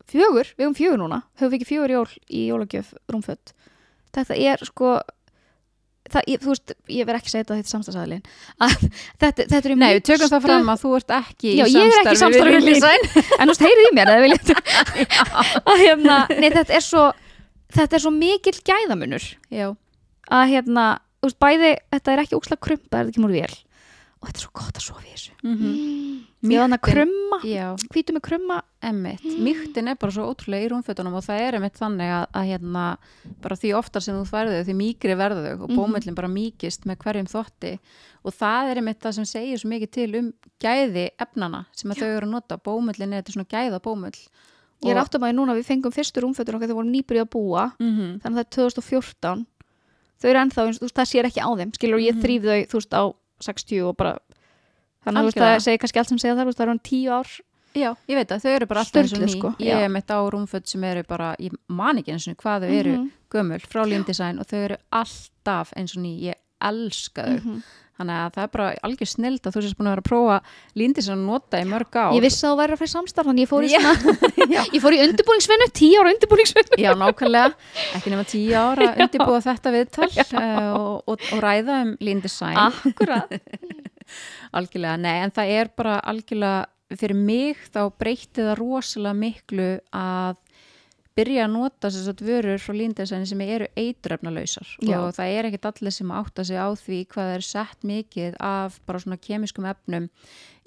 fjögur, 0.09 0.47
við 0.57 0.65
höfum 0.67 0.75
fjögur 0.77 0.99
núna. 0.99 1.23
Höfum 1.39 1.51
við 1.53 1.61
ekki 1.61 1.69
fjögur 1.69 1.91
jól 1.91 2.09
í 2.31 2.49
jólagjöf 2.49 2.95
rúmfött 3.13 3.53
þetta 4.17 4.39
er 4.53 4.65
sko 4.67 4.97
það, 6.09 6.27
ég, 6.33 6.43
þú 6.43 6.53
veist, 6.53 6.75
ég 6.93 7.09
verð 7.09 7.21
ekki 7.21 7.29
að 7.29 7.35
segja 7.35 7.45
þetta 7.45 7.59
þetta 7.59 7.73
samstagsæðalinn 7.75 8.25
þetta, 9.23 9.47
þetta 9.53 9.61
er 9.61 9.77
Nei, 9.79 9.89
við 9.99 10.05
tökum 10.09 10.33
það 10.33 10.45
fram 10.47 10.73
að 10.73 10.83
þú 10.85 10.93
ert 10.99 11.15
ekki 11.19 11.55
Já, 11.59 11.65
ég 11.69 11.79
er 11.85 12.01
ekki. 12.03 12.65
Design 12.69 13.09
en 13.39 13.43
þú 13.43 13.53
veist, 13.53 13.65
heyrið 13.67 13.89
í 13.89 13.95
mér 13.99 14.13
að 14.13 14.27
að 15.73 15.83
hérna, 15.85 16.19
nei 16.39 16.49
þetta 16.55 16.79
er 16.79 16.85
svo 16.85 17.05
þetta 17.75 17.99
er 17.99 18.05
svo 18.05 18.13
mikill 18.15 18.57
gæðamunur. 18.65 19.25
Já, 19.53 19.69
að 20.33 20.53
hérna, 20.55 20.87
þú 21.21 21.31
veist, 21.31 21.41
bæði 21.45 21.73
þetta 21.95 22.15
er 22.15 22.23
ekki 22.25 22.39
úkslega 22.39 22.65
krumpa, 22.69 23.03
er 23.03 23.11
ekki 23.13 23.25
múr 23.25 23.35
vel 23.37 23.57
og 24.21 24.27
þetta 24.29 24.39
er 24.39 24.43
svo 24.43 24.51
gott 24.59 24.79
að 24.79 24.83
sofa 24.83 25.03
í 25.07 25.13
þessu. 25.15 25.33
Mm. 25.45 26.25
Ég 26.49 26.59
var 26.59 26.65
hann 26.69 26.75
að 26.77 26.83
krumma, 26.87 27.39
já. 27.47 27.67
Hvítu 27.93 28.15
með 28.15 28.23
krumma. 28.29 28.57
Emmitt, 28.83 29.23
mýktin 29.43 29.89
er 29.91 29.97
bara 29.99 30.13
svo 30.15 30.27
ótrúlega 30.31 30.67
í 30.67 30.71
rúmfötunum 30.71 31.15
og 31.19 31.25
það 31.27 31.41
er 31.43 31.57
emmitt 31.59 31.75
þannig 31.79 32.11
að, 32.15 32.27
að 32.39 32.45
hérna, 32.53 32.85
bara 33.43 33.57
því 33.59 33.73
oftar 33.79 34.01
sem 34.03 34.15
þú 34.15 34.25
færðu 34.31 34.59
þau 34.61 34.67
því 34.69 34.77
mýkri 34.79 35.17
verðu 35.19 35.43
þau 35.45 35.55
og 35.65 35.71
Mhm. 35.71 35.77
bómöllin 35.79 36.15
bara 36.15 36.29
mýkist 36.29 36.87
með 36.87 36.97
hverjum 37.03 37.27
þotti 37.31 37.79
og 38.25 38.33
það 38.35 38.71
er 38.71 38.77
emmitt 38.83 39.01
það 39.03 39.15
sem 39.15 39.25
segir 39.25 39.59
svo 39.59 39.69
mikið 39.71 39.91
til 39.91 40.15
um 40.19 40.33
gæði 40.63 41.09
efnana 41.19 41.67
sem 41.75 41.91
að 41.91 41.99
þau 42.03 42.17
eru 42.17 42.27
að 42.27 42.31
nota, 42.31 42.57
bómöllin 42.59 43.13
er 43.15 43.23
þetta 43.23 43.35
svona 43.35 43.51
gæða 43.51 43.81
bómöll 43.83 44.19
ég 44.85 44.91
er 44.95 45.03
áttum 45.03 45.23
að 45.27 45.35
núna 45.35 45.55
við 45.59 45.67
fengum 45.67 45.91
fyrstu 45.95 46.23
rúmfötur 46.23 46.55
okkar 46.55 46.69
þegar 46.71 46.79
vorum 46.79 46.93
nýbyrjuð 46.95 47.27
að 47.27 47.31
búa. 47.35 47.73
Mm 47.81 47.91
-hmm. 47.99 48.21
þannig 48.23 48.39
að 48.39 48.39
það 48.39 48.47
er 48.47 48.55
2014 48.55 49.47
þau 50.23 50.29
eru 50.31 50.39
ennþá, 50.39 50.67
veist, 50.67 50.95
það 50.95 51.09
sér 51.11 51.25
ekki 51.27 51.43
á 51.43 51.51
þeim. 51.59 51.73
Skilur, 51.75 51.99
ég 51.99 52.15
Mhm. 52.15 52.23
þrýf 52.23 52.43
þau, 52.43 52.67
þú 52.71 52.77
veist, 52.79 52.95
á 52.95 53.03
60 53.41 53.83
og 53.89 53.97
bara, 53.97 54.19
þannig 55.07 55.29
að 55.29 55.35
það 55.43 55.61
segir 55.65 55.79
kannski 55.79 55.99
allt 56.03 56.09
sem 56.09 56.19
segja 56.19 56.35
veist, 56.45 56.59
það 56.59 56.65
er 56.67 56.69
hann 56.75 56.81
10 56.91 57.09
ár 57.19 57.29
Já, 57.77 57.91
ég 58.09 58.17
veit 58.17 58.31
að 58.33 58.41
þau 58.43 58.51
eru 58.57 58.67
bara 58.67 58.81
alltaf 58.81 59.03
eins 59.03 59.13
og 59.13 59.21
ný 59.23 59.29
sko, 59.31 59.51
ég 59.61 59.69
já. 59.77 59.81
er 59.85 59.89
mitt 59.93 60.09
á 60.11 60.19
rúmföt 60.33 60.67
sem 60.67 60.85
eru 60.85 61.03
bara, 61.07 61.35
ég 61.39 61.53
man 61.69 61.99
ekki 62.01 62.13
eins 62.15 62.27
og 62.29 62.37
hvað 62.41 62.65
þau 62.65 62.73
eru 62.81 62.95
Mhm. 62.97 63.11
gömul 63.31 63.61
frá 63.69 63.85
Lindesign 63.87 64.39
og 64.41 64.47
þau 64.49 64.59
eru 64.65 64.77
alltaf 64.91 65.73
eins 65.77 65.95
og 65.97 66.03
ný, 66.03 66.15
ég 66.33 66.35
elska 66.61 67.23
þau 67.29 67.37
Mhm. 67.45 67.63
Þannig 67.99 68.19
að 68.23 68.31
það 68.37 68.45
er 68.45 68.51
bara 68.55 68.69
algjör 68.87 69.11
snild 69.11 69.47
að 69.49 69.57
þú 69.57 69.63
sést 69.65 69.79
búin 69.79 69.89
að 69.89 69.95
vera 69.95 70.05
að 70.05 70.09
prófa 70.09 70.37
Lindesign 70.79 71.15
að 71.17 71.25
nota 71.27 71.61
í 71.61 71.67
mörg 71.69 71.99
ár. 71.99 72.15
Ég 72.15 72.25
vissi 72.25 72.47
að 72.47 72.53
þú 72.53 72.61
væri 72.61 72.77
að 72.77 72.83
fyrir 72.83 72.93
samstarf, 72.93 73.29
þannig 73.29 73.45
ég 73.45 73.51
fór 73.51 73.67
í 73.67 74.79
fór 74.85 74.97
í 74.97 75.03
undirbúningsvinnu, 75.07 75.69
10 75.81 75.99
ára 75.99 76.15
undirbúningsvinnu. 76.15 76.81
Já, 76.85 76.91
nákvæmlega, 77.03 77.53
ekki 77.99 78.15
nema 78.15 78.27
tíu 78.29 78.57
ára 78.57 78.89
að 78.93 79.05
undirbúa 79.07 79.45
þetta 79.49 79.75
viðtal 79.75 80.09
uh, 80.09 80.41
og, 80.79 80.97
og, 81.11 81.29
og 81.35 81.45
ræða 81.45 81.83
um 81.85 81.95
Lindesign 82.05 82.59
akkurat, 82.69 83.39
algjörlega, 84.57 84.99
nei, 85.03 85.17
en 85.27 85.35
það 85.35 85.55
er 85.59 85.73
bara 85.77 85.99
algjörlega, 86.09 86.67
fyrir 86.97 87.19
mig 87.19 87.67
þá 87.69 87.83
breytti 88.01 88.47
það 88.47 88.61
rosalega 88.63 89.19
miklu 89.19 89.73
að 89.93 90.39
byrja 91.19 91.47
að 91.47 91.53
nota 91.57 91.91
að 91.91 92.23
vörur 92.29 92.63
frá 92.63 92.75
líndesæni 92.79 93.27
sem 93.29 93.41
eru 93.45 93.67
eiturefnalausar 93.77 94.69
Já. 94.87 94.99
og 95.03 95.11
það 95.17 95.35
er 95.39 95.49
ekkit 95.51 95.67
allir 95.73 95.95
sem 95.97 96.13
átta 96.15 96.45
sig 96.47 96.57
á 96.61 96.69
því 96.79 97.01
hvað 97.13 97.35
er 97.35 97.45
sett 97.47 97.83
mikið 97.91 98.39
af 98.41 98.79
bara 98.87 99.03
svona 99.03 99.19
kemiskum 99.21 99.67
efnum 99.69 100.09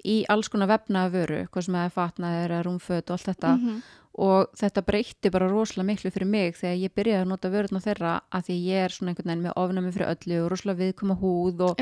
í 0.04 0.22
alls 0.28 0.48
konar 0.50 0.68
vefnaða 0.70 1.12
vöru, 1.14 1.40
hvað 1.48 1.66
sem 1.68 1.74
er 1.78 1.92
fatnaður 1.94 2.54
rúmföt 2.66 3.10
og 3.10 3.16
allt 3.16 3.28
þetta 3.30 3.52
Mhm. 3.56 3.82
og 4.18 4.50
þetta 4.60 4.82
breytti 4.84 5.30
bara 5.32 5.48
rosalega 5.48 5.86
miklu 5.88 6.10
fyrir 6.12 6.26
mig 6.28 6.54
þegar 6.58 6.76
ég 6.82 6.92
byrjaði 6.94 7.22
að 7.22 7.30
nota 7.30 7.48
vörðna 7.48 7.80
þeirra 7.80 8.20
að 8.30 8.42
því 8.48 8.56
ég 8.66 8.84
er 8.84 8.90
svona 8.92 9.10
einhvern 9.14 9.30
veginn 9.30 9.46
með 9.46 9.56
ofnami 9.56 9.92
fyrir 9.94 10.10
öllu 10.16 10.44
og 10.44 10.50
rosalega 10.52 10.82
viðkoma 10.82 11.16
húð 11.22 11.60
og, 11.60 11.80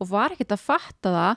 og 0.00 0.08
var 0.08 0.30
ekkert 0.36 0.52
að 0.54 0.62
fatta 0.68 1.10
það 1.16 1.36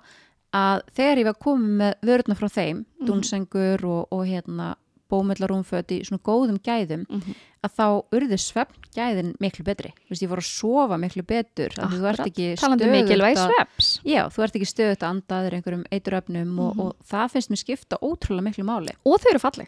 að 0.55 0.81
þegar 0.95 1.17
ég 1.17 1.25
var 1.25 1.39
komið 1.41 1.73
með 1.81 1.93
vörðna 2.05 2.35
frá 2.37 2.47
þeim, 2.49 2.85
Mhm. 2.85 3.07
dúnsengur 3.07 3.83
og, 3.85 4.07
og 4.11 4.25
hérna 4.27 4.75
bómellarúmföt 5.11 5.91
í 5.95 5.99
svona 6.07 6.21
góðum 6.25 6.57
gæðum 6.65 7.05
Mhm. 7.09 7.35
að 7.65 7.71
þá 7.77 7.85
urðu 8.11 8.37
svefn 8.39 8.75
gæðin 8.95 9.35
miklu 9.41 9.63
betri 9.65 9.91
Þú 10.05 10.09
veist, 10.09 10.21
ég 10.23 10.29
voru 10.29 10.41
að 10.41 10.49
sofa 10.49 10.97
miklu 10.97 11.23
betur 11.25 11.69
því 11.69 11.99
þú 11.99 12.09
ert 12.09 12.19
ekki 12.25 12.47
um 13.35 13.37
að- 13.37 13.55
sveps. 13.55 13.99
Já, 14.05 14.21
þú 14.29 14.43
ert 14.43 14.55
ekki 14.55 14.69
stöðut 14.73 15.01
að 15.01 15.09
andaður 15.13 15.53
einhverjum 15.53 15.85
eituröfnum 15.91 16.59
og, 16.59 16.75
Mhm. 16.75 16.79
og 16.81 16.95
það 17.09 17.31
finnst 17.31 17.49
mér 17.49 17.63
skipta 17.63 17.97
ótrúlega 18.01 18.43
miklu 18.49 18.63
máli. 18.65 18.91
Og 19.05 19.19
þau 19.19 19.29
eru 19.29 19.39
falleg. 19.39 19.67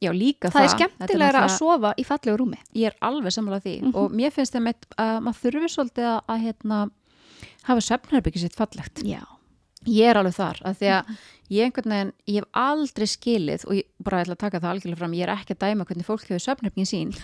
Já, 0.00 0.12
líka 0.12 0.48
það. 0.48 0.52
Það 0.52 0.64
er 0.64 0.76
skemmtilegra 0.78 1.40
að 1.44 1.58
sofa 1.58 1.94
í 1.98 2.04
fallegu 2.06 2.36
rúmi. 2.38 2.58
Ég 2.74 2.86
er 2.86 2.94
alveg 3.02 3.32
sammála 3.34 3.60
því 3.60 3.82
Mhm. 3.82 3.94
og 3.96 4.12
mér 4.12 4.30
finnst 4.32 4.52
það 4.54 4.62
með 4.62 4.74
að 4.96 5.22
maður 5.22 5.42
þurfi 5.42 5.68
svolítið 5.74 6.04
að, 6.04 6.22
að 6.28 6.40
hérna, 6.44 6.90
hafa 7.64 7.80
svefnherbyggið 7.80 8.38
sitt 8.38 8.54
fallegt. 8.54 9.02
Já. 9.02 9.22
Ég 9.86 10.10
er 10.10 10.14
alveg 10.16 10.34
þar, 10.34 10.60
af 10.64 10.78
því 10.78 10.86
að 11.02 11.16
ég 11.50 11.64
einhvern 11.68 11.90
veginn, 11.94 12.12
ég 12.28 12.34
hef 12.42 12.44
aldrei 12.52 13.06
skilið 13.06 13.64
og 13.66 13.74
ég 13.78 13.86
bara 14.02 14.22
ætla 14.24 14.34
að 14.36 14.42
taka 14.44 14.60
það 14.60 14.70
algjörlega 14.74 14.98
fram, 15.02 15.12
ég 15.18 15.22
er 15.28 15.34
ekki 15.36 15.54
að 15.56 15.62
dæma 15.66 15.84
hvernig 15.88 16.06
fólk 16.06 16.26
hefur 16.28 16.44
svefnherbyggin 16.44 16.86
sín, 16.88 17.14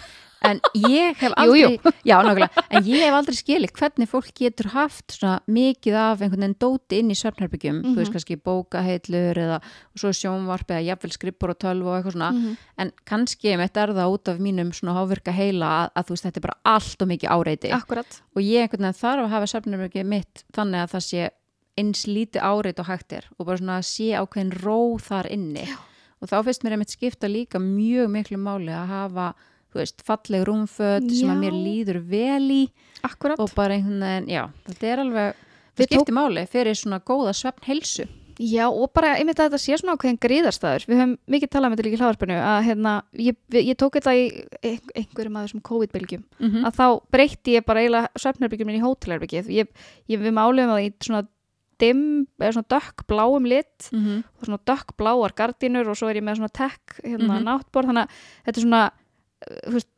en 0.44 0.60
ég 0.74 1.16
hef 1.16 1.32
Jú, 1.36 1.36
aldrei, 1.40 1.60
jú. 1.78 1.92
já, 2.04 2.16
nákvæmlega, 2.24 2.64
en 2.70 2.84
ég 2.84 3.04
hef 3.04 3.14
aldrei 3.16 3.36
skilið 3.38 3.72
hvernig 3.78 4.08
fólk 4.10 4.32
getur 4.36 4.68
haft 4.74 5.14
svona 5.16 5.38
mikið 5.48 5.94
af 5.96 6.20
einhvern 6.24 6.40
veginn 6.44 6.56
dóti 6.60 6.98
inn 7.00 7.12
í 7.12 7.16
svefnherbyggjum, 7.16 7.78
þú 7.84 7.94
veist 7.96 8.10
Mhm. 8.10 8.16
kannski 8.18 8.36
bókaheillur 8.44 9.40
eða 9.44 9.60
svo 9.96 10.12
sjónvarp 10.12 10.68
eða 10.68 10.84
jafnvel 10.88 11.12
skrippur 11.16 11.50
og 11.54 11.58
tölvu 11.58 11.86
og 11.88 11.96
eitthvað 12.02 12.16
svona, 12.16 12.32
Mhm. 12.32 12.56
en 12.78 12.92
kannski 13.06 13.56
mitt 13.56 13.76
er 13.76 13.88
það 13.94 14.12
út 14.18 14.28
af 14.28 14.38
mínum 14.38 14.72
svona 14.72 14.94
hávirka 14.98 15.32
heila 15.32 15.66
að, 15.86 15.90
að 15.96 16.04
þú 16.06 16.10
veist 16.16 16.24
þetta 16.24 16.36
er 16.36 16.46
bara 16.48 16.60
allt 16.64 17.02
og 17.02 17.08
mikið 17.08 17.28
áreiti 17.30 17.72
Akkurat. 17.72 18.20
og 18.36 18.42
ég 18.42 18.62
einhvern 18.68 18.84
veginn 18.84 19.00
þarf 19.00 19.24
að 19.24 19.30
hafa 19.30 19.46
svefnherbyggjum 19.46 20.06
mitt 20.06 20.44
þannig 20.52 20.80
að 20.84 20.90
það 20.92 21.04
sé 21.08 21.30
eins 21.80 22.04
lítið 22.06 22.44
áreit 22.46 22.78
og 22.82 22.86
hægt 22.90 23.12
er 23.12 23.26
og 23.38 23.46
bara 23.48 23.58
svona 23.60 23.78
að 23.80 23.88
sé 23.90 24.10
ákveðin 24.18 24.54
ró 24.62 24.78
þar 25.02 25.30
inni 25.34 25.66
Já. 25.66 25.76
og 26.22 26.30
þá 26.30 26.36
finnst 26.46 26.64
mér 26.64 26.76
einmitt 26.76 26.94
skipta 26.94 27.30
líka 27.30 27.58
mjög 27.62 28.10
miklu 28.14 28.38
máli 28.38 28.72
að 28.74 28.86
hafa 28.92 29.28
þú 29.74 29.80
veist, 29.82 30.04
falleg 30.06 30.44
rúmföt 30.46 31.08
sem 31.10 31.30
að 31.32 31.40
mér 31.42 31.56
líður 31.58 32.02
vel 32.06 32.50
í 32.54 32.64
Akkurat. 33.02 33.40
og 33.42 33.50
bara 33.56 33.74
einhvern 33.74 34.00
veginn, 34.06 34.28
já, 34.30 34.44
þetta 34.68 34.86
er 34.92 35.02
alveg 35.02 35.40
það 35.74 35.88
skiptir 35.88 36.14
máli 36.14 36.46
fyrir 36.46 36.78
svona 36.78 37.00
góða 37.02 37.34
svefn 37.34 37.66
heilsu 37.66 38.06
Já, 38.42 38.66
og 38.66 38.90
bara 38.94 39.12
einmitt 39.14 39.38
að 39.38 39.52
þetta 39.52 39.58
sé 39.62 39.76
svona 39.78 39.94
ákveðin 39.94 40.18
gríðarstæður. 40.18 40.84
Við 40.90 40.98
höfum 40.98 41.12
mikið 41.30 41.50
talað 41.52 41.70
með 41.70 41.76
þetta 41.78 41.86
líka 41.86 41.94
í 41.94 42.00
hláðarpinu 42.00 42.38
að 42.42 42.56
hérna, 42.66 42.94
ég, 43.22 43.36
ég 43.60 43.76
tók 43.78 43.98
þetta 43.98 44.14
í 44.18 44.24
ein- 44.58 44.90
einhverjum 44.98 45.36
af 45.38 45.44
þessum 45.46 45.62
COVID-bylgjum 45.68 46.24
mm 46.40 46.50
-hmm. 46.50 46.64
að 46.66 46.74
þá 46.74 46.86
breytti 47.14 47.54
ég 47.54 47.64
bara 47.64 47.80
eiginlega 47.84 48.08
svefnherbyggjum 48.18 48.66
minn 48.66 48.80
í 48.80 48.82
hótelherbyggið. 48.82 49.50
Ég, 49.54 49.68
ég 50.10 50.18
við 50.18 50.34
máluðum 50.34 50.74
það 50.74 50.82
í 50.82 50.92
svona 50.98 51.22
dimm, 51.78 52.26
eða 52.40 52.52
svona 52.56 52.70
dökk 52.74 53.06
bláum 53.10 53.44
lit 53.48 53.88
og 53.92 54.44
svona 54.46 54.60
dökk 54.66 54.94
bláar 54.96 55.32
gardínur 55.34 55.88
og 55.88 55.96
svo 55.96 56.08
er 56.10 56.16
ég 56.20 56.24
með 56.26 56.38
svona 56.40 56.52
tech 56.52 57.00
hérna 57.04 57.38
Mhm. 57.40 57.44
náttborð 57.48 57.90
þannig 57.90 58.06
að 58.06 58.10
þetta 58.46 58.56
er 58.58 58.62
svona 58.62 58.84
þú 59.66 59.72
veist, 59.72 59.90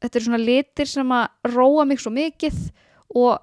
þetta 0.00 0.16
er 0.16 0.20
svona 0.28 0.44
litir 0.44 0.86
sem 0.86 1.08
að 1.08 1.28
róa 1.54 1.86
mig 1.86 1.98
svo 1.98 2.10
mikið 2.12 2.70
og 3.14 3.38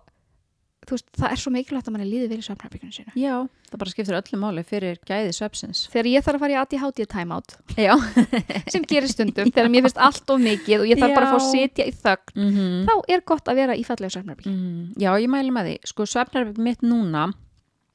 veist, 0.91 1.05
það 1.15 1.32
er 1.32 1.38
svo 1.39 1.51
mikilvægt 1.53 1.88
að 1.88 1.93
manni 1.93 2.07
líði 2.09 2.27
vel 2.32 2.38
í 2.41 2.45
svefnherbyggjunum 2.45 2.91
sínu. 2.95 3.11
Já, 3.15 3.36
það 3.69 3.77
bara 3.79 3.91
skiptir 3.93 4.17
öllu 4.17 4.39
máli 4.41 4.63
fyrir 4.65 4.97
gæði 5.07 5.32
svefsins 5.38 5.84
Þegar 5.93 6.09
ég 6.11 6.23
þarf 6.25 6.36
að 6.36 6.39
fara 6.39 6.55
í 6.55 6.59
ADHD 6.61 7.05
timeout 7.07 7.55
Já, 7.77 7.93
sem 8.73 8.84
gerir 8.89 9.07
stundum 9.07 9.51
þegar 9.53 9.69
mér 9.71 9.86
finnst 9.86 9.97
allt 10.01 10.29
of 10.34 10.39
mikið 10.41 10.79
og 10.82 10.88
ég 10.89 10.97
þarf 10.99 11.15
bara 11.15 11.29
að 11.29 11.32
fá 11.32 11.38
að 11.38 11.45
Já. 11.45 11.51
sitja 11.53 11.86
í 11.86 11.93
þögn 11.93 12.36
mm 12.36 12.49
-hmm. 12.57 12.82
þá 12.89 12.93
er 13.15 13.21
gott 13.21 13.47
að 13.47 13.55
vera 13.61 13.75
í 13.77 13.84
fallega 13.86 14.09
svefnherbyggjum 14.09 14.57
Mm, 14.57 14.93
já, 14.97 15.11
ég 15.21 15.29
mæli 15.29 15.51
með 15.51 15.65
því. 15.69 15.77
Sko, 15.88 16.03
svefnherbygg 16.05 16.57
mitt 16.57 16.82
núna, 16.82 17.32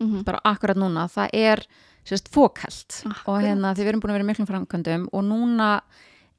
mm 0.01 0.07
-hmm. 0.13 0.25
bara 0.25 0.41
akkurat 0.45 0.77
núna, 0.77 1.07
það 1.09 1.29
er 1.33 1.67
sérst 2.05 2.29
fókælt 2.31 3.03
og 3.27 3.43
hérna 3.43 3.75
því 3.75 3.83
við 3.83 3.89
erum 3.89 4.01
búin 4.01 4.11
að 4.11 4.19
vera 4.19 4.25
miklum 4.31 4.47
framkvæmdum 4.47 5.09
og 5.13 5.25
núna 5.25 5.81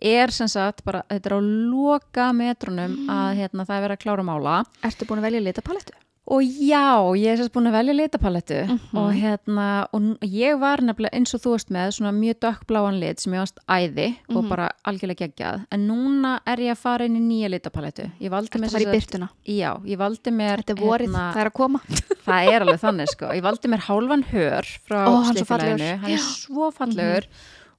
er 0.01 0.31
sem 0.31 0.47
sagt 0.47 0.83
bara, 0.85 1.03
þetta 1.09 1.25
er 1.29 1.35
á 1.37 1.41
loka 1.41 2.31
metrunum 2.33 2.91
Mm. 2.97 3.09
að 3.09 3.35
hérna 3.35 3.65
það 3.65 3.77
er 3.77 3.83
verið 3.89 3.97
að 3.97 4.03
klára 4.03 4.23
mála 4.23 4.65
Ertu 4.83 5.05
búin 5.05 5.19
að 5.19 5.27
velja 5.27 5.41
litapalettu? 5.41 5.93
Og 6.27 6.41
já, 6.43 6.83
ég 7.15 7.29
er 7.31 7.37
sérst 7.39 7.53
búin 7.55 7.69
að 7.69 7.75
velja 7.77 7.93
litapalettu 7.95 8.57
Mhm. 8.67 8.97
og 8.99 9.13
hérna, 9.15 9.87
og 9.93 10.19
ég 10.27 10.59
var 10.59 10.77
nefnilega 10.83 11.13
eins 11.15 11.33
og 11.33 11.41
þú 11.41 11.53
veist 11.55 11.69
með 11.71 11.93
svona 11.95 12.11
mjög 12.11 12.39
dökkbláan 12.43 12.99
lit 12.99 13.19
sem 13.19 13.31
ég 13.33 13.39
varst 13.39 13.59
æði 13.69 14.17
og 14.29 14.43
Mhm. 14.43 14.49
bara 14.49 14.71
algjörlega 14.85 15.27
geggjað. 15.27 15.65
En 15.71 15.87
núna 15.87 16.39
er 16.45 16.57
ég 16.57 16.71
að 16.71 16.77
fara 16.77 17.05
inn 17.05 17.15
í 17.15 17.21
nýja 17.21 17.49
litapalettu. 17.49 18.11
Að 18.19 18.69
fara 18.71 18.83
í 18.83 18.91
byrtuna? 18.91 19.29
já, 19.47 19.79
ég 19.85 19.97
valdi 19.97 20.31
mér 20.31 20.57
Þetta 20.63 20.69
er 20.77 20.83
vorið, 20.83 21.07
hérna, 21.07 21.33
það 21.33 21.41
er 21.45 21.49
að 21.49 21.53
koma. 21.53 21.79
Það 22.27 22.47
er 22.53 22.59
alveg 22.61 22.79
þannig 22.81 23.07
sko. 23.07 23.25
Ég 23.31 23.41
valdi 23.41 23.67
mér 23.71 23.79
hálfan 23.87 24.23
hör 24.25 24.65
frá 24.85 25.05
hann 25.05 25.37
er 25.37 25.43
svo 25.43 25.45
sliðfélaginu 25.45 25.77
fallegur. 25.79 25.97
hann 26.01 26.11
er 26.11 26.17
svo 26.17 26.71
fallegur. 26.73 27.23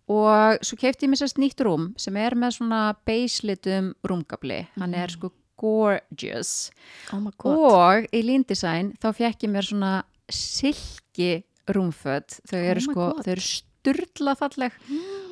Og 0.09 0.59
svo 0.65 0.77
keipti 0.81 1.05
ég 1.05 1.11
mér 1.11 1.21
sérst 1.21 1.37
nýtt 1.37 1.61
rúm 1.67 1.93
sem 1.99 2.17
er 2.17 2.31
með 2.31 2.57
svona 2.57 2.95
beislitum 3.07 3.93
rúmgabli 4.07 4.67
hann 4.79 4.95
er 4.95 5.09
sko 5.09 5.31
gorgeous. 5.59 6.71
Oh 7.13 7.23
og 7.53 8.09
í 8.15 8.23
Lean 8.25 8.47
Design 8.49 8.93
þá 9.03 9.11
fekk 9.21 9.47
ég 9.47 9.55
mér 9.55 9.69
svona 9.69 9.95
silki 10.33 11.33
rúmföt. 11.69 12.41
Þau 12.49 12.61
eru 12.61 12.85
Oh 12.85 12.85
sko, 12.85 13.09
þau 13.23 13.33
eru 13.35 13.45
sturla 13.45 14.37
falleg. 14.39 14.77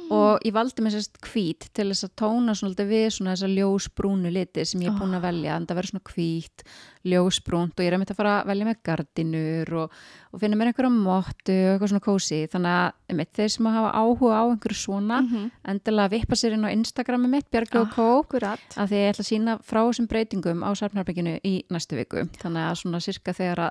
Og 0.06 0.44
ég 0.46 0.54
valdi 0.54 0.84
mér 0.84 0.94
sérst 0.94 1.18
hvít 1.26 1.66
til 1.74 1.88
þess 1.90 2.06
að 2.06 2.12
tóna 2.20 2.54
svona 2.54 2.86
við 2.86 3.08
svona 3.16 3.32
þessa 3.34 3.48
ljósbrúnu 3.50 4.30
liti 4.30 4.62
sem 4.62 4.84
ég 4.84 4.92
er 4.92 5.00
búin 5.00 5.16
að 5.18 5.24
velja 5.26 5.56
en 5.58 5.66
það 5.66 5.80
verður 5.80 5.92
svona 5.92 6.12
hvít, 6.12 6.66
ljósbrúnt 7.06 7.72
og 7.76 7.82
ég 7.84 7.88
er 7.90 7.96
einmitt 7.96 8.10
að 8.12 8.18
fara 8.20 8.32
að 8.42 8.48
velja 8.50 8.66
með 8.68 8.80
gardinur 8.88 9.72
og, 9.82 9.96
og 10.32 10.40
finna 10.42 10.58
mér 10.58 10.70
einhverja 10.72 10.90
mottu 10.92 11.54
og 11.56 11.70
eitthvað 11.76 11.90
svona 11.92 12.04
kósi, 12.06 12.38
þannig 12.52 12.74
að 12.76 12.92
einmitt, 13.12 13.30
þeir 13.38 13.52
sem 13.54 13.68
hafa 13.70 13.92
áhuga 13.96 14.34
á 14.36 14.44
einhverju 14.50 14.78
svona 14.80 15.20
Mhm. 15.22 15.50
endilega 15.72 16.10
vippa 16.16 16.34
sér 16.36 16.52
inn 16.58 16.66
á 16.66 16.70
Instagrami 16.74 17.28
mitt 17.28 17.50
Björgu 17.50 17.80
og 17.80 17.90
Kó 17.94 18.08
Akkurat. 18.20 18.60
að 18.76 18.88
því 18.90 19.00
ég 19.00 19.10
ætla 19.14 19.24
að 19.24 19.30
sína 19.30 19.58
frá 19.62 19.80
þessum 19.86 20.08
breytingum 20.10 20.62
á 20.66 20.70
Sarpnarbygginu 20.74 21.40
í 21.44 21.64
næstu 21.70 21.96
viku. 21.96 22.28
Þannig 22.42 22.62
að 22.70 22.78
svona 22.82 23.00
sirka 23.00 23.32
þegar 23.32 23.58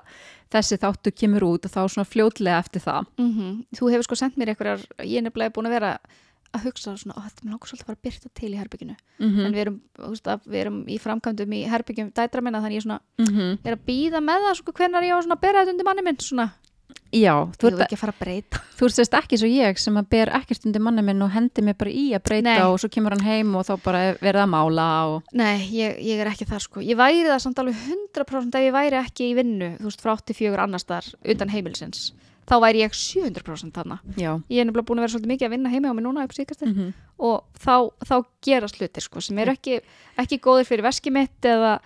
þessi 0.50 0.78
þáttu 0.78 1.12
kemur 1.14 1.42
út 1.42 1.64
og 1.66 1.70
þá 1.70 1.80
svona 1.88 2.06
fljótlega 2.08 2.58
eftir 2.58 2.80
það. 2.82 3.06
Mm 3.18 3.64
Þú 3.76 3.90
hefur 3.92 4.02
sko 4.04 4.14
sendt 4.16 4.36
mér 4.36 4.54
einhverjar 4.54 4.80
ég 5.04 5.18
er 5.18 5.22
nefnilega 5.30 5.52
búin 5.52 5.66
að 5.66 5.76
vera 5.80 5.98
að 6.56 6.66
hugsa 6.66 6.96
svona, 6.96 7.24
þetta 7.26 7.44
er 7.44 7.50
langur 7.52 7.70
svolítið 7.70 7.84
að 7.84 7.90
fara 7.90 7.98
að 7.98 8.04
byrta 8.08 8.32
til 8.40 8.52
í 8.52 8.60
herbygginu 8.60 8.96
mm 8.96 9.40
en 9.46 9.56
við 9.56 9.62
erum, 9.64 9.80
veist, 10.02 10.28
að 10.28 10.46
við 10.46 10.60
erum 10.64 10.78
í 10.88 10.98
framkvæmdum 11.00 11.56
í 11.56 11.62
herbyggjum 11.70 12.12
dætra 12.16 12.44
minna 12.44 12.62
þannig 12.64 12.80
ég 12.80 12.86
svona 12.86 13.00
-hmm. 13.18 13.58
er 13.64 13.76
að 13.76 13.86
býða 13.86 14.20
með 14.24 14.46
það 14.46 14.54
sko 14.60 14.72
hvenar 14.72 15.06
ég 15.06 15.14
á 15.14 15.18
að 15.20 15.40
bera 15.40 15.60
þetta 15.62 15.74
undir 15.76 15.88
manni 15.88 16.06
minn 16.06 16.20
svona, 16.20 16.50
Já, 17.14 17.46
þú 17.56 17.68
ert, 17.70 17.82
ekki 17.86 17.96
að 17.96 18.00
fara 18.00 18.12
að 18.12 18.20
breyta. 18.20 18.60
Þú 18.76 18.86
ert 18.88 18.96
sérst 18.96 19.14
ekki 19.16 19.38
svo 19.40 19.48
ég 19.48 19.78
sem 19.80 19.98
að 19.98 20.08
ber 20.12 20.30
ekkert 20.36 20.66
undir 20.68 20.82
manni 20.82 21.04
minn 21.06 21.22
og 21.24 21.30
hendi 21.32 21.62
mig 21.64 21.76
bara 21.78 21.92
í 21.92 22.04
að 22.16 22.24
breyta 22.26 22.48
Nei. 22.48 22.66
og 22.66 22.80
svo 22.82 22.90
kemur 22.92 23.14
hann 23.14 23.24
heim 23.24 23.54
og 23.56 23.66
þá 23.68 23.72
bara 23.84 24.02
er 24.10 24.18
verið 24.20 24.42
að 24.42 24.50
mála 24.52 24.88
og 25.12 25.30
Nei, 25.38 25.68
ég, 25.70 26.00
ég 26.02 26.22
er 26.22 26.30
ekki 26.32 26.48
þar 26.50 26.64
sko. 26.66 26.82
Ég 26.84 26.98
væri 26.98 27.24
það 27.28 27.42
samt 27.46 27.62
alveg 27.62 27.78
100% 27.94 28.58
ef 28.58 28.66
ég 28.66 28.74
væri 28.74 29.00
ekki 29.00 29.30
í 29.30 29.36
vinnu, 29.38 29.70
þú 29.78 29.88
veist, 29.88 30.02
frá 30.02 30.12
84 30.16 30.66
annars 30.66 30.88
þar 30.88 31.10
utan 31.36 31.54
heimilsins 31.54 32.10
þá 32.46 32.54
væri 32.62 32.84
ég 32.84 32.94
700% 32.94 33.74
þarna. 33.74 34.00
Já. 34.14 34.32
Ég 34.52 34.62
er 34.62 34.68
nefnilega 34.68 34.86
búin 34.88 35.02
að 35.02 35.06
vera 35.06 35.14
svolítið 35.16 35.34
mikið 35.34 35.48
að 35.48 35.54
vinna 35.56 35.72
heimi 35.72 35.90
á 35.90 35.96
mig 35.96 36.06
núna 36.06 36.26
upp 36.26 36.36
síðkastir 36.36 36.70
mm 36.70 36.94
og 37.16 37.46
þá, 37.56 37.88
þá 38.04 38.16
gerast 38.44 38.80
hlutir 38.80 39.04
sko, 39.04 39.22
sem 39.24 39.38
eru 39.40 39.54
ekki, 39.56 39.80
ekki 40.20 40.40
góðir 40.44 40.68
fyrir 40.68 40.84
veski 40.86 41.12
mitt 41.14 41.48
eða, 41.48 41.78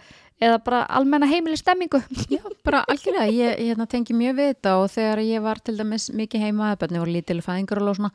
eða 0.43 0.59
bara 0.67 0.83
almenna 0.99 1.29
heimili 1.31 1.59
stemmingu. 1.61 2.03
Já, 2.35 2.43
bara 2.67 2.83
algjörlega, 2.91 3.31
ég, 3.31 3.55
ég 3.55 3.71
hérna, 3.73 3.87
tengi 3.91 4.17
mjög 4.17 4.37
við 4.41 4.53
þetta 4.55 4.75
og 4.81 4.91
þegar 4.95 5.25
ég 5.27 5.47
var 5.47 5.63
til 5.63 5.77
dæmis 5.79 6.11
mikið 6.17 6.47
heima, 6.49 6.75
bönni 6.81 7.03
voru 7.03 7.15
lítil 7.15 7.41
fæðingar 7.45 7.83
og 7.85 7.97
svona, 8.01 8.13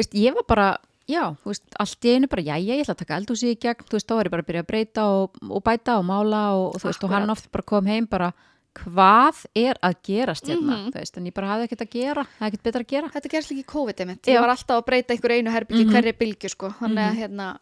veist, 0.00 0.16
ég 0.16 0.36
var 0.38 0.48
bara, 0.48 0.68
já, 1.10 1.22
þú 1.42 1.52
veist, 1.52 1.66
allt 1.84 2.08
í 2.08 2.16
einu 2.16 2.32
bara, 2.32 2.46
já, 2.48 2.56
ég 2.62 2.84
ætla 2.84 2.96
að 2.96 3.04
taka 3.04 3.20
eldhúsi 3.20 3.52
í 3.52 3.60
gegn, 3.60 3.84
þú 3.84 3.98
veist, 3.98 4.08
þá 4.08 4.16
er 4.16 4.30
ég 4.30 4.36
bara 4.36 4.46
að 4.46 4.50
byrja 4.50 4.64
að 4.64 4.72
breyta 4.72 5.06
og, 5.18 5.38
og 5.50 5.64
bæta 5.68 6.00
og 6.00 6.08
mála 6.08 6.42
og, 6.56 6.66
og 6.72 6.80
þú 6.80 6.90
veist, 6.90 7.04
og 7.04 7.16
hann 7.18 7.36
oft 7.36 7.52
bara 7.52 7.68
kom 7.74 7.92
heim 7.92 8.08
bara, 8.08 8.32
hvað 8.74 9.44
er 9.54 9.74
að 9.82 9.94
gerast 10.08 10.44
hérna, 10.50 10.76
Mhm. 10.84 10.90
þú 10.92 10.98
veist, 11.00 11.16
en 11.16 11.24
ég 11.26 11.34
bara 11.34 11.46
hafði 11.48 11.68
ekkert 11.68 11.84
að 11.86 11.90
gera, 11.90 12.26
hafði 12.40 12.50
ekkert 12.52 12.62
betra 12.64 12.82
að 12.84 12.86
gera. 12.88 13.08
Þetta 13.14 13.30
gerst 13.30 13.50
líka 13.50 13.62
í 13.62 13.72
COVID 13.72 14.06
mitt, 14.06 14.22
Já. 14.26 14.34
ég 14.34 14.40
var 14.40 14.48
alltaf 14.50 14.82
að 14.82 14.86
breyta 14.86 15.14
einhver 15.14 15.30
einu 15.38 15.50
herbyggi 15.50 15.84
Mhm. 15.84 15.92
hverri 15.92 16.12
bylgju 16.12 16.50
sko, 16.50 16.74
þannig 16.80 16.98
að 16.98 17.12
Mhm. 17.14 17.18
hérna 17.22 17.58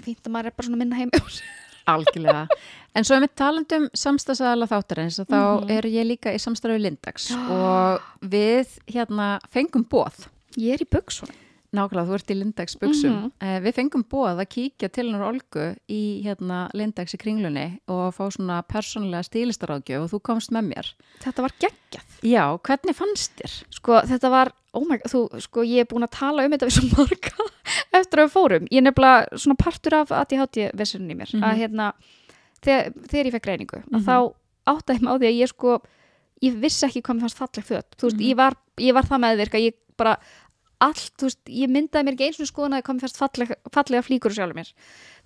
fínt 0.00 0.22
að 0.24 0.32
maður 0.32 0.46
er 0.46 0.50
bara 0.56 0.68
svona 0.68 0.76
minna 0.78 0.96
heimi 0.96 1.10
Algjörlega. 1.86 2.48
En 2.96 3.02
svo 3.04 3.16
er 3.16 3.20
með 3.26 3.34
talandum 3.36 3.90
samstagsæðala 3.92 4.66
þáttarins 4.70 5.18
og 5.20 5.26
þá 5.26 5.60
Mhm. 5.64 5.70
er 5.70 5.82
ég 5.82 6.06
líka 6.06 6.32
í 6.32 6.38
samstarfi 6.40 6.80
Lindax 6.80 7.30
og 7.50 8.00
við 8.22 8.66
hérna 8.88 9.38
fengum 9.52 9.84
bóð 9.84 10.28
Ég 10.56 10.74
er 10.74 10.78
í 10.78 10.88
buksun 10.88 11.28
Nákvæmlega, 11.74 12.06
þú 12.06 12.14
ert 12.14 12.30
í 12.30 12.34
Lindex 12.38 12.76
buksum. 12.78 13.14
Mhm. 13.40 13.62
við 13.64 13.74
fengum 13.74 14.04
bóð 14.06 14.38
að 14.38 14.48
kíkja 14.54 14.88
til 14.92 15.06
hennar 15.10 15.24
Olgu 15.28 15.64
í 15.90 16.22
hérna, 16.24 16.68
Lindex 16.74 17.14
í 17.14 17.18
kringlunni 17.18 17.80
og 17.88 18.14
fá 18.14 18.30
svona 18.30 18.62
persónulega 18.62 19.24
stílistaráðgjöf 19.26 20.04
og 20.04 20.10
þú 20.12 20.20
komst 20.22 20.50
með 20.54 20.68
mér. 20.70 20.92
Þetta 21.24 21.42
var 21.42 21.52
geggjað 21.58 22.20
Já, 22.22 22.44
hvernig 22.62 22.94
fannst 22.94 23.32
þér? 23.36 23.56
Sko 23.70 24.00
þetta 24.06 24.30
var, 24.30 24.52
oh 24.72 24.84
my 24.86 24.96
god, 24.98 25.10
þú, 25.12 25.40
sko 25.40 25.60
ég 25.66 25.80
er 25.80 25.90
búin 25.90 26.06
að 26.06 26.14
tala 26.14 26.44
um 26.46 26.50
þetta 26.54 26.66
við 26.70 26.76
svo 26.78 26.88
marga 26.96 27.48
eftir 27.98 28.18
að 28.18 28.24
við 28.28 28.32
fórum, 28.36 28.68
ég 28.70 28.78
er 28.78 28.86
nefnilega 28.86 29.38
svona 29.42 29.56
partur 29.58 29.94
af 29.94 30.08
ADHD-vessunni 30.12 31.12
í 31.12 31.18
mér 31.18 31.34
Mhm. 31.34 31.42
að 31.42 31.58
hérna, 31.58 31.92
þegar, 32.62 32.92
þegar 33.08 33.26
ég 33.26 33.32
fekk 33.34 33.46
greiningu 33.48 33.78
að 33.82 33.98
Mhm. 33.98 34.04
þá 34.06 34.34
áttaði 34.66 34.96
ég 34.96 35.02
mig 35.02 35.10
á 35.12 35.16
því 35.18 35.26
að 35.28 35.38
ég 35.42 35.48
sko 35.48 35.82
ég 36.42 36.60
vissi 36.60 36.86
ekki 36.86 37.02
hvað 37.02 37.16
mér 37.16 37.24
fannst 37.26 37.38
falleg 37.38 37.64
föt 37.64 37.90
þú 37.98 38.04
veist, 38.08 38.16
Mhm. 38.20 38.28
ég, 38.30 38.36
var, 38.36 38.54
ég 38.78 38.92
var 38.94 39.02
það 39.02 39.20
meðvirk 39.24 39.54
að 39.54 39.64
ég 39.66 39.74
bara 39.96 40.16
allt, 40.80 41.12
þú 41.18 41.28
veist, 41.28 41.40
ég 41.48 41.68
myndaði 41.70 42.04
mér 42.04 42.14
ekki 42.14 42.24
eins 42.28 42.40
og 42.40 42.46
skoðanaði 42.50 42.82
hvað 42.82 42.94
mér 42.94 43.04
fannst 43.04 43.16
falleg, 43.22 43.54
fallega 43.72 44.02
flíkur 44.02 44.30
úr 44.30 44.34
sjálfur 44.36 44.54
mér 44.58 44.72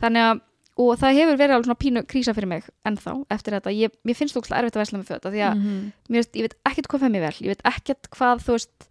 þannig 0.02 0.22
að 0.28 0.40
og 0.78 0.94
það 1.00 1.16
hefur 1.18 1.36
verið 1.40 1.54
alveg 1.56 1.66
svona 1.66 1.82
pínu 1.82 2.02
krísa 2.06 2.34
fyrir 2.36 2.46
mig 2.48 2.64
ennþá 2.86 3.12
eftir 3.34 3.52
þetta, 3.56 3.72
ég, 3.74 3.90
mér 4.06 4.14
finnst 4.14 4.36
þú 4.36 4.44
erfitt 4.54 4.76
að 4.76 4.82
vesla 4.84 4.98
með 5.00 5.08
föt 5.10 5.24
af 5.26 5.32
því 5.34 5.42
að 5.42 5.54
Mhm. 5.58 5.92
mér 6.08 6.18
veist, 6.22 6.32
ég 6.38 6.42
veit 6.46 6.54
ekkert 6.70 6.86
hvað 6.88 7.00
fæð 7.02 7.10
mér 7.16 7.24
vel 7.26 7.38
ég 7.42 7.50
veit 7.50 7.62
ekkert 7.66 8.10
hvað 8.14 8.44
þú 8.46 8.52
veist 8.54 8.88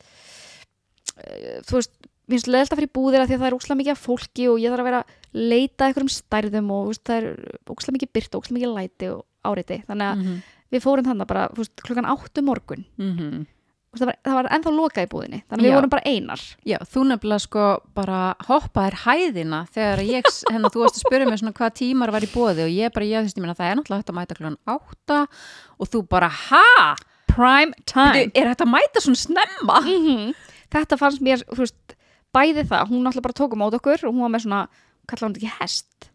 eh, 1.23 1.61
þú 1.67 1.77
veist 1.79 1.93
mér 2.27 2.35
finnst 2.35 2.49
leðilt 2.51 2.73
að 2.75 2.79
fyrir 2.81 2.91
búðir 2.97 3.21
að 3.23 3.29
því 3.29 3.35
að 3.37 3.41
það 3.41 3.47
er 3.47 3.55
ókslega 3.57 3.79
mikið 3.81 3.93
af 3.95 4.03
fólki 4.03 4.47
og 4.51 4.59
ég 4.59 4.73
þarf 4.73 4.83
að 4.83 4.89
vera 4.89 4.99
að 4.99 5.11
leita 5.47 5.79
að 5.85 5.87
einhverjum 5.87 6.11
stærðum 6.17 6.71
og 6.75 6.87
veist, 6.91 7.03
það 7.07 7.17
er 7.17 7.27
ókslega 7.71 7.95
mikið 7.97 8.11
byrt 8.17 8.35
og 8.35 8.41
ókslega 8.41 8.57
mikið 8.57 8.73
læti 8.77 9.11
og 9.13 9.21
áreiti 9.47 9.77
þannig 9.87 10.07
að 10.11 10.17
Mhm. 10.17 10.41
við 10.75 10.83
fórum 10.83 11.07
þannig 11.07 11.27
bara 11.27 11.47
veist, 11.55 11.75
klukkan 11.87 12.05
áttu 12.11 12.43
morgun 12.43 12.85
Mhm. 12.97 13.07
Þú 13.07 13.39
veist, 13.39 13.56
það, 13.99 14.09
var, 14.11 14.17
það 14.27 14.37
var 14.37 14.49
ennþá 14.57 14.71
lokað 14.77 15.05
í 15.07 15.09
búðinni 15.11 15.39
þannig 15.47 15.61
að 15.61 15.65
við 15.67 15.71
Já. 15.71 15.77
vorum 15.77 15.93
bara 15.93 16.13
einar 16.13 16.43
Já, 16.71 16.77
þú 16.93 17.03
nefnilega 17.11 17.43
sko 17.43 17.65
bara 17.97 18.19
hoppaðir 18.47 18.97
hæðina 19.03 19.59
þegar 19.75 20.03
ég, 20.07 20.31
hérna, 20.51 20.71
þú 20.73 20.83
varst 20.83 20.99
að 20.99 21.03
spyrja 21.05 21.29
mig 21.29 21.41
svona 21.41 21.57
hvað 21.59 21.75
tímar 21.81 22.13
var 22.15 22.25
í 22.27 22.31
bóði 22.31 22.65
og 22.67 22.71
ég 22.73 22.93
bara, 22.95 23.09
ég 23.09 23.27
veist, 23.27 23.37
ég 23.37 23.45
meina 23.45 23.57
það 23.57 23.71
er 23.71 23.79
náttúrulega 23.81 24.01
hægt 24.03 24.13
að 24.13 24.19
mæta 24.19 24.39
klukkan 24.39 24.59
átta 24.77 25.19
og 25.77 25.91
þú 25.93 26.03
bara, 26.09 26.31
ha? 26.49 26.65
prime 27.37 27.73
time 27.85 28.13
Bíddu, 28.17 28.39
Er 28.41 28.51
hægt 28.53 28.63
að 28.65 28.71
mæta 28.73 29.03
svona 29.03 29.19
snemma? 29.21 29.79
Mhm. 29.83 30.33
þetta 30.73 30.97
fannst 30.99 31.21
mér 31.23 31.43
þú 31.51 31.61
veist, 31.63 31.97
bæði 32.33 32.63
það, 32.69 32.89
hún 32.91 33.03
náttúrulega 33.05 33.27
bara 33.27 33.37
tók 33.41 33.53
um 33.53 33.61
mót 33.61 33.77
okkur 33.77 34.07
og 34.07 34.13
hún 34.15 34.23
var 34.25 34.33
með 34.33 34.45
svona, 34.47 34.61
kalla 35.07 35.27
hún 35.27 35.35
þetta 35.35 35.43
ekki 35.45 35.57
hest 35.61 36.09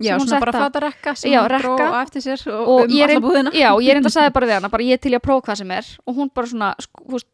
Já, 0.00 0.16
svona 0.18 0.40
bara 0.40 0.52
setta- 0.52 0.58
flata 0.64 0.80
rekka 0.86 1.14
sem 1.16 1.32
Já, 1.32 1.40
hún 1.42 1.48
dró 1.48 1.74
rekka. 1.76 1.86
á 1.92 1.98
eftir 2.04 2.22
sér 2.24 2.40
og, 2.52 2.68
og 2.68 2.80
um 2.84 2.88
ég 2.96 3.04
alla 3.10 3.20
búðina. 3.20 3.50
já, 3.52 3.68
og 3.74 3.80
ég 3.84 3.92
reynda 3.94 4.08
að 4.08 4.16
sagði 4.16 4.32
bara 4.36 4.46
við 4.46 4.54
hana 4.60 4.68
bara 4.72 4.82
ég 4.84 5.00
til 5.00 5.12
í 5.12 5.16
að 5.18 5.24
prófa 5.26 5.44
hvað 5.46 5.56
sem 5.60 5.70
er 5.70 5.86
og 6.06 6.14
hún 6.16 6.30
bara 6.34 6.46
svona 6.46 6.74
sko, 6.80 7.04
þú 7.04 7.12
veist, 7.18 7.26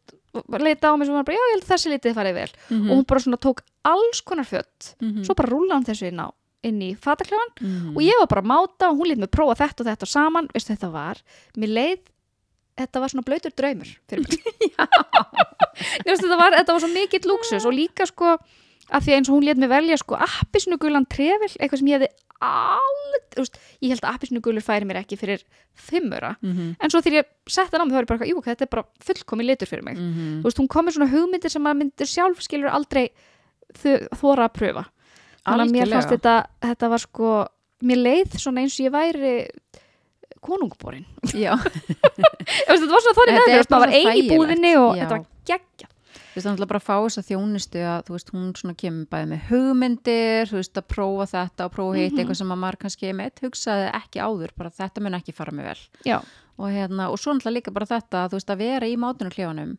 leita 0.59 0.91
á 0.91 0.93
mig 0.97 1.07
sem 1.07 1.15
var 1.15 1.23
bara 1.23 1.37
já, 1.37 1.43
ég 1.47 1.53
held 1.55 1.67
þessi 1.71 1.93
litið 1.95 2.13
farið 2.17 2.33
vel 2.35 2.51
Mhm. 2.69 2.89
og 2.91 2.97
hún 2.97 3.05
bara 3.07 3.19
svona 3.23 3.37
tók 3.39 3.59
alls 3.85 4.21
konar 4.21 4.45
fött 4.45 4.95
Mhm. 5.01 5.23
svo 5.25 5.33
bara 5.35 5.49
rúla 5.49 5.73
hann 5.73 5.85
þessu 5.85 6.07
inn, 6.11 6.19
á, 6.19 6.27
inn 6.63 6.79
í 6.81 6.91
fataklefan 6.97 7.51
Mhm. 7.61 7.95
og 7.95 8.01
ég 8.03 8.13
var 8.19 8.27
bara 8.27 8.41
að 8.41 8.51
máta 8.51 8.89
og 8.91 8.97
hún 8.99 9.07
lét 9.07 9.17
mig 9.17 9.31
prófa 9.31 9.55
þetta 9.55 9.81
og 9.81 9.87
þetta 9.87 10.05
saman, 10.07 10.47
veistu 10.53 10.75
þetta 10.75 10.91
var 10.91 11.15
mér 11.57 11.69
leið, 11.73 11.99
þetta 12.77 12.99
var 12.99 13.09
svona 13.09 13.23
blöytur 13.25 13.55
draumur 13.55 13.87
fyrir 14.07 14.27
mig 14.27 14.39
Ég 16.05 16.09
veist, 16.11 16.23
þetta, 16.23 16.37
var, 16.37 16.53
þetta 16.57 16.73
var 16.73 16.81
svo 16.83 16.89
mikill 16.93 17.27
lúksus 17.29 17.65
og 17.65 17.73
líka 17.73 18.05
sko 18.09 18.37
að 18.87 19.03
því 19.03 19.11
að 19.11 19.17
eins 19.17 19.29
og 19.29 19.35
hún 19.35 19.45
lét 19.45 19.57
mig 19.57 19.69
velja 19.69 19.97
sko 19.99 20.15
appisnugulan 20.15 21.05
trefil, 21.09 21.49
eitthvað 21.59 21.81
sem 21.81 21.87
ég 21.91 21.97
hefði 21.97 22.09
alveg, 22.41 23.23
þú 23.33 23.43
veist, 23.43 23.57
ég 23.81 23.89
held 23.93 24.01
að 24.05 24.13
appisnugulur 24.17 24.63
færi 24.65 24.85
mér 24.89 24.99
ekki 25.03 25.17
fyrir 25.17 25.43
fimmura 25.73 26.35
Mhm. 26.41 26.75
en 26.79 26.89
svo 26.89 27.01
þegar 27.01 27.23
ég 27.23 27.25
sett 27.47 27.71
það 27.71 27.81
á 27.81 27.85
mig 27.85 27.93
þá 27.93 27.97
er 27.97 28.05
ég 28.05 28.11
bara, 28.11 28.25
jú, 28.29 28.41
þetta 28.45 28.61
er 28.61 28.71
bara 28.71 28.85
fullkomi 29.03 29.43
litur 29.47 29.67
fyrir 29.67 29.83
mig. 29.83 29.97
Mhm. 29.97 30.41
þú 30.41 30.43
veist, 30.43 30.57
hún 30.59 30.67
kom 30.69 30.85
með 30.87 30.97
svona 30.97 31.11
hugmyndir 31.11 31.49
sem 31.51 31.61
maður 31.63 31.79
myndir 31.81 32.07
sjálf 32.07 32.41
skilur 32.41 32.69
aldrei 32.71 33.09
þora 33.73 34.47
að 34.47 34.53
pröfa. 34.53 34.85
Þannig 35.47 35.67
að 35.67 35.71
mér 35.71 35.89
fannst 35.93 36.09
þetta, 36.11 36.45
þetta 36.61 36.89
var 36.89 36.97
sko 36.99 37.47
mér 37.83 37.97
leið 38.03 38.37
svona 38.39 38.61
eins 38.61 38.79
og 38.79 38.85
ég 38.85 38.91
væri 38.91 39.47
konungborin 40.41 41.05
Já, 41.33 41.55
þetta 42.67 42.87
var 42.89 43.01
svona 43.03 43.15
þannig 43.17 43.37
maður 43.37 43.69
bara 43.69 43.79
var 43.85 43.93
þægilegt, 43.93 44.31
búðinni 44.33 44.73
og 44.77 44.95
já. 44.95 45.01
þetta 45.03 45.17
var 45.17 45.25
geggja 45.49 45.87
þú 46.43 46.53
veist, 46.57 46.67
bara 46.67 46.79
að 46.79 46.87
fá 46.87 46.95
þess 47.07 47.17
að 47.21 47.27
þjónustu 47.31 47.81
að, 47.87 48.03
þú 48.07 48.15
veist, 48.17 48.31
hún 48.33 48.53
svona 48.55 48.75
kemur 48.77 49.05
bæði 49.11 49.27
með 49.31 49.41
hugmyndir, 49.49 50.49
þú 50.51 50.57
veist, 50.61 50.73
að 50.81 50.87
prófa 50.87 51.25
þetta 51.33 51.65
og 51.65 51.71
prófa 51.73 51.95
hitt, 51.97 52.13
Mhm. 52.13 52.19
eitthvað 52.19 52.37
sem 52.37 52.51
að 52.51 52.61
maður 52.63 52.77
kannski 52.83 53.13
meitt 53.15 53.39
hugsaði 53.41 53.91
ekki 53.93 54.19
áður, 54.21 54.49
bara 54.57 54.69
þetta 54.69 55.01
mun 55.01 55.13
ekki 55.13 55.33
fara 55.33 55.51
mig 55.51 55.65
vel. 55.65 55.77
já, 56.05 56.21
Og 56.59 56.69
hérna, 56.73 57.11
og 57.11 57.19
svo 57.19 57.33
náttúrulega 57.33 57.53
líka 57.61 57.71
bara 57.73 57.85
þetta, 57.85 58.29
þú 58.29 58.33
veist, 58.33 58.49
að 58.49 58.57
vera 58.57 58.85
í 58.87 58.95
mátunarklefanum 58.97 59.77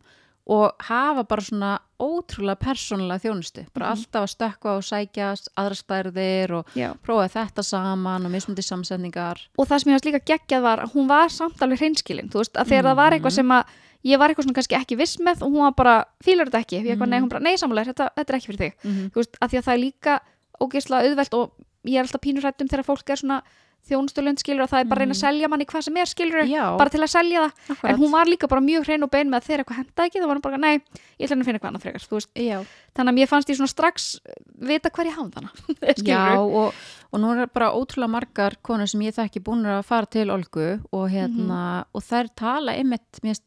og 0.50 0.72
hafa 0.80 1.24
bara 1.28 1.42
svona 1.42 1.78
ótrúlega 2.00 2.56
persónulega 2.56 3.20
þjónustu, 3.20 3.66
bara 3.74 3.86
Mhm. 3.86 3.92
alltaf 3.92 4.22
að 4.22 4.34
stökkva 4.36 4.76
og 4.76 4.82
sækja 4.82 5.36
aðra 5.58 5.76
stærðir 5.76 6.50
og 6.52 6.66
já 6.74 6.94
prófa 7.02 7.28
þetta 7.28 7.62
saman 7.64 8.24
og 8.24 8.30
mismundi 8.32 8.62
samsetningar. 8.62 9.36
og 9.58 9.66
það 9.68 9.78
sem 9.82 9.92
ég 9.92 10.00
varst 10.00 10.06
líka 10.06 10.38
geggjað 10.38 10.62
var 10.62 10.78
að 10.78 10.92
hún 10.92 11.08
var 11.08 11.28
samt 11.28 11.58
alveg 11.60 11.78
hreinskilin, 11.80 12.30
þú 12.30 12.38
veist, 12.40 12.52
að 12.54 12.66
þegar 12.68 12.84
það 12.84 12.96
var 12.96 13.10
eitthvað 13.12 13.32
sem 13.32 13.48
að 13.48 13.64
ég 14.04 14.18
var 14.18 14.30
eitthvað 14.30 14.44
svona 14.48 14.54
kannski 14.58 14.76
ekki 14.78 14.96
viss 14.98 15.18
með 15.18 15.42
og 15.42 15.50
hún 15.52 15.64
var 15.66 15.74
bara, 15.74 15.94
fílar 16.24 16.46
þetta 16.50 16.60
ekki, 16.64 16.82
eitthvað, 16.84 17.08
nei, 17.08 17.20
hún 17.20 17.28
bara, 17.32 17.40
nei, 17.40 17.56
samanlega 17.56 17.92
þetta, 17.92 18.10
þetta 18.16 18.32
er 18.32 18.36
ekki 18.38 18.46
fyrir 18.52 18.60
þig, 18.64 18.74
Mm 18.84 18.92
-hmm. 18.92 19.10
þú 19.12 19.14
veist, 19.22 19.38
að 19.40 19.48
því 19.50 19.58
að 19.58 19.64
það 19.64 19.74
er 19.74 19.84
líka 19.84 20.20
ógeðslega 20.60 21.02
auðvelt 21.08 21.34
og 21.34 21.50
ég 21.84 21.96
er 21.98 22.04
alltaf 22.06 22.20
pínurrættum 22.20 22.68
þegar 22.68 22.84
fólk 22.84 23.10
er 23.10 23.16
svona 23.16 23.42
þjónustulund 23.88 24.38
skilur 24.42 24.62
og 24.66 24.68
það 24.68 24.80
er 24.82 24.88
bara 24.90 24.98
að 24.98 25.04
reyna 25.06 25.14
að 25.14 25.20
selja 25.22 25.48
manni 25.48 25.64
hvað 25.64 25.82
sem 25.86 25.96
er 25.96 26.08
skilur, 26.10 26.44
Já, 26.44 26.76
bara 26.76 26.90
til 26.90 27.00
að 27.00 27.08
selja 27.08 27.40
það. 27.40 27.52
Akkurat. 27.72 27.90
en 27.92 27.98
hún 28.02 28.10
var 28.10 28.26
líka 28.26 28.48
bara 28.50 28.60
mjög 28.60 28.84
hrein 28.84 29.02
og 29.06 29.10
bein 29.10 29.30
með 29.30 29.38
að 29.38 29.46
þegar 29.46 29.58
eitthvað 29.62 29.78
henda 29.78 30.04
ekki, 30.04 30.20
þá 30.20 30.26
var 30.26 30.36
hún 30.36 30.42
bara, 30.42 30.58
nei, 30.58 30.74
ég 30.74 31.24
ætla 31.24 31.28
henni 31.34 31.42
að 31.42 31.48
finna 31.48 31.58
eitthvað 31.58 31.70
annað 31.70 31.82
frekar, 31.86 32.04
þú 32.04 32.18
veist, 32.18 32.30
Já, 32.34 32.58
þannig 32.98 33.12
að 33.12 33.18
mér 33.18 33.26
fannst 33.30 33.48
ég 33.48 33.56
svona 33.56 33.72
strax 33.72 34.20
vita 34.60 34.90
hver 34.90 35.06
ég 35.06 35.16
hafði 35.16 35.32
þannig 35.38 36.06
Já, 36.10 36.38
og, 36.38 36.74
og 37.12 37.20
nú 37.20 37.32
er 37.32 37.46
bara 37.46 37.72
ótrúlega 37.72 38.10
margar 38.10 38.56
konur 38.62 38.86
sem 38.90 39.00
ég 39.00 39.14
þekki 39.14 39.40
búin 39.40 39.64
að 39.64 39.82
fara 39.84 40.06
til 40.06 40.30
Olgu 40.30 40.80
og 40.92 41.08
hérna, 41.08 41.84
og 41.94 42.02
þær 42.02 42.28
tala 42.34 42.72
einmitt, 42.76 43.22
mér 43.22 43.38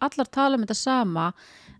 allar 0.00 0.26
tala 0.32 0.56
um 0.58 0.64
þetta 0.66 0.76
sama 0.78 1.30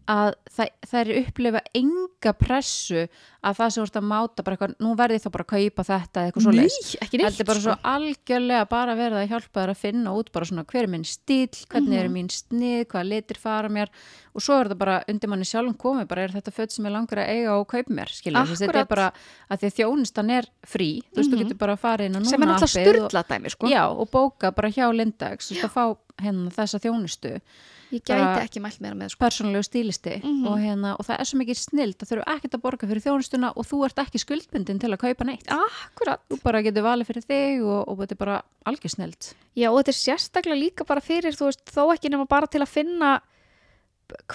að 0.06 0.28
það, 0.55 0.68
þær 0.86 1.09
upplifa 1.18 1.60
enga 1.74 2.30
pressu 2.38 3.01
að 3.43 3.56
það 3.59 3.70
sem 3.74 3.82
voru 3.82 3.98
að 3.98 4.05
máta 4.06 4.44
bara 4.47 4.55
eitthvað, 4.55 4.74
nú 4.86 4.93
verði 4.94 5.16
þá 5.24 5.26
bara 5.34 5.44
að 5.47 5.48
kaupa 5.51 5.84
þetta 5.88 6.20
eða 6.22 6.28
eitthvað 6.30 6.44
svo 6.44 6.52
leist. 6.55 6.93
ekki 7.02 7.18
Þetta 7.22 7.43
er 7.43 7.48
bara 7.48 7.62
svo 7.64 7.74
algjörlega 7.90 8.68
bara 8.70 8.94
verið 9.01 9.18
að 9.24 9.26
hjálpa 9.32 9.64
þær 9.64 9.72
að 9.74 9.80
finna 9.82 10.12
út 10.14 10.30
bara 10.36 10.47
svona 10.47 10.64
hver 10.70 10.86
er 10.86 10.93
minn 10.94 11.06
stíl, 11.10 11.51
hvernig 11.74 11.98
er 11.98 12.12
mín 12.14 12.30
snið, 12.30 12.84
hvaða 12.93 13.09
litir 13.10 13.40
fara 13.43 13.72
mér. 13.72 13.90
Og 14.30 14.47
svo 14.47 14.60
er 14.60 14.70
þetta 14.70 14.78
bara 14.84 14.97
undir 15.10 15.32
manni 15.34 15.48
sjálfum 15.51 15.74
komið, 15.82 16.06
bara 16.14 16.22
er 16.28 16.36
þetta 16.38 16.55
föt 16.55 16.76
sem 16.78 16.86
ég 16.86 16.94
langar 16.94 17.24
að 17.24 17.34
eiga 17.34 17.59
og 17.59 17.66
kaupa 17.74 17.98
mér, 17.98 18.14
skilja, 18.14 18.47
þetta 18.62 18.82
er 18.84 18.90
bara 18.94 19.10
að 19.51 19.59
því 19.64 19.72
að 19.72 19.78
þjónustan 19.82 20.34
er 20.38 20.51
frí, 20.62 20.90
þú 21.10 21.18
veist, 21.18 21.34
þú 21.34 21.43
getur 21.43 21.60
bara 21.66 21.74
að 21.74 21.82
fara 21.82 22.06
inn 22.06 22.14
og 22.14 22.22
núna 22.22 22.30
sem 22.30 22.47
er 22.47 22.55
og- 22.55 22.68
styrla 22.70 23.26
dæmi 23.26 23.51
sko. 23.51 23.66
Já, 23.74 23.82
og 23.90 24.06
bóka 24.14 24.55
bara 24.55 24.70
hjá 24.70 24.86
Lindax, 24.94 25.51
þú 25.51 25.56
veist, 25.59 25.66
að 25.66 25.74
fá 25.74 25.97
hérna 26.22 26.52
þessa 26.55 26.78
þjónustu, 26.86 27.40
ég 27.93 28.03
gæti 28.03 28.41
ekki 28.43 28.61
mælt 28.61 28.81
meira 28.81 28.95
með 28.97 29.09
sko. 29.11 29.25
persónulegu 29.25 29.63
stílisti 29.63 30.17
Mhm. 30.23 30.47
og 30.47 30.59
hérna, 30.59 30.97
og 30.99 31.07
það 31.07 31.21
er 31.21 31.25
svo 31.25 31.39
mikið 31.39 31.57
snild 31.57 31.97
að 32.03 32.09
þurfu 32.11 32.25
ekkert 32.35 32.55
að 32.55 32.63
borga 32.63 32.87
fyrir 32.89 33.03
þjónustuna 33.07 33.53
og 33.57 33.67
þú 33.67 33.85
ert 33.87 33.99
ekki 33.99 34.19
skuldbundin 34.19 34.81
til 34.81 34.91
að 34.91 34.99
kaupa 34.99 35.25
neitt. 35.25 35.47
akkurat 35.49 36.21
Þú 36.31 36.43
bara 36.43 36.63
getur 36.63 36.83
valið 36.83 37.07
fyrir 37.07 37.25
þig 37.27 37.63
og, 37.65 37.89
og 37.89 37.99
þetta 37.99 38.13
er 38.13 38.17
bara 38.25 38.43
algjör 38.67 38.91
snild. 38.91 39.35
Já, 39.57 39.71
og 39.71 39.79
þetta 39.79 39.93
er 39.95 40.01
sérstaklega 40.03 40.59
líka 40.59 40.87
bara 40.87 41.01
fyrir, 41.01 41.33
þú 41.33 41.45
veist, 41.47 41.65
þó 41.71 41.93
ekki 41.95 42.11
nema 42.11 42.27
bara 42.29 42.47
til 42.47 42.61
að 42.61 42.69
finna 42.69 43.21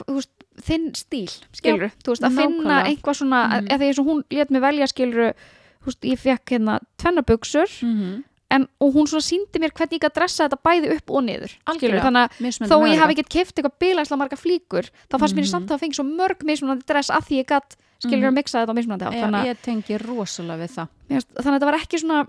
veist, 0.07 0.29
þinn 0.61 0.91
stíl, 0.95 1.29
skilur 1.55 1.91
þú 2.03 2.11
veist, 2.13 2.23
að 2.27 2.35
finna 2.35 2.81
nákvæmlega. 2.81 2.87
einhvað 2.91 3.15
svona 3.21 3.41
mm. 3.47 3.51
-hmm. 3.53 3.71
eða 3.71 3.85
eins 3.87 3.99
og 3.99 4.05
hún 4.05 4.23
let 4.31 4.51
mig 4.51 4.61
velja, 4.61 4.87
skilur 4.87 5.33
þú 5.81 5.85
veist, 5.85 6.01
ég 6.03 6.19
fekk 6.19 6.45
hérna 6.51 6.79
tvennabuxur 6.97 7.69
Mm 7.81 7.95
-hmm. 7.99 8.23
En, 8.51 8.67
og 8.83 8.93
hún 8.95 9.07
svona 9.09 9.23
síndi 9.25 9.61
mér 9.63 9.71
hvernig 9.71 9.97
ég 9.97 10.03
gæti 10.05 10.15
dressa 10.19 10.47
þetta 10.47 10.59
bæði 10.67 10.91
upp 10.97 11.09
og 11.15 11.23
niður, 11.27 11.53
Algjörlega. 11.71 12.03
þannig 12.03 12.23
að 12.27 12.67
þó 12.71 12.77
ég 12.91 12.99
hafi 13.01 13.15
ekkert 13.15 13.29
keft 13.37 13.55
eitthvað 13.61 13.77
bilagslega 13.79 14.19
marga 14.21 14.37
flíkur, 14.39 14.89
þá 15.09 15.15
fannst 15.17 15.35
mér 15.37 15.45
Mhm. 15.45 15.51
samt 15.53 15.69
að 15.69 15.75
það 15.77 15.81
fengi 15.85 15.97
svo 15.99 16.05
mörg 16.07 16.43
mismunandi 16.43 16.85
dress 16.85 17.09
að 17.09 17.23
því 17.27 17.39
ég 17.41 17.47
gætt 17.47 17.75
skilur 18.01 18.27
að 18.31 18.35
mixa 18.37 18.59
þetta 18.61 18.73
á 18.73 18.77
mismunandi 18.79 19.05
átt 19.07 19.21
þannig, 19.21 19.41
að- 19.41 19.49
ég 19.51 19.57
tengi 19.61 19.97
rosalega 20.01 20.61
við 20.65 20.71
það. 20.75 20.87
þannig 21.09 21.51
að 21.51 21.57
þetta 21.59 21.69
var 21.71 21.79
ekki 21.79 21.99
svona 22.01 22.19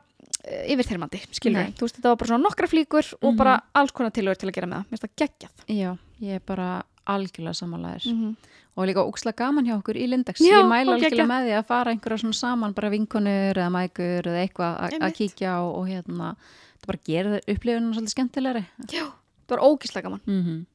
uh, 0.42 0.64
yfirþyrmandi, 0.74 1.18
þú 1.32 1.80
veist, 1.86 1.96
þetta 1.96 2.08
var 2.10 2.16
bara 2.16 2.28
svona 2.28 2.42
nokkra 2.48 2.66
flíkur 2.66 3.14
og 3.22 3.30
Mhm. 3.32 3.36
bara 3.38 3.62
alls 3.74 3.92
konar 3.92 4.10
tilhör 4.10 4.36
til 4.36 4.48
að 4.50 4.54
gera 4.54 4.66
með 4.66 4.74
það, 4.74 4.86
mér 4.90 4.98
finnst 4.98 5.06
það 5.06 5.16
geggjað 5.22 5.52
Já, 5.78 5.98
ég 6.20 6.34
er 6.34 6.40
bara 6.46 6.82
algjörlega 7.06 7.54
samanlæðir. 7.54 8.04
-hmm. 8.12 8.36
Og 8.76 8.86
líka 8.88 9.04
ókslega 9.04 9.36
gaman 9.36 9.66
hjá 9.66 9.76
okkur 9.78 9.96
í 9.96 10.06
Lindex. 10.08 10.40
Já, 10.40 10.62
ég 10.62 10.68
mæla 10.68 10.92
og 10.92 10.98
algjörlega 11.00 11.26
með 11.28 11.44
því 11.46 11.58
að 11.58 11.66
fara 11.66 11.90
einhverja 11.92 12.18
svona 12.18 12.34
saman, 12.34 12.72
bara 12.72 12.90
vinkonur 12.90 13.54
eða 13.54 13.70
mækur 13.70 14.22
eða 14.26 14.42
eitthvað 14.48 14.80
að- 15.00 15.12
kíkja 15.16 15.48
á 15.52 15.60
og 15.60 15.86
hérna, 15.88 16.36
það 16.80 16.86
bara 16.86 16.98
gerir 17.04 17.40
upplifunum 17.48 17.92
svolítið 17.94 18.14
skemmtilegri. 18.14 18.64
Já, 18.92 19.04
það 19.46 19.48
var 19.48 19.58
ógíslega 19.58 20.02
gaman 20.02 20.20
Mm 20.26 20.42
-hmm. 20.44 20.66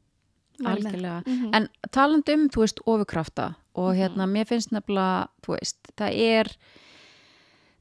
Algjörlega. 0.65 1.23
Mhm. 1.27 1.53
En 1.53 1.67
talandi 1.91 2.33
um, 2.33 2.49
þú 2.49 2.59
veist, 2.61 2.79
ofurkrafta 2.85 3.55
og 3.75 3.93
Mhm. 3.95 3.97
hérna, 3.99 4.25
mér 4.25 4.45
finnst 4.47 4.71
nefnilega, 4.71 5.27
þú 5.45 5.57
veist, 5.57 5.77
það 5.95 6.11
er 6.17 6.47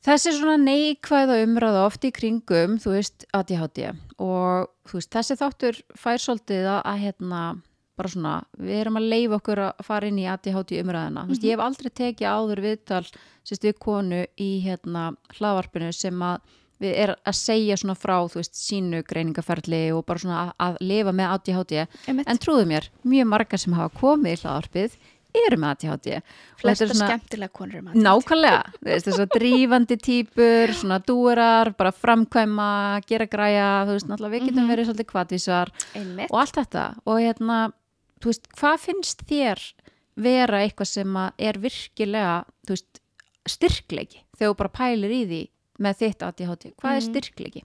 þessi 0.05 0.32
svona 0.39 0.56
neikvæða 0.56 1.43
umræða 1.44 1.86
oft 1.86 2.05
í 2.05 2.12
kringum, 2.12 2.78
þú 2.78 2.90
veist, 2.97 3.24
ADHD 3.35 3.93
og 4.18 4.68
þú 4.86 4.93
veist, 5.01 5.10
þessi 5.10 5.36
þáttur 5.36 5.81
fær 5.97 6.18
svolítið 6.23 6.64
að, 6.66 6.82
að 6.85 6.98
hérna, 7.05 7.62
bara 7.97 8.09
svona, 8.12 8.35
við 8.60 8.81
erum 8.82 8.97
að 9.01 9.09
leifa 9.12 9.39
okkur 9.40 9.62
að 9.66 9.82
fara 9.86 10.06
inn 10.10 10.18
í 10.20 10.27
ADHD 10.28 10.77
umræðina. 10.82 11.24
Þú 11.27 11.35
veist, 11.35 11.47
ég 11.48 11.56
hef 11.56 11.64
aldrei 11.64 11.90
tekið 12.02 12.28
áður 12.28 12.62
viðtal, 12.66 13.02
sérst 13.47 13.64
við 13.64 13.78
konu 13.81 14.23
í 14.36 14.51
hérna 14.66 15.09
hlaðvarpinu 15.39 15.90
sem 15.97 16.23
að 16.23 16.40
við 16.78 16.93
er 17.06 17.14
að 17.24 17.32
segja 17.40 17.77
svona 17.81 17.97
frá, 17.97 18.18
þú 18.28 18.36
veist, 18.43 18.55
sínu 18.60 19.02
greiningaferli 19.09 19.82
og 19.97 20.05
bara 20.05 20.20
svona 20.20 20.40
að, 20.44 20.55
að 20.66 20.78
lifa 20.85 21.12
með 21.16 21.31
ADHD 21.39 21.77
Einmitt. 22.06 22.28
En 22.28 22.36
trúðu 22.39 22.66
mér, 22.68 22.90
mjög 23.09 23.27
margar 23.32 23.59
sem 23.62 23.73
hafa 23.73 23.94
komið 23.97 24.35
í 24.36 24.40
hlaðarpið 24.43 24.98
eru 25.36 25.56
með 25.60 25.73
ADHD 25.74 26.06
flesta 26.60 26.86
svona 26.89 27.09
skemmtilega 27.10 27.52
konur 27.52 27.74
eru 27.77 27.85
með 27.85 27.90
ADHD. 27.97 28.05
nákvæmlega, 28.06 28.60
þess 29.06 29.20
að 29.24 29.32
drífandi 29.36 29.97
típur, 30.01 30.73
svona 30.78 30.98
dúrar 31.05 31.73
bara 31.77 31.93
framkvæma, 31.93 32.68
gera 33.09 33.27
græja 33.28 33.66
þú 33.89 33.97
veist, 33.97 34.09
náttúrulega 34.09 34.32
við 34.36 34.47
getum 34.51 34.64
Mhm. 34.64 34.70
verið 34.73 34.89
svolítið 34.90 35.10
kvatvísar 35.12 35.73
og 36.31 36.39
allt 36.40 36.56
þetta 36.60 36.85
og 37.06 37.20
hérna, 37.20 37.59
veist, 38.32 38.48
hvað 38.57 38.78
finnst 38.86 39.23
þér 39.28 39.62
vera 40.16 40.62
eitthvað 40.65 40.86
sem 40.93 41.16
er 41.39 41.59
virkilega, 41.61 42.44
veist 42.69 43.01
styrkleiki, 43.47 44.23
þegar 44.36 44.53
þú 44.55 44.57
bara 44.57 44.74
pælir 44.81 45.11
í 45.15 45.23
því 45.31 45.40
með 45.86 45.98
þitt 46.03 46.23
ADHD, 46.27 46.73
hvað 46.81 46.97
er 46.97 47.01
Mhm. 47.03 47.09
styrkleiki? 47.12 47.62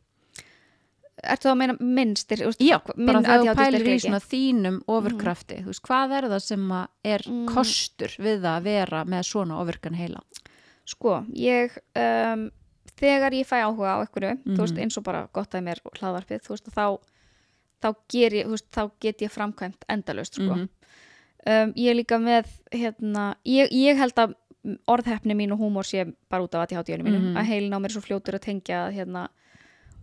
Ertu 1.22 1.46
þá 1.46 1.52
að 1.52 1.58
meina 1.60 1.74
minnstir? 1.80 2.40
Já, 2.58 2.80
bara 2.82 3.22
þegar 3.22 3.44
þú 3.46 3.56
pælir 3.60 3.84
í 3.92 3.98
svona 4.02 4.20
þínum 4.26 4.80
ofurkrafti, 4.90 5.60
þú 5.62 5.70
veist, 5.70 5.82
hvað 5.86 6.16
er 6.18 6.28
það 6.32 6.42
sem 6.42 6.72
er 7.06 7.22
Mm. 7.28 7.46
kostur 7.48 8.16
við 8.18 8.42
það 8.42 8.58
að 8.58 8.64
vera 8.64 9.04
með 9.06 9.24
svona 9.30 9.60
ofurkan 9.62 9.96
heila? 9.96 10.22
Sko, 10.86 11.26
ég 11.36 11.78
um, 11.96 12.50
þegar 12.98 13.32
ég 13.38 13.46
fæ 13.46 13.62
áhuga 13.62 13.94
á 13.94 14.02
einhverju 14.02 14.44
þú 14.46 14.58
veist, 14.58 14.74
Mhm. 14.74 14.82
eins 14.82 14.98
og 14.98 15.04
bara 15.04 15.30
gott 15.32 15.52
að 15.52 15.64
mér 15.64 15.80
og 15.86 15.94
hlaðvarpið, 15.94 16.42
þú 16.42 16.50
veist, 16.50 16.72
þá 16.74 17.00
þá, 17.82 17.90
ég, 18.14 18.38
veist, 18.48 18.68
þá 18.72 18.92
get 19.02 19.22
ég 19.26 19.32
framkvæmt 19.34 19.86
endalaust, 19.90 20.36
sko. 20.40 20.56
Mhm. 20.56 20.70
um, 21.48 21.74
ég 21.76 21.90
er 21.90 21.96
líka 21.98 22.20
með, 22.22 22.46
hérna 22.72 23.36
ég, 23.46 23.72
ég 23.72 23.98
held 23.98 24.14
að 24.16 24.36
orðhefni 24.88 25.34
mín 25.34 25.52
og 25.56 25.60
húmór 25.60 25.84
sé 25.90 26.06
bara 26.30 26.44
út 26.46 26.54
af 26.56 26.68
ADHD-inu 26.68 27.04
mínu 27.04 27.20
Mhm. 27.20 27.38
að 27.38 27.46
heilin 27.50 27.74
á 27.74 27.80
mér 27.82 27.90
er 27.90 27.96
svo 27.98 28.02
fljótur 28.06 28.36
að 28.38 28.46
tengja 28.46 28.92
hérna, 28.94 29.28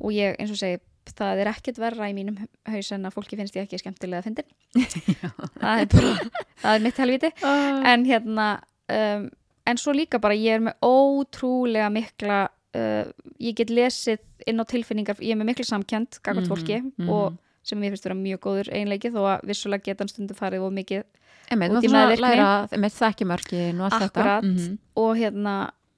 og 0.01 0.11
ég, 0.11 0.35
eins 0.39 0.51
og 0.51 0.57
segi 0.59 0.81
það 1.09 1.39
er 1.41 1.47
ekkert 1.49 1.79
verra 1.79 2.09
í 2.11 2.13
mínum 2.13 2.37
haus 2.67 2.93
en 2.93 3.05
að 3.07 3.15
fólki 3.15 3.37
finnst 3.39 3.55
ég 3.57 3.65
ekki 3.65 3.79
skemmtilega 3.81 4.21
að 4.21 4.27
fyndin 4.27 4.49
það 5.63 5.81
er 5.81 5.87
bara, 5.87 6.31
það 6.63 6.75
er 6.75 6.83
mitt 6.85 6.97
helviti 7.01 7.31
Uh, 7.43 7.83
en 7.89 8.05
hérna 8.05 8.49
um, 8.93 9.31
en 9.67 9.77
svo 9.81 9.93
líka 9.97 10.19
bara 10.21 10.35
ég 10.37 10.59
er 10.59 10.61
með 10.61 10.75
ótrúlega 10.85 11.89
mikla 11.93 12.49
uh, 12.77 13.09
ég 13.41 13.55
get 13.57 13.71
lesið 13.71 14.19
inn 14.47 14.61
á 14.61 14.65
tilfinningar 14.69 15.17
ég 15.23 15.33
er 15.33 15.41
með 15.41 15.53
mikla 15.55 15.65
samkjönd 15.71 16.21
gagvart 16.21 16.45
Mhm, 16.45 16.53
fólki 16.53 16.79
mhm. 16.99 17.09
og 17.09 17.39
sem 17.69 17.79
mér 17.81 17.93
finnst 17.95 18.05
vera 18.09 18.17
mjög 18.19 18.41
góður 18.47 18.71
einleiki 18.73 19.11
þó 19.15 19.21
að 19.37 19.47
vissulega 19.51 19.85
geta 19.91 20.03
hann 20.05 20.09
stundum 20.13 20.37
farið 20.39 20.65
og 20.67 20.73
mikið 20.79 21.03
Einmitt, 21.51 21.73
út 21.73 21.85
í 21.85 21.89
læra 21.89 22.69
með 22.77 22.93
þekkjumörkin 22.99 23.81
og 23.81 23.87
allt 23.93 24.03
Akkúrat. 24.09 24.43
þetta 24.43 24.43
Mhm. 24.45 24.79
og 24.97 25.17
hérna 25.17 25.55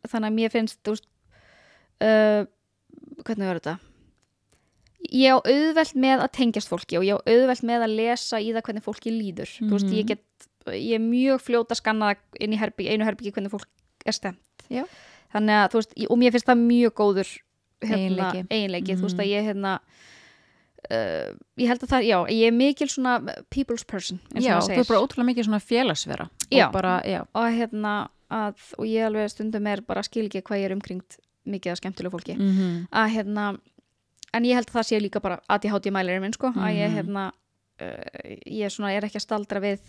þannig 0.08 0.28
að 0.30 0.36
mér 0.38 0.50
finnst 0.54 0.78
veist, 0.86 1.06
uh, 2.00 2.44
hvernig 3.24 3.46
verður 3.48 3.60
þetta 3.60 3.78
ég 5.10 5.32
á 5.32 5.38
auðvelt 5.40 5.94
með 5.96 6.22
að 6.24 6.32
tengjast 6.36 6.68
fólki 6.70 6.98
og 7.00 7.04
ég 7.08 7.16
á 7.16 7.20
auðvelt 7.24 7.64
með 7.66 7.84
að 7.86 7.94
lesa 7.96 8.40
í 8.40 8.50
það 8.52 8.62
hvernig 8.68 8.84
fólki 8.84 9.10
líður 9.14 9.50
þú 9.58 9.70
veist, 9.74 9.86
Mhm. 9.88 9.96
ég 9.98 10.06
get 10.06 10.24
ég 10.66 10.94
er 10.94 11.00
mjög 11.00 11.40
fljót 11.40 11.68
að 11.72 11.80
skanna 11.80 12.14
inn 12.38 12.52
í 12.52 12.58
herbyggi, 12.60 12.90
einu 12.92 13.04
herbyggi 13.04 13.32
hvernig 13.32 13.50
fólk 13.50 13.66
er 14.06 14.12
stemt 14.12 14.38
Já. 14.68 14.84
þannig 15.34 15.56
að 15.56 15.70
þú 15.72 15.76
veist, 15.80 15.94
ég- 15.96 16.10
og 16.10 16.18
mér 16.18 16.30
finnst 16.32 16.46
það 16.46 16.60
mjög 16.68 16.92
góður 16.94 17.28
hérna, 17.80 17.96
Eiginleiki. 17.96 18.48
eiginleiki 18.50 18.96
þú 18.96 19.02
veist 19.02 19.16
Mhm. 19.16 19.24
að 19.24 19.32
ég 19.32 19.42
hérna 19.48 19.78
uh, 20.90 21.32
ég 21.60 21.68
held 21.70 21.82
að 21.84 21.90
það, 21.92 22.06
já, 22.08 22.18
ég 22.34 22.46
er 22.50 22.56
mikil 22.56 22.88
svona 22.88 23.18
people's 23.52 23.84
person, 23.86 24.20
eins 24.34 24.44
og 24.44 24.48
Já, 24.48 24.54
maður 24.54 24.62
þú 24.62 24.70
segir. 24.70 24.84
er 24.84 24.90
bara 24.92 25.02
ótrúlega 25.04 25.28
mikið 25.30 25.48
svona 25.48 25.62
félagsvera 25.64 26.28
Já. 26.50 26.66
og 26.66 26.72
bara, 26.72 26.94
já, 27.04 27.20
og 27.34 27.48
hérna 27.58 27.94
að, 28.30 28.54
og 28.78 28.86
ég 28.86 29.06
alveg 29.08 29.30
stundum 29.32 29.66
er 29.66 29.80
bara 29.86 30.02
skil 30.06 30.26
ekki 30.28 30.42
hvað 30.46 30.62
ég 30.62 30.70
er 30.70 30.76
umkringt 30.76 31.18
mikið 31.50 31.72
af 31.72 31.80
skemmtilegu 31.82 32.12
fólki. 32.14 32.36
Mm 32.38 32.86
að 32.92 33.08
hérna 33.16 33.46
en 34.32 34.44
ég 34.46 34.54
held 34.54 34.68
að 34.70 34.76
það 34.78 34.86
sé 34.86 35.00
líka 35.02 35.20
bara 35.24 35.40
ADHD 35.50 35.90
mælirinn 35.90 36.22
minn 36.22 36.32
sko 36.36 36.52
að 36.54 36.76
ég 36.78 36.92
hérna 36.94 37.24
uh, 37.82 38.36
ég 38.46 38.70
svona 38.70 38.92
er 38.94 39.02
ekki 39.08 39.18
að 39.18 39.24
staldra 39.26 39.60
við 39.64 39.80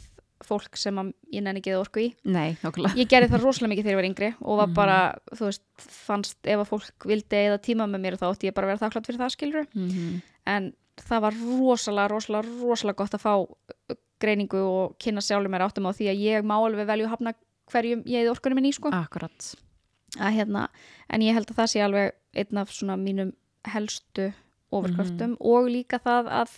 fólk 0.42 0.74
sem 0.80 0.98
að 0.98 1.12
ég 1.30 1.44
nenni 1.46 1.62
ekki 1.62 1.70
að 1.76 1.84
orku 1.84 2.02
í. 2.02 2.08
Nei, 2.26 2.56
nákvæmlega. 2.64 2.98
Ég 2.98 3.10
gerði 3.12 3.28
það 3.30 3.44
rosalega 3.46 3.70
mikið 3.76 3.84
þegar 3.86 3.94
ég 3.94 4.00
var 4.00 4.08
yngri 4.10 4.30
og 4.42 4.58
var 4.58 4.68
Mhm. 4.72 4.74
bara, 4.74 4.96
þú 5.38 5.46
veist, 5.52 5.62
fannst 5.78 6.38
ef 6.50 6.64
að 6.64 6.70
fólk 6.72 7.06
vildi 7.06 7.38
eða 7.46 7.60
tíma 7.62 7.86
með 7.86 8.02
mér 8.02 8.18
þá 8.18 8.26
átti 8.32 8.50
ég 8.50 8.56
bara 8.58 8.66
að 8.66 8.72
vera 8.74 8.82
þakklátt 8.88 9.06
fyrir 9.12 9.22
það 9.22 9.36
skilur 9.36 9.68
mm 9.76 10.22
en 10.50 10.72
það 11.00 11.24
var 11.26 11.38
rosalega, 11.42 12.08
rosalega, 12.12 12.56
rosalega 12.62 13.00
gott 13.04 13.16
að 13.18 13.24
fá 13.24 13.34
uh, 13.40 13.98
greiningu 14.22 14.62
og 14.62 14.96
kynna 15.02 15.24
sjálfur 15.24 15.52
mér 15.52 15.66
áttum 15.66 15.90
á 15.90 15.92
því 15.96 16.12
að 16.12 16.24
ég 16.26 16.46
má 16.46 16.56
alveg 16.60 16.88
velju 16.90 17.08
að 17.08 17.14
hafna 17.16 17.34
hverjum 17.72 18.04
ég 18.06 18.26
eða 18.26 18.36
orkunum 18.36 18.60
minn 18.60 18.70
í 18.70 18.76
sko. 18.76 18.92
Akkurat. 18.94 19.52
Að 20.20 20.36
hérna, 20.36 20.68
en 21.10 21.24
ég 21.24 21.36
held 21.38 21.50
að 21.50 21.62
það 21.62 21.72
sé 21.72 21.84
alveg 21.86 22.16
einn 22.36 22.62
af 22.62 22.74
svona 22.76 22.98
mínum 23.00 23.32
helstu 23.72 24.32
ofurkröftum 24.72 25.36
og 25.40 25.70
líka 25.72 26.00
það 26.02 26.30
að 26.42 26.56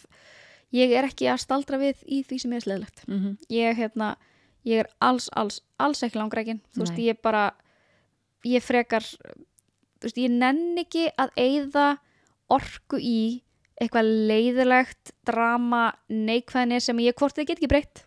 ég 0.73 0.93
er 0.97 1.07
ekki 1.07 1.29
að 1.29 1.41
staldra 1.43 1.79
við 1.81 2.01
í 2.05 2.21
því 2.25 2.39
sem 2.41 2.53
er 2.53 2.65
sleðlegt 2.65 3.03
mm 3.07 3.17
-hmm. 3.19 3.33
ég, 3.53 3.77
hérna, 3.77 4.15
ég 4.65 4.83
er 4.83 4.89
alls, 4.99 5.29
alls, 5.33 5.61
alls 5.77 6.03
ekki 6.03 6.17
langrækin. 6.17 6.61
Þú 6.73 6.85
veist, 6.85 6.97
ég 6.97 7.21
bara 7.21 7.53
ég 8.43 8.63
frekar 8.63 9.03
þú 9.03 10.07
veist, 10.07 10.17
ég 10.17 10.31
nenn 10.31 10.77
ekki 10.77 11.09
að 11.17 11.33
eyða 11.37 11.87
orku 12.51 12.99
í 12.99 13.43
eitthvað 13.85 14.11
leiðilegt 14.31 15.11
drama, 15.27 15.93
neikvæðinni 16.09 16.79
sem 16.81 16.97
ég 17.03 17.15
hvort 17.19 17.35
þið 17.37 17.47
get 17.51 17.57
ekki 17.61 17.71
breytt 17.73 18.03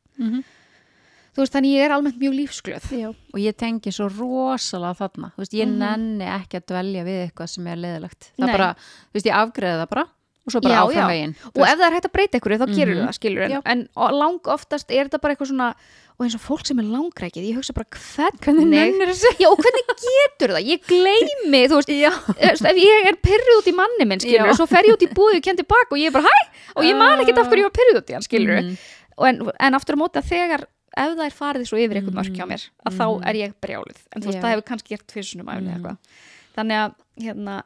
þú 1.36 1.42
veist, 1.42 1.52
þannig 1.52 1.74
ég 1.76 1.84
er 1.84 1.92
almennt 1.92 2.16
mjög 2.20 2.34
lífsglöð 2.38 2.84
Já. 2.96 3.08
og 3.12 3.38
ég 3.42 3.56
tengi 3.60 3.92
svo 3.92 4.06
rosalega 4.08 4.96
þarna 5.02 5.32
þú 5.34 5.42
veist, 5.42 5.52
ég 5.58 5.68
Mhm. 5.68 5.78
nenni 5.82 6.24
ekki 6.24 6.56
að 6.60 6.66
dvelja 6.72 7.04
við 7.04 7.18
eitthvað 7.30 7.48
sem 7.52 7.66
er 7.66 7.76
leðilegt 7.76 8.30
það 8.38 8.46
Nei. 8.46 8.52
bara, 8.56 8.74
þú 8.74 9.12
veist, 9.18 9.26
ég 9.26 9.36
afgreði 9.36 9.80
það 9.82 9.90
bara 9.90 10.06
og 10.46 10.52
svo 10.54 10.60
bara 10.62 10.82
áfram 10.86 11.08
veginn 11.10 11.34
og 11.54 11.62
ef 11.66 11.76
það 11.78 11.86
er 11.90 11.94
hægt 11.96 12.06
að 12.08 12.12
breyta 12.16 12.38
ykkur 12.38 12.56
þá 12.56 12.66
gerur 12.74 12.94
Mhm. 12.96 13.06
það 13.08 13.16
skilur 13.18 13.42
en, 13.50 13.62
en 13.66 13.88
og 13.96 14.10
lang 14.12 14.40
oftast 14.56 14.90
er 14.90 15.04
þetta 15.08 15.20
bara 15.20 15.34
eitthvað 15.34 15.50
svona 15.50 15.74
og 16.16 16.24
eins 16.24 16.34
og 16.34 16.40
fólk 16.40 16.64
sem 16.66 16.78
er 16.80 16.84
langrækið, 16.88 17.44
ég 17.44 17.56
hugsa 17.58 17.74
bara 17.76 17.84
hvernig, 17.92 18.94
hvernig 18.96 19.36
já 19.36 19.48
og 19.50 19.58
hvernig 19.60 19.82
getur 20.00 20.54
það, 20.56 20.64
ég 20.64 20.80
gleymi 20.88 21.60
þú 21.68 21.76
veist, 21.76 21.90
Já. 22.06 22.12
ef 22.40 22.78
ég 22.80 23.08
er 23.10 23.18
pyrruð 23.20 23.58
út 23.60 23.68
í 23.68 23.74
manni 23.76 24.06
minn 24.08 24.22
skilur, 24.24 24.48
Já. 24.48 24.54
svo 24.56 24.66
fer 24.70 24.86
ég 24.88 24.96
út 24.96 25.04
í 25.04 25.10
búið 25.12 25.36
og 25.36 25.44
kem 25.44 25.56
tilbaka 25.60 25.92
og 25.92 25.98
ég 26.00 26.08
er 26.08 26.14
bara 26.16 26.24
hæ, 26.24 26.38
og 26.76 26.84
ég 26.88 26.96
man 26.96 27.20
ekkert 27.20 27.42
af 27.42 27.50
hverju 27.50 27.66
ég 27.66 27.68
var 27.68 27.76
pyrruð 27.76 28.00
út 28.00 28.08
í 28.08 28.16
hann 28.16 28.24
skilur, 28.24 28.62
Mhm. 28.62 28.78
og 29.18 29.26
en, 29.28 29.42
en 29.60 29.74
aftur 29.76 29.92
á 29.92 29.98
móti 30.00 30.16
að 30.22 30.30
þegar 30.32 30.64
ef 30.96 31.12
það 31.18 31.26
er 31.26 31.36
farið 31.36 31.66
svo 31.68 31.76
yfir 31.84 31.96
eitthvað 32.00 32.16
mörk 32.16 32.32
hjá 32.32 32.46
mér 32.48 32.62
að 32.86 32.92
Mhm. 32.92 32.96
þá 32.96 33.06
er 33.28 33.34
ég 33.36 33.52
brjálið 33.60 33.98
en 34.16 34.22
þú 34.22 34.26
veist, 34.26 34.38
Já. 34.38 34.42
það 34.42 34.52
hefur 34.56 34.66
kannski 34.72 34.88
gert 34.96 35.12
fyrsunum 35.12 35.46
æfnilega 35.52 35.68
Mhm. 35.68 35.76
eitthvað 35.76 35.96
þannig 36.56 36.76
að, 36.80 36.94
hérna 37.20 37.62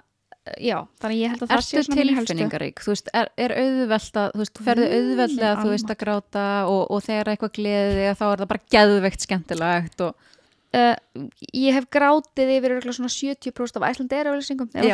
já, 0.61 0.77
þannig 1.01 1.19
ég 1.21 1.31
held 1.35 1.43
að 1.45 1.51
það 1.53 1.63
sé 1.67 1.83
svona 1.85 2.01
tilfinningarík? 2.01 2.81
Þú 2.85 2.91
veist, 2.95 3.11
er, 3.15 3.29
er 3.37 3.55
auðvelt 3.61 4.17
að, 4.23 4.31
þú 4.35 4.41
veist, 4.43 4.61
ferðu 4.67 4.87
auðveldlega, 4.97 5.55
þú 5.61 5.71
veist, 5.75 5.91
að 5.93 5.99
gráta 6.01 6.45
og, 6.71 6.83
og 6.91 7.03
þegar 7.07 7.31
eitthvað 7.35 7.53
gleði 7.59 8.07
þá 8.17 8.25
er 8.33 8.43
það 8.45 8.51
bara 8.55 8.65
geðveikt 8.77 9.27
skemmtilegt 9.27 10.05
og, 10.07 10.15
uh, 10.75 10.95
ég 11.53 11.77
hef 11.77 11.89
grátið 11.93 12.55
yfir 12.57 12.77
örugglega 12.77 12.97
svona 12.97 13.13
70% 13.13 13.81
af 13.83 13.89
Æslandi 13.91 14.19
er 14.21 14.31
auðlýsingum 14.33 14.71
ef, 14.75 14.85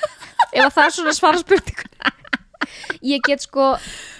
ef 0.58 0.64
að 0.66 0.74
það 0.74 0.84
er 0.88 0.96
svona 0.98 1.14
svara 1.16 1.42
spurningun 1.44 2.16
ég 3.06 3.22
get 3.26 3.42
sko 3.46 3.70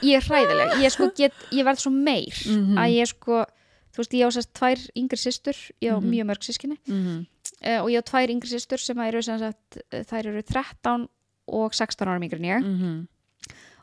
ég 0.06 0.16
er 0.20 0.24
hræðileg, 0.26 0.76
ég 0.84 0.94
sko 0.94 1.10
get 1.18 1.34
ég 1.52 1.66
verð 1.66 1.82
svo 1.82 1.90
meir 1.92 2.36
Mhm. 2.46 2.78
að 2.80 2.94
ég 2.96 3.10
sko 3.10 3.42
þú 3.90 4.00
veist, 4.04 4.14
ég 4.16 4.22
á 4.24 4.30
sérst 4.32 4.52
tvær 4.56 4.86
yngri 4.96 5.18
systur 5.18 5.58
ég 5.82 5.92
á 5.92 5.98
Mhm. 5.98 6.08
mjög 6.14 6.26
mörg 6.30 6.46
sískinni 6.46 6.78
mm 6.86 7.26
uh, 7.66 7.80
og 7.84 7.90
ég 7.90 8.00
á 8.00 8.08
tvær 8.10 8.30
yngri 8.30 8.48
systur 8.48 8.78
sem 8.78 8.98
eru 8.98 9.22
sem 9.22 9.38
sagt, 9.38 9.78
uh, 9.92 10.02
þær 10.04 10.26
eru 10.32 10.42
13 10.42 11.08
og 11.48 11.72
16 11.74 12.06
ára 12.08 12.18
yngri 12.20 12.38
en 12.38 12.44
ég 12.50 12.62
-hmm. 12.64 13.06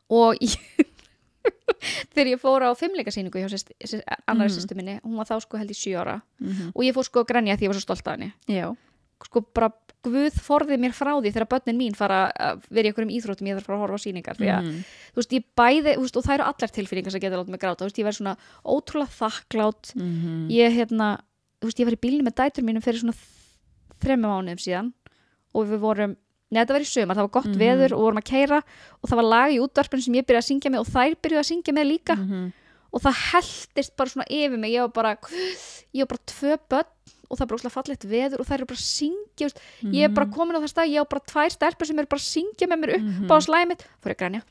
og 0.10 0.36
ég, 0.42 0.58
þegar 2.14 2.28
ég 2.34 2.40
fór 2.42 2.64
á 2.64 2.72
fimmleikasýningu 2.78 3.40
hjá 3.40 3.50
sýst, 3.52 3.72
sýst, 3.84 4.04
annari 4.28 4.50
Mhm. 4.50 4.58
sýstu 4.58 4.76
minni, 4.76 5.00
hún 5.04 5.16
var 5.18 5.26
þá 5.26 5.42
sko 5.42 5.58
held 5.58 5.70
í 5.72 5.76
7 5.76 5.96
ára 6.00 6.22
Mhm. 6.40 6.72
og 6.76 6.84
ég 6.84 6.94
fór 6.94 7.04
sko 7.06 7.20
að 7.24 7.28
grænja 7.32 7.58
því 7.58 7.64
ég 7.64 7.68
var 7.68 7.76
svo 7.76 7.82
stolt 7.88 8.08
af 8.08 8.14
henni 8.18 8.34
Já, 8.48 8.76
sko 9.24 9.42
bara 9.54 9.72
Guð 10.04 10.32
forði 10.40 10.78
mér 10.78 10.94
frá 10.94 11.20
því 11.20 11.32
þegar 11.34 11.48
börnin 11.50 11.76
mín 11.78 11.96
fara 11.96 12.32
að 12.40 12.62
vera 12.70 12.88
í 12.88 12.92
einhverjum 12.94 13.12
íþróttum 13.18 13.48
ég 13.50 13.56
þarf 13.58 13.64
að 13.64 13.66
fara 13.66 13.78
að 13.78 13.82
horfa 13.82 13.98
á 13.98 14.06
sýningar 14.06 14.36
því 14.38 14.48
að 14.48 14.62
Mhm. 14.64 14.84
þú 15.12 15.16
veist 15.18 15.34
ég 15.34 15.44
bæði, 15.58 15.96
þú 15.98 16.02
veist, 16.02 16.18
og 16.18 16.24
það 16.24 16.34
eru 16.34 16.44
allar 16.44 16.70
tilfinningar 16.72 17.12
sem 17.12 17.20
geta 17.22 17.36
látið 17.36 17.48
mig 17.50 17.60
gráta, 17.60 17.82
þú 17.82 17.88
veist, 17.90 17.98
ég 17.98 18.06
verð 18.06 18.18
svona 18.22 18.38
ótrúlega 18.64 19.18
þakklátt, 19.20 19.96
Mhm. 19.96 20.48
ég 20.50 20.72
hérna 20.78 21.20
þú 21.60 21.66
veist, 21.66 21.80
ég 21.80 21.86
var 21.86 21.94
í 21.94 22.00
bílnum 22.00 22.28
með 22.28 22.36
dætur 22.36 22.64
mínum 22.64 22.82
fyrir 22.84 23.00
svona 23.02 23.16
þremmu 24.04 24.28
mánuðum 24.32 24.62
síðan 24.64 24.94
og 25.56 25.68
við 25.72 25.80
vorum, 25.80 26.16
neða 26.52 26.64
þetta 26.66 26.76
var 26.78 26.86
í 26.86 26.92
sömar 26.92 27.16
það 27.18 27.26
var 27.28 27.36
gott 27.38 27.48
Mhm. 27.52 27.58
veður 27.60 27.92
og 27.98 28.02
vorum 28.06 28.22
að 28.22 28.30
keira 28.32 28.62
og 29.02 29.10
það 29.10 29.16
var 29.22 29.28
lag 29.34 29.50
í 29.52 29.60
útvarpinu 29.60 30.02
sem 30.04 30.14
ég 30.16 30.26
byrjaði 30.28 30.44
að 30.44 30.50
syngja 30.52 30.72
með 30.72 30.80
og 30.80 30.88
þær 30.94 31.16
byrjuði 31.22 31.44
að 31.44 31.50
syngja 31.52 31.74
með 31.74 31.86
líka. 31.92 32.16
Mhm. 32.16 32.54
og 32.94 33.02
það 33.04 33.16
heldist 33.32 33.96
bara 33.98 34.10
svona 34.10 34.26
yfir 34.32 34.58
mig 34.58 34.72
ég 34.72 34.80
var 34.80 34.90
bara, 34.96 35.18
ég 35.94 36.02
var 36.08 36.08
bara 36.08 36.24
tvö 36.26 36.58
börn 36.72 36.88
og 37.30 37.36
það 37.38 37.42
er 37.44 37.48
bara 37.52 37.58
óslega 37.60 37.76
fallegt 37.76 38.06
veður 38.08 38.40
og 38.40 38.48
þær 38.48 38.54
eru 38.56 38.66
bara 38.66 38.80
að 38.80 38.88
syngja, 38.88 39.36
þú 39.38 39.44
veist, 39.44 39.60
ég 39.92 40.04
er 40.08 40.14
bara 40.16 40.26
komin 40.32 40.56
á 40.56 40.60
það 40.64 40.72
stað 40.72 40.92
ég 40.96 41.02
á 41.04 41.06
bara 41.12 41.22
tvær 41.28 41.50
stelpur 41.52 41.86
sem 41.86 42.00
eru 42.00 42.08
bara 42.08 42.22
að 42.24 42.32
syngja 42.32 42.66
með 42.72 42.80
mér 42.80 42.94
upp 42.96 43.02
Mhm. 43.04 43.28
á 43.28 43.36
slæðið 43.44 43.68
mitt, 43.68 43.84
fór 44.02 44.12
ég 44.16 44.18
grænja 44.18 44.42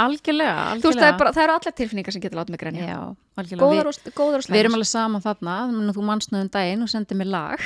Algjörlega, 0.00 0.54
algjörlega 0.70 0.80
þú 0.80 0.88
veist, 0.90 1.00
það 1.00 1.12
er, 1.12 1.18
bara, 1.18 1.32
það 1.32 1.42
eru 1.44 1.52
allar 1.54 1.74
tilfinningar 1.76 2.12
sem 2.14 2.22
getur 2.22 2.38
látið 2.40 2.50
mig 2.50 2.60
grænja 2.60 2.84
Já, 2.86 2.98
algjörlega. 3.38 3.62
Góðar 3.62 3.86
og, 3.86 3.94
og 4.16 4.50
við 4.50 4.60
erum 4.60 4.74
alveg 4.78 4.90
saman 4.90 5.22
þarna 5.22 5.92
Þú 5.94 6.02
manst 6.06 6.30
nú 6.32 6.40
um 6.40 6.48
daginn 6.48 6.82
og 6.82 6.88
sendið 6.88 7.16
mér 7.20 7.30
lag 7.30 7.58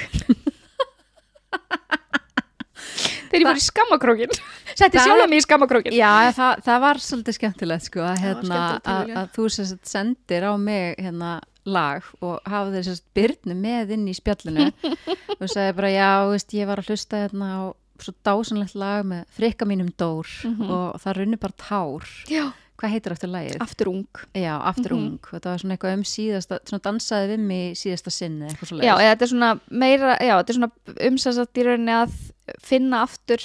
þegar 3.31 3.41
ég 3.41 3.49
fór 3.49 3.61
í 3.61 3.65
skammakrókin 3.65 4.35
setti 4.79 5.01
sjálf 5.01 5.27
mig 5.31 5.41
í 5.43 5.45
skammakrókin 5.47 5.95
Já, 5.97 6.13
það, 6.37 6.63
það 6.67 6.83
var 6.85 7.01
svolítið 7.07 7.37
skemmtilegt 7.39 7.89
sko, 7.89 8.03
að, 8.05 8.13
var 8.15 8.23
hérna, 8.25 8.61
að, 8.95 9.13
að 9.23 9.31
þú 9.37 9.47
sagt 9.57 9.91
sendir 9.91 10.47
á 10.47 10.53
mig 10.61 10.99
hérna, 11.01 11.33
lag 11.65 12.05
og 12.21 12.43
þess 12.77 12.93
að 12.93 13.07
byrnu 13.17 13.55
með 13.57 13.95
inn 13.97 14.09
í 14.13 14.17
spjallinu 14.19 14.67
og 15.41 15.47
sagði 15.49 15.77
bara 15.79 15.93
já, 15.95 16.11
veist, 16.35 16.53
ég 16.59 16.69
var 16.69 16.83
að 16.83 16.91
hlusta 16.93 17.23
hérna 17.25 17.49
á 17.57 17.63
svo 18.05 18.13
dásanlegt 18.27 18.75
lag 18.77 19.05
með 19.07 19.23
frikka 19.37 19.67
mínum 19.71 19.89
Dór 19.97 20.27
Mhm. 20.45 20.67
og 20.75 20.99
það 21.01 21.17
runni 21.21 21.39
bara 21.41 21.55
tár 21.63 22.09
Já. 22.29 22.51
Hvað 22.81 22.91
heitir 22.91 23.13
eftir 23.15 23.31
lagið? 23.31 23.57
Aftur 23.63 23.89
ung. 23.93 24.07
já, 24.35 24.55
aftur 24.61 24.93
Mhm. 24.93 24.99
ung 24.99 25.19
og 25.23 25.31
þetta 25.39 25.51
var 25.53 25.59
svona 25.63 25.77
eitthvað 25.77 25.95
um 25.95 26.03
síðasta 26.03 26.59
svona 26.65 26.83
dansaði 26.83 27.29
við 27.35 27.39
mig 27.51 27.77
síðasta 27.77 28.11
sinni 28.11 28.47
eitthvað 28.51 28.69
svo 28.73 28.81
Já, 28.83 28.95
eða 28.99 29.11
þetta 29.15 29.23
er 29.23 29.33
svona 29.35 29.61
meira, 29.71 30.17
já, 30.21 30.35
þetta 30.43 30.51
er 30.51 30.59
svona 30.59 30.73
umsæðsagt 31.11 31.61
í 31.61 31.67
rauninni 31.69 31.95
að 32.03 32.17
finna 32.61 33.03
aftur 33.07 33.41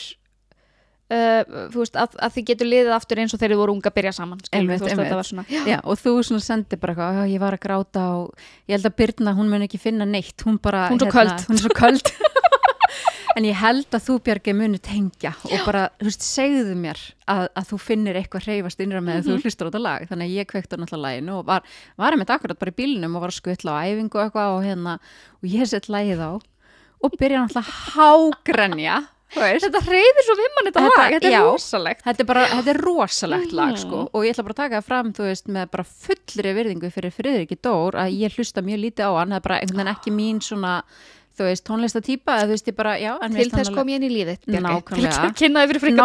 uh, 1.09 1.43
þú 1.73 1.81
veist, 1.83 1.95
að, 1.97 2.17
að 2.21 2.33
þið 2.35 2.45
getur 2.51 2.69
liðið 2.69 2.93
aftur 2.97 3.21
eins 3.23 3.33
og 3.33 3.39
þeir 3.41 3.49
eru 3.51 3.59
voru 3.61 3.73
unga 3.77 3.89
að 3.89 3.95
byrja 3.99 4.13
saman 4.17 4.41
skilur, 4.43 4.59
Einmitt, 4.59 4.81
þú 4.81 4.85
veist, 4.85 4.93
einmitt. 4.93 5.05
þetta 5.09 5.19
var 5.19 5.29
svona 5.29 5.45
já, 5.49 5.61
Já, 5.69 5.77
og 5.83 5.97
þú 6.01 6.13
svona 6.27 6.43
sendi 6.45 6.75
bara 6.81 6.93
eitthvað, 6.93 7.17
"Já, 7.19 7.23
ég 7.33 7.39
var 7.39 7.53
að 7.57 7.63
gráta 7.65 8.03
og 8.19 8.35
ég 8.67 8.73
held 8.77 8.85
að 8.89 8.95
Birna, 8.99 9.33
hún 9.37 9.49
mun 9.49 9.61
ekki 9.67 9.79
finna 9.79 10.05
neitt, 10.05 10.37
hún 10.45 10.57
bara, 10.61 10.89
Hún 10.89 11.01
er 11.01 11.05
svo 11.09 11.11
köld. 11.11 11.45
hún 11.47 11.55
er 11.57 11.63
svo 11.63 11.73
köld. 11.73 12.05
en 13.37 13.43
ég 13.45 13.53
held 13.55 13.85
að 13.93 14.05
þú 14.07 14.15
Björgi 14.25 14.53
muni 14.57 14.79
tengja 14.79 15.33
og 15.45 15.65
bara, 15.65 15.89
þú 15.99 16.07
veist, 16.09 16.21
segðu 16.25 16.75
mér 16.75 16.97
að, 17.29 17.45
að 17.55 17.67
þú 17.69 17.79
finnir 17.79 18.15
eitthvað 18.19 18.47
hreyfast 18.47 18.79
innra 18.81 19.01
með 19.01 19.19
mm 19.19 19.25
Mhm. 19.25 19.29
þú 19.29 19.43
hlustur 19.45 19.67
á 19.67 19.69
þetta 19.69 19.81
lag, 19.85 20.07
þannig 20.09 20.25
að 20.29 20.35
ég 20.39 20.47
kvekti 20.49 20.75
á 20.75 20.79
náttúrulega 20.81 21.05
laginu 21.05 21.37
og 21.39 21.45
var, 21.45 21.61
var 21.97 22.13
með 22.17 22.33
akkurat 22.35 22.59
bara 22.59 22.71
í 22.71 22.79
bílnum 22.79 23.15
og 23.15 23.21
var 23.21 23.29
að 23.29 23.39
skutla 23.41 23.77
á 23.77 23.81
æfingu 23.85 24.15
og 24.15 24.23
eitthvað 24.25 24.57
og 24.57 24.63
hérna, 24.65 24.99
og 25.43 25.45
ég 25.49 25.67
sett 25.67 25.87
lagið 25.89 26.19
á 26.25 26.31
og 27.01 27.11
byrja 27.19 27.45
náttúrulega 27.45 29.05
veist, 29.29 29.61
Þetta 29.61 29.79
reyðir 29.85 30.23
svo 30.25 30.33
við 30.39 30.47
mann 30.55 30.65
þetta, 30.65 30.81
Þetta- 30.81 30.97
lag, 30.97 31.11
þetta 31.13 31.27
er 31.29 31.31
já. 31.35 31.41
rosalegt. 31.45 32.01
Þetta 32.03 32.19
er 32.19 32.25
bara, 32.25 32.45
þetta 32.49 32.67
er 32.73 32.79
rosalegt 32.81 33.51
lag 33.53 33.69
Mhm. 33.69 33.77
sko 33.77 34.09
og 34.11 34.23
ég 34.25 34.33
ætla 34.33 34.43
bara 34.43 34.53
að 34.53 34.61
taka 34.63 34.75
það 34.81 34.83
fram, 34.89 35.13
þú 35.13 35.23
veist, 35.29 35.45
með 35.47 35.69
bara 35.69 35.83
fullri 35.83 36.53
virðingu 36.57 36.89
fyrir 36.91 37.13
Friðriki 37.13 37.57
Dór 37.61 37.93
að 37.93 38.09
ég 38.17 38.33
hlusta 38.33 38.61
mjög 38.65 38.79
lítið 38.81 39.05
á 39.05 39.11
hann, 39.19 39.29
það 39.29 39.35
er 39.35 39.39
bara 39.45 39.59
einhvern 39.59 39.77
veginn 39.77 39.95
ekki 39.95 40.11
mín 40.11 40.41
svona, 40.41 40.81
þú 41.39 41.45
veist, 41.47 41.63
tónlistatýpa 41.69 42.35
eða 42.35 42.45
þú 42.49 42.53
veist, 42.55 42.67
ég 42.69 42.75
bara, 42.77 42.93
já, 42.99 43.11
Til 43.19 43.49
þess 43.55 43.71
kom 43.75 43.87
ég 43.91 43.99
inn 43.99 44.05
í 44.05 44.11
líðið 44.13 44.37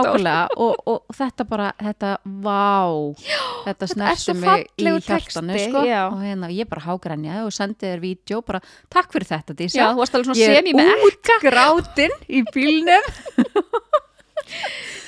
Nákvæmlega. 0.04 0.56
Og, 0.56 0.74
og 0.86 1.16
þetta 1.18 1.46
bara, 1.50 1.68
þetta, 1.82 2.10
vá, 2.24 3.14
þetta 3.66 3.86
er 3.88 3.92
snerti 3.94 4.22
svo 4.24 4.34
mig 4.40 4.66
í 4.78 4.84
hjartanu, 5.08 5.58
sko, 5.68 5.84
já. 5.90 6.02
og 6.08 6.22
hérna, 6.24 6.50
ég 6.54 6.68
bara 6.70 6.84
hágrænjaði 6.86 7.44
og 7.48 7.52
sendi 7.58 7.86
þér 7.86 8.00
vídeo, 8.04 8.40
bara, 8.46 8.60
takk 8.90 9.12
fyrir 9.12 9.26
þetta, 9.34 9.58
Dísa. 9.58 9.78
Já, 9.80 9.86
þú 9.92 10.02
varst 10.04 10.14
alveg 10.14 10.30
svona 10.30 10.40
Ég 10.40 10.48
er 10.48 10.60
semi 10.62 10.72
með 10.78 11.06
útgrátin 11.10 12.14
í 12.28 12.44
bílnum. 12.54 13.10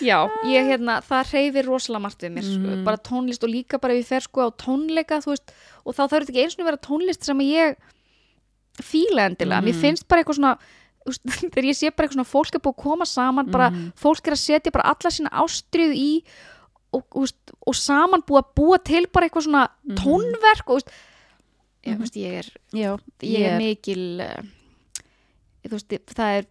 Já, 0.05 0.27
ég 0.49 0.67
hérna, 0.69 0.99
það 1.05 1.31
reyfir 1.33 1.67
rosalega 1.69 2.03
margt 2.05 2.23
við 2.25 2.33
mér, 2.37 2.45
sko, 2.47 2.69
Mhm. 2.69 2.85
bara 2.85 2.97
tónlist 3.01 3.43
og 3.45 3.51
líka 3.51 3.81
bara 3.81 3.95
ef 3.95 4.05
ég 4.05 4.07
fer 4.07 4.21
sko 4.21 4.45
á 4.45 4.49
tónleika, 4.53 5.21
þú 5.25 5.33
veist, 5.33 5.53
og 5.85 5.95
þá 5.95 6.03
þarf 6.09 6.25
þetta 6.27 6.33
ekki 6.33 6.43
eins 6.45 6.59
og 6.59 6.65
vera 6.67 6.77
tónlist 6.77 7.25
sem 7.25 7.39
ég 7.39 7.77
fíla 8.83 9.27
endilega, 9.31 9.63
mér 9.63 9.75
Mhm. 9.75 9.81
finnst 9.81 10.09
bara 10.09 10.23
eitthvað 10.23 10.37
svona, 10.41 10.59
þegar 11.55 11.65
ég 11.65 11.77
sé 11.79 11.91
bara 11.95 12.09
eitthvað 12.09 12.19
svona 12.19 12.33
fólk 12.35 12.55
er 12.55 12.61
búið 12.61 12.75
að 12.75 12.83
koma 12.83 13.05
saman, 13.07 13.51
bara 13.51 13.71
Mhm. 13.71 13.93
fólk 13.97 14.27
er 14.27 14.33
að 14.33 14.43
setja 14.43 14.73
bara 14.73 14.85
alla 14.91 15.11
sína 15.11 15.31
ástriðu 15.31 15.95
í 15.95 16.23
og, 16.93 17.05
veist, 17.15 17.37
og 17.67 17.75
saman 17.75 18.23
búið 18.23 18.43
að 18.43 18.55
búa 18.57 18.79
til 18.85 19.07
bara 19.13 19.29
eitthvað 19.29 19.47
svona 19.47 19.69
Mhm. 19.87 19.97
tónverk 19.97 20.67
og, 20.69 20.83
ég, 21.85 21.95
Mhm. 21.95 21.99
veist, 22.01 22.15
ég 22.17 22.33
er 22.39 22.51
Já, 22.73 22.99
ég 23.23 23.41
er 23.47 23.59
mikil 23.59 24.21
uh, 24.21 24.43
það 25.69 26.39
er 26.39 26.47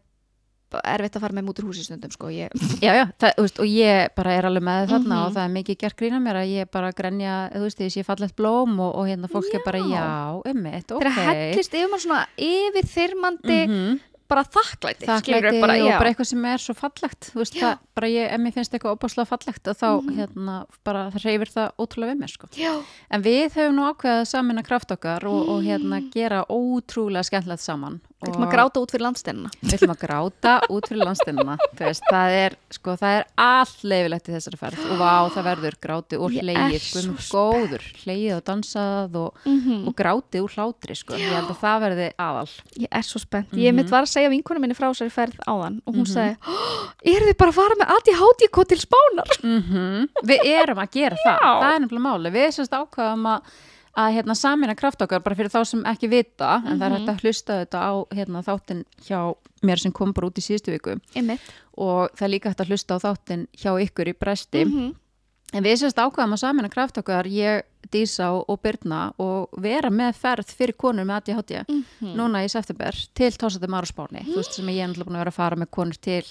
erfitt 0.84 1.16
að 1.16 1.22
fara 1.22 1.34
með 1.34 1.46
mútur 1.48 1.66
húsi 1.70 1.84
stundum 1.86 2.12
sko, 2.12 2.28
ég, 2.34 2.50
Já, 2.82 2.94
já, 2.94 3.06
það, 3.20 3.36
veist, 3.38 3.60
og 3.60 3.66
ég 3.66 4.10
bara 4.16 4.32
er 4.34 4.44
alveg 4.50 4.64
með 4.64 4.88
þarna 4.90 5.16
Mhm. 5.16 5.26
og 5.26 5.34
það 5.36 5.46
er 5.46 5.54
mikið 5.56 5.78
gert 5.78 5.96
grína 5.98 6.20
mér 6.20 6.36
að 6.42 6.52
ég 6.56 6.72
bara 6.72 6.92
grenja, 6.92 7.36
þú 7.54 7.62
veist, 7.68 7.80
ég 7.80 7.92
sé 7.94 8.04
fallegt 8.04 8.36
blóm 8.36 8.80
og, 8.80 8.96
og 8.96 9.06
hérna 9.08 9.28
fólk 9.30 9.54
er 9.54 9.62
bara, 9.66 9.80
Já. 9.80 9.86
já, 9.96 10.42
ummitt, 10.52 10.92
ok. 10.92 11.04
þegar 11.04 11.54
hellist 11.54 11.74
yfir 11.74 11.88
maður 11.90 12.06
svona 12.08 12.26
yfir 12.38 12.86
þyrmandi 12.96 13.68
Mhm. 13.70 14.00
bara 14.28 14.42
þakklæti, 14.44 15.06
Þakklæti 15.06 15.62
bara, 15.62 15.74
og 15.74 15.86
já. 15.92 15.98
bara 16.00 16.10
eitthvað 16.10 16.26
sem 16.26 16.46
er 16.46 16.58
svo 16.58 16.74
fallegt, 16.74 17.30
þú 17.30 17.38
veist, 17.44 17.54
það, 17.54 17.78
bara 17.94 18.08
ég, 18.08 18.32
ef 18.34 18.40
mér 18.42 18.54
finnst 18.56 18.74
eitthvað 18.74 18.98
opáslega 18.98 19.28
fallegt 19.30 19.68
og 19.68 19.78
þá, 19.78 20.02
Mhm. 20.02 20.16
hérna, 20.18 20.66
bara 20.84 21.12
það 21.12 21.24
reyfir 21.26 21.52
það 21.54 21.72
ótrúlega 21.78 22.12
við 22.12 22.20
mér, 22.20 22.30
sko. 22.34 22.48
já, 22.58 22.84
En 23.12 23.22
við 23.22 23.54
höfum 23.54 23.76
nú 23.76 23.94
ákveðað 23.94 24.22
að 24.22 24.28
samina 24.28 24.64
kraft 24.64 24.90
okkar 24.92 25.24
og, 25.26 25.48
og 25.50 25.64
hérna 25.64 26.02
gera 26.12 26.44
ótrúlega 26.50 27.24
skemmtilegt 27.24 27.60
saman. 27.62 28.02
Við 28.24 28.32
ætlum 28.32 28.46
að 28.48 28.54
gráta 28.56 28.82
út 28.82 28.92
fyrir 28.94 29.04
landsteinina 29.06 29.50
Við 29.62 29.74
ætlum 29.76 29.92
að 29.94 30.00
gráta 30.02 30.54
út 30.72 30.88
fyrir 30.90 31.02
veist, 31.90 32.06
það 32.10 32.36
er, 32.40 32.56
sko, 32.74 32.96
það 33.02 33.18
er 33.20 33.26
allt 33.46 33.84
leifilegt 33.84 34.30
í 34.30 34.34
þessari 34.36 34.60
ferð. 34.62 34.86
Og 34.92 34.98
vá, 35.02 35.12
það 35.36 35.48
verður 35.50 35.78
gráti 35.86 36.20
og 36.20 36.32
er 36.76 36.86
svo 36.86 37.04
sko, 37.20 37.44
góður. 37.52 37.86
Hlegið 38.04 38.36
og 38.38 38.44
dansað 38.50 39.20
og, 39.22 39.42
mm 39.46 39.60
og 39.86 39.94
gráti 40.00 40.42
úr 40.42 40.56
hlátri, 40.56 40.96
sko. 40.98 41.14
Ég 41.20 41.36
held 41.36 41.52
að 41.52 41.60
það 41.62 41.84
verði 41.86 42.08
aðal. 42.18 42.48
Ég 42.80 42.88
er 42.92 43.06
svo 43.06 43.20
spennt, 43.22 43.52
ég 43.54 43.70
Mhm. 43.72 43.76
mitt 43.76 43.90
var 43.92 44.04
að 44.08 44.14
segja 44.16 44.30
vinkonu 44.32 44.60
minni 44.60 44.74
frá 44.76 44.88
þessari 44.90 45.12
ferð 45.12 45.38
áðan 45.46 45.82
og 45.86 45.94
hún 45.94 46.06
Mhm. 46.08 46.14
sagði, 46.16 46.38
oh, 46.48 46.90
eru 47.04 47.26
þið 47.30 47.38
bara 47.38 47.52
að 47.52 47.60
fara 47.60 47.76
með 47.76 47.92
ADHD 47.96 48.48
til 48.66 48.78
spánar? 48.80 50.08
Við 50.26 50.40
erum 50.46 50.78
að 50.82 50.92
gera 50.92 51.16
það, 51.26 51.40
Já. 51.42 51.52
það 51.62 51.76
er 51.76 51.80
nefnilega 51.86 52.06
máli 52.08 52.32
Við 52.36 52.48
semst 52.56 52.72
ákveðum 52.74 53.26
að, 53.30 53.42
að 53.96 54.14
hérna, 54.18 54.36
samina 54.36 54.76
kraft 54.76 55.02
okkar 55.02 55.22
bara 55.24 55.36
fyrir 55.36 55.50
þá 55.54 55.62
sem 55.66 55.84
ekki 55.88 56.10
vita 56.12 56.62
en 56.66 56.80
það 56.80 56.86
er 56.86 56.90
Mhm. 56.90 56.98
hægt 56.98 57.10
að 57.16 57.22
hlusta 57.24 57.66
þetta 57.66 57.80
á 57.80 57.94
hérna, 58.14 58.44
þáttin 58.44 58.86
hjá 59.08 59.36
mér 59.64 59.80
sem 59.80 59.92
kom 59.92 60.12
bara 60.14 60.28
út 60.28 60.38
í 60.38 60.44
síðustu 60.44 60.72
viku 60.76 61.00
einmitt 61.16 61.40
og 61.78 62.10
það 62.16 62.26
er 62.26 62.34
líka 62.34 62.50
hægt 62.52 62.60
að 62.62 62.68
hlusta 62.70 62.96
á 62.96 63.00
þáttin 63.00 63.48
hjá 63.56 63.72
ykkur 63.88 64.08
í 64.08 64.14
bresti 64.20 64.66
Mhm. 64.66 64.96
En 65.54 65.64
við 65.64 65.78
sérst 65.78 65.96
ákvæðum 65.96 66.34
að 66.34 66.40
samina 66.42 66.70
kraft 66.70 66.98
okkar, 66.98 67.24
ég, 67.30 67.62
Dísa 67.94 68.32
og, 68.34 68.60
Birna 68.64 69.12
og 69.22 69.50
vera 69.62 69.90
með 69.94 70.16
ferð 70.22 70.52
fyrir 70.56 70.76
konur 70.78 71.06
með 71.06 71.18
ADHD 71.22 71.66
Mhm. 71.68 72.16
núna 72.16 72.44
í 72.46 72.50
september 72.50 72.92
til 73.14 73.32
Tósatum 73.32 73.76
ára 73.78 73.86
spáni, 73.90 74.24
þú 74.26 74.36
veist 74.40 74.54
sem 74.54 74.66
ég 74.68 74.84
er 74.84 74.88
náttúrulega 74.90 75.06
búin 75.06 75.16
að 75.16 75.24
vera 75.26 75.32
að 75.32 75.40
fara 75.40 75.56
með 75.56 75.70
konur 75.72 75.98
til 76.02 76.24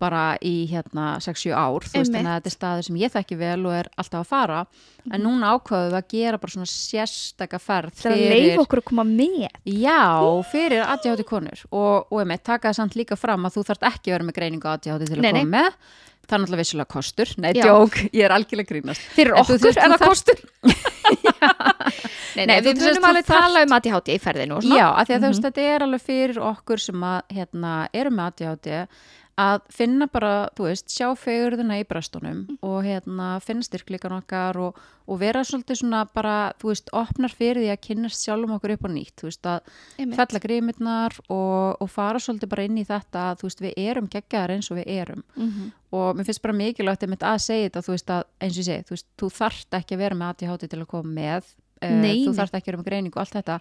bara 0.00 0.38
í 0.40 0.66
hérna 0.70 1.18
6-7 1.20 1.52
ár, 1.52 1.80
þú 1.84 1.98
veist 2.00 2.14
að 2.14 2.24
þetta 2.24 2.46
er 2.46 2.54
staður 2.56 2.84
sem 2.84 2.96
ég 2.96 3.12
þekki 3.12 3.36
vel 3.38 3.66
og 3.66 3.72
er 3.72 3.88
alltaf 3.98 4.20
að 4.24 4.26
fara. 4.30 4.66
En 5.12 5.20
núna 5.22 5.50
ákvæðum 5.58 5.90
við 5.90 5.98
að 6.00 6.08
gera 6.08 6.38
bara 6.38 6.52
svona 6.52 6.70
sérstaka 6.70 7.58
ferð 7.60 7.92
það 8.00 8.12
er 8.12 8.32
að 8.32 8.34
leif 8.34 8.58
okkur 8.64 8.80
að 8.80 8.84
koma 8.90 9.04
með. 9.04 9.48
Já, 9.66 10.42
fyrir 10.50 10.84
ADHD 10.86 11.24
konur. 11.28 11.64
Og, 11.70 12.06
og 12.10 12.20
emi, 12.22 12.38
taka 12.42 12.68
það 12.70 12.78
samt 12.80 12.96
líka 12.96 13.16
fram 13.18 13.44
að 13.44 13.56
þú 13.58 13.64
þarft 13.70 13.82
ekki 13.92 14.08
að 14.10 14.16
vera 14.18 14.24
með 14.30 14.38
greiningu 14.40 14.68
ADHD 14.72 15.06
til 15.06 15.16
að 15.18 15.22
Nei, 15.26 15.32
nei. 15.32 15.44
koma 15.44 15.56
með 15.58 15.72
það 16.30 16.36
er 16.38 16.42
náttúrulega 16.44 16.62
vissulega 16.62 16.92
kostur, 16.94 17.32
nei, 17.42 17.52
djók, 17.58 17.96
ég 18.14 18.24
er 18.24 18.34
algjörlega 18.36 18.70
grínast. 18.70 19.02
Fyrir 19.16 19.34
En 19.34 19.36
þú- 19.36 19.42
okkur 19.42 19.58
þú- 19.58 19.70
er 19.70 19.74
þú 19.74 19.80
það 19.80 19.98
þarft- 19.98 20.08
kostur. 20.08 20.38
Nei, 22.36 22.46
nei, 22.46 22.46
Nei, 22.46 22.60
við 22.62 22.68
þú- 22.70 22.80
þú- 22.80 22.86
munum 22.86 23.02
þú 23.02 23.08
alveg 23.10 23.24
þarft- 23.26 23.40
tala 23.42 23.62
um 23.66 23.72
ADHD 23.76 24.08
í 24.14 24.18
ferðinu 24.22 24.56
og 24.56 24.62
svona. 24.62 24.76
Já, 24.78 24.86
af 25.00 25.08
því 25.08 25.14
að 25.14 25.20
þú 25.20 25.28
veist, 25.30 25.40
Mhm. 25.40 25.46
þetta 25.50 25.62
er 25.74 25.80
alveg 25.86 26.02
fyrir 26.06 26.36
okkur 26.50 26.78
sem 26.80 27.00
að, 27.00 27.20
hérna, 27.34 27.88
eru 27.92 28.10
með 28.10 28.26
ADHD 28.30 28.88
að 29.40 29.60
finna 29.72 30.06
bara, 30.12 30.30
þú 30.58 30.66
veist, 30.66 30.90
sjá 30.92 31.06
fegurðina 31.16 31.78
í 31.80 31.84
bröstunum 31.88 32.42
Mhm. 32.46 32.58
og 32.66 32.84
hérna, 32.84 33.28
finna 33.40 33.62
styrkleikan 33.64 34.12
okkar 34.18 34.58
og, 34.60 34.76
og 35.08 35.18
vera 35.22 35.40
svolítið 35.46 35.80
svona 35.80 36.02
bara, 36.12 36.52
þú 36.60 36.68
veist, 36.72 36.90
opnar 36.92 37.32
fyrir 37.32 37.62
því 37.62 37.70
að 37.72 37.80
kynnast 37.86 38.24
sjálfum 38.26 38.52
okkur 38.58 38.74
upp 38.76 38.84
á 38.84 38.90
nýtt, 38.92 39.14
þú 39.16 39.28
veist, 39.30 39.46
að 39.48 39.60
fella 40.18 40.40
grímirnar 40.44 41.16
og, 41.30 41.76
og 41.80 41.88
fara 41.90 42.18
svolítið 42.20 42.48
bara 42.52 42.64
inn 42.68 42.76
í 42.78 42.84
þetta 42.84 43.24
að, 43.32 43.38
þú 43.40 43.48
veist, 43.48 43.60
við 43.64 43.72
erum 43.86 44.08
geggjaðar 44.12 44.54
eins 44.58 44.70
og 44.70 44.76
við 44.78 44.86
erum 45.00 45.22
Mhm. 45.36 45.72
og 45.92 46.16
mér 46.16 46.24
finnst 46.28 46.42
bara 46.42 46.54
mikilvægt 46.54 47.24
að 47.24 47.40
segja 47.40 47.70
þetta, 47.70 47.82
þú 47.86 47.92
veist, 47.96 48.06
að 48.10 48.24
eins 48.40 48.54
og 48.58 48.62
ég 48.62 48.68
segi, 48.70 48.84
þú 48.84 48.94
veist, 48.94 49.06
þú 49.18 49.30
þarft 49.40 49.70
ekki 49.80 49.94
að 49.96 49.98
vera 50.04 50.14
með 50.14 50.28
ADHD 50.34 50.68
til 50.68 50.80
að 50.80 50.86
koma 50.86 51.10
með 51.14 51.44
eh, 51.82 51.90
Nei, 51.96 52.26
þú 52.26 52.34
þarft 52.36 52.52
ekki 52.58 52.68
að 52.68 52.72
vera 52.74 52.82
með 52.82 52.88
greiningu 52.90 53.16
og 53.16 53.22
allt 53.24 53.36
þetta 53.40 53.60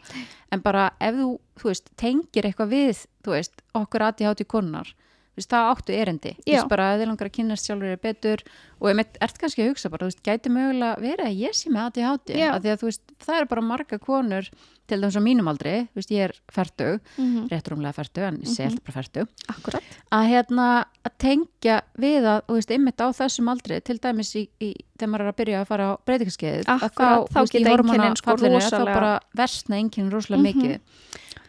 en 0.52 0.60
bara 0.60 0.90
ef 1.00 1.16
þú, 1.16 1.40
þú 1.56 1.64
veist, 1.70 1.90
tengir 1.96 2.44
eitthvað 2.50 2.70
við, 2.74 3.06
þú 3.24 3.32
veist, 3.32 3.62
okkur 3.74 4.02
ADHD 4.10 4.44
konar, 4.46 4.92
veist, 5.38 5.50
það 5.50 5.70
áttu 5.72 5.94
erindi 5.96 6.36
bara 6.70 6.88
að 6.94 7.00
þið 7.02 7.08
langar 7.12 7.30
að 7.30 7.36
kynast 7.38 7.66
sjálfur 7.70 7.92
er 7.94 7.98
betur 8.04 8.44
og 8.82 8.90
ef 8.90 9.06
ert 9.22 9.38
kannski 9.40 9.64
að 9.64 9.70
hugsa 9.74 9.90
bara, 9.94 10.06
veist, 10.10 10.24
gæti 10.24 10.50
mögulega 10.50 11.00
verið 11.00 11.26
að 11.30 11.40
ég 11.40 11.54
sé 11.56 11.70
með 11.70 11.86
ADHD 11.90 12.36
að 12.50 12.68
þú 12.82 12.90
veist, 12.90 13.02
það 13.20 13.38
eru 13.40 13.46
bara 13.54 13.62
marga 13.62 14.00
konur 14.00 14.50
til 14.90 14.98
þess 15.04 15.16
að 15.20 15.22
mínum 15.24 15.48
aldri, 15.52 15.88
ég 16.10 16.24
er 16.26 16.32
færtug, 16.52 17.00
Mhm. 17.18 17.48
réttrumlega 17.52 17.94
færtug 17.94 18.24
en 18.26 18.38
ég 18.42 18.48
sé 18.50 18.66
Mhm. 18.66 18.72
alltaf 18.72 18.84
bara 18.84 19.04
færtug 19.04 19.28
að 20.12 20.30
hérna 20.30 20.86
að 21.06 21.12
tengja 21.20 21.82
við 21.98 22.24
að, 22.26 22.42
veist, 22.50 22.72
ymmit 22.72 22.98
á 22.98 23.08
þessum 23.14 23.48
aldri 23.54 23.82
til 23.84 24.00
dæmis 24.00 24.34
í, 24.36 24.50
í 24.60 24.74
þegar 24.98 25.10
maður 25.10 25.22
er 25.22 25.32
að 25.32 25.36
byrja 25.38 25.62
að 25.62 25.68
fara 25.68 25.84
á 25.94 26.00
breytingaskeiðið 26.06 26.66
Akkurat, 26.68 27.30
þá 27.30 27.40
geta 27.52 27.70
einkennin 27.70 28.18
sko 28.18 28.36
þá 28.36 28.86
bara 28.86 29.20
versna 29.38 29.76
einkennin 29.78 30.12
rosalega 30.12 30.42
Mhm. 30.42 30.50
mikið 30.50 30.80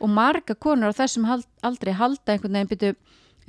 og 0.01 0.09
marga 0.11 0.55
konur 0.55 0.93
á 0.93 1.01
þessum 1.01 1.25
aldri 1.65 1.93
halda 1.93 2.33
einhvern 2.37 2.53
veginn 2.53 2.69
byrju 2.69 2.97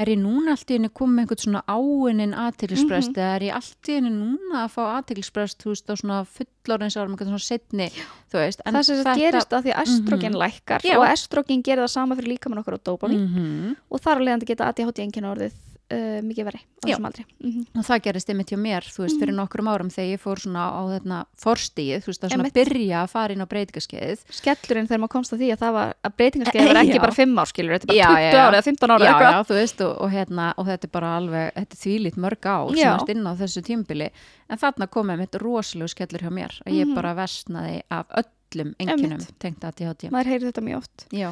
er 0.02 0.12
ég 0.14 0.20
núna 0.22 0.52
allt 0.56 0.72
í 0.72 0.78
henni 0.78 0.90
komið 0.90 1.14
með 1.16 1.24
einhvern 1.24 1.44
svona 1.46 1.62
áinnin 1.68 2.34
aðteglisbrest 2.46 3.12
Mhm. 3.12 3.20
eða 3.22 3.36
er 3.36 3.46
ég 3.48 3.56
allt 3.60 3.90
í 3.92 3.96
henni 3.98 4.12
núna 4.12 4.64
að 4.66 4.70
fá 4.76 4.82
aðteglisbrest 4.98 5.58
þú 5.64 5.74
veist 5.74 5.90
á 5.90 5.94
svona 6.02 6.20
fullorins 6.26 6.98
árum 6.98 7.14
einhvern 7.16 7.32
svona 7.34 7.48
setni 7.48 7.90
þú 8.32 8.38
veist 8.42 8.62
það 8.66 8.84
sem 8.84 8.98
þetta 9.04 9.16
gerist 9.22 9.52
að 9.58 9.64
því 9.66 9.74
að 9.76 9.82
estrogen 9.88 10.34
lækkar 10.44 10.82
Já. 10.86 10.98
og 11.00 11.06
estrogen 11.08 11.64
gerir 11.64 11.84
það 11.86 11.94
sama 11.98 12.16
fyrir 12.16 12.34
líkamann 12.38 12.60
okkur 12.64 12.78
á 12.78 12.86
dópamin 12.86 13.28
mm 13.28 13.76
og 13.92 14.00
þar 14.02 14.18
að 14.18 14.26
leiðandi 14.28 14.46
geta 14.52 14.68
ADHD 14.72 15.00
einkenni 15.06 15.30
orðið 15.32 15.54
uh, 15.92 16.22
mikið 16.26 16.48
verri 16.48 16.62
á 16.62 16.86
þessum 16.88 17.08
aldri 17.10 17.26
mm 17.44 17.60
og 17.82 17.86
það 17.88 18.02
gerist 18.06 18.30
einmitt 18.32 18.52
hjá 18.52 18.58
mér, 18.62 18.86
þú 18.86 19.04
veist, 19.06 19.20
fyrir 19.22 19.34
nokkrum 19.38 19.68
árum 19.72 19.90
þegar 19.94 20.10
ég 20.12 20.22
fór 20.22 20.40
svona 20.42 20.64
á 20.70 20.82
þetta 20.92 21.20
forstíð, 21.44 22.02
þú 22.04 22.10
veist, 22.12 22.24
að 22.26 22.34
svona 22.34 22.46
Einmitt. 22.46 22.58
byrja 22.58 22.98
að 23.02 23.12
fara 23.14 23.34
inn 23.36 23.42
á 23.42 23.48
breytingaskeiðið 23.52 24.24
skellurinn 24.38 24.88
þegar 24.90 25.02
maður 25.04 25.14
komst 25.16 25.34
að 25.36 25.42
því 25.42 25.50
að 25.56 25.62
það 25.64 25.74
var 25.78 25.94
að 26.10 26.16
breytingarskeið 26.22 26.68
var 26.72 26.80
ekki 26.84 26.98
Já. 26.98 27.02
bara 27.06 27.18
5 27.22 27.40
ár 27.42 27.52
skilur, 27.52 27.74
þetta 27.78 27.88
er 27.88 27.92
bara 27.92 28.02
já, 28.02 28.10
20 28.12 28.36
já. 28.36 28.42
ára 28.46 28.58
eða 28.60 28.68
15 28.70 28.96
ára 28.96 29.06
já, 29.06 29.16
já, 29.22 29.40
þú 29.52 29.58
veist, 29.62 29.82
og, 29.88 29.94
og, 30.06 30.12
hérna, 30.16 30.50
og 30.58 30.70
þetta 30.72 30.88
er 30.90 30.94
bara 30.98 31.14
alveg, 31.22 31.48
þetta 31.62 31.78
er 31.78 31.82
þvílít 31.86 32.20
mörg 32.26 32.46
ár 32.52 32.76
sem 32.76 32.92
varst 32.92 33.14
inn 33.16 33.26
á 33.26 33.34
þessu 33.42 33.64
tímbili 33.66 34.12
en 34.52 34.62
þarna 34.62 34.88
komið 34.92 35.24
mitt 35.26 35.40
rosalegu 35.42 35.92
skellur 35.96 36.22
hjá 36.28 36.32
mér 36.34 36.60
að 36.66 36.76
ég 36.78 36.86
Mhm. 36.92 36.96
bara 36.98 37.16
vestnaði 37.18 37.82
af 37.90 38.06
öllum 38.52 38.74
enginum 38.80 39.22
tengt 39.42 39.64
að 39.66 39.82
ég 40.06 40.12
maður 40.14 40.30
heyrir 40.32 40.48
þetta 40.50 40.64
mjög 40.66 40.78
oft 40.82 41.06
Já, 41.16 41.30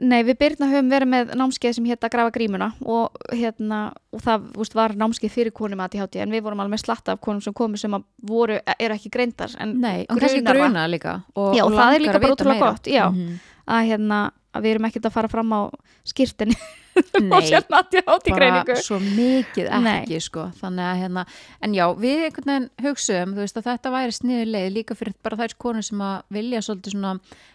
Nei, 0.00 0.20
við 0.26 0.38
Birna 0.40 0.68
höfum 0.70 0.90
verið 0.92 1.10
með 1.12 1.32
námskeið 1.38 1.76
sem 1.78 1.86
hétt 1.90 2.06
að 2.06 2.12
grafa 2.14 2.34
grímuna 2.34 2.68
og, 2.84 3.16
hérna, 3.32 3.80
og 4.14 4.22
það 4.24 4.44
úst, 4.62 4.76
var 4.78 4.94
námskeið 4.98 5.34
fyrir 5.34 5.54
konum 5.56 5.82
að 5.82 5.96
ADHD 5.98 6.20
en 6.24 6.34
við 6.34 6.44
vorum 6.46 6.62
alveg 6.62 6.76
með 6.76 6.84
slatta 6.84 7.16
af 7.16 7.22
konum 7.24 7.42
sem 7.44 7.56
komu 7.56 7.80
sem 7.80 7.96
að 7.96 8.06
voru, 8.32 8.60
eru 8.78 8.98
ekki 8.98 9.12
greindar 9.12 9.56
en 9.62 9.74
nei, 9.82 10.04
gruna 10.08 10.86
líka 10.90 11.18
og, 11.34 11.56
Já, 11.56 11.64
og 11.66 11.74
það 11.76 11.96
er 11.96 12.06
líka 12.06 12.18
að 12.20 12.28
bara 12.28 12.52
meira. 12.52 12.70
gott, 12.70 12.86
já. 12.90 13.06
Mhm. 13.10 13.40
að, 13.66 13.90
hérna, 13.90 14.20
að 14.52 14.66
við 14.66 14.76
erum 14.76 14.88
ekkert 14.90 15.10
að 15.10 15.16
fara 15.18 15.32
fram 15.32 15.52
á 15.56 15.60
skýrtinni 16.08 16.56
og 16.96 17.20
Nei, 17.24 17.42
sérna 17.48 17.80
ADHD 17.82 18.30
bara 18.30 18.38
greiningu. 18.38 18.76
svo 18.84 18.98
mikið 19.02 19.70
ekki 19.92 20.20
sko. 20.20 20.48
þannig 20.60 20.88
að 20.88 21.02
hérna, 21.02 21.26
en 21.60 21.76
já, 21.76 21.84
við 21.96 22.24
einhvern 22.28 22.50
veginn 22.52 22.70
hugsaum, 22.86 23.36
veist 23.38 23.60
að 23.60 23.68
þetta 23.70 23.94
væri 23.96 24.16
sniður 24.16 24.50
leið 24.56 24.72
líka 24.76 24.96
fyrir 24.98 25.14
bara 25.22 25.40
þær 25.42 25.56
konur 25.58 25.86
sem 25.86 26.02
að 26.04 26.18
vilja 26.28 26.60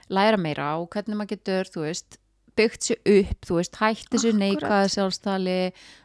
læra 0.07 0.37
meira 0.39 0.77
og 0.79 0.89
hvernig 0.89 1.19
maður 1.19 1.35
getur, 1.35 1.69
veist 1.83 2.17
byggt 2.57 2.87
sér 2.87 3.11
upp, 3.13 3.49
veist, 3.51 3.77
hætti 3.77 4.21
sér 4.21 4.37
neikvæða 4.37 4.87
sjálfstali 4.93 5.57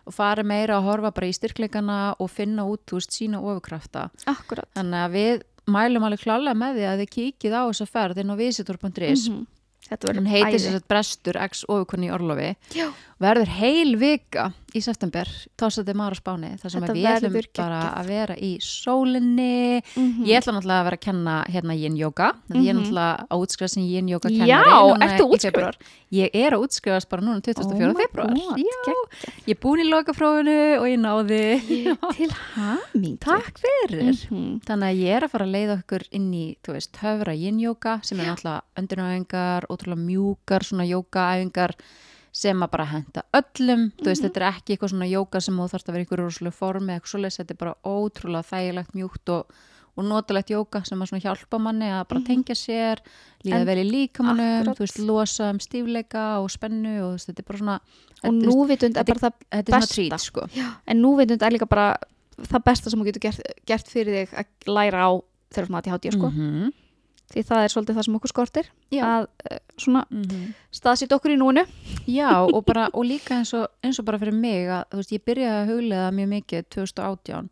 og 0.08 0.16
fara 0.16 0.44
meira 0.46 0.76
að 0.78 0.88
horfa 0.90 1.12
bara 1.14 1.30
í 1.30 1.36
styrkleikana 1.36 2.00
og 2.20 2.30
finna 2.32 2.66
út, 2.68 2.92
sína 3.08 3.40
ofurkrafta. 3.40 4.10
Þannig 4.26 5.00
að 5.00 5.16
við 5.16 5.42
mælum 5.72 6.06
alveg 6.08 6.24
klálega 6.26 6.58
með 6.58 6.78
því 6.78 6.86
að 6.90 7.02
þið 7.02 7.10
kíkið 7.16 7.56
á 7.56 7.62
þessa 7.70 7.88
ferð 7.88 8.22
inn 8.22 8.34
á 8.34 8.36
visitor.is. 8.36 8.76
Þetta 8.82 9.38
verður 9.38 9.46
hún 10.18 10.30
heitir 10.30 10.58
þess 10.58 10.78
að 10.80 10.88
brestur 10.88 11.38
x 11.44 11.64
ofurkunni 11.68 12.08
í 12.08 12.14
Orlofi. 12.14 12.50
Já. 12.76 12.88
verður 13.22 13.52
heil 13.58 13.96
vika 14.00 14.52
í 14.74 14.80
september 14.82 15.28
tósandi 15.58 15.94
Mara 15.94 16.14
Spáni 16.16 16.54
þar 16.60 16.70
sem 16.70 16.82
við 16.82 17.04
ætlum 17.04 17.32
bara 17.56 17.80
geggjað. 17.82 17.98
að 18.00 18.06
vera 18.06 18.34
í 18.36 18.50
sólinni 18.60 19.82
Mhm. 19.96 20.24
ég 20.26 20.38
ætla 20.40 20.52
náttúrulega 20.56 20.80
að 20.80 20.84
vera 20.88 20.96
að 20.96 21.00
kenna 21.06 21.44
hérna 21.48 21.74
yin 21.78 21.96
yoga 21.96 22.32
mm 22.48 22.56
ég 22.62 22.68
er 22.70 22.74
Mhm. 22.74 22.82
náttúrulega 22.82 23.26
að 23.28 23.42
útskrifa 23.42 23.68
sem 23.70 23.82
yin 23.82 24.08
yoga 24.08 24.28
kennari 24.28 24.48
Já, 24.48 24.62
ertu 25.00 25.38
febrúar. 25.42 25.74
ég 26.12 26.30
er 26.34 26.50
að 26.52 26.62
útskrifast 26.66 27.08
bara 27.08 27.22
núna 27.22 27.40
24. 27.42 27.90
Oh 27.90 27.94
my 27.94 28.02
februar 28.06 28.30
ég 29.46 29.48
er 29.48 29.54
búin 29.60 29.80
í 29.84 29.88
lokaprófinu 29.90 30.78
og 30.80 30.86
ég 30.86 30.98
náði 30.98 31.42
Til 32.16 32.30
haming 32.54 33.18
takk 33.18 33.58
fyrir 33.58 34.12
Mhm. 34.30 34.60
Þannig 34.64 34.88
að 34.92 34.98
ég 35.02 35.16
er 35.16 35.20
að 35.26 35.30
fara 35.30 35.44
að 35.46 35.52
leiða 35.52 35.82
okkur 35.82 36.02
inn 36.12 36.32
í, 36.32 36.56
þú 36.62 36.72
veist, 36.74 36.92
höfra 37.02 37.34
yin 37.36 37.58
yoga 37.60 38.00
sem 38.02 38.18
er 38.20 38.26
náttúrulega 38.26 38.62
öndunæfingar, 38.76 39.64
ótrúlega 39.68 40.04
mjúkar 40.06 40.60
svona 40.62 40.86
yogaæfingar 40.88 41.70
sem 42.32 42.62
að 42.64 42.70
bara 42.72 42.84
henda 42.88 43.22
öllum, 43.36 43.90
þú 44.00 44.08
veist, 44.08 44.22
þetta 44.24 44.40
er 44.40 44.46
ekki 44.48 44.72
eitthvað 44.76 44.92
svona 44.94 45.08
yoga 45.10 45.40
sem 45.44 45.58
þú 45.60 45.66
þarfst 45.72 45.88
að 45.90 45.92
vera 45.92 46.02
í 46.02 46.06
ykkur 46.06 46.22
rosalega 46.22 46.56
formi 46.56 46.96
þetta 46.96 47.52
er 47.52 47.60
bara 47.60 47.74
ótrúlega 47.84 48.48
þægilegt 48.48 48.94
mjúkt 48.96 49.32
og, 49.34 49.52
og 49.96 50.04
notalegt 50.08 50.50
yoga 50.50 50.80
sem 50.88 51.02
að 51.04 51.20
hjálpa 51.26 51.58
manni 51.60 51.90
að 51.92 52.06
bara 52.08 52.22
tengja 52.24 52.54
sér 52.56 53.02
líða 53.44 53.58
En- 53.60 53.66
vel 53.68 53.78
í 53.82 53.90
líkamannum, 53.90 54.72
þú 54.72 54.78
veist, 54.86 54.98
losa 55.04 55.50
um 55.52 55.60
stífleika 55.60 56.40
og 56.40 56.48
spennu 56.50 56.94
og 57.04 57.12
veist, 57.18 57.28
þetta 57.28 57.44
er 57.44 57.48
bara 57.52 57.58
svona 57.58 57.80
Og 58.22 58.30
þetta, 58.30 58.46
núvitund 58.48 58.96
er 58.96 59.04
þetta- 59.04 59.12
bara 59.12 59.20
það 59.20 59.34
þetta 59.52 59.72
besta. 59.76 59.94
trít, 59.94 60.20
sko 60.20 60.48
En 60.86 61.02
núvitund 61.02 61.42
er 61.42 61.50
líka 61.52 61.68
bara 61.68 61.96
það 62.38 62.64
besta 62.64 62.90
sem 62.90 63.00
þú 63.00 63.04
getur 63.10 63.20
gert, 63.20 63.40
gert 63.66 63.86
fyrir 63.92 64.26
þig 64.26 64.38
að 64.40 64.72
læra 64.72 65.04
á 65.04 65.10
þegar 65.52 65.66
þú 65.68 65.72
mátti 65.74 65.90
hátíð 65.92 66.12
sko. 66.16 66.30
-hmm. 66.30 66.72
Því 67.32 67.46
það 67.48 67.64
er 67.64 67.74
svolítið 67.74 67.98
það 67.98 68.08
sem 68.08 68.18
okkur 68.18 68.32
skortir 68.32 68.70
Já. 68.92 69.02
að 69.08 69.28
uh, 69.28 69.62
svona 69.80 70.04
Mm 70.12 70.52
staðsýtt 70.72 71.12
okkur 71.14 71.34
í 71.34 71.38
núinu. 71.38 71.64
Já, 72.08 72.30
og, 72.42 72.62
bara, 72.66 72.86
og 72.96 73.04
líka 73.06 73.36
eins 73.36 73.52
og, 73.56 73.66
eins 73.84 74.00
og 74.00 74.06
bara 74.08 74.18
fyrir 74.20 74.34
mig 74.34 74.70
að 74.72 74.86
þú 74.90 75.00
veist, 75.00 75.12
ég 75.12 75.24
byrjaði 75.28 75.58
að 75.58 75.70
huglega 75.70 76.14
mjög 76.16 76.30
mikið 76.32 76.66
2018 76.76 77.50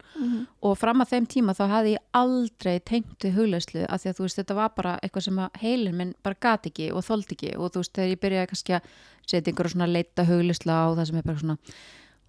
og 0.66 0.74
fram 0.80 1.04
að 1.04 1.12
þeim 1.12 1.28
tíma 1.34 1.54
þá 1.56 1.62
hafði 1.74 1.94
ég 1.94 2.06
aldrei 2.20 2.72
tengt 2.80 3.26
við 3.26 3.36
huglegslu 3.36 3.84
af 3.86 4.02
því 4.02 4.10
að 4.10 4.18
þú 4.18 4.26
veist, 4.26 4.40
þetta 4.40 4.58
var 4.58 4.74
bara 4.76 4.96
eitthvað 5.04 5.26
sem 5.28 5.40
að 5.44 5.60
heilin 5.60 5.98
minn 6.00 6.14
bara 6.24 6.40
gat 6.40 6.68
ekki 6.70 6.90
og 6.96 7.06
þoldi 7.06 7.36
ekki 7.36 7.52
og 7.56 7.74
þú 7.74 7.84
veist, 7.84 7.94
þegar 7.98 8.12
ég 8.14 8.22
byrjaði 8.24 8.50
kannski 8.54 8.76
að 8.78 8.90
setja 9.30 9.52
einhverja 9.52 9.74
svona 9.76 9.90
leita 9.90 10.26
huglegslu 10.26 10.72
á 10.72 10.84
það 10.96 11.04
sem 11.10 11.20
er 11.20 11.28
bara 11.28 11.44
svona 11.44 11.58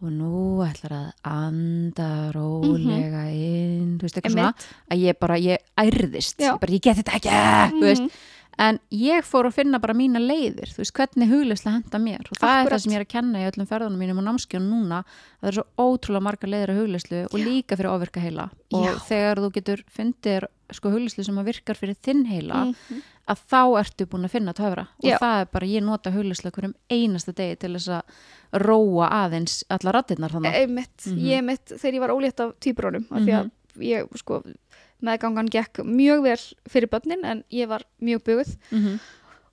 og 0.02 0.12
nú 0.12 0.62
ætlar 0.66 0.94
að 0.98 1.10
anda 1.30 2.10
rólega 2.36 3.24
inn, 3.32 3.98
þú 4.00 4.08
veist, 4.08 4.18
eitthvað 4.18 4.36
svona 4.36 4.52
að 4.92 5.04
ég 5.06 5.20
bara, 5.22 5.38
ég 5.38 5.58
ærðist. 5.78 6.40
Ég 6.42 6.60
bara, 6.62 6.74
ég 6.78 6.82
get 6.88 6.98
þetta 7.02 7.18
ekki, 7.20 7.42
þú 7.80 7.88
veist. 7.90 8.22
En 8.62 8.78
ég 8.94 9.24
fór 9.26 9.48
að 9.48 9.56
finna 9.56 9.80
bara 9.82 9.94
mína 9.96 10.20
leiðir 10.20 10.70
þú 10.74 10.82
veist, 10.84 10.94
hvernig 10.98 11.30
hugleysla 11.32 11.72
henda 11.78 12.02
mér. 12.04 12.26
Og 12.30 12.36
það 12.38 12.50
er 12.52 12.60
Akkúrat. 12.60 12.74
það 12.74 12.82
sem 12.84 12.92
ég 12.92 13.00
er 13.00 13.06
að 13.06 13.14
kenna 13.14 13.40
í 13.42 13.46
öllum 13.48 13.70
ferðunum 13.70 14.02
mínum 14.04 14.20
og 14.22 14.26
námskjónum 14.28 14.74
núna, 14.74 15.00
að 15.06 15.40
það 15.42 15.52
er 15.52 15.58
svo 15.58 15.66
ótrúlega 15.86 16.26
margar 16.28 16.52
leiðir 16.52 16.74
að 16.74 16.82
hugleyslu 16.82 17.22
og 17.32 17.38
líka 17.40 17.78
fyrir 17.80 17.92
ofvirka 17.94 18.22
heila. 18.26 18.50
Og 18.76 18.86
Já. 18.86 18.94
þegar 19.08 19.42
þú 19.46 19.52
getur 19.56 19.84
fundir 19.96 20.48
sko 20.72 20.92
hugleyslu 20.94 21.26
sem 21.26 21.40
að 21.42 21.50
virkar 21.54 21.80
fyrir 21.80 21.96
þinn 22.04 22.26
heila 22.28 22.66
Mhm. 22.66 23.02
Að 23.32 23.42
þá 23.52 23.62
ertu 23.82 24.06
búin 24.12 24.26
að 24.28 24.34
finna 24.36 24.54
töfra 24.58 24.88
og 25.00 25.08
Já. 25.08 25.18
það 25.22 25.42
er 25.42 25.50
bara, 25.54 25.70
ég 25.72 25.84
nota 25.88 26.12
hugleyslu 26.12 26.52
hverjum 26.52 26.74
einasta 26.92 27.34
degi 27.38 27.56
til 27.62 27.72
þess 27.78 27.88
að 27.98 28.62
róa 28.68 29.08
aðeins 29.22 29.62
alla 29.72 29.94
rattirnar 29.96 30.34
þannig 30.36 30.58
einmitt, 30.62 31.06
Mhm. 31.08 31.20
ég 31.32 31.44
mitt 31.48 31.66
þegar 31.72 31.94
ég 31.96 32.00
var 32.04 32.14
ólétt 32.16 32.40
af 32.44 32.54
týpurónum 32.60 33.06
af 33.12 33.22
því 33.24 33.34
að 33.40 33.52
ég 33.80 34.18
sko 34.20 34.42
meðgangan 35.02 35.50
gekk 35.50 35.82
mjög 35.88 36.22
vel 36.28 36.38
fyrir 36.70 36.90
börnin 36.92 37.24
en 37.26 37.44
ég 37.52 37.68
var 37.68 37.82
mjög 38.02 38.24
buguð 38.24 38.56
mm 38.72 38.80
-hmm. 38.86 39.00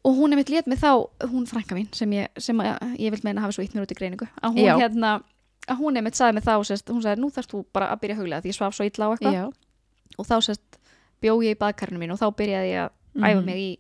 og 0.05 0.17
hún 0.17 0.33
er 0.33 0.37
mitt 0.37 0.51
létt 0.51 0.67
með 0.67 0.79
þá, 0.83 1.09
hún 1.31 1.47
frænka 1.47 1.75
mín 1.75 1.89
sem 1.95 2.11
ég, 2.11 2.29
sem 2.39 2.59
að, 2.59 2.97
ég 2.99 3.11
vil 3.11 3.21
meina 3.25 3.41
hafi 3.41 3.53
svo 3.53 3.63
ítt 3.65 3.75
mér 3.75 3.83
út 3.87 3.93
í 3.93 3.99
greiningu 3.99 4.27
að 4.43 4.53
hún 4.55 4.65
Já. 4.67 4.77
hérna 4.79 5.23
að 5.69 5.79
hún 5.79 5.97
er 5.97 6.03
mitt 6.03 6.15
sagði 6.17 6.35
mig 6.35 6.45
þá, 6.45 6.65
sérst, 6.65 6.89
hún 6.91 7.03
sagði 7.03 7.21
nú 7.21 7.31
þarfst 7.31 7.51
þú 7.53 7.65
bara 7.73 7.93
að 7.93 8.01
byrja 8.01 8.17
að 8.17 8.21
huglega 8.21 8.41
því 8.43 8.49
ég 8.49 8.55
svaf 8.57 8.75
svo 8.75 8.85
illa 8.85 9.07
á 9.07 9.11
eitthvað 9.13 9.53
og 10.19 10.27
þá 10.27 10.37
sérst 10.41 10.79
bjó 11.23 11.41
ég 11.43 11.57
í 11.57 11.59
baðkarinu 11.59 11.99
mín 11.99 12.13
og 12.13 12.19
þá 12.19 12.31
byrjaði 12.37 12.71
ég 12.73 12.81
að 12.85 12.91
æfa 13.19 13.41
Mhm. 13.41 13.45
mig 13.47 13.57
í 13.59 13.79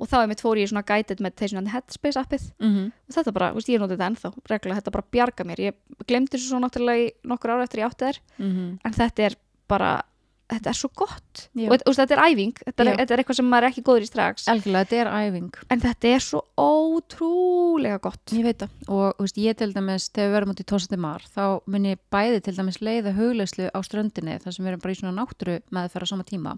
og 0.00 0.08
þá 0.08 0.22
er 0.22 0.28
mitt 0.28 0.40
fór 0.40 0.56
ég 0.56 0.68
svona 0.70 0.86
guided 0.86 1.20
meditation 1.20 1.58
and 1.58 1.68
headspace 1.68 2.16
appið 2.16 2.52
mm 2.58 2.92
og 3.08 3.14
þetta 3.14 3.32
bara, 3.32 3.52
veist, 3.52 3.68
ég 3.68 3.80
notið 3.80 3.98
þetta 3.98 4.10
ennþá 4.10 4.32
reglulega, 4.48 4.80
þetta 4.80 4.92
bara 4.92 5.10
bjarga 5.12 5.44
mér, 5.44 5.58
ég 5.60 5.74
glemdi 6.06 6.36
þessu 6.36 6.48
svo 6.48 6.58
náttúrulega 6.60 7.10
nokkur 7.24 7.50
ára 7.50 7.62
eftir 7.64 7.80
ég 7.80 7.90
átti 7.90 8.04
þær 8.06 8.18
-hmm. 8.38 8.78
en 8.84 8.92
þetta 8.92 9.22
er 9.26 9.34
bara 9.68 10.02
þetta 10.50 10.70
er 10.72 10.76
svo 10.78 10.90
gott. 10.96 11.44
Já. 11.54 11.68
og 11.70 11.78
þetta- 11.78 11.94
þetta 12.00 12.16
er 12.16 12.22
æfing. 12.26 12.52
Þetta 12.66 12.84
er, 12.84 12.96
þetta 13.00 13.14
er 13.16 13.22
eitthvað 13.22 13.38
sem 13.40 13.48
maður 13.50 13.64
er 13.66 13.70
ekki 13.70 13.84
góður 13.86 14.04
í 14.06 14.08
strax. 14.10 14.46
Algjörlega, 14.52 14.84
þetta 14.90 15.00
er 15.00 15.10
æfing. 15.20 15.50
En 15.70 15.80
þetta 15.80 16.12
er 16.14 16.24
svo 16.26 16.42
ótrúlega 16.58 18.00
gott. 18.02 18.24
Ég 18.36 18.44
veit 18.44 18.58
það. 18.64 18.68
Og 18.88 19.14
veist, 19.24 19.40
ég 19.40 19.56
til 19.60 19.72
dæmis 19.74 20.08
þegar 20.10 20.28
við 20.30 20.36
verum 20.38 20.52
út 20.54 20.60
í 20.62 20.68
Tósandi 20.70 20.98
Mar 21.00 21.24
þá 21.34 21.42
mun 21.66 21.88
ég 21.90 21.98
bæði 22.12 22.42
til 22.46 22.54
dæmis 22.58 22.80
leiða 22.84 23.14
hugleyslu 23.16 23.70
á 23.70 23.78
ströndinni 23.86 24.38
þar 24.42 24.52
sem 24.56 24.64
við 24.64 24.72
erum 24.74 24.80
bara 24.84 24.92
í 24.94 25.00
svona 25.00 25.16
náttúru 25.20 25.58
með 25.70 25.90
það 25.94 26.04
á 26.04 26.08
sama 26.12 26.24
tíma. 26.28 26.56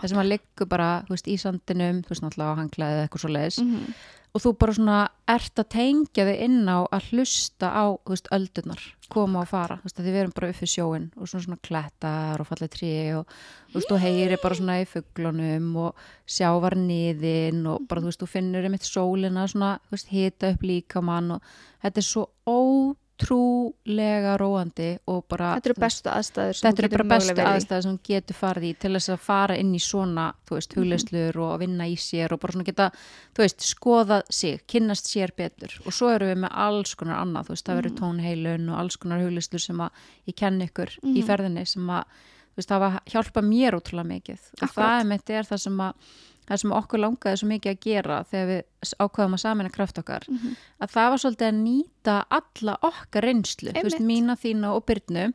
Þar 0.00 0.08
sem 0.12 0.18
að 0.22 0.30
liggur 0.32 0.68
bara 0.68 0.90
veist, 1.08 1.28
í 1.28 1.36
sandinum, 1.40 2.02
þú 2.04 2.08
veist 2.14 2.24
náttúrulega 2.26 2.52
á 2.52 2.60
hanglaði 2.62 2.98
eða 2.98 3.06
eitthvað 3.08 3.24
svo 3.26 3.32
leiðis 3.36 3.62
mm 3.62 3.94
og 4.32 4.40
þú 4.40 4.52
bara 4.56 4.74
svona 4.76 4.98
ert 5.28 5.60
að 5.60 5.68
tengja 5.74 6.24
þig 6.24 6.38
inn 6.46 6.64
á 6.64 6.88
að 6.88 7.10
hlusta 7.12 7.68
á 7.68 7.84
þú 7.92 8.14
veist, 8.14 8.30
öldunar 8.32 8.82
koma 9.12 9.42
og 9.42 9.50
fara. 9.50 9.76
Þú 9.82 9.88
veist, 9.88 9.98
því 9.98 10.12
við 10.12 10.20
erum 10.22 10.34
bara 10.36 10.48
upp 10.48 10.58
fyrir 10.58 10.72
sjóin 10.72 11.04
og 11.18 11.28
svona 11.28 11.44
svona 11.44 11.60
klettar 11.68 12.40
og 12.40 12.48
fallið 12.48 12.72
trí 12.72 12.92
og 13.18 13.34
þú 13.34 13.76
veist, 13.76 13.90
þú 13.90 13.98
heyri 14.06 14.38
bara 14.40 14.58
svona 14.58 14.78
í 14.80 14.88
fugglunum 14.88 15.68
og 15.84 16.06
sjávar 16.36 16.78
niðin 16.80 17.60
og 17.68 17.84
bara 17.90 18.00
þú 18.00 18.08
veist, 18.08 18.22
þú 18.24 18.30
finnur 18.32 18.68
einmitt 18.68 18.88
sólina 18.88 19.44
svona, 19.52 19.74
þú 19.84 19.98
veist, 19.98 20.12
hita 20.14 20.54
upp 20.54 20.64
líka 20.64 21.04
mann 21.04 21.36
og 21.36 21.54
þetta 21.84 22.00
er 22.00 22.08
svo 22.08 22.26
ótrúlega 23.22 24.36
róandi 24.40 24.88
og 25.10 25.24
bara 25.30 25.52
þetta 25.56 25.70
eru 25.70 25.76
bestu 25.82 26.10
aðstæður 26.12 26.56
sem 26.58 26.66
Þetta 26.66 26.82
eru 26.82 26.88
getur 26.88 27.02
bara 27.02 27.18
bestu 27.18 27.44
aðstæði 27.46 27.84
sem 27.86 27.98
getur 28.08 28.38
farið 28.38 28.66
í 28.68 28.72
til 28.82 28.92
þess 28.96 29.12
að 29.14 29.22
fara 29.26 29.58
inn 29.62 29.72
í 29.74 29.80
svona, 29.82 30.26
þú 30.48 30.58
veist, 30.58 30.76
hugleislur 30.78 31.38
og 31.44 31.54
vinna 31.62 31.86
í 31.90 31.94
sér 32.00 32.34
og 32.34 32.42
bara 32.42 32.56
svona 32.56 32.68
geta, 32.68 32.88
þú 33.36 33.44
veist, 33.44 33.66
skoða 33.66 34.20
sig, 34.30 34.64
kynnast 34.70 35.10
sér 35.10 35.34
betur. 35.36 35.78
Og 35.86 35.96
svo 35.96 36.10
erum 36.12 36.32
við 36.32 36.42
með 36.44 36.58
alls 36.66 36.96
konar 36.98 37.22
annað, 37.22 37.48
þú 37.48 37.56
veist, 37.56 37.68
það 37.68 37.80
verður 37.80 37.96
tónheilun 38.02 38.68
og 38.72 38.82
alls 38.82 38.98
konar 39.02 39.24
hugleislur 39.24 39.62
sem 39.62 39.80
að 39.86 40.04
ég 40.30 40.38
kenn 40.42 40.60
ykkur 40.66 40.98
í 41.12 41.24
ferðinni 41.26 41.64
sem 41.68 41.94
að, 41.94 42.20
þú 42.52 42.60
veist, 42.62 42.74
það 42.74 42.84
var 42.86 43.00
hjálpa 43.14 43.46
mér 43.46 43.78
ótrúlega 43.78 44.10
mikið. 44.12 44.44
Og 44.58 44.68
Akkúrat. 44.68 44.76
það 44.80 44.98
er 44.98 45.10
mitt 45.14 45.34
er 45.38 45.50
það 45.52 45.64
sem 45.68 45.82
að 45.88 46.12
það 46.52 46.60
sem 46.62 46.72
okkur 46.78 47.00
langaði 47.02 47.40
svo 47.40 47.48
mikið 47.50 47.72
að 47.72 47.80
gera 47.86 48.18
þegar 48.30 48.48
við 48.52 48.92
ákvaðum 49.06 49.36
að 49.38 49.42
samina 49.46 49.70
kraft 49.72 49.98
okkar 50.02 50.26
Mhm. 50.28 50.56
að 50.82 50.90
það 50.96 51.10
var 51.14 51.22
svolítið 51.24 51.48
að 51.48 51.60
nýta 51.62 52.16
alla 52.38 52.76
okkar 52.82 53.22
reynslu, 53.26 53.72
þú 53.72 53.82
veist, 53.88 54.00
mína, 54.00 54.36
þína 54.36 54.74
og 54.76 54.84
Byrnu 54.86 55.26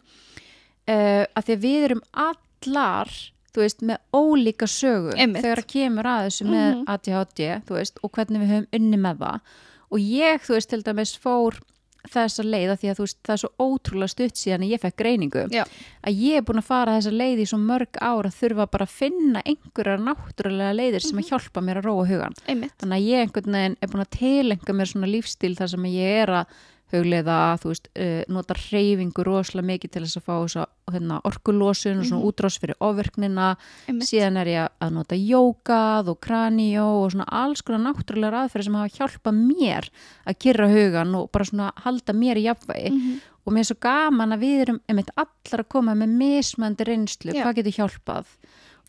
uh, 0.87 1.25
að 1.35 1.43
því 1.47 1.55
að 1.57 1.63
við 1.67 1.83
erum 1.89 2.03
allar 2.13 3.11
þú 3.57 3.63
veist, 3.63 3.79
með 3.81 3.97
ólíka 4.13 4.67
sögu 4.69 5.13
Einmitt. 5.17 5.41
þegar 5.41 5.61
að 5.63 5.67
kemur 5.73 6.05
að 6.11 6.25
þessu 6.27 6.45
með 6.45 6.73
Mhm. 6.75 6.83
ADHD, 6.93 7.47
þú 7.65 7.73
veist, 7.79 7.97
og 8.03 8.11
hvernig 8.11 8.41
við 8.43 8.51
höfum 8.53 8.67
unni 8.77 8.97
með 8.97 9.17
það 9.17 9.39
og 9.91 9.99
ég, 9.99 10.41
þú 10.45 10.53
veist, 10.53 10.69
til 10.69 10.83
dæmis 10.83 11.17
fór 11.17 11.59
þessa 12.07 12.43
leið 12.45 12.69
að 12.73 12.79
því 12.81 12.89
að 12.91 12.97
þú 12.99 13.05
veist, 13.07 13.17
það 13.27 13.33
er 13.35 13.41
svo 13.41 13.49
ótrúlega 13.67 14.11
stutt 14.13 14.35
síðan 14.39 14.63
að 14.63 14.71
ég 14.73 14.81
fekk 14.85 14.95
greiningu 15.01 15.43
Já. 15.51 15.63
að 16.07 16.21
ég 16.23 16.37
er 16.37 16.45
búin 16.47 16.61
að 16.61 16.67
fara 16.69 16.95
þessa 16.97 17.11
leið 17.17 17.41
í 17.43 17.47
svo 17.51 17.59
mörg 17.59 17.99
ár 18.01 18.29
að 18.29 18.37
þurfa 18.39 18.67
bara 18.71 18.85
að 18.87 18.95
finna 19.01 19.41
einhverjar 19.45 19.99
náttúrulega 20.05 20.77
leiðir 20.77 21.01
sem 21.03 21.17
Mhm. 21.17 21.23
að 21.23 21.29
hjálpa 21.33 21.61
mér 21.67 21.77
að 21.81 21.87
róa 21.89 22.07
hugan 22.07 22.33
einmitt 22.47 22.77
þannig 22.79 22.97
að 22.97 23.07
ég 23.07 23.19
einhvern 23.25 23.51
veginn 23.57 23.77
er 23.81 23.87
búin 23.87 24.05
að 24.05 24.17
tilenga 24.19 24.73
mér 24.73 24.87
svona 24.93 25.11
lífstíl 25.11 25.55
þar 25.57 25.69
sem 25.69 25.83
ég 25.83 26.21
er 26.23 26.27
að 26.41 26.45
hugleiða, 26.93 27.37
þú 27.61 27.71
veist, 27.73 27.87
uh, 27.99 28.23
nota 28.31 28.53
reyfingu 28.57 29.23
rosalega 29.27 29.67
mikið 29.67 29.91
til 29.91 30.01
þess 30.05 30.17
að 30.17 30.25
fá 30.27 30.33
þess 30.45 30.57
að 30.61 30.93
hérna, 30.95 31.21
orkulósun 31.27 31.99
og 31.99 32.05
svona 32.07 32.21
Mhm. 32.21 32.27
útrás 32.31 32.59
fyrir 32.59 32.75
ofverknina, 32.79 33.57
síðan 34.07 34.37
er 34.37 34.47
ég 34.47 34.69
að 34.81 34.93
nota 34.93 35.15
jókað 35.15 36.07
og 36.07 36.19
kranió 36.21 36.85
og 37.03 37.11
svona 37.11 37.25
alls 37.27 37.61
konar 37.61 37.83
náttúrulega 37.93 38.45
aðferði 38.47 38.63
sem 38.63 38.73
hafa 38.75 38.95
hjálpað 38.97 39.35
mér 39.47 39.89
að 40.27 40.37
kyrra 40.39 40.67
hugan 40.71 41.15
og 41.15 41.31
bara 41.31 41.45
svona 41.45 41.71
halda 41.83 42.13
mér 42.13 42.37
í 42.37 42.43
jafnvægi 42.47 42.91
Mhm. 42.91 43.19
og 43.45 43.53
mér 43.53 43.59
er 43.59 43.63
svo 43.73 43.79
gaman 43.79 44.31
að 44.33 44.39
við 44.39 44.61
erum 44.67 44.79
einmitt 44.87 45.09
allar 45.17 45.63
að 45.63 45.69
koma 45.69 45.93
með 45.93 46.09
mismöndi 46.17 46.83
reynslu, 46.87 47.33
Já. 47.33 47.43
hvað 47.43 47.55
getur 47.55 47.75
hjálpað 47.83 48.25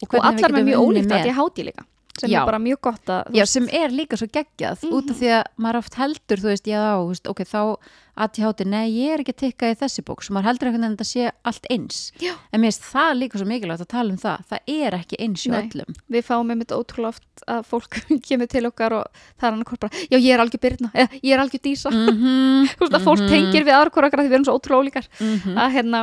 og 0.02 0.08
við 0.08 0.20
allar 0.22 0.50
með 0.54 0.64
mjög 0.70 0.78
ólíkt 0.86 1.10
að 1.10 1.26
ég 1.26 1.34
háti 1.34 1.64
líka 1.64 1.84
sem 2.20 2.30
Já. 2.30 2.40
er 2.42 2.46
bara 2.46 2.58
mjög 2.58 2.80
gott 2.80 3.06
að 3.14 3.32
Já, 3.38 3.44
sem 3.46 3.68
er 3.72 3.88
líka 3.94 4.16
svo 4.18 4.26
geggjað 4.26 4.84
út 4.90 5.04
Mhm. 5.04 5.10
af 5.10 5.16
því 5.20 5.28
að 5.38 5.44
maður 5.58 5.78
oft 5.78 5.94
heldur, 5.94 6.38
þú 6.42 6.48
veist, 6.52 6.66
já, 6.66 6.82
veist, 7.08 7.26
ok, 7.28 7.40
þá 7.44 7.76
ADHD, 8.18 8.64
nei, 8.66 8.90
ég 8.90 9.12
er 9.14 9.20
ekki 9.22 9.30
að 9.32 9.42
tikka 9.44 9.68
í 9.70 9.74
þessi 9.78 10.02
bók, 10.02 10.24
svo 10.26 10.34
maður 10.34 10.48
heldur 10.48 10.66
einhvern 10.68 10.82
veginn 10.82 10.94
að 10.94 10.98
þetta 10.98 11.06
sé 11.06 11.30
allt 11.46 11.66
eins. 11.70 11.98
Já. 12.18 12.32
En 12.52 12.60
mér 12.60 12.72
finnst 12.72 12.86
það 12.90 13.10
líka 13.20 13.38
svo 13.38 13.46
mikilvægt 13.46 13.84
að 13.84 13.88
tala 13.94 14.10
um 14.10 14.18
það, 14.18 14.38
það 14.50 14.60
er 14.74 14.96
ekki 14.98 15.16
eins 15.22 15.46
Nei. 15.46 15.62
öllum. 15.62 15.94
við 16.10 16.24
fáum 16.26 16.50
einmitt 16.50 16.74
ótrúlega 16.74 17.08
oft 17.14 17.44
að 17.46 17.62
fólk 17.70 17.92
kemur 18.26 18.48
til 18.50 18.66
okkar 18.66 18.92
og 18.98 19.04
það 19.38 19.46
er 19.46 19.52
annað 19.54 19.78
bara, 19.78 19.90
já 20.10 20.18
ég 20.18 20.34
er 20.34 20.42
algjör 20.42 20.62
byrna 20.66 20.90
eða 20.94 21.20
ég 21.22 21.32
er 21.32 21.38
algjör 21.44 21.62
dísa, 21.62 21.90
Mm 21.94 22.66
þú 22.74 22.82
veist 22.82 22.98
að 22.98 23.06
fólk 23.06 23.22
tengir 23.30 23.62
við 23.64 23.74
aðra 23.78 23.90
af 24.18 24.26
því 24.26 24.28
við 24.28 24.34
erum 24.34 24.44
svo 24.48 24.58
ótrúlega 24.58 24.82
ólíkar 24.82 25.06
-hmm. 25.22 25.54
að, 25.54 25.72
hérna, 25.78 26.00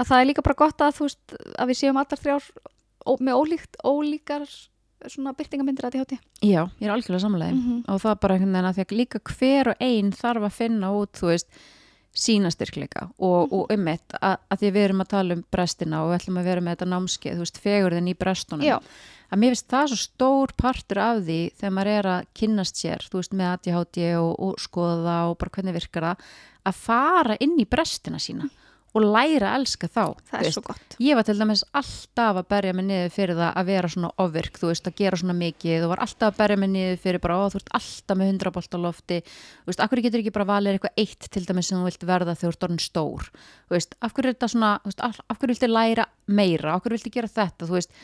að 0.00 0.06
það 0.08 0.20
er 0.20 0.26
líka 0.32 0.42
bara 0.42 0.54
gott 0.64 0.80
að 0.80 1.00
veist 1.00 1.36
að 1.58 1.68
við 1.68 1.76
séum 1.76 1.96
allar 2.00 2.20
þrjár 2.24 2.44
með 3.20 3.34
ólíkt, 3.36 3.76
ólíkar 3.84 4.48
svona 5.08 5.34
byrtingamyndir 5.38 5.86
að 5.88 5.98
þið 5.98 6.16
Já, 6.44 6.62
ég 6.80 6.86
er 6.86 6.94
algjörlega 6.94 7.24
samanlega. 7.24 7.52
mm 7.52 7.60
-hmm. 7.60 7.82
Og 7.88 8.00
það 8.00 8.10
er 8.10 8.22
bara 8.22 8.34
einhvern 8.34 8.52
veginn 8.52 8.70
að 8.70 8.76
því 8.76 8.84
að 8.84 8.96
líka 8.96 9.20
hver 9.20 9.68
og 9.68 9.76
ein 9.80 10.12
þarf 10.12 10.42
að 10.42 10.58
finna 10.58 10.90
út, 10.92 11.12
þú 11.12 11.26
veist, 11.26 11.48
sína 12.12 12.50
styrkleika 12.50 13.08
og, 13.18 13.52
og 13.52 13.70
ummitt 13.70 14.12
að, 14.20 14.36
að 14.50 14.58
því 14.58 14.70
við 14.74 14.84
erum 14.84 15.00
að 15.00 15.08
tala 15.08 15.34
um 15.34 15.44
brestina 15.50 16.02
og 16.02 16.10
við 16.10 16.18
ætlum 16.18 16.38
að 16.40 16.44
vera 16.44 16.60
með 16.60 16.72
þetta 16.74 16.88
námskeið, 16.90 17.34
þú 17.34 17.44
veist, 17.44 17.58
fegurðin 17.58 18.08
í 18.10 18.14
brestunum. 18.14 18.66
Já, 18.66 18.78
að 19.30 19.38
mér 19.38 19.54
finnst 19.54 19.70
það 19.70 19.92
svo 19.92 19.98
stór 20.00 20.54
partur 20.58 20.98
af 20.98 21.20
því 21.22 21.40
þegar 21.58 21.74
maður 21.76 21.92
er 21.92 22.08
að 22.14 22.30
kynnast 22.40 22.80
sér 22.80 23.06
þú 23.06 23.20
veist 23.20 23.36
með 23.38 23.52
ADHD 23.52 24.00
og, 24.18 24.32
og 24.42 24.58
skoða 24.62 25.16
og 25.30 25.36
bara 25.38 25.54
hvernig 25.54 25.76
virkar 25.78 26.08
það 26.08 26.16
að 26.70 26.80
fara 26.80 27.36
inn 27.40 27.54
í 27.62 27.68
brestina 27.70 28.20
sína 28.22 28.50
og 28.90 29.04
læra 29.04 29.52
að 29.52 29.60
elska 29.60 29.88
þá 29.90 30.02
það 30.02 30.36
er 30.38 30.44
veist. 30.44 30.56
svo 30.56 30.62
gott. 30.66 30.96
Ég 30.98 31.18
var 31.18 31.26
til 31.26 31.36
dæmis 31.38 31.62
alltaf 31.78 32.40
að 32.40 32.48
berja 32.50 32.74
mig 32.74 32.86
niður 32.88 33.12
fyrir 33.14 33.38
það 33.38 33.58
að 33.60 33.68
vera 33.70 33.90
svona 33.94 34.10
ofvirk, 34.24 34.58
þú 34.58 34.70
veist, 34.70 34.88
að 34.90 34.96
gera 34.98 35.20
svona 35.20 35.36
mikið 35.38 35.84
og 35.86 35.92
var 35.92 36.02
alltaf 36.06 36.32
að 36.32 36.40
berja 36.40 36.60
mig 36.60 36.72
niður 36.74 37.02
fyrir 37.04 37.22
bara, 37.22 37.36
ó, 37.38 37.44
þú 37.52 37.60
ert 37.60 37.70
alltaf 37.80 38.18
með 38.20 38.32
100 38.32 38.54
bolt 38.56 38.74
á 38.74 38.78
lofti. 38.86 39.20
Þú 39.26 39.70
veist, 39.70 39.84
akkur 39.86 40.02
getur 40.06 40.24
ekki 40.24 40.34
bara 40.34 40.48
valið 40.50 40.78
eitthvað 40.78 41.04
eitt 41.04 41.30
til 41.30 41.44
dæmis 41.46 41.70
sem 41.70 41.78
þú 41.78 41.90
vilt 41.90 42.08
verða 42.10 42.34
þegar 42.34 42.42
þú 42.42 42.56
ert 42.56 42.66
orðin 42.68 42.82
stór? 42.86 43.30
Þú 43.68 43.78
veist, 43.78 43.94
af 44.00 44.16
hverju 44.16 44.32
er 44.32 44.34
þetta 44.34 44.50
svona 44.54 44.72
veist, 44.88 45.06
hverju 45.30 45.54
viltu 45.54 45.70
læra 45.70 46.08
meira, 46.26 46.74
af 46.74 46.82
hverju 46.82 46.98
viltu 46.98 47.14
gera 47.14 47.30
þetta? 47.30 47.70
Þú 47.70 47.78
veist, 47.78 47.94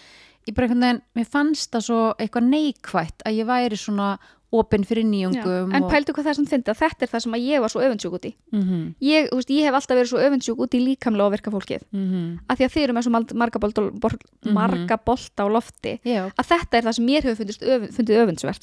ég 0.47 0.55
bara 0.55 0.69
einhvern 0.69 0.85
veginn 0.87 1.03
mér 1.19 1.27
fannst 1.27 1.73
það 1.75 1.87
svo 1.89 2.01
eitthvað 2.23 2.51
neikvætt 2.53 3.25
að 3.27 3.41
ég 3.41 3.49
væri 3.49 3.79
svona 3.81 4.13
opinn 4.55 4.85
fyrir 4.87 5.07
nýjungum 5.07 5.73
En 5.75 5.85
og... 5.85 5.91
pældu 5.91 6.15
hvað 6.15 6.29
það 6.29 6.33
er 6.33 6.39
sem 6.39 6.49
fyndi 6.51 6.71
að 6.73 6.81
þetta 6.83 7.07
er 7.07 7.11
það 7.13 7.23
sem 7.25 7.37
að 7.37 7.47
ég 7.47 7.63
var 7.65 7.73
svo 7.73 7.83
öfundsjúk 7.83 8.17
út 8.19 8.29
í. 8.29 8.33
Mm 8.55 8.63
ég, 9.07 9.29
þú 9.31 9.41
veist, 9.41 9.51
ég 9.51 9.67
hef 9.67 9.79
alltaf 9.79 9.99
verið 9.99 10.11
svo 10.13 10.23
öfundsjúk 10.23 10.63
út 10.63 10.77
í 10.77 10.81
líkamlega 10.85 11.27
og 11.27 11.35
virka 11.35 11.51
fólkið. 11.51 11.83
-hmm. 11.93 12.29
að 12.49 12.57
því 12.57 12.65
að 12.67 12.73
þið 12.75 12.83
eru 12.83 12.97
með 12.97 13.07
svo 13.07 13.13
marga 13.43 13.59
bolta, 13.59 13.81
bol, 13.91 14.17
marga 14.45 14.97
bolta 14.97 15.41
á 15.43 15.49
lofti. 15.51 15.99
Já, 16.05 16.23
að 16.31 16.47
þetta 16.53 16.79
er 16.79 16.85
það 16.87 16.97
sem 16.97 17.07
mér 17.07 17.23
hefur 17.23 17.41
fundist 17.43 17.63
öfund, 17.63 17.93
fundið 17.97 18.23
öfundsvert 18.23 18.63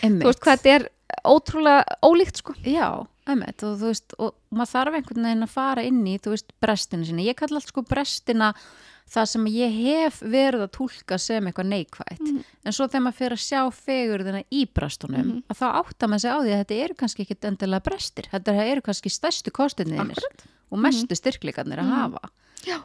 þú 0.00 0.26
veist 0.26 0.40
hvað 0.40 0.56
þetta 0.56 0.74
er 0.74 0.88
ótrúlega 1.26 1.84
ólíkt 2.02 2.40
sko. 2.40 2.54
Já, 2.64 3.06
emmitt 3.28 3.62
og 3.66 3.78
þú 3.80 3.90
veist 3.90 4.14
og 4.18 4.34
maður 4.50 4.72
þarf 4.74 4.98
einhvern 4.98 5.26
veginn 5.26 5.46
að 5.46 5.54
fara 5.54 5.84
inn 5.86 6.06
í 6.06 6.16
þú 6.18 6.34
veist 6.34 6.54
brestina 6.62 7.04
sína, 7.04 7.26
ég 7.26 7.38
kalla 7.38 7.60
allt 7.60 7.72
sko 7.72 7.84
brestina 7.86 8.54
það 9.10 9.26
sem 9.26 9.44
ég 9.50 9.72
hef 9.84 10.20
verið 10.22 10.62
að 10.66 10.70
túlka 10.76 11.18
sem 11.18 11.44
eitthvað 11.50 11.66
neikvætt 11.72 12.20
Mhm. 12.20 12.44
en 12.64 12.72
svo 12.72 12.86
þegar 12.86 13.02
maður 13.06 13.18
fyrir 13.20 13.36
að 13.36 13.44
sjá 13.48 13.60
fegurðina 13.74 14.44
í 14.52 14.66
brestunum 14.72 15.24
Mhm. 15.26 15.42
að 15.50 15.58
þá 15.58 15.66
áttar 15.82 16.08
maður 16.08 16.20
sig 16.20 16.30
á 16.30 16.38
því 16.40 16.50
að 16.54 16.60
þetta 16.64 16.84
eru 16.84 16.94
kannski 16.94 17.22
ekkit 17.26 17.44
endilega 17.50 17.82
brestir, 17.82 18.24
þetta 18.32 18.54
eru 18.70 18.80
kannski 18.82 19.10
stærstu 19.10 19.50
kostinniðinir 19.50 20.22
og 20.70 20.78
mestu 20.78 21.14
styrkleikarnir 21.14 21.78
að 21.78 21.86
Mhm. 21.88 21.96
hafa 21.98 22.30
Já, 22.66 22.76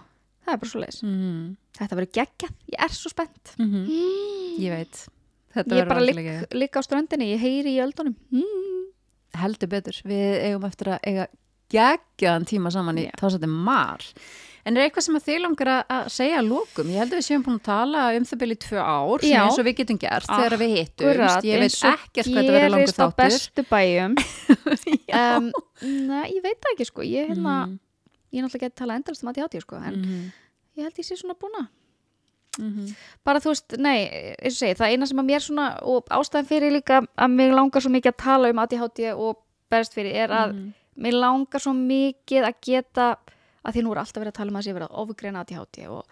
það 0.45 0.53
er 0.53 0.57
bara 0.57 0.69
svo 0.71 0.81
leiðis 0.81 1.03
mm 1.03 1.57
Þetta 1.75 1.95
verður 1.95 2.11
geggjað, 2.15 2.51
ég 2.71 2.79
er 2.79 2.89
svo 2.89 3.09
spennt 3.09 3.55
-hmm. 3.57 3.87
mm. 3.87 4.59
Ég 4.59 4.69
veit 4.71 5.07
Þetta 5.55 5.71
Ég 5.75 5.81
er 5.81 5.85
bara 5.87 5.99
geggjað. 6.01 6.53
ligg 6.53 6.71
á 6.71 6.81
ströndinni, 6.81 7.31
ég 7.35 7.39
heyri 7.39 7.75
í 7.77 7.83
öldunum 7.83 8.15
mm. 8.31 8.85
heldur 9.35 9.67
betur, 9.69 10.01
við 10.05 10.41
eigum 10.43 10.63
eftir 10.65 10.87
að 10.87 10.99
eiga 11.03 11.27
geggjaðan 11.69 12.45
tíma 12.45 12.71
saman 12.71 12.97
í 12.97 13.05
Já. 13.05 13.11
tásætti 13.19 13.47
mar 13.47 13.99
en 14.65 14.77
er 14.77 14.87
eitthvað 14.89 15.05
sem 15.05 15.15
að 15.19 15.25
þið 15.27 15.39
langar 15.45 15.69
að- 15.75 15.85
að 15.95 16.05
segja 16.09 16.37
að 16.41 16.47
lókum, 16.49 16.87
ég 16.89 16.97
held 17.01 17.11
að 17.13 17.19
við 17.19 17.25
séum 17.27 17.43
búin 17.45 17.59
að 17.59 17.63
tala 17.67 18.03
um 18.17 18.23
það 18.25 18.39
byrja 18.41 18.55
í 18.55 18.61
tvö 18.65 18.79
ár, 18.81 19.19
svona 19.21 19.43
eins 19.45 19.59
og 19.59 19.65
við 19.65 19.75
getum 19.79 19.99
gert 20.01 20.25
þegar 20.31 20.57
við 20.61 20.71
hittumst, 20.79 21.45
ég 21.45 21.59
veit 21.59 21.77
ekkert 21.91 22.25
hvað 22.25 22.39
þetta 22.41 22.55
verður 22.55 22.73
langur 22.73 22.85
gerist 22.85 22.99
á 22.99 23.05
þáttur. 23.05 23.17
bestu 23.25 23.63
bæjum. 23.69 24.15
Um, 25.15 25.51
Nei, 25.81 26.31
ég 26.35 26.41
veit 26.43 26.65
ekki 26.73 26.85
sko. 26.87 27.01
Ég, 27.05 27.29
hérna, 27.29 27.67
Mhm, 27.67 27.79
ég 28.33 28.43
náttúrulega 28.43 28.65
geti 28.67 28.75
talað 28.81 28.95
endast 28.99 29.23
um 29.23 29.29
að 29.29 29.37
ég 29.37 29.45
átti 29.45 29.61
sko, 29.61 29.75
en 29.77 29.93
mhm, 30.01 30.31
ég 30.77 30.83
held 30.83 30.97
ég 30.99 31.05
sé 31.07 31.15
svona 31.15 31.35
búna 31.39 31.67
mhm. 32.59 32.95
bara 33.23 33.39
þú 33.39 33.51
veist, 33.53 33.77
nei, 33.79 34.07
eins 34.41 34.55
og 34.55 34.59
segi 34.63 34.75
það 34.79 34.91
eina 34.95 35.07
sem 35.07 35.17
að 35.21 35.29
mér 35.29 35.43
svona, 35.45 35.67
og 35.83 36.05
ástæðan 36.09 36.47
fyrir 36.49 36.71
líka 36.75 37.01
að 37.17 37.31
mig 37.31 37.51
langar 37.53 37.81
svo 37.81 37.91
mikið 37.93 38.11
að 38.13 38.17
tala 38.23 38.49
um 38.49 38.59
ADHD 38.59 39.13
og 39.15 39.37
berst 39.71 39.93
fyrir 39.95 40.15
er 40.15 40.29
að 40.29 40.53
Mhm. 40.53 40.73
mér 40.99 41.13
langar 41.19 41.59
svo 41.63 41.73
mikið 41.75 42.43
að 42.49 42.55
geta 42.61 43.15
að 43.65 43.73
því 43.75 43.83
nú 43.83 43.91
er 43.95 44.01
alltaf 44.03 44.21
verið 44.21 44.33
að 44.33 44.39
tala 44.39 44.51
um 44.53 44.57
að 44.59 44.65
sé 44.67 44.73
verið 44.77 44.89
að 44.89 44.99
ofgreina 45.03 45.43
ADHD 45.45 45.87
og 45.89 46.03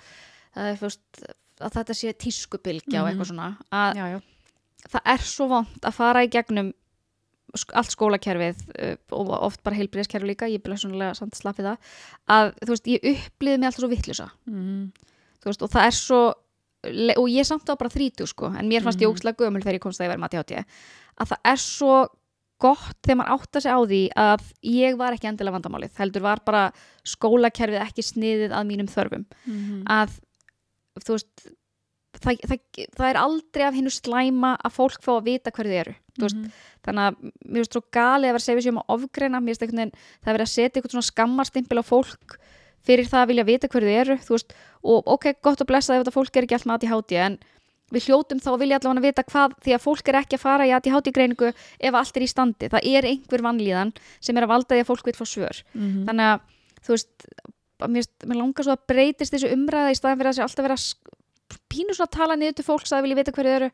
það 0.55 0.69
er 0.73 0.77
fyrst 0.81 1.23
að 1.63 1.73
þetta 1.77 1.93
sé 1.99 2.13
tískubilgja 2.13 3.01
og 3.01 3.05
Mhm. 3.07 3.11
eitthvað 3.13 3.29
svona 3.31 3.57
að 3.71 3.95
já, 3.95 4.05
já, 4.13 4.19
það 4.89 5.01
er 5.13 5.17
svo 5.23 5.47
vond 5.47 5.81
að 5.85 5.93
fara 5.93 6.23
í 6.25 6.29
gegnum 6.33 6.73
allt 7.77 7.91
skólakerfið 7.93 8.61
uh, 8.81 8.95
og 9.13 9.29
oft 9.45 9.61
bara 9.63 9.75
heilbriðskerfi 9.77 10.25
líka, 10.25 10.47
ég 10.49 10.63
bila 10.63 10.73
svona 10.75 11.11
samt 11.13 11.35
slappið 11.37 11.67
það, 11.69 11.77
að 12.33 12.53
þú 12.65 12.69
veist, 12.73 12.87
ég 12.89 13.03
upplýði 13.11 13.59
mig 13.61 13.67
alltaf 13.69 13.83
svo 13.83 13.89
vittlusa 13.91 14.29
Mhm, 14.49 14.91
þú 15.43 15.45
veist, 15.51 15.61
og 15.61 15.69
það 15.69 15.85
er 15.85 15.91
svo 15.99 16.21
og 16.83 17.27
ég 17.31 17.45
samt 17.47 17.69
á 17.69 17.77
bara 17.79 17.89
þrítu 17.93 18.25
sko 18.27 18.49
en 18.57 18.67
mér 18.67 18.81
fannst 18.83 18.99
ég 18.99 19.07
Mhm. 19.07 19.13
ógslag 19.15 19.37
gömul 19.37 19.61
þegar 19.63 19.77
ég 19.77 19.79
komst 19.85 20.01
að 20.01 20.07
ég 20.09 20.11
verið 20.15 20.19
mati 20.25 20.37
hátíð 20.37 20.65
að 21.21 21.27
það 21.29 21.37
er 21.45 21.55
svo 21.61 22.07
gott 22.63 22.99
þegar 23.03 23.19
maður 23.19 23.35
átta 23.37 23.63
sig 23.63 23.75
á 23.75 23.79
því 23.83 24.01
að 24.23 24.45
ég 24.73 24.99
var 24.99 25.15
ekki 25.15 25.29
endilega 25.31 25.57
vandamálið, 25.57 25.97
heldur 25.99 26.25
var 26.25 26.43
bara 26.45 26.63
skólakerfið 27.07 27.83
ekki 27.83 28.05
sniðið 28.07 28.55
að 28.55 28.69
mínum 28.69 28.91
þörfum 28.91 29.27
mhm. 29.43 29.83
að 29.91 30.17
þú 31.03 31.17
veist 31.17 31.45
það, 32.21 32.41
það, 32.47 32.59
það 32.97 33.07
er 33.09 33.19
aldrei 33.19 33.65
af 33.67 33.77
hinnu 33.77 33.93
slæma 33.93 34.53
að 34.61 34.75
fólk 34.77 35.03
fá 35.03 35.13
að 35.17 35.27
vita 35.29 35.53
hverju 35.53 35.73
þið 35.73 35.81
eru 35.83 35.95
þú 36.13 36.25
veist, 36.27 36.37
Mhm. 36.37 36.51
þannig 36.85 37.03
að 37.07 37.15
mér 37.23 37.61
finnst 37.63 37.73
svo 37.77 37.83
galið 37.91 38.27
að 38.27 38.33
vera 38.33 38.41
að 38.41 38.45
segja 38.45 38.57
við 38.59 38.65
séum 38.67 38.81
að 38.81 38.91
ofgreina 38.95 39.41
mér 39.41 39.55
finnst 39.55 39.73
veginn, 39.73 39.95
það 40.21 40.29
er 40.29 40.37
verið 40.37 40.47
að 40.47 40.53
setja 40.53 40.75
eitthvað 40.77 40.93
svona 40.93 41.11
skammarstimpil 41.11 41.81
á 41.81 41.83
fólk 41.83 42.37
fyrir 42.83 43.07
það 43.07 43.23
að 43.23 43.29
vilja 43.31 43.47
vita 43.47 43.67
hverju 43.71 43.89
þið 43.89 44.01
eru 44.03 44.17
þú 44.21 44.35
veist, 44.35 44.53
og 44.83 45.07
ok, 45.15 45.25
gott 45.41 45.63
að 45.63 45.69
blessa 45.71 45.95
ef 45.95 46.03
þetta 46.03 46.15
fólk 46.17 46.37
er 46.37 46.43
ekki 46.45 46.57
allt 46.57 46.67
með 46.69 46.75
ADHD 46.77 47.13
en 47.23 47.37
við 47.93 48.07
hljótum 48.09 48.41
þá 48.43 48.51
vilja 48.59 48.79
allavega 48.79 49.01
að 49.01 49.07
vita 49.07 49.25
hvað 49.29 49.57
því 49.63 49.75
að 49.75 49.83
fólk 49.85 50.11
er 50.11 50.19
ekki 50.21 50.37
að 50.39 50.43
fara 50.43 50.67
í 50.67 50.73
ADHD 50.75 51.11
greiningu 51.15 51.51
ef 51.53 51.97
allt 51.99 52.17
er 52.17 52.25
í 52.25 52.29
standi, 52.31 52.69
það 52.73 52.87
er 52.89 53.09
einhver 53.09 53.45
vanlíðan 53.45 53.93
sem 54.19 54.37
er 54.37 54.47
að 54.47 54.53
valda 54.53 54.75
því 54.75 54.83
að 54.83 54.89
fólk 54.91 55.09
vil 55.09 55.17
fá 55.17 55.25
svör. 55.29 55.63
Mhm. 55.73 56.05
þannig 56.09 56.31
að 56.31 56.39
þú 56.83 56.95
veist 56.97 57.27
mér, 57.89 58.07
mér 58.27 58.39
langar 58.39 58.65
svo 58.65 58.75
að 58.75 58.87
breytist 58.91 59.33
þessu 59.33 59.51
umræða 59.53 59.91
í 59.93 59.99
staðan 59.99 60.19
fyrir 60.19 60.31
að 60.31 60.35
þessi 60.37 60.45
alltaf 60.47 60.67
vera 60.67 60.79
pínu 61.69 61.95
svona 61.95 62.09
að 62.09 62.17
tala 62.17 62.37
niður 62.39 62.57
til 62.57 62.67
fólks 62.67 62.91
að 62.91 62.97
það 62.97 63.05
vilja 63.05 63.19
vita 63.19 63.35
hverju 63.35 63.53
eru 63.57 63.69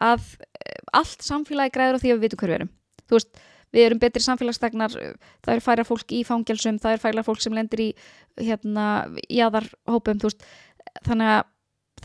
að 0.00 0.26
eh, 0.40 0.82
allt 0.96 1.24
samfélagi 1.26 1.74
græður 1.74 2.00
á 2.00 2.02
því 2.02 2.10
að 2.10 2.18
við 2.18 2.26
vitum 2.26 2.42
hverju 2.42 2.58
erum 2.58 2.72
þú 3.10 3.18
veist, 3.18 3.40
við 3.70 3.86
erum 3.86 4.02
betri 4.02 4.24
samfélagstegnar 4.24 4.96
það 4.96 5.54
er 5.54 5.64
færa 5.64 5.86
fólk 5.86 6.14
í 6.16 6.22
fangelsum 6.26 6.80
það 6.82 6.96
er 6.96 7.02
færa 7.04 7.26
fólk 7.26 7.42
sem 7.44 7.54
lendir 7.54 7.84
í 7.84 7.88
hérna, 8.40 8.86
jáðarhópum 9.28 10.22
þú 10.22 10.30
veist, 10.30 10.46
þannig 11.06 11.34
að 11.36 11.42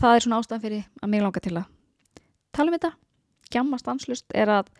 það 0.00 0.14
er 0.14 0.26
svona 0.26 0.40
ástæðan 0.42 0.64
fyrir 0.64 0.84
að 1.02 1.12
mig 1.12 1.24
langar 1.24 1.44
til 1.44 1.56
að 1.56 1.66
tala 2.56 2.72
um 2.72 2.76
þetta, 2.76 2.92
gjamma 3.52 3.80
stanslust 3.80 4.36
er 4.36 4.52
að 4.52 4.70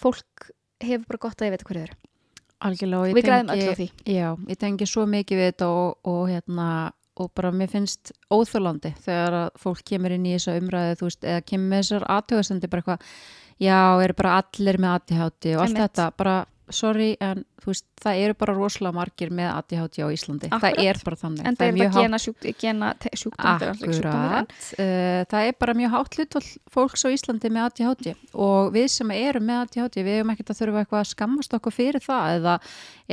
fólk 0.00 0.50
hefur 0.84 1.06
bara 1.08 1.22
gott 1.26 1.40
að 1.40 1.48
ég 1.48 1.54
veit 1.54 1.64
hverju 1.68 1.84
þau 1.84 1.86
eru. 1.88 2.00
Algjörlega 2.64 3.00
og 3.00 3.16
við 3.18 3.26
græðum 3.26 3.52
öll 3.52 3.64
á 3.68 3.74
því. 3.76 3.86
Já, 4.08 4.28
ég 4.48 4.60
tengi 4.60 4.86
svo 4.88 5.04
mikið 5.10 5.40
við 5.40 5.50
þetta 5.50 5.70
og, 5.74 5.96
og 6.08 6.22
hérna 6.30 6.68
og 7.20 7.30
bara 7.36 7.52
mér 7.54 7.70
finnst 7.70 8.10
óþólandi 8.32 8.90
þegar 9.04 9.36
að 9.44 9.60
fólk 9.62 9.84
kemur 9.86 10.14
inn 10.16 10.26
í 10.26 10.34
þessa 10.34 10.56
umræðu 10.58 10.96
þú 10.98 11.08
veist, 11.08 11.26
eða 11.30 11.44
kemur 11.46 11.70
með 11.70 11.82
þessar 11.82 12.06
aðtöðastendi 12.16 12.70
bara 12.72 12.82
eitthvað, 12.82 13.12
já, 13.62 13.78
eru 14.06 14.16
bara 14.18 14.32
allir 14.40 14.80
með 14.82 14.96
ADHD 14.96 15.50
og 15.54 15.62
allt 15.64 15.80
þetta, 15.84 16.08
bara 16.18 16.34
sorry, 16.72 17.16
en 17.20 17.44
þú 17.60 17.66
veist, 17.72 17.84
það 18.00 18.20
eru 18.24 18.34
bara 18.40 18.54
rosalega 18.56 18.94
margir 18.96 19.30
með 19.34 19.50
ADHD 19.52 19.98
á 20.00 20.08
Íslandi. 20.14 20.48
Akkurat. 20.48 20.62
Það 20.78 20.86
er 20.88 21.00
bara 21.04 21.16
þannig. 21.20 21.44
en 21.50 21.56
það 21.60 21.66
er 21.66 21.74
þetta 21.80 22.02
gena, 22.04 22.20
sjúk, 22.24 22.46
gena 22.60 22.88
te- 23.00 23.10
sjúkdómur, 23.20 23.58
þetta 23.60 23.68
alltaf 23.68 23.84
ekki 23.84 23.98
sjúkdómur, 23.98 24.24
en- 24.24 24.44
Akkurat, 24.44 24.80
uh, 24.80 25.20
það 25.34 25.48
er 25.48 25.54
bara 25.60 25.74
mjög 25.74 25.90
hátt 25.94 26.18
hlutvall 26.18 26.48
fólks 26.76 27.04
á 27.04 27.08
Íslandi 27.12 27.50
með 27.52 27.66
ADHD 27.68 28.14
og 28.34 28.72
við 28.72 28.88
sem 28.94 29.10
erum 29.10 29.44
með 29.48 29.60
ADHD 29.66 29.96
við 30.08 30.18
erum 30.20 30.30
ekkert 30.34 30.50
að 30.54 30.60
þurfa 30.62 30.82
eitthvað 30.84 31.02
að 31.04 31.12
skammast 31.12 31.56
okkur 31.60 31.72
fyrir 31.76 32.00
það 32.04 32.34
eða, 32.40 32.56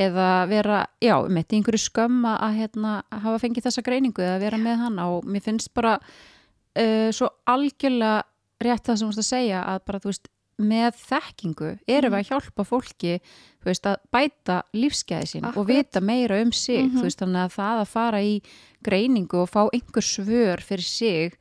eða 0.08 0.28
vera, 0.48 0.80
já, 1.04 1.16
með 1.28 1.56
einhverju 1.60 1.84
skömm 1.90 2.26
að, 2.32 2.58
hérna, 2.62 2.96
hafa 3.12 3.38
fengið 3.44 3.68
þessa 3.68 3.84
greiningu 3.84 4.24
eða 4.24 4.40
vera 4.48 4.58
með 4.58 4.78
hana 4.88 5.10
og 5.12 5.26
mér 5.28 5.42
finnst 5.44 5.74
bara 5.74 5.98
uh, 6.00 7.10
svo 7.12 7.30
algjörlega 7.52 8.24
rétt 8.62 8.86
það 8.86 8.98
sem 9.02 9.08
þú 9.08 9.12
veist 9.16 9.24
að 9.26 9.32
segja 9.32 9.62
að 9.66 9.80
bara, 9.88 10.00
þú 10.04 10.12
veist, 10.12 10.28
með 10.62 10.94
þekkingu 11.10 11.72
erum 11.88 12.14
við 12.14 12.20
að 12.20 12.30
hjálpa 12.32 12.64
fólki 12.68 13.14
veist, 13.66 13.86
að 13.86 13.98
bæta 14.12 14.62
lífsgæði 14.74 15.28
sín 15.30 15.44
og 15.46 15.52
Akkurat. 15.54 15.68
vita 15.68 16.02
meira 16.02 16.42
um 16.42 16.52
sig 16.52 16.86
Mhm. 16.86 16.98
þú 16.98 17.02
veist, 17.04 17.20
þannig 17.20 17.46
að 17.46 17.56
það 17.58 17.82
að 17.82 17.88
fara 17.88 18.22
í 18.22 18.42
greiningu 18.84 19.42
og 19.44 19.50
fá 19.50 19.70
einhver 19.74 20.02
svör 20.04 20.62
fyrir 20.62 20.84
sig 20.88 21.34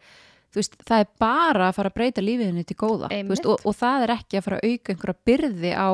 veist, 0.57 0.75
það 0.89 1.05
er 1.05 1.07
bara 1.23 1.69
að 1.71 1.77
fara 1.79 1.91
að 1.93 1.95
breyta 2.01 2.23
lífiðinni 2.27 2.65
til 2.67 2.77
góða 2.77 3.09
veist, 3.29 3.47
og, 3.47 3.61
og 3.65 3.75
það 3.79 4.03
er 4.07 4.15
ekki 4.17 4.39
að 4.41 4.45
fara 4.49 4.59
að 4.59 4.71
auka 4.73 4.93
einhverja 4.95 5.19
byrði 5.31 5.73
á 5.79 5.91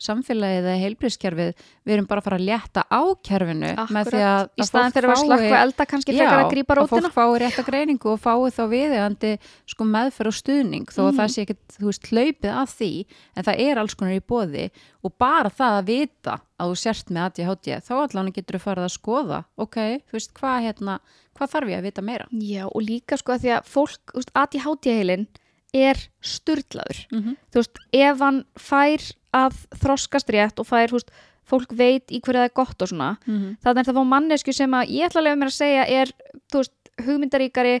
samfélagið 0.00 0.64
eða 0.64 0.74
heilbriðskerfið 0.80 1.48
við 1.84 1.92
erum 1.94 2.06
bara 2.08 2.22
að 2.22 2.24
fara 2.24 2.36
að 2.40 2.44
létta 2.48 2.84
á 2.88 3.00
kerfinu 3.28 3.72
með 3.92 4.08
því 4.14 4.20
að, 4.24 4.46
í 4.56 4.64
staðan 4.64 4.94
fyrir 4.94 5.10
að 5.12 5.18
fólk 5.20 5.34
fái- 5.44 5.60
elda 5.60 5.86
kannski 5.90 6.14
frekar 6.16 6.40
að 6.40 6.54
að 6.80 6.88
fólk 6.94 7.10
fái 7.18 7.40
rétta 7.42 7.64
greiningu 7.66 8.08
og 8.14 8.22
fái 8.22 8.54
þá 8.56 8.62
viðeigandi 8.72 9.32
sko 9.74 9.88
meðferð 9.92 10.32
og 10.32 10.38
stuðning 10.38 10.88
þó 10.88 11.00
að 11.04 11.10
Mhm. 11.10 11.18
það 11.20 11.28
sé 11.34 11.44
ekkert, 11.44 11.76
þú 11.76 11.86
veist, 11.90 12.08
hlaupið 12.10 12.56
að 12.62 12.74
því 12.80 12.90
en 13.36 13.44
það 13.50 13.60
er 13.68 13.78
alls 13.84 13.94
konar 14.00 14.16
í 14.16 14.24
bóði 14.32 14.70
og 15.04 15.12
bara 15.20 15.50
það 15.50 15.76
að 15.82 15.86
vita 15.92 16.40
að 16.60 16.72
þú 16.72 16.76
sért 16.80 17.10
með 17.12 17.24
ADHD 17.28 17.80
þá 17.84 17.92
allan 18.00 18.32
getur 18.32 18.56
þú 18.58 18.64
farið 18.64 18.88
að 18.88 18.96
skoða 18.96 19.44
ok, 19.60 19.76
þú 20.08 20.16
veist, 20.16 20.32
hvað 20.40 20.64
hérna 20.64 20.98
hvað 21.40 21.52
þarf 21.54 21.70
ég 21.72 21.78
að 21.80 21.86
vita 21.88 22.02
meira 22.04 22.26
Já, 22.30 22.66
og 22.68 22.82
líka 22.84 23.16
sko 23.20 23.32
að 23.34 23.40
því 23.46 23.52
að 23.56 23.70
fólk, 23.72 24.14
veist, 24.14 24.30
ADHD-heilin 24.36 25.26
er 25.72 25.96
sturlaður. 26.20 27.06
mm 27.12 27.20
-hmm. 27.22 27.36
Þú 27.52 27.60
veist, 27.62 27.78
ef 27.94 28.18
hann 28.20 28.44
fær 28.58 29.02
að 29.32 29.58
þroskast 29.82 30.30
rétt 30.34 30.58
og 30.58 30.66
fær, 30.66 30.90
veist, 30.90 31.10
fólk 31.46 31.72
veit 31.74 32.10
í 32.10 32.20
hverju 32.20 32.38
það 32.40 32.48
er 32.48 32.54
gott 32.54 32.82
og 32.82 32.88
svona, 32.88 33.16
Mhm. 33.26 33.56
þannig 33.62 33.78
er 33.78 33.92
það 33.92 33.98
fá 33.98 34.04
mannesku 34.06 34.52
sem 34.54 34.70
að 34.70 34.88
ég 34.90 35.06
ætla 35.08 35.20
að 35.20 35.24
lefa 35.24 35.36
mér 35.36 35.50
að 35.50 35.60
segja 35.62 35.84
er, 35.88 36.12
veist, 36.52 36.72
hugmyndaríkari, 37.04 37.80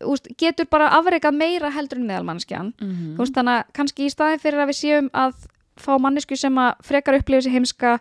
veist, 0.00 0.28
getur 0.38 0.66
bara 0.70 0.88
afreikað 0.90 1.34
meira 1.36 1.70
heldur 1.70 1.98
en 1.98 2.06
meðalmannskjan. 2.06 2.72
Þú 2.78 3.16
veist, 3.18 3.34
þannig 3.34 3.54
að 3.58 3.72
kannski 3.72 4.04
í 4.06 4.10
staðin 4.10 4.40
fyrir 4.40 4.58
að 4.62 4.68
við 4.68 4.78
séum 4.82 5.10
að 5.14 5.32
fá 5.76 5.98
mannesku 5.98 6.36
sem 6.36 6.54
að 6.54 6.74
frekar 6.82 7.14
upplifa 7.18 7.42
sér 7.42 7.52
heimska, 7.52 7.98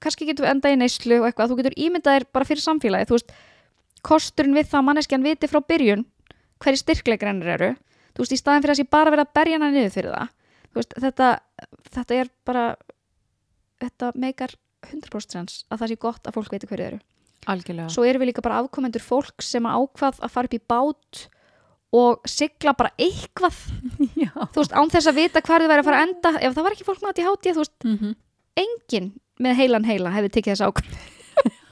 kannski 0.00 0.26
getur 0.26 0.46
við 0.46 0.50
enda 0.54 0.70
í 0.72 0.76
neyslu 0.78 1.20
og 1.20 1.26
eitthvað, 1.28 1.50
þú 1.50 1.56
getur 1.62 1.76
ímyndað 1.76 2.14
þér 2.18 2.24
bara 2.32 2.44
fyrir 2.44 2.62
samfélagi, 2.62 3.06
þú 3.08 3.16
veist, 3.18 3.32
kosturinn 4.06 4.54
við 4.56 4.68
það 4.70 4.80
að 4.80 4.86
manneskjan 4.88 5.26
viti 5.26 5.50
frá 5.50 5.60
byrjun 5.68 6.04
hverju 6.62 6.80
styrkleikar 6.82 7.30
hennir 7.32 7.52
eru 7.56 7.70
þú 8.14 8.24
veist, 8.24 8.34
í 8.34 8.40
staðin 8.40 8.62
fyrir 8.64 8.74
að 8.74 8.80
sé 8.82 8.88
bara 8.90 9.12
verið 9.14 9.26
að 9.28 9.34
berja 9.38 9.58
hana 9.58 9.70
niður 9.74 9.94
fyrir 9.94 10.14
það 10.14 10.32
þú 10.68 10.80
veist, 10.80 10.94
þetta, 11.04 11.28
þetta 11.94 12.18
er 12.22 12.30
bara 12.48 12.64
þetta 13.82 14.12
meikar 14.18 14.54
100% 14.88 15.34
sens 15.34 15.64
að 15.70 15.82
það 15.82 15.90
sé 15.92 15.96
gott 16.02 16.28
að 16.28 16.36
fólk 16.38 16.52
veit 16.54 16.64
hverju 16.68 16.86
eru. 16.86 16.98
Algjörlega. 17.50 17.88
Svo 17.94 18.04
erum 18.06 18.22
við 18.22 18.30
líka 18.32 18.42
bara 18.44 18.60
afkomendur 18.62 19.02
fólk 19.02 19.42
sem 19.42 19.66
að 19.66 19.78
ákvað 19.82 20.18
að 20.26 20.32
fara 20.34 20.48
upp 20.50 20.54
í 20.56 20.60
bát 20.70 21.20
og 21.98 22.28
sigla 22.28 22.74
bara 22.78 22.90
eitthvað. 23.00 23.58
Já. 24.22 24.32
þú 24.34 24.60
veist, 24.62 24.74
án 24.76 24.90
þess 24.92 25.10
að 25.10 25.18
vita 25.22 25.42
þið 25.42 25.68
væri 25.70 25.82
að 25.82 25.88
fara 25.88 26.00
að 26.02 26.06
enda. 26.08 26.32
Ef 26.42 26.56
það 26.56 26.66
var 26.66 26.76
ekki 26.76 26.86
fólk 26.88 27.02
með 27.04 27.10
að 27.12 27.22
ég 27.22 27.28
hátíð, 27.30 27.54
þú 27.58 27.64
veist, 27.64 27.76
Mhm. 27.88 28.14
enginn 28.58 29.08
með 29.38 29.58
heilan 29.62 29.86
heila 29.86 30.10
hefði 30.14 30.30
tekið 30.34 30.54
þess 30.54 30.66
ákvörð 30.66 30.98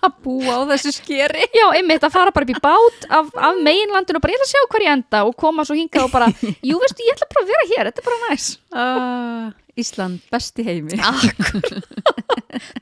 að 0.04 0.16
búa 0.24 0.52
á 0.58 0.60
þessu 0.72 0.92
skeri 0.96 1.46
Já, 1.56 1.64
einmitt 1.78 2.04
að 2.06 2.12
fara 2.14 2.32
bara 2.34 2.44
upp 2.46 2.52
í 2.52 2.60
bát 2.62 3.06
af, 3.08 3.30
af 3.36 3.60
meginlandinu 3.64 4.18
og 4.20 4.24
bara 4.24 4.34
ég 4.34 4.40
ætla 4.40 4.48
að 4.48 4.52
sjá 4.54 4.62
hvar 4.72 4.84
ég 4.86 4.92
enda 4.96 5.22
og 5.28 5.36
koma 5.40 5.64
svo 5.66 5.76
hingað 5.78 6.04
og 6.08 6.12
bara, 6.12 6.28
jú 6.68 6.80
veistu, 6.82 7.06
ég 7.06 7.14
ætla 7.16 7.28
bara 7.32 7.44
að 7.46 7.52
vera 7.52 7.68
hér, 7.72 7.90
þetta 7.90 8.02
er 8.02 8.08
bara 8.10 8.20
næs. 8.30 8.48
uh, 8.76 9.46
Ísland 9.76 10.22
besti 10.32 10.64
heimi 10.64 10.96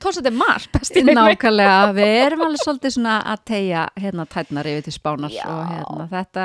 Tórs 0.03 0.15
þetta 0.19 0.31
er 0.31 0.37
mar, 0.39 0.67
besti 0.75 1.01
heimi. 1.03 1.15
Nákvæmlega, 1.19 1.79
við 1.97 2.13
erum 2.27 2.45
alveg 2.47 2.63
svolítið 2.63 2.95
svona 2.99 3.17
að 3.33 3.43
tegja 3.51 3.83
hérna 3.99 4.27
tætnar 4.31 4.69
yfir 4.71 4.85
til 4.87 4.95
spánar 4.95 5.33
Já. 5.35 5.43
og 5.51 5.65
hérna 5.73 6.07
þetta, 6.13 6.45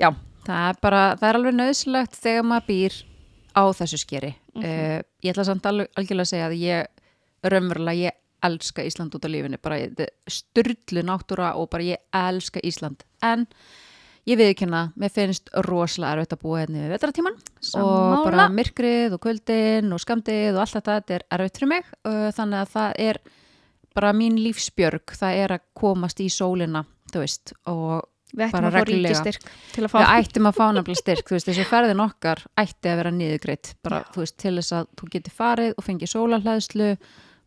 já, 0.00 0.10
það 0.46 0.68
er 0.68 0.78
bara, 0.86 1.02
það 1.18 1.28
er 1.30 1.38
alveg 1.40 1.56
nöðsilegt 1.58 2.20
þegar 2.22 2.46
maður 2.50 2.68
býr 2.70 3.00
á 3.54 3.62
þessu 3.80 3.98
skeri. 4.02 4.32
Mhm. 4.54 4.64
uh, 4.66 5.00
ég 5.24 5.34
ætla 5.34 5.46
samt 5.50 5.66
alveg, 5.70 5.90
algjörlega 5.98 6.26
að 6.28 6.32
segja 6.34 6.50
að 6.50 6.56
ég, 6.62 6.92
raunverulega, 7.44 7.98
ég 8.10 8.20
elska 8.46 8.84
Ísland 8.84 9.16
út 9.16 9.26
á 9.26 9.30
lífinu, 9.30 9.58
bara 9.62 9.80
styrlu 10.30 11.04
náttúra 11.06 11.54
og 11.58 11.70
bara 11.72 11.94
ég 11.94 12.04
elska 12.14 12.62
Ísland. 12.64 13.04
En 13.24 13.46
ég 14.28 14.40
viðkynna, 14.40 14.86
mér 14.96 15.12
finnst 15.12 15.50
rosalega 15.66 16.16
erfitt 16.16 16.36
að 16.36 16.42
búa 16.44 16.62
hérna 16.62 16.84
við 16.84 16.94
vetratíman 16.94 17.36
og 17.80 18.24
bara 18.24 18.48
myrkrið 18.52 19.16
og 19.16 19.22
kvöldin 19.24 19.92
og 19.92 20.00
skamdið 20.02 20.54
og 20.54 20.62
allt 20.64 20.78
þetta, 20.78 20.98
þetta 21.00 21.18
er 21.18 21.26
erfitt 21.36 21.60
fyrir 21.60 21.72
mig 21.74 21.90
uh, 22.08 22.30
þannig 22.36 22.62
að 22.62 22.72
það 22.72 22.96
er 23.04 23.20
bara 23.94 24.14
mín 24.16 24.40
lífsbjörg, 24.40 25.14
það 25.14 25.42
er 25.44 25.54
að 25.58 25.68
komast 25.76 26.24
í 26.24 26.30
sólina, 26.32 26.84
þú 27.12 27.24
veist 27.24 27.54
og 27.70 28.10
Við 28.34 28.48
ættum 28.48 28.64
að 28.66 28.74
fá 28.74 28.88
ríkistyrk 28.88 29.44
til 29.70 29.82
að 29.84 29.92
fá. 29.92 29.98
við 30.00 30.08
ættum 30.10 30.48
að 30.48 30.56
fá 30.56 30.64
nefnilega 30.74 30.98
styrk 30.98 31.28
þú 31.28 31.36
veist, 31.36 31.48
þessi 31.50 31.66
ferðin 31.68 32.02
okkar 32.02 32.40
ætti 32.58 32.90
að 32.90 32.96
vera 32.98 33.12
niðugreitt 33.14 33.68
bara, 33.84 34.00
þú 34.10 34.24
veist, 34.24 34.36
til 34.42 34.54
þess 34.56 34.74
að 34.74 34.88
þú 34.98 35.10
getur 35.12 35.36
farið 35.36 35.76
og 35.76 35.86
fengið 35.86 36.10
sólarhæðslu 36.10 36.88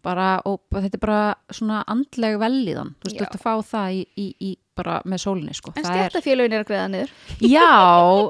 bara, 0.08 0.30
og 0.48 0.62
þetta 0.72 0.98
er 0.98 1.04
bara 1.04 1.20
svona 1.52 1.82
andleg 1.92 2.40
velíðan, 2.42 2.96
þú 3.02 3.10
veist, 3.10 3.18
Já. 3.18 3.20
þú 3.20 3.28
ert 3.28 3.38
að 3.38 3.44
fá 3.44 3.54
það 3.74 3.98
í, 3.98 4.02
í, 4.18 4.28
í 4.48 4.54
bara 4.78 5.00
með 5.10 5.22
sólinni, 5.24 5.54
sko 5.58 5.72
En 5.74 5.84
Það 5.88 5.96
er- 6.04 6.16
að 6.62 6.68
greiða 6.70 6.90
niður. 6.94 7.14
Já, 7.58 7.66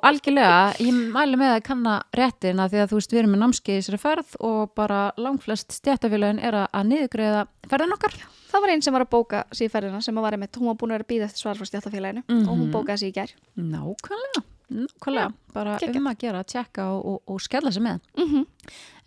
algjörlega, 0.08 0.60
ég 0.80 1.00
mæli 1.14 1.40
með 1.42 1.52
að 1.58 1.64
kanna 1.68 1.96
réttin 2.16 2.62
að 2.64 2.72
því 2.74 2.82
að 2.84 2.90
þú 2.94 3.00
veist 3.02 3.14
við 3.14 3.20
erum 3.22 3.34
með 3.36 3.42
námskeið 3.44 3.76
í 3.76 3.82
þessari 3.82 4.00
ferð 4.06 4.38
og 4.48 4.72
bara 4.80 5.02
langflest 5.20 5.76
stjættafélagin 5.76 6.40
er 6.48 6.56
að, 6.64 6.68
að 6.80 6.88
niðurgreiða 6.94 7.42
ferðin 7.68 7.96
okkar. 7.98 8.16
Það 8.48 8.64
var 8.64 8.72
einn 8.74 8.84
sem 8.86 8.96
var 8.96 9.04
að 9.04 9.12
bóka 9.12 9.44
síðferðina 9.60 10.00
sem 10.06 10.16
var 10.24 10.38
einmitt, 10.38 10.56
hún 10.56 10.70
var 10.72 10.78
búin 10.80 10.94
að 10.96 11.02
vera 11.02 11.08
að 11.08 11.12
býða 11.12 11.28
eftir 11.28 11.44
svar 11.44 11.60
frá 11.60 11.68
stjættafélaginu 11.68 12.24
og 12.24 12.48
hún 12.48 12.62
Mhm. 12.64 12.72
bókaði 12.78 12.98
sig 13.04 13.12
í 13.12 13.18
gær. 13.20 13.34
Nákvæmlega, 13.60 14.44
nákvæmlega, 14.70 15.32
bara 15.54 15.78
geggjað. 15.80 15.96
um 16.02 16.08
að 16.12 16.18
gera, 16.20 16.40
að 16.44 16.52
tjekka 16.54 16.86
og, 16.92 17.06
og, 17.06 17.22
og 17.28 17.42
skella 17.42 17.72
sig 17.72 17.82
með. 17.84 18.00
Mm 18.18 18.46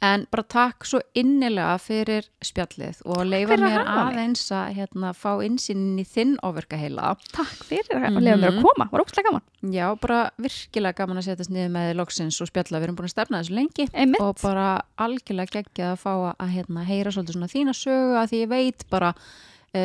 En 0.03 0.23
bara 0.32 0.43
takk 0.49 0.87
svo 0.89 0.97
innilega 1.12 1.74
fyrir 1.77 2.24
spjallið 2.41 3.03
og 3.05 3.19
leifa 3.28 3.59
mér 3.61 3.82
aðeins 3.85 4.47
að 4.57 4.70
hérna, 4.78 5.11
fá 5.12 5.45
insinn 5.45 5.99
í 6.01 6.07
þinn 6.09 6.39
áverkaheila. 6.41 7.11
Takk 7.37 7.66
fyrir 7.69 7.99
að 8.09 8.16
lefa 8.16 8.39
mér 8.41 8.49
að 8.49 8.55
Mhm. 8.57 8.62
koma, 8.65 8.89
var 8.91 9.03
ógstlega 9.05 9.28
gaman. 9.28 9.43
Já, 9.74 9.95
bara 10.01 10.31
virkilega 10.41 10.97
gaman 10.97 11.19
að 11.19 11.27
setjast 11.28 11.51
niður 11.53 11.69
með 11.77 11.93
loksins 12.01 12.41
og 12.41 12.49
spjalla, 12.49 12.81
við 12.81 12.85
erum 12.89 12.97
búin 12.97 13.11
að 13.11 13.12
stefna 13.12 13.43
þessu 13.43 13.55
lengi. 13.59 13.89
Einmitt. 13.93 14.20
og 14.23 14.37
bara 14.41 14.81
algjörlega 14.97 15.53
geggjað 15.61 15.93
að 15.93 16.01
fá 16.01 16.35
að, 16.41 16.49
hérna, 16.49 16.85
heyra 16.89 17.11
svolítið 17.12 17.37
svona 17.37 17.53
þína 17.53 17.77
sögu 17.77 18.16
að 18.16 18.28
því 18.32 18.41
ég 18.41 18.49
veit 18.49 18.89
bara 18.89 19.15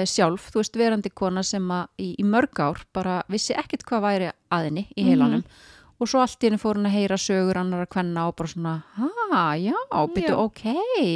sjálf, 0.09 0.49
þú 0.51 0.61
veist, 0.63 0.75
verandi 0.79 1.09
kona 1.13 1.43
sem 1.43 1.67
að 1.71 1.87
í, 2.01 2.15
í 2.19 2.23
mörg 2.25 2.59
ár 2.59 2.79
bara 2.93 3.19
vissi 3.29 3.53
ekkit 3.53 3.83
hvað 3.85 4.01
væri 4.01 4.31
aðinni 4.51 4.87
í 4.97 5.03
heilanum. 5.11 5.43
Og 5.95 6.09
svo 6.11 6.19
allt 6.19 6.41
í 6.43 6.49
henni 6.49 6.57
fór 6.59 6.75
hún 6.75 6.89
að 6.89 6.95
heyra 6.97 7.15
sögur 7.15 7.55
annar 7.55 7.85
að 7.85 7.91
kvenna 7.93 8.25
og 8.27 8.33
bara 8.35 8.49
svona, 8.51 8.71
ha, 8.97 9.43
já, 9.55 9.71
byrju, 10.11 10.33
ok, 10.43 10.63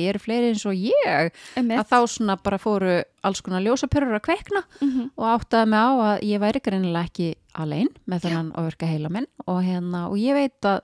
eru 0.07 0.19
fleiri 0.23 0.53
eins 0.53 0.63
og 0.69 0.77
ég? 0.79 1.33
Einmitt. 1.59 1.81
að 1.81 1.89
þá 1.89 1.97
svona 2.13 2.37
bara 2.41 2.57
fóru 2.57 2.93
alls 3.27 3.41
konar 3.43 3.59
ljósapörur 3.65 4.15
að 4.15 4.23
kveikna 4.29 4.61
Mhm. 4.79 5.09
og 5.17 5.25
áttaði 5.33 5.67
mig 5.67 5.79
á 5.83 5.89
að 5.99 6.23
ég 6.29 6.39
væri 6.39 6.61
greinilega 6.63 7.09
ekki 7.09 7.35
alein 7.59 7.89
með 8.07 8.21
þennan 8.23 8.53
ofurka 8.55 8.87
heila 8.87 9.09
minn 9.09 9.27
og, 9.47 9.59
hérna, 9.67 10.07
og 10.07 10.15
ég 10.15 10.33
veit 10.33 10.61
að, 10.63 10.79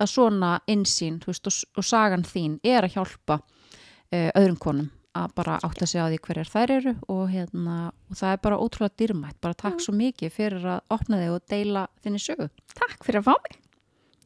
að 0.00 0.06
svona 0.12 0.60
insýn 0.68 1.18
þú 1.24 1.32
veist, 1.32 1.46
og, 1.46 1.78
og 1.80 1.84
sagan 1.84 2.22
þín 2.28 2.60
er 2.62 2.84
að 2.84 2.92
hjálpa 2.98 3.40
uh, 3.40 4.30
öðrum 4.36 4.58
konum 4.60 4.90
að 5.16 5.32
bara 5.34 5.58
átta 5.66 5.88
sig 5.88 6.02
á 6.02 6.06
því 6.06 6.20
hverjar 6.26 6.50
þær 6.50 6.74
eru 6.76 6.92
og, 7.08 7.24
hérna, 7.32 7.78
og 8.10 8.18
það 8.20 8.34
er 8.34 8.44
bara 8.44 8.60
ótrúlega 8.62 8.96
dýrmætt 9.00 9.40
bara 9.42 9.58
takk 9.58 9.82
svo 9.82 9.94
mikið 9.96 10.36
fyrir 10.36 10.68
að 10.76 10.94
opna 10.94 11.18
þig 11.18 11.34
og 11.34 11.48
deila 11.50 11.88
þinni 12.04 12.22
sögu. 12.22 12.46
Takk 12.78 13.02
fyrir 13.06 13.22
að 13.22 13.30
fá 13.30 13.34
mig. 13.48 13.58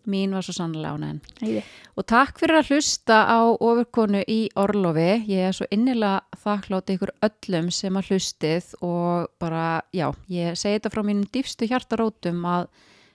Mín 0.05 0.35
var 0.37 0.45
svo 0.45 0.53
sannlega. 0.53 1.15
Heiði. 1.41 1.63
Og 1.97 2.05
takk 2.05 2.37
fyrir 2.37 2.59
að 2.59 2.75
hlusta 2.75 3.23
á 3.25 3.41
ofurkonu 3.57 4.21
í 4.29 4.51
Orlofi. 4.61 5.23
Ég 5.31 5.49
er 5.49 5.57
svo 5.57 5.69
innilega 5.73 6.43
þakklátt 6.43 6.93
ykkur 6.93 7.15
öllum 7.25 7.71
sem 7.73 7.97
að 7.97 8.11
hlustið 8.11 8.75
og 8.85 9.31
bara, 9.41 9.81
já, 9.97 10.11
ég 10.29 10.59
segi 10.61 10.77
þetta 10.77 10.93
frá 10.93 11.03
mínum 11.09 11.25
dýfstu 11.33 11.71
hjartarótum 11.71 12.45
að, 12.45 12.69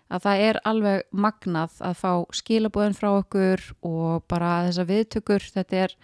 að 0.10 0.26
það 0.26 0.44
er 0.48 0.62
alveg 0.72 1.06
magnað 1.14 1.78
að 1.92 2.02
fá 2.02 2.12
skilabóðin 2.42 2.98
frá 2.98 3.12
okkur 3.12 3.68
og 3.86 4.26
bara 4.26 4.56
þessa 4.72 4.90
viðtökur, 4.90 5.46
þetta 5.60 5.84
er 5.86 5.98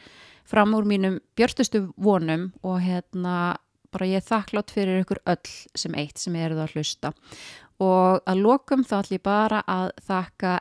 fram 0.45 0.75
úr 0.77 0.87
mínum 0.87 1.19
björstustu 1.37 1.87
vonum 1.97 2.51
og 2.63 2.79
hérna 2.83 3.55
bara 3.95 4.09
ég 4.09 4.19
er 4.19 4.27
þakklátt 4.27 4.73
fyrir 4.75 5.03
ykkur 5.03 5.23
öll 5.31 5.51
sem 5.77 5.95
eitt 5.95 6.19
sem 6.21 6.35
eruð 6.35 6.65
að 6.65 6.75
hlusta 6.75 7.13
og 7.83 8.23
að 8.27 8.41
lokum 8.43 8.85
þá 8.87 8.99
ætlum 9.01 9.19
ég 9.19 9.25
bara 9.25 9.61
að 9.67 9.91
þakka 10.07 10.59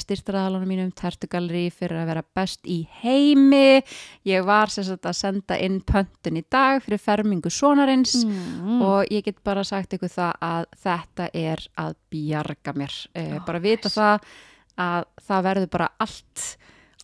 styrtaraðalunum 0.00 0.70
mínum, 0.70 0.90
Tertugalleri 0.96 1.68
fyrir 1.74 2.00
að 2.00 2.08
vera 2.10 2.22
best 2.36 2.66
í 2.70 2.80
heimi 3.02 3.82
ég 4.26 4.46
var 4.46 4.72
sagt 4.72 5.06
að 5.06 5.18
senda 5.18 5.58
inn 5.62 5.78
pöntun 5.86 6.40
í 6.40 6.44
dag 6.50 6.82
fyrir 6.84 7.02
fermingu 7.02 7.52
sonarins 7.52 8.16
mm. 8.24 8.82
og 8.82 9.12
ég 9.12 9.26
get 9.26 9.42
bara 9.46 9.64
sagt 9.66 9.94
ykkur 9.96 10.12
það 10.12 10.32
að 10.48 10.68
þetta 10.82 11.28
er 11.34 11.64
að 11.82 11.96
bjarga 12.12 12.76
mér 12.76 12.96
eh, 13.14 13.36
Ó, 13.36 13.44
bara 13.46 13.62
vita 13.62 13.90
nice. 13.90 14.00
það 14.00 14.30
að 14.86 15.06
það 15.28 15.46
verður 15.50 15.70
bara 15.76 15.90
allt 16.02 16.46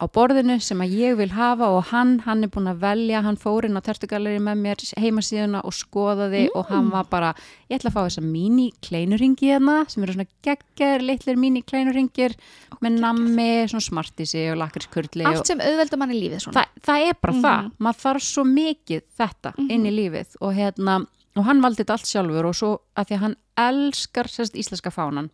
á 0.01 0.09
borðinu 0.09 0.55
sem 0.65 0.81
að 0.83 0.95
ég 0.97 1.17
vil 1.19 1.29
hafa 1.37 1.67
og 1.77 1.91
hann, 1.93 2.15
hann 2.25 2.43
er 2.43 2.49
búin 2.51 2.71
að 2.71 2.79
velja, 2.81 3.21
hann 3.23 3.37
fór 3.37 3.67
inn 3.69 3.77
á 3.77 3.83
tertugalleri 3.85 4.41
með 4.43 4.57
mér 4.63 4.81
heimasíðuna 4.99 5.61
og 5.69 5.75
skoðaði 5.77 6.47
og 6.57 6.71
hann 6.73 6.89
var 6.91 7.05
bara, 7.13 7.35
ég 7.69 7.77
ætla 7.79 7.91
að 7.93 7.97
fá 7.99 8.01
þessa 8.09 8.25
mini 8.25 8.71
kleinuringi 8.83 9.51
hérna 9.53 9.77
sem 9.93 10.03
eru 10.07 10.17
svona 10.17 10.27
gegger, 10.49 11.05
litlir 11.05 11.37
mini 11.39 11.63
kleinuringir 11.63 12.35
með 12.83 12.97
nammi, 13.05 13.49
svona 13.69 13.85
smartísi 13.85 14.47
og 14.55 14.59
lakriskurli 14.65 15.27
og 15.29 15.35
allt 15.37 15.53
sem 15.53 15.61
auðvelda 15.63 16.01
manni 16.01 16.19
lífið 16.23 16.47
svona. 16.47 16.65
Þa, 16.65 16.83
það 16.89 17.07
er 17.11 17.21
bara 17.21 17.33
Mhm. 17.37 17.43
það, 17.45 17.71
maður 17.79 18.03
þarf 18.07 18.27
svo 18.33 18.45
mikið 18.49 19.03
þetta 19.21 19.55
inn 19.69 19.87
í 19.87 19.93
lífið 20.01 20.37
og 20.41 20.55
hérna 20.57 21.07
og 21.37 21.45
hann 21.45 21.61
valdi 21.63 21.85
þetta 21.85 21.93
allt 22.01 22.09
sjálfur 22.11 22.49
og 22.49 22.55
svo 22.57 22.73
að 22.97 23.07
því 23.07 23.15
að 23.17 23.25
hann 23.29 23.37
elskar 23.57 24.25
sérst 24.29 24.57
íslenska 24.57 24.91
fánan 24.91 25.31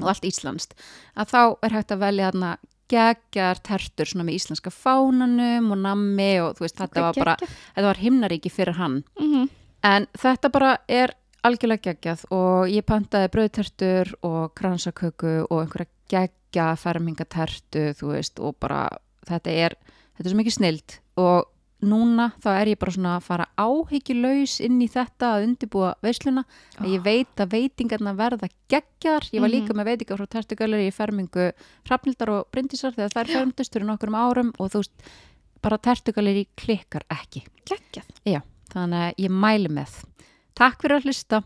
og 0.00 0.06
allt 0.08 0.22
íslenskt 0.26 0.72
að 1.16 1.28
þá 1.34 1.40
er 1.62 1.70
hægt 1.76 1.90
að 1.94 1.98
velja 2.06 2.30
þarna 2.32 2.56
geggar 2.90 3.62
tertur 3.62 4.10
svona 4.10 4.26
með 4.26 4.40
íslenska 4.40 4.74
fánanum 4.74 5.70
og 5.70 5.80
nammi 5.86 6.32
og 6.42 6.58
þú 6.58 6.66
veist 6.66 6.82
þetta 6.82 7.06
var 7.06 7.22
bara, 7.22 7.38
þetta 7.46 7.88
var 7.88 8.02
himnaríki 8.02 8.52
fyrir 8.52 8.78
hann. 8.80 9.02
Mm 9.20 9.48
en 9.86 10.06
þetta 10.18 10.50
bara 10.52 10.72
er 10.88 11.14
algjörlega 11.46 11.90
geggjað 11.90 12.26
og 12.36 12.68
ég 12.70 12.84
pantaði 12.86 13.30
brauðtertur 13.32 14.12
og 14.26 14.52
kransaköku 14.58 15.46
og 15.46 15.62
einhverja 15.62 15.88
geggja 16.10 16.66
fermingatertu 16.80 17.90
þú 17.96 18.12
veist 18.12 18.42
og 18.42 18.58
bara 18.60 18.82
þetta 19.28 19.54
er, 19.54 19.76
þetta 20.16 20.26
er 20.26 20.34
svo 20.34 20.40
mikið 20.42 20.56
snild 20.58 20.98
og 21.20 21.48
núna 21.84 22.30
þá 22.42 22.48
er 22.54 22.70
ég 22.72 22.80
bara 22.80 22.94
svona 22.94 23.14
að 23.16 23.26
fara 23.26 23.46
áhyggjulaus 23.60 24.58
inn 24.64 24.80
í 24.84 24.88
þetta 24.90 25.34
að 25.36 25.46
undibúa 25.48 25.92
veisluna. 26.04 26.44
Að 26.78 26.90
ég 26.94 27.04
veit 27.04 27.42
að 27.42 27.54
veitingarna 27.56 28.14
verða 28.18 28.50
geggjar, 28.72 29.28
ég 29.32 29.44
var 29.44 29.52
líka 29.52 29.76
með 29.76 29.92
veitingar 29.92 30.20
frá 30.20 30.30
tertugalleri 30.36 30.88
í 30.90 30.94
fermingu 30.94 31.50
Hrafnildar 31.88 32.34
og 32.34 32.50
Bryndísar 32.52 32.96
þegar 32.96 33.16
þær 33.16 33.32
fermdust 33.34 33.76
fyrir 33.76 33.88
nokkrum 33.88 34.18
árum 34.18 34.52
og 34.58 34.72
þú 34.74 34.84
veist, 34.84 35.08
bara 35.64 35.80
tertugalleri 35.80 36.46
klikkar 36.56 37.04
ekki. 37.12 37.44
Geggjað. 37.68 38.12
Já, 38.28 38.40
þannig 38.72 39.06
að 39.08 39.24
ég 39.26 39.40
mæli 39.46 39.72
með. 39.80 39.96
Takk 40.58 40.82
fyrir 40.84 41.00
að 41.00 41.08
hlusta. 41.08 41.42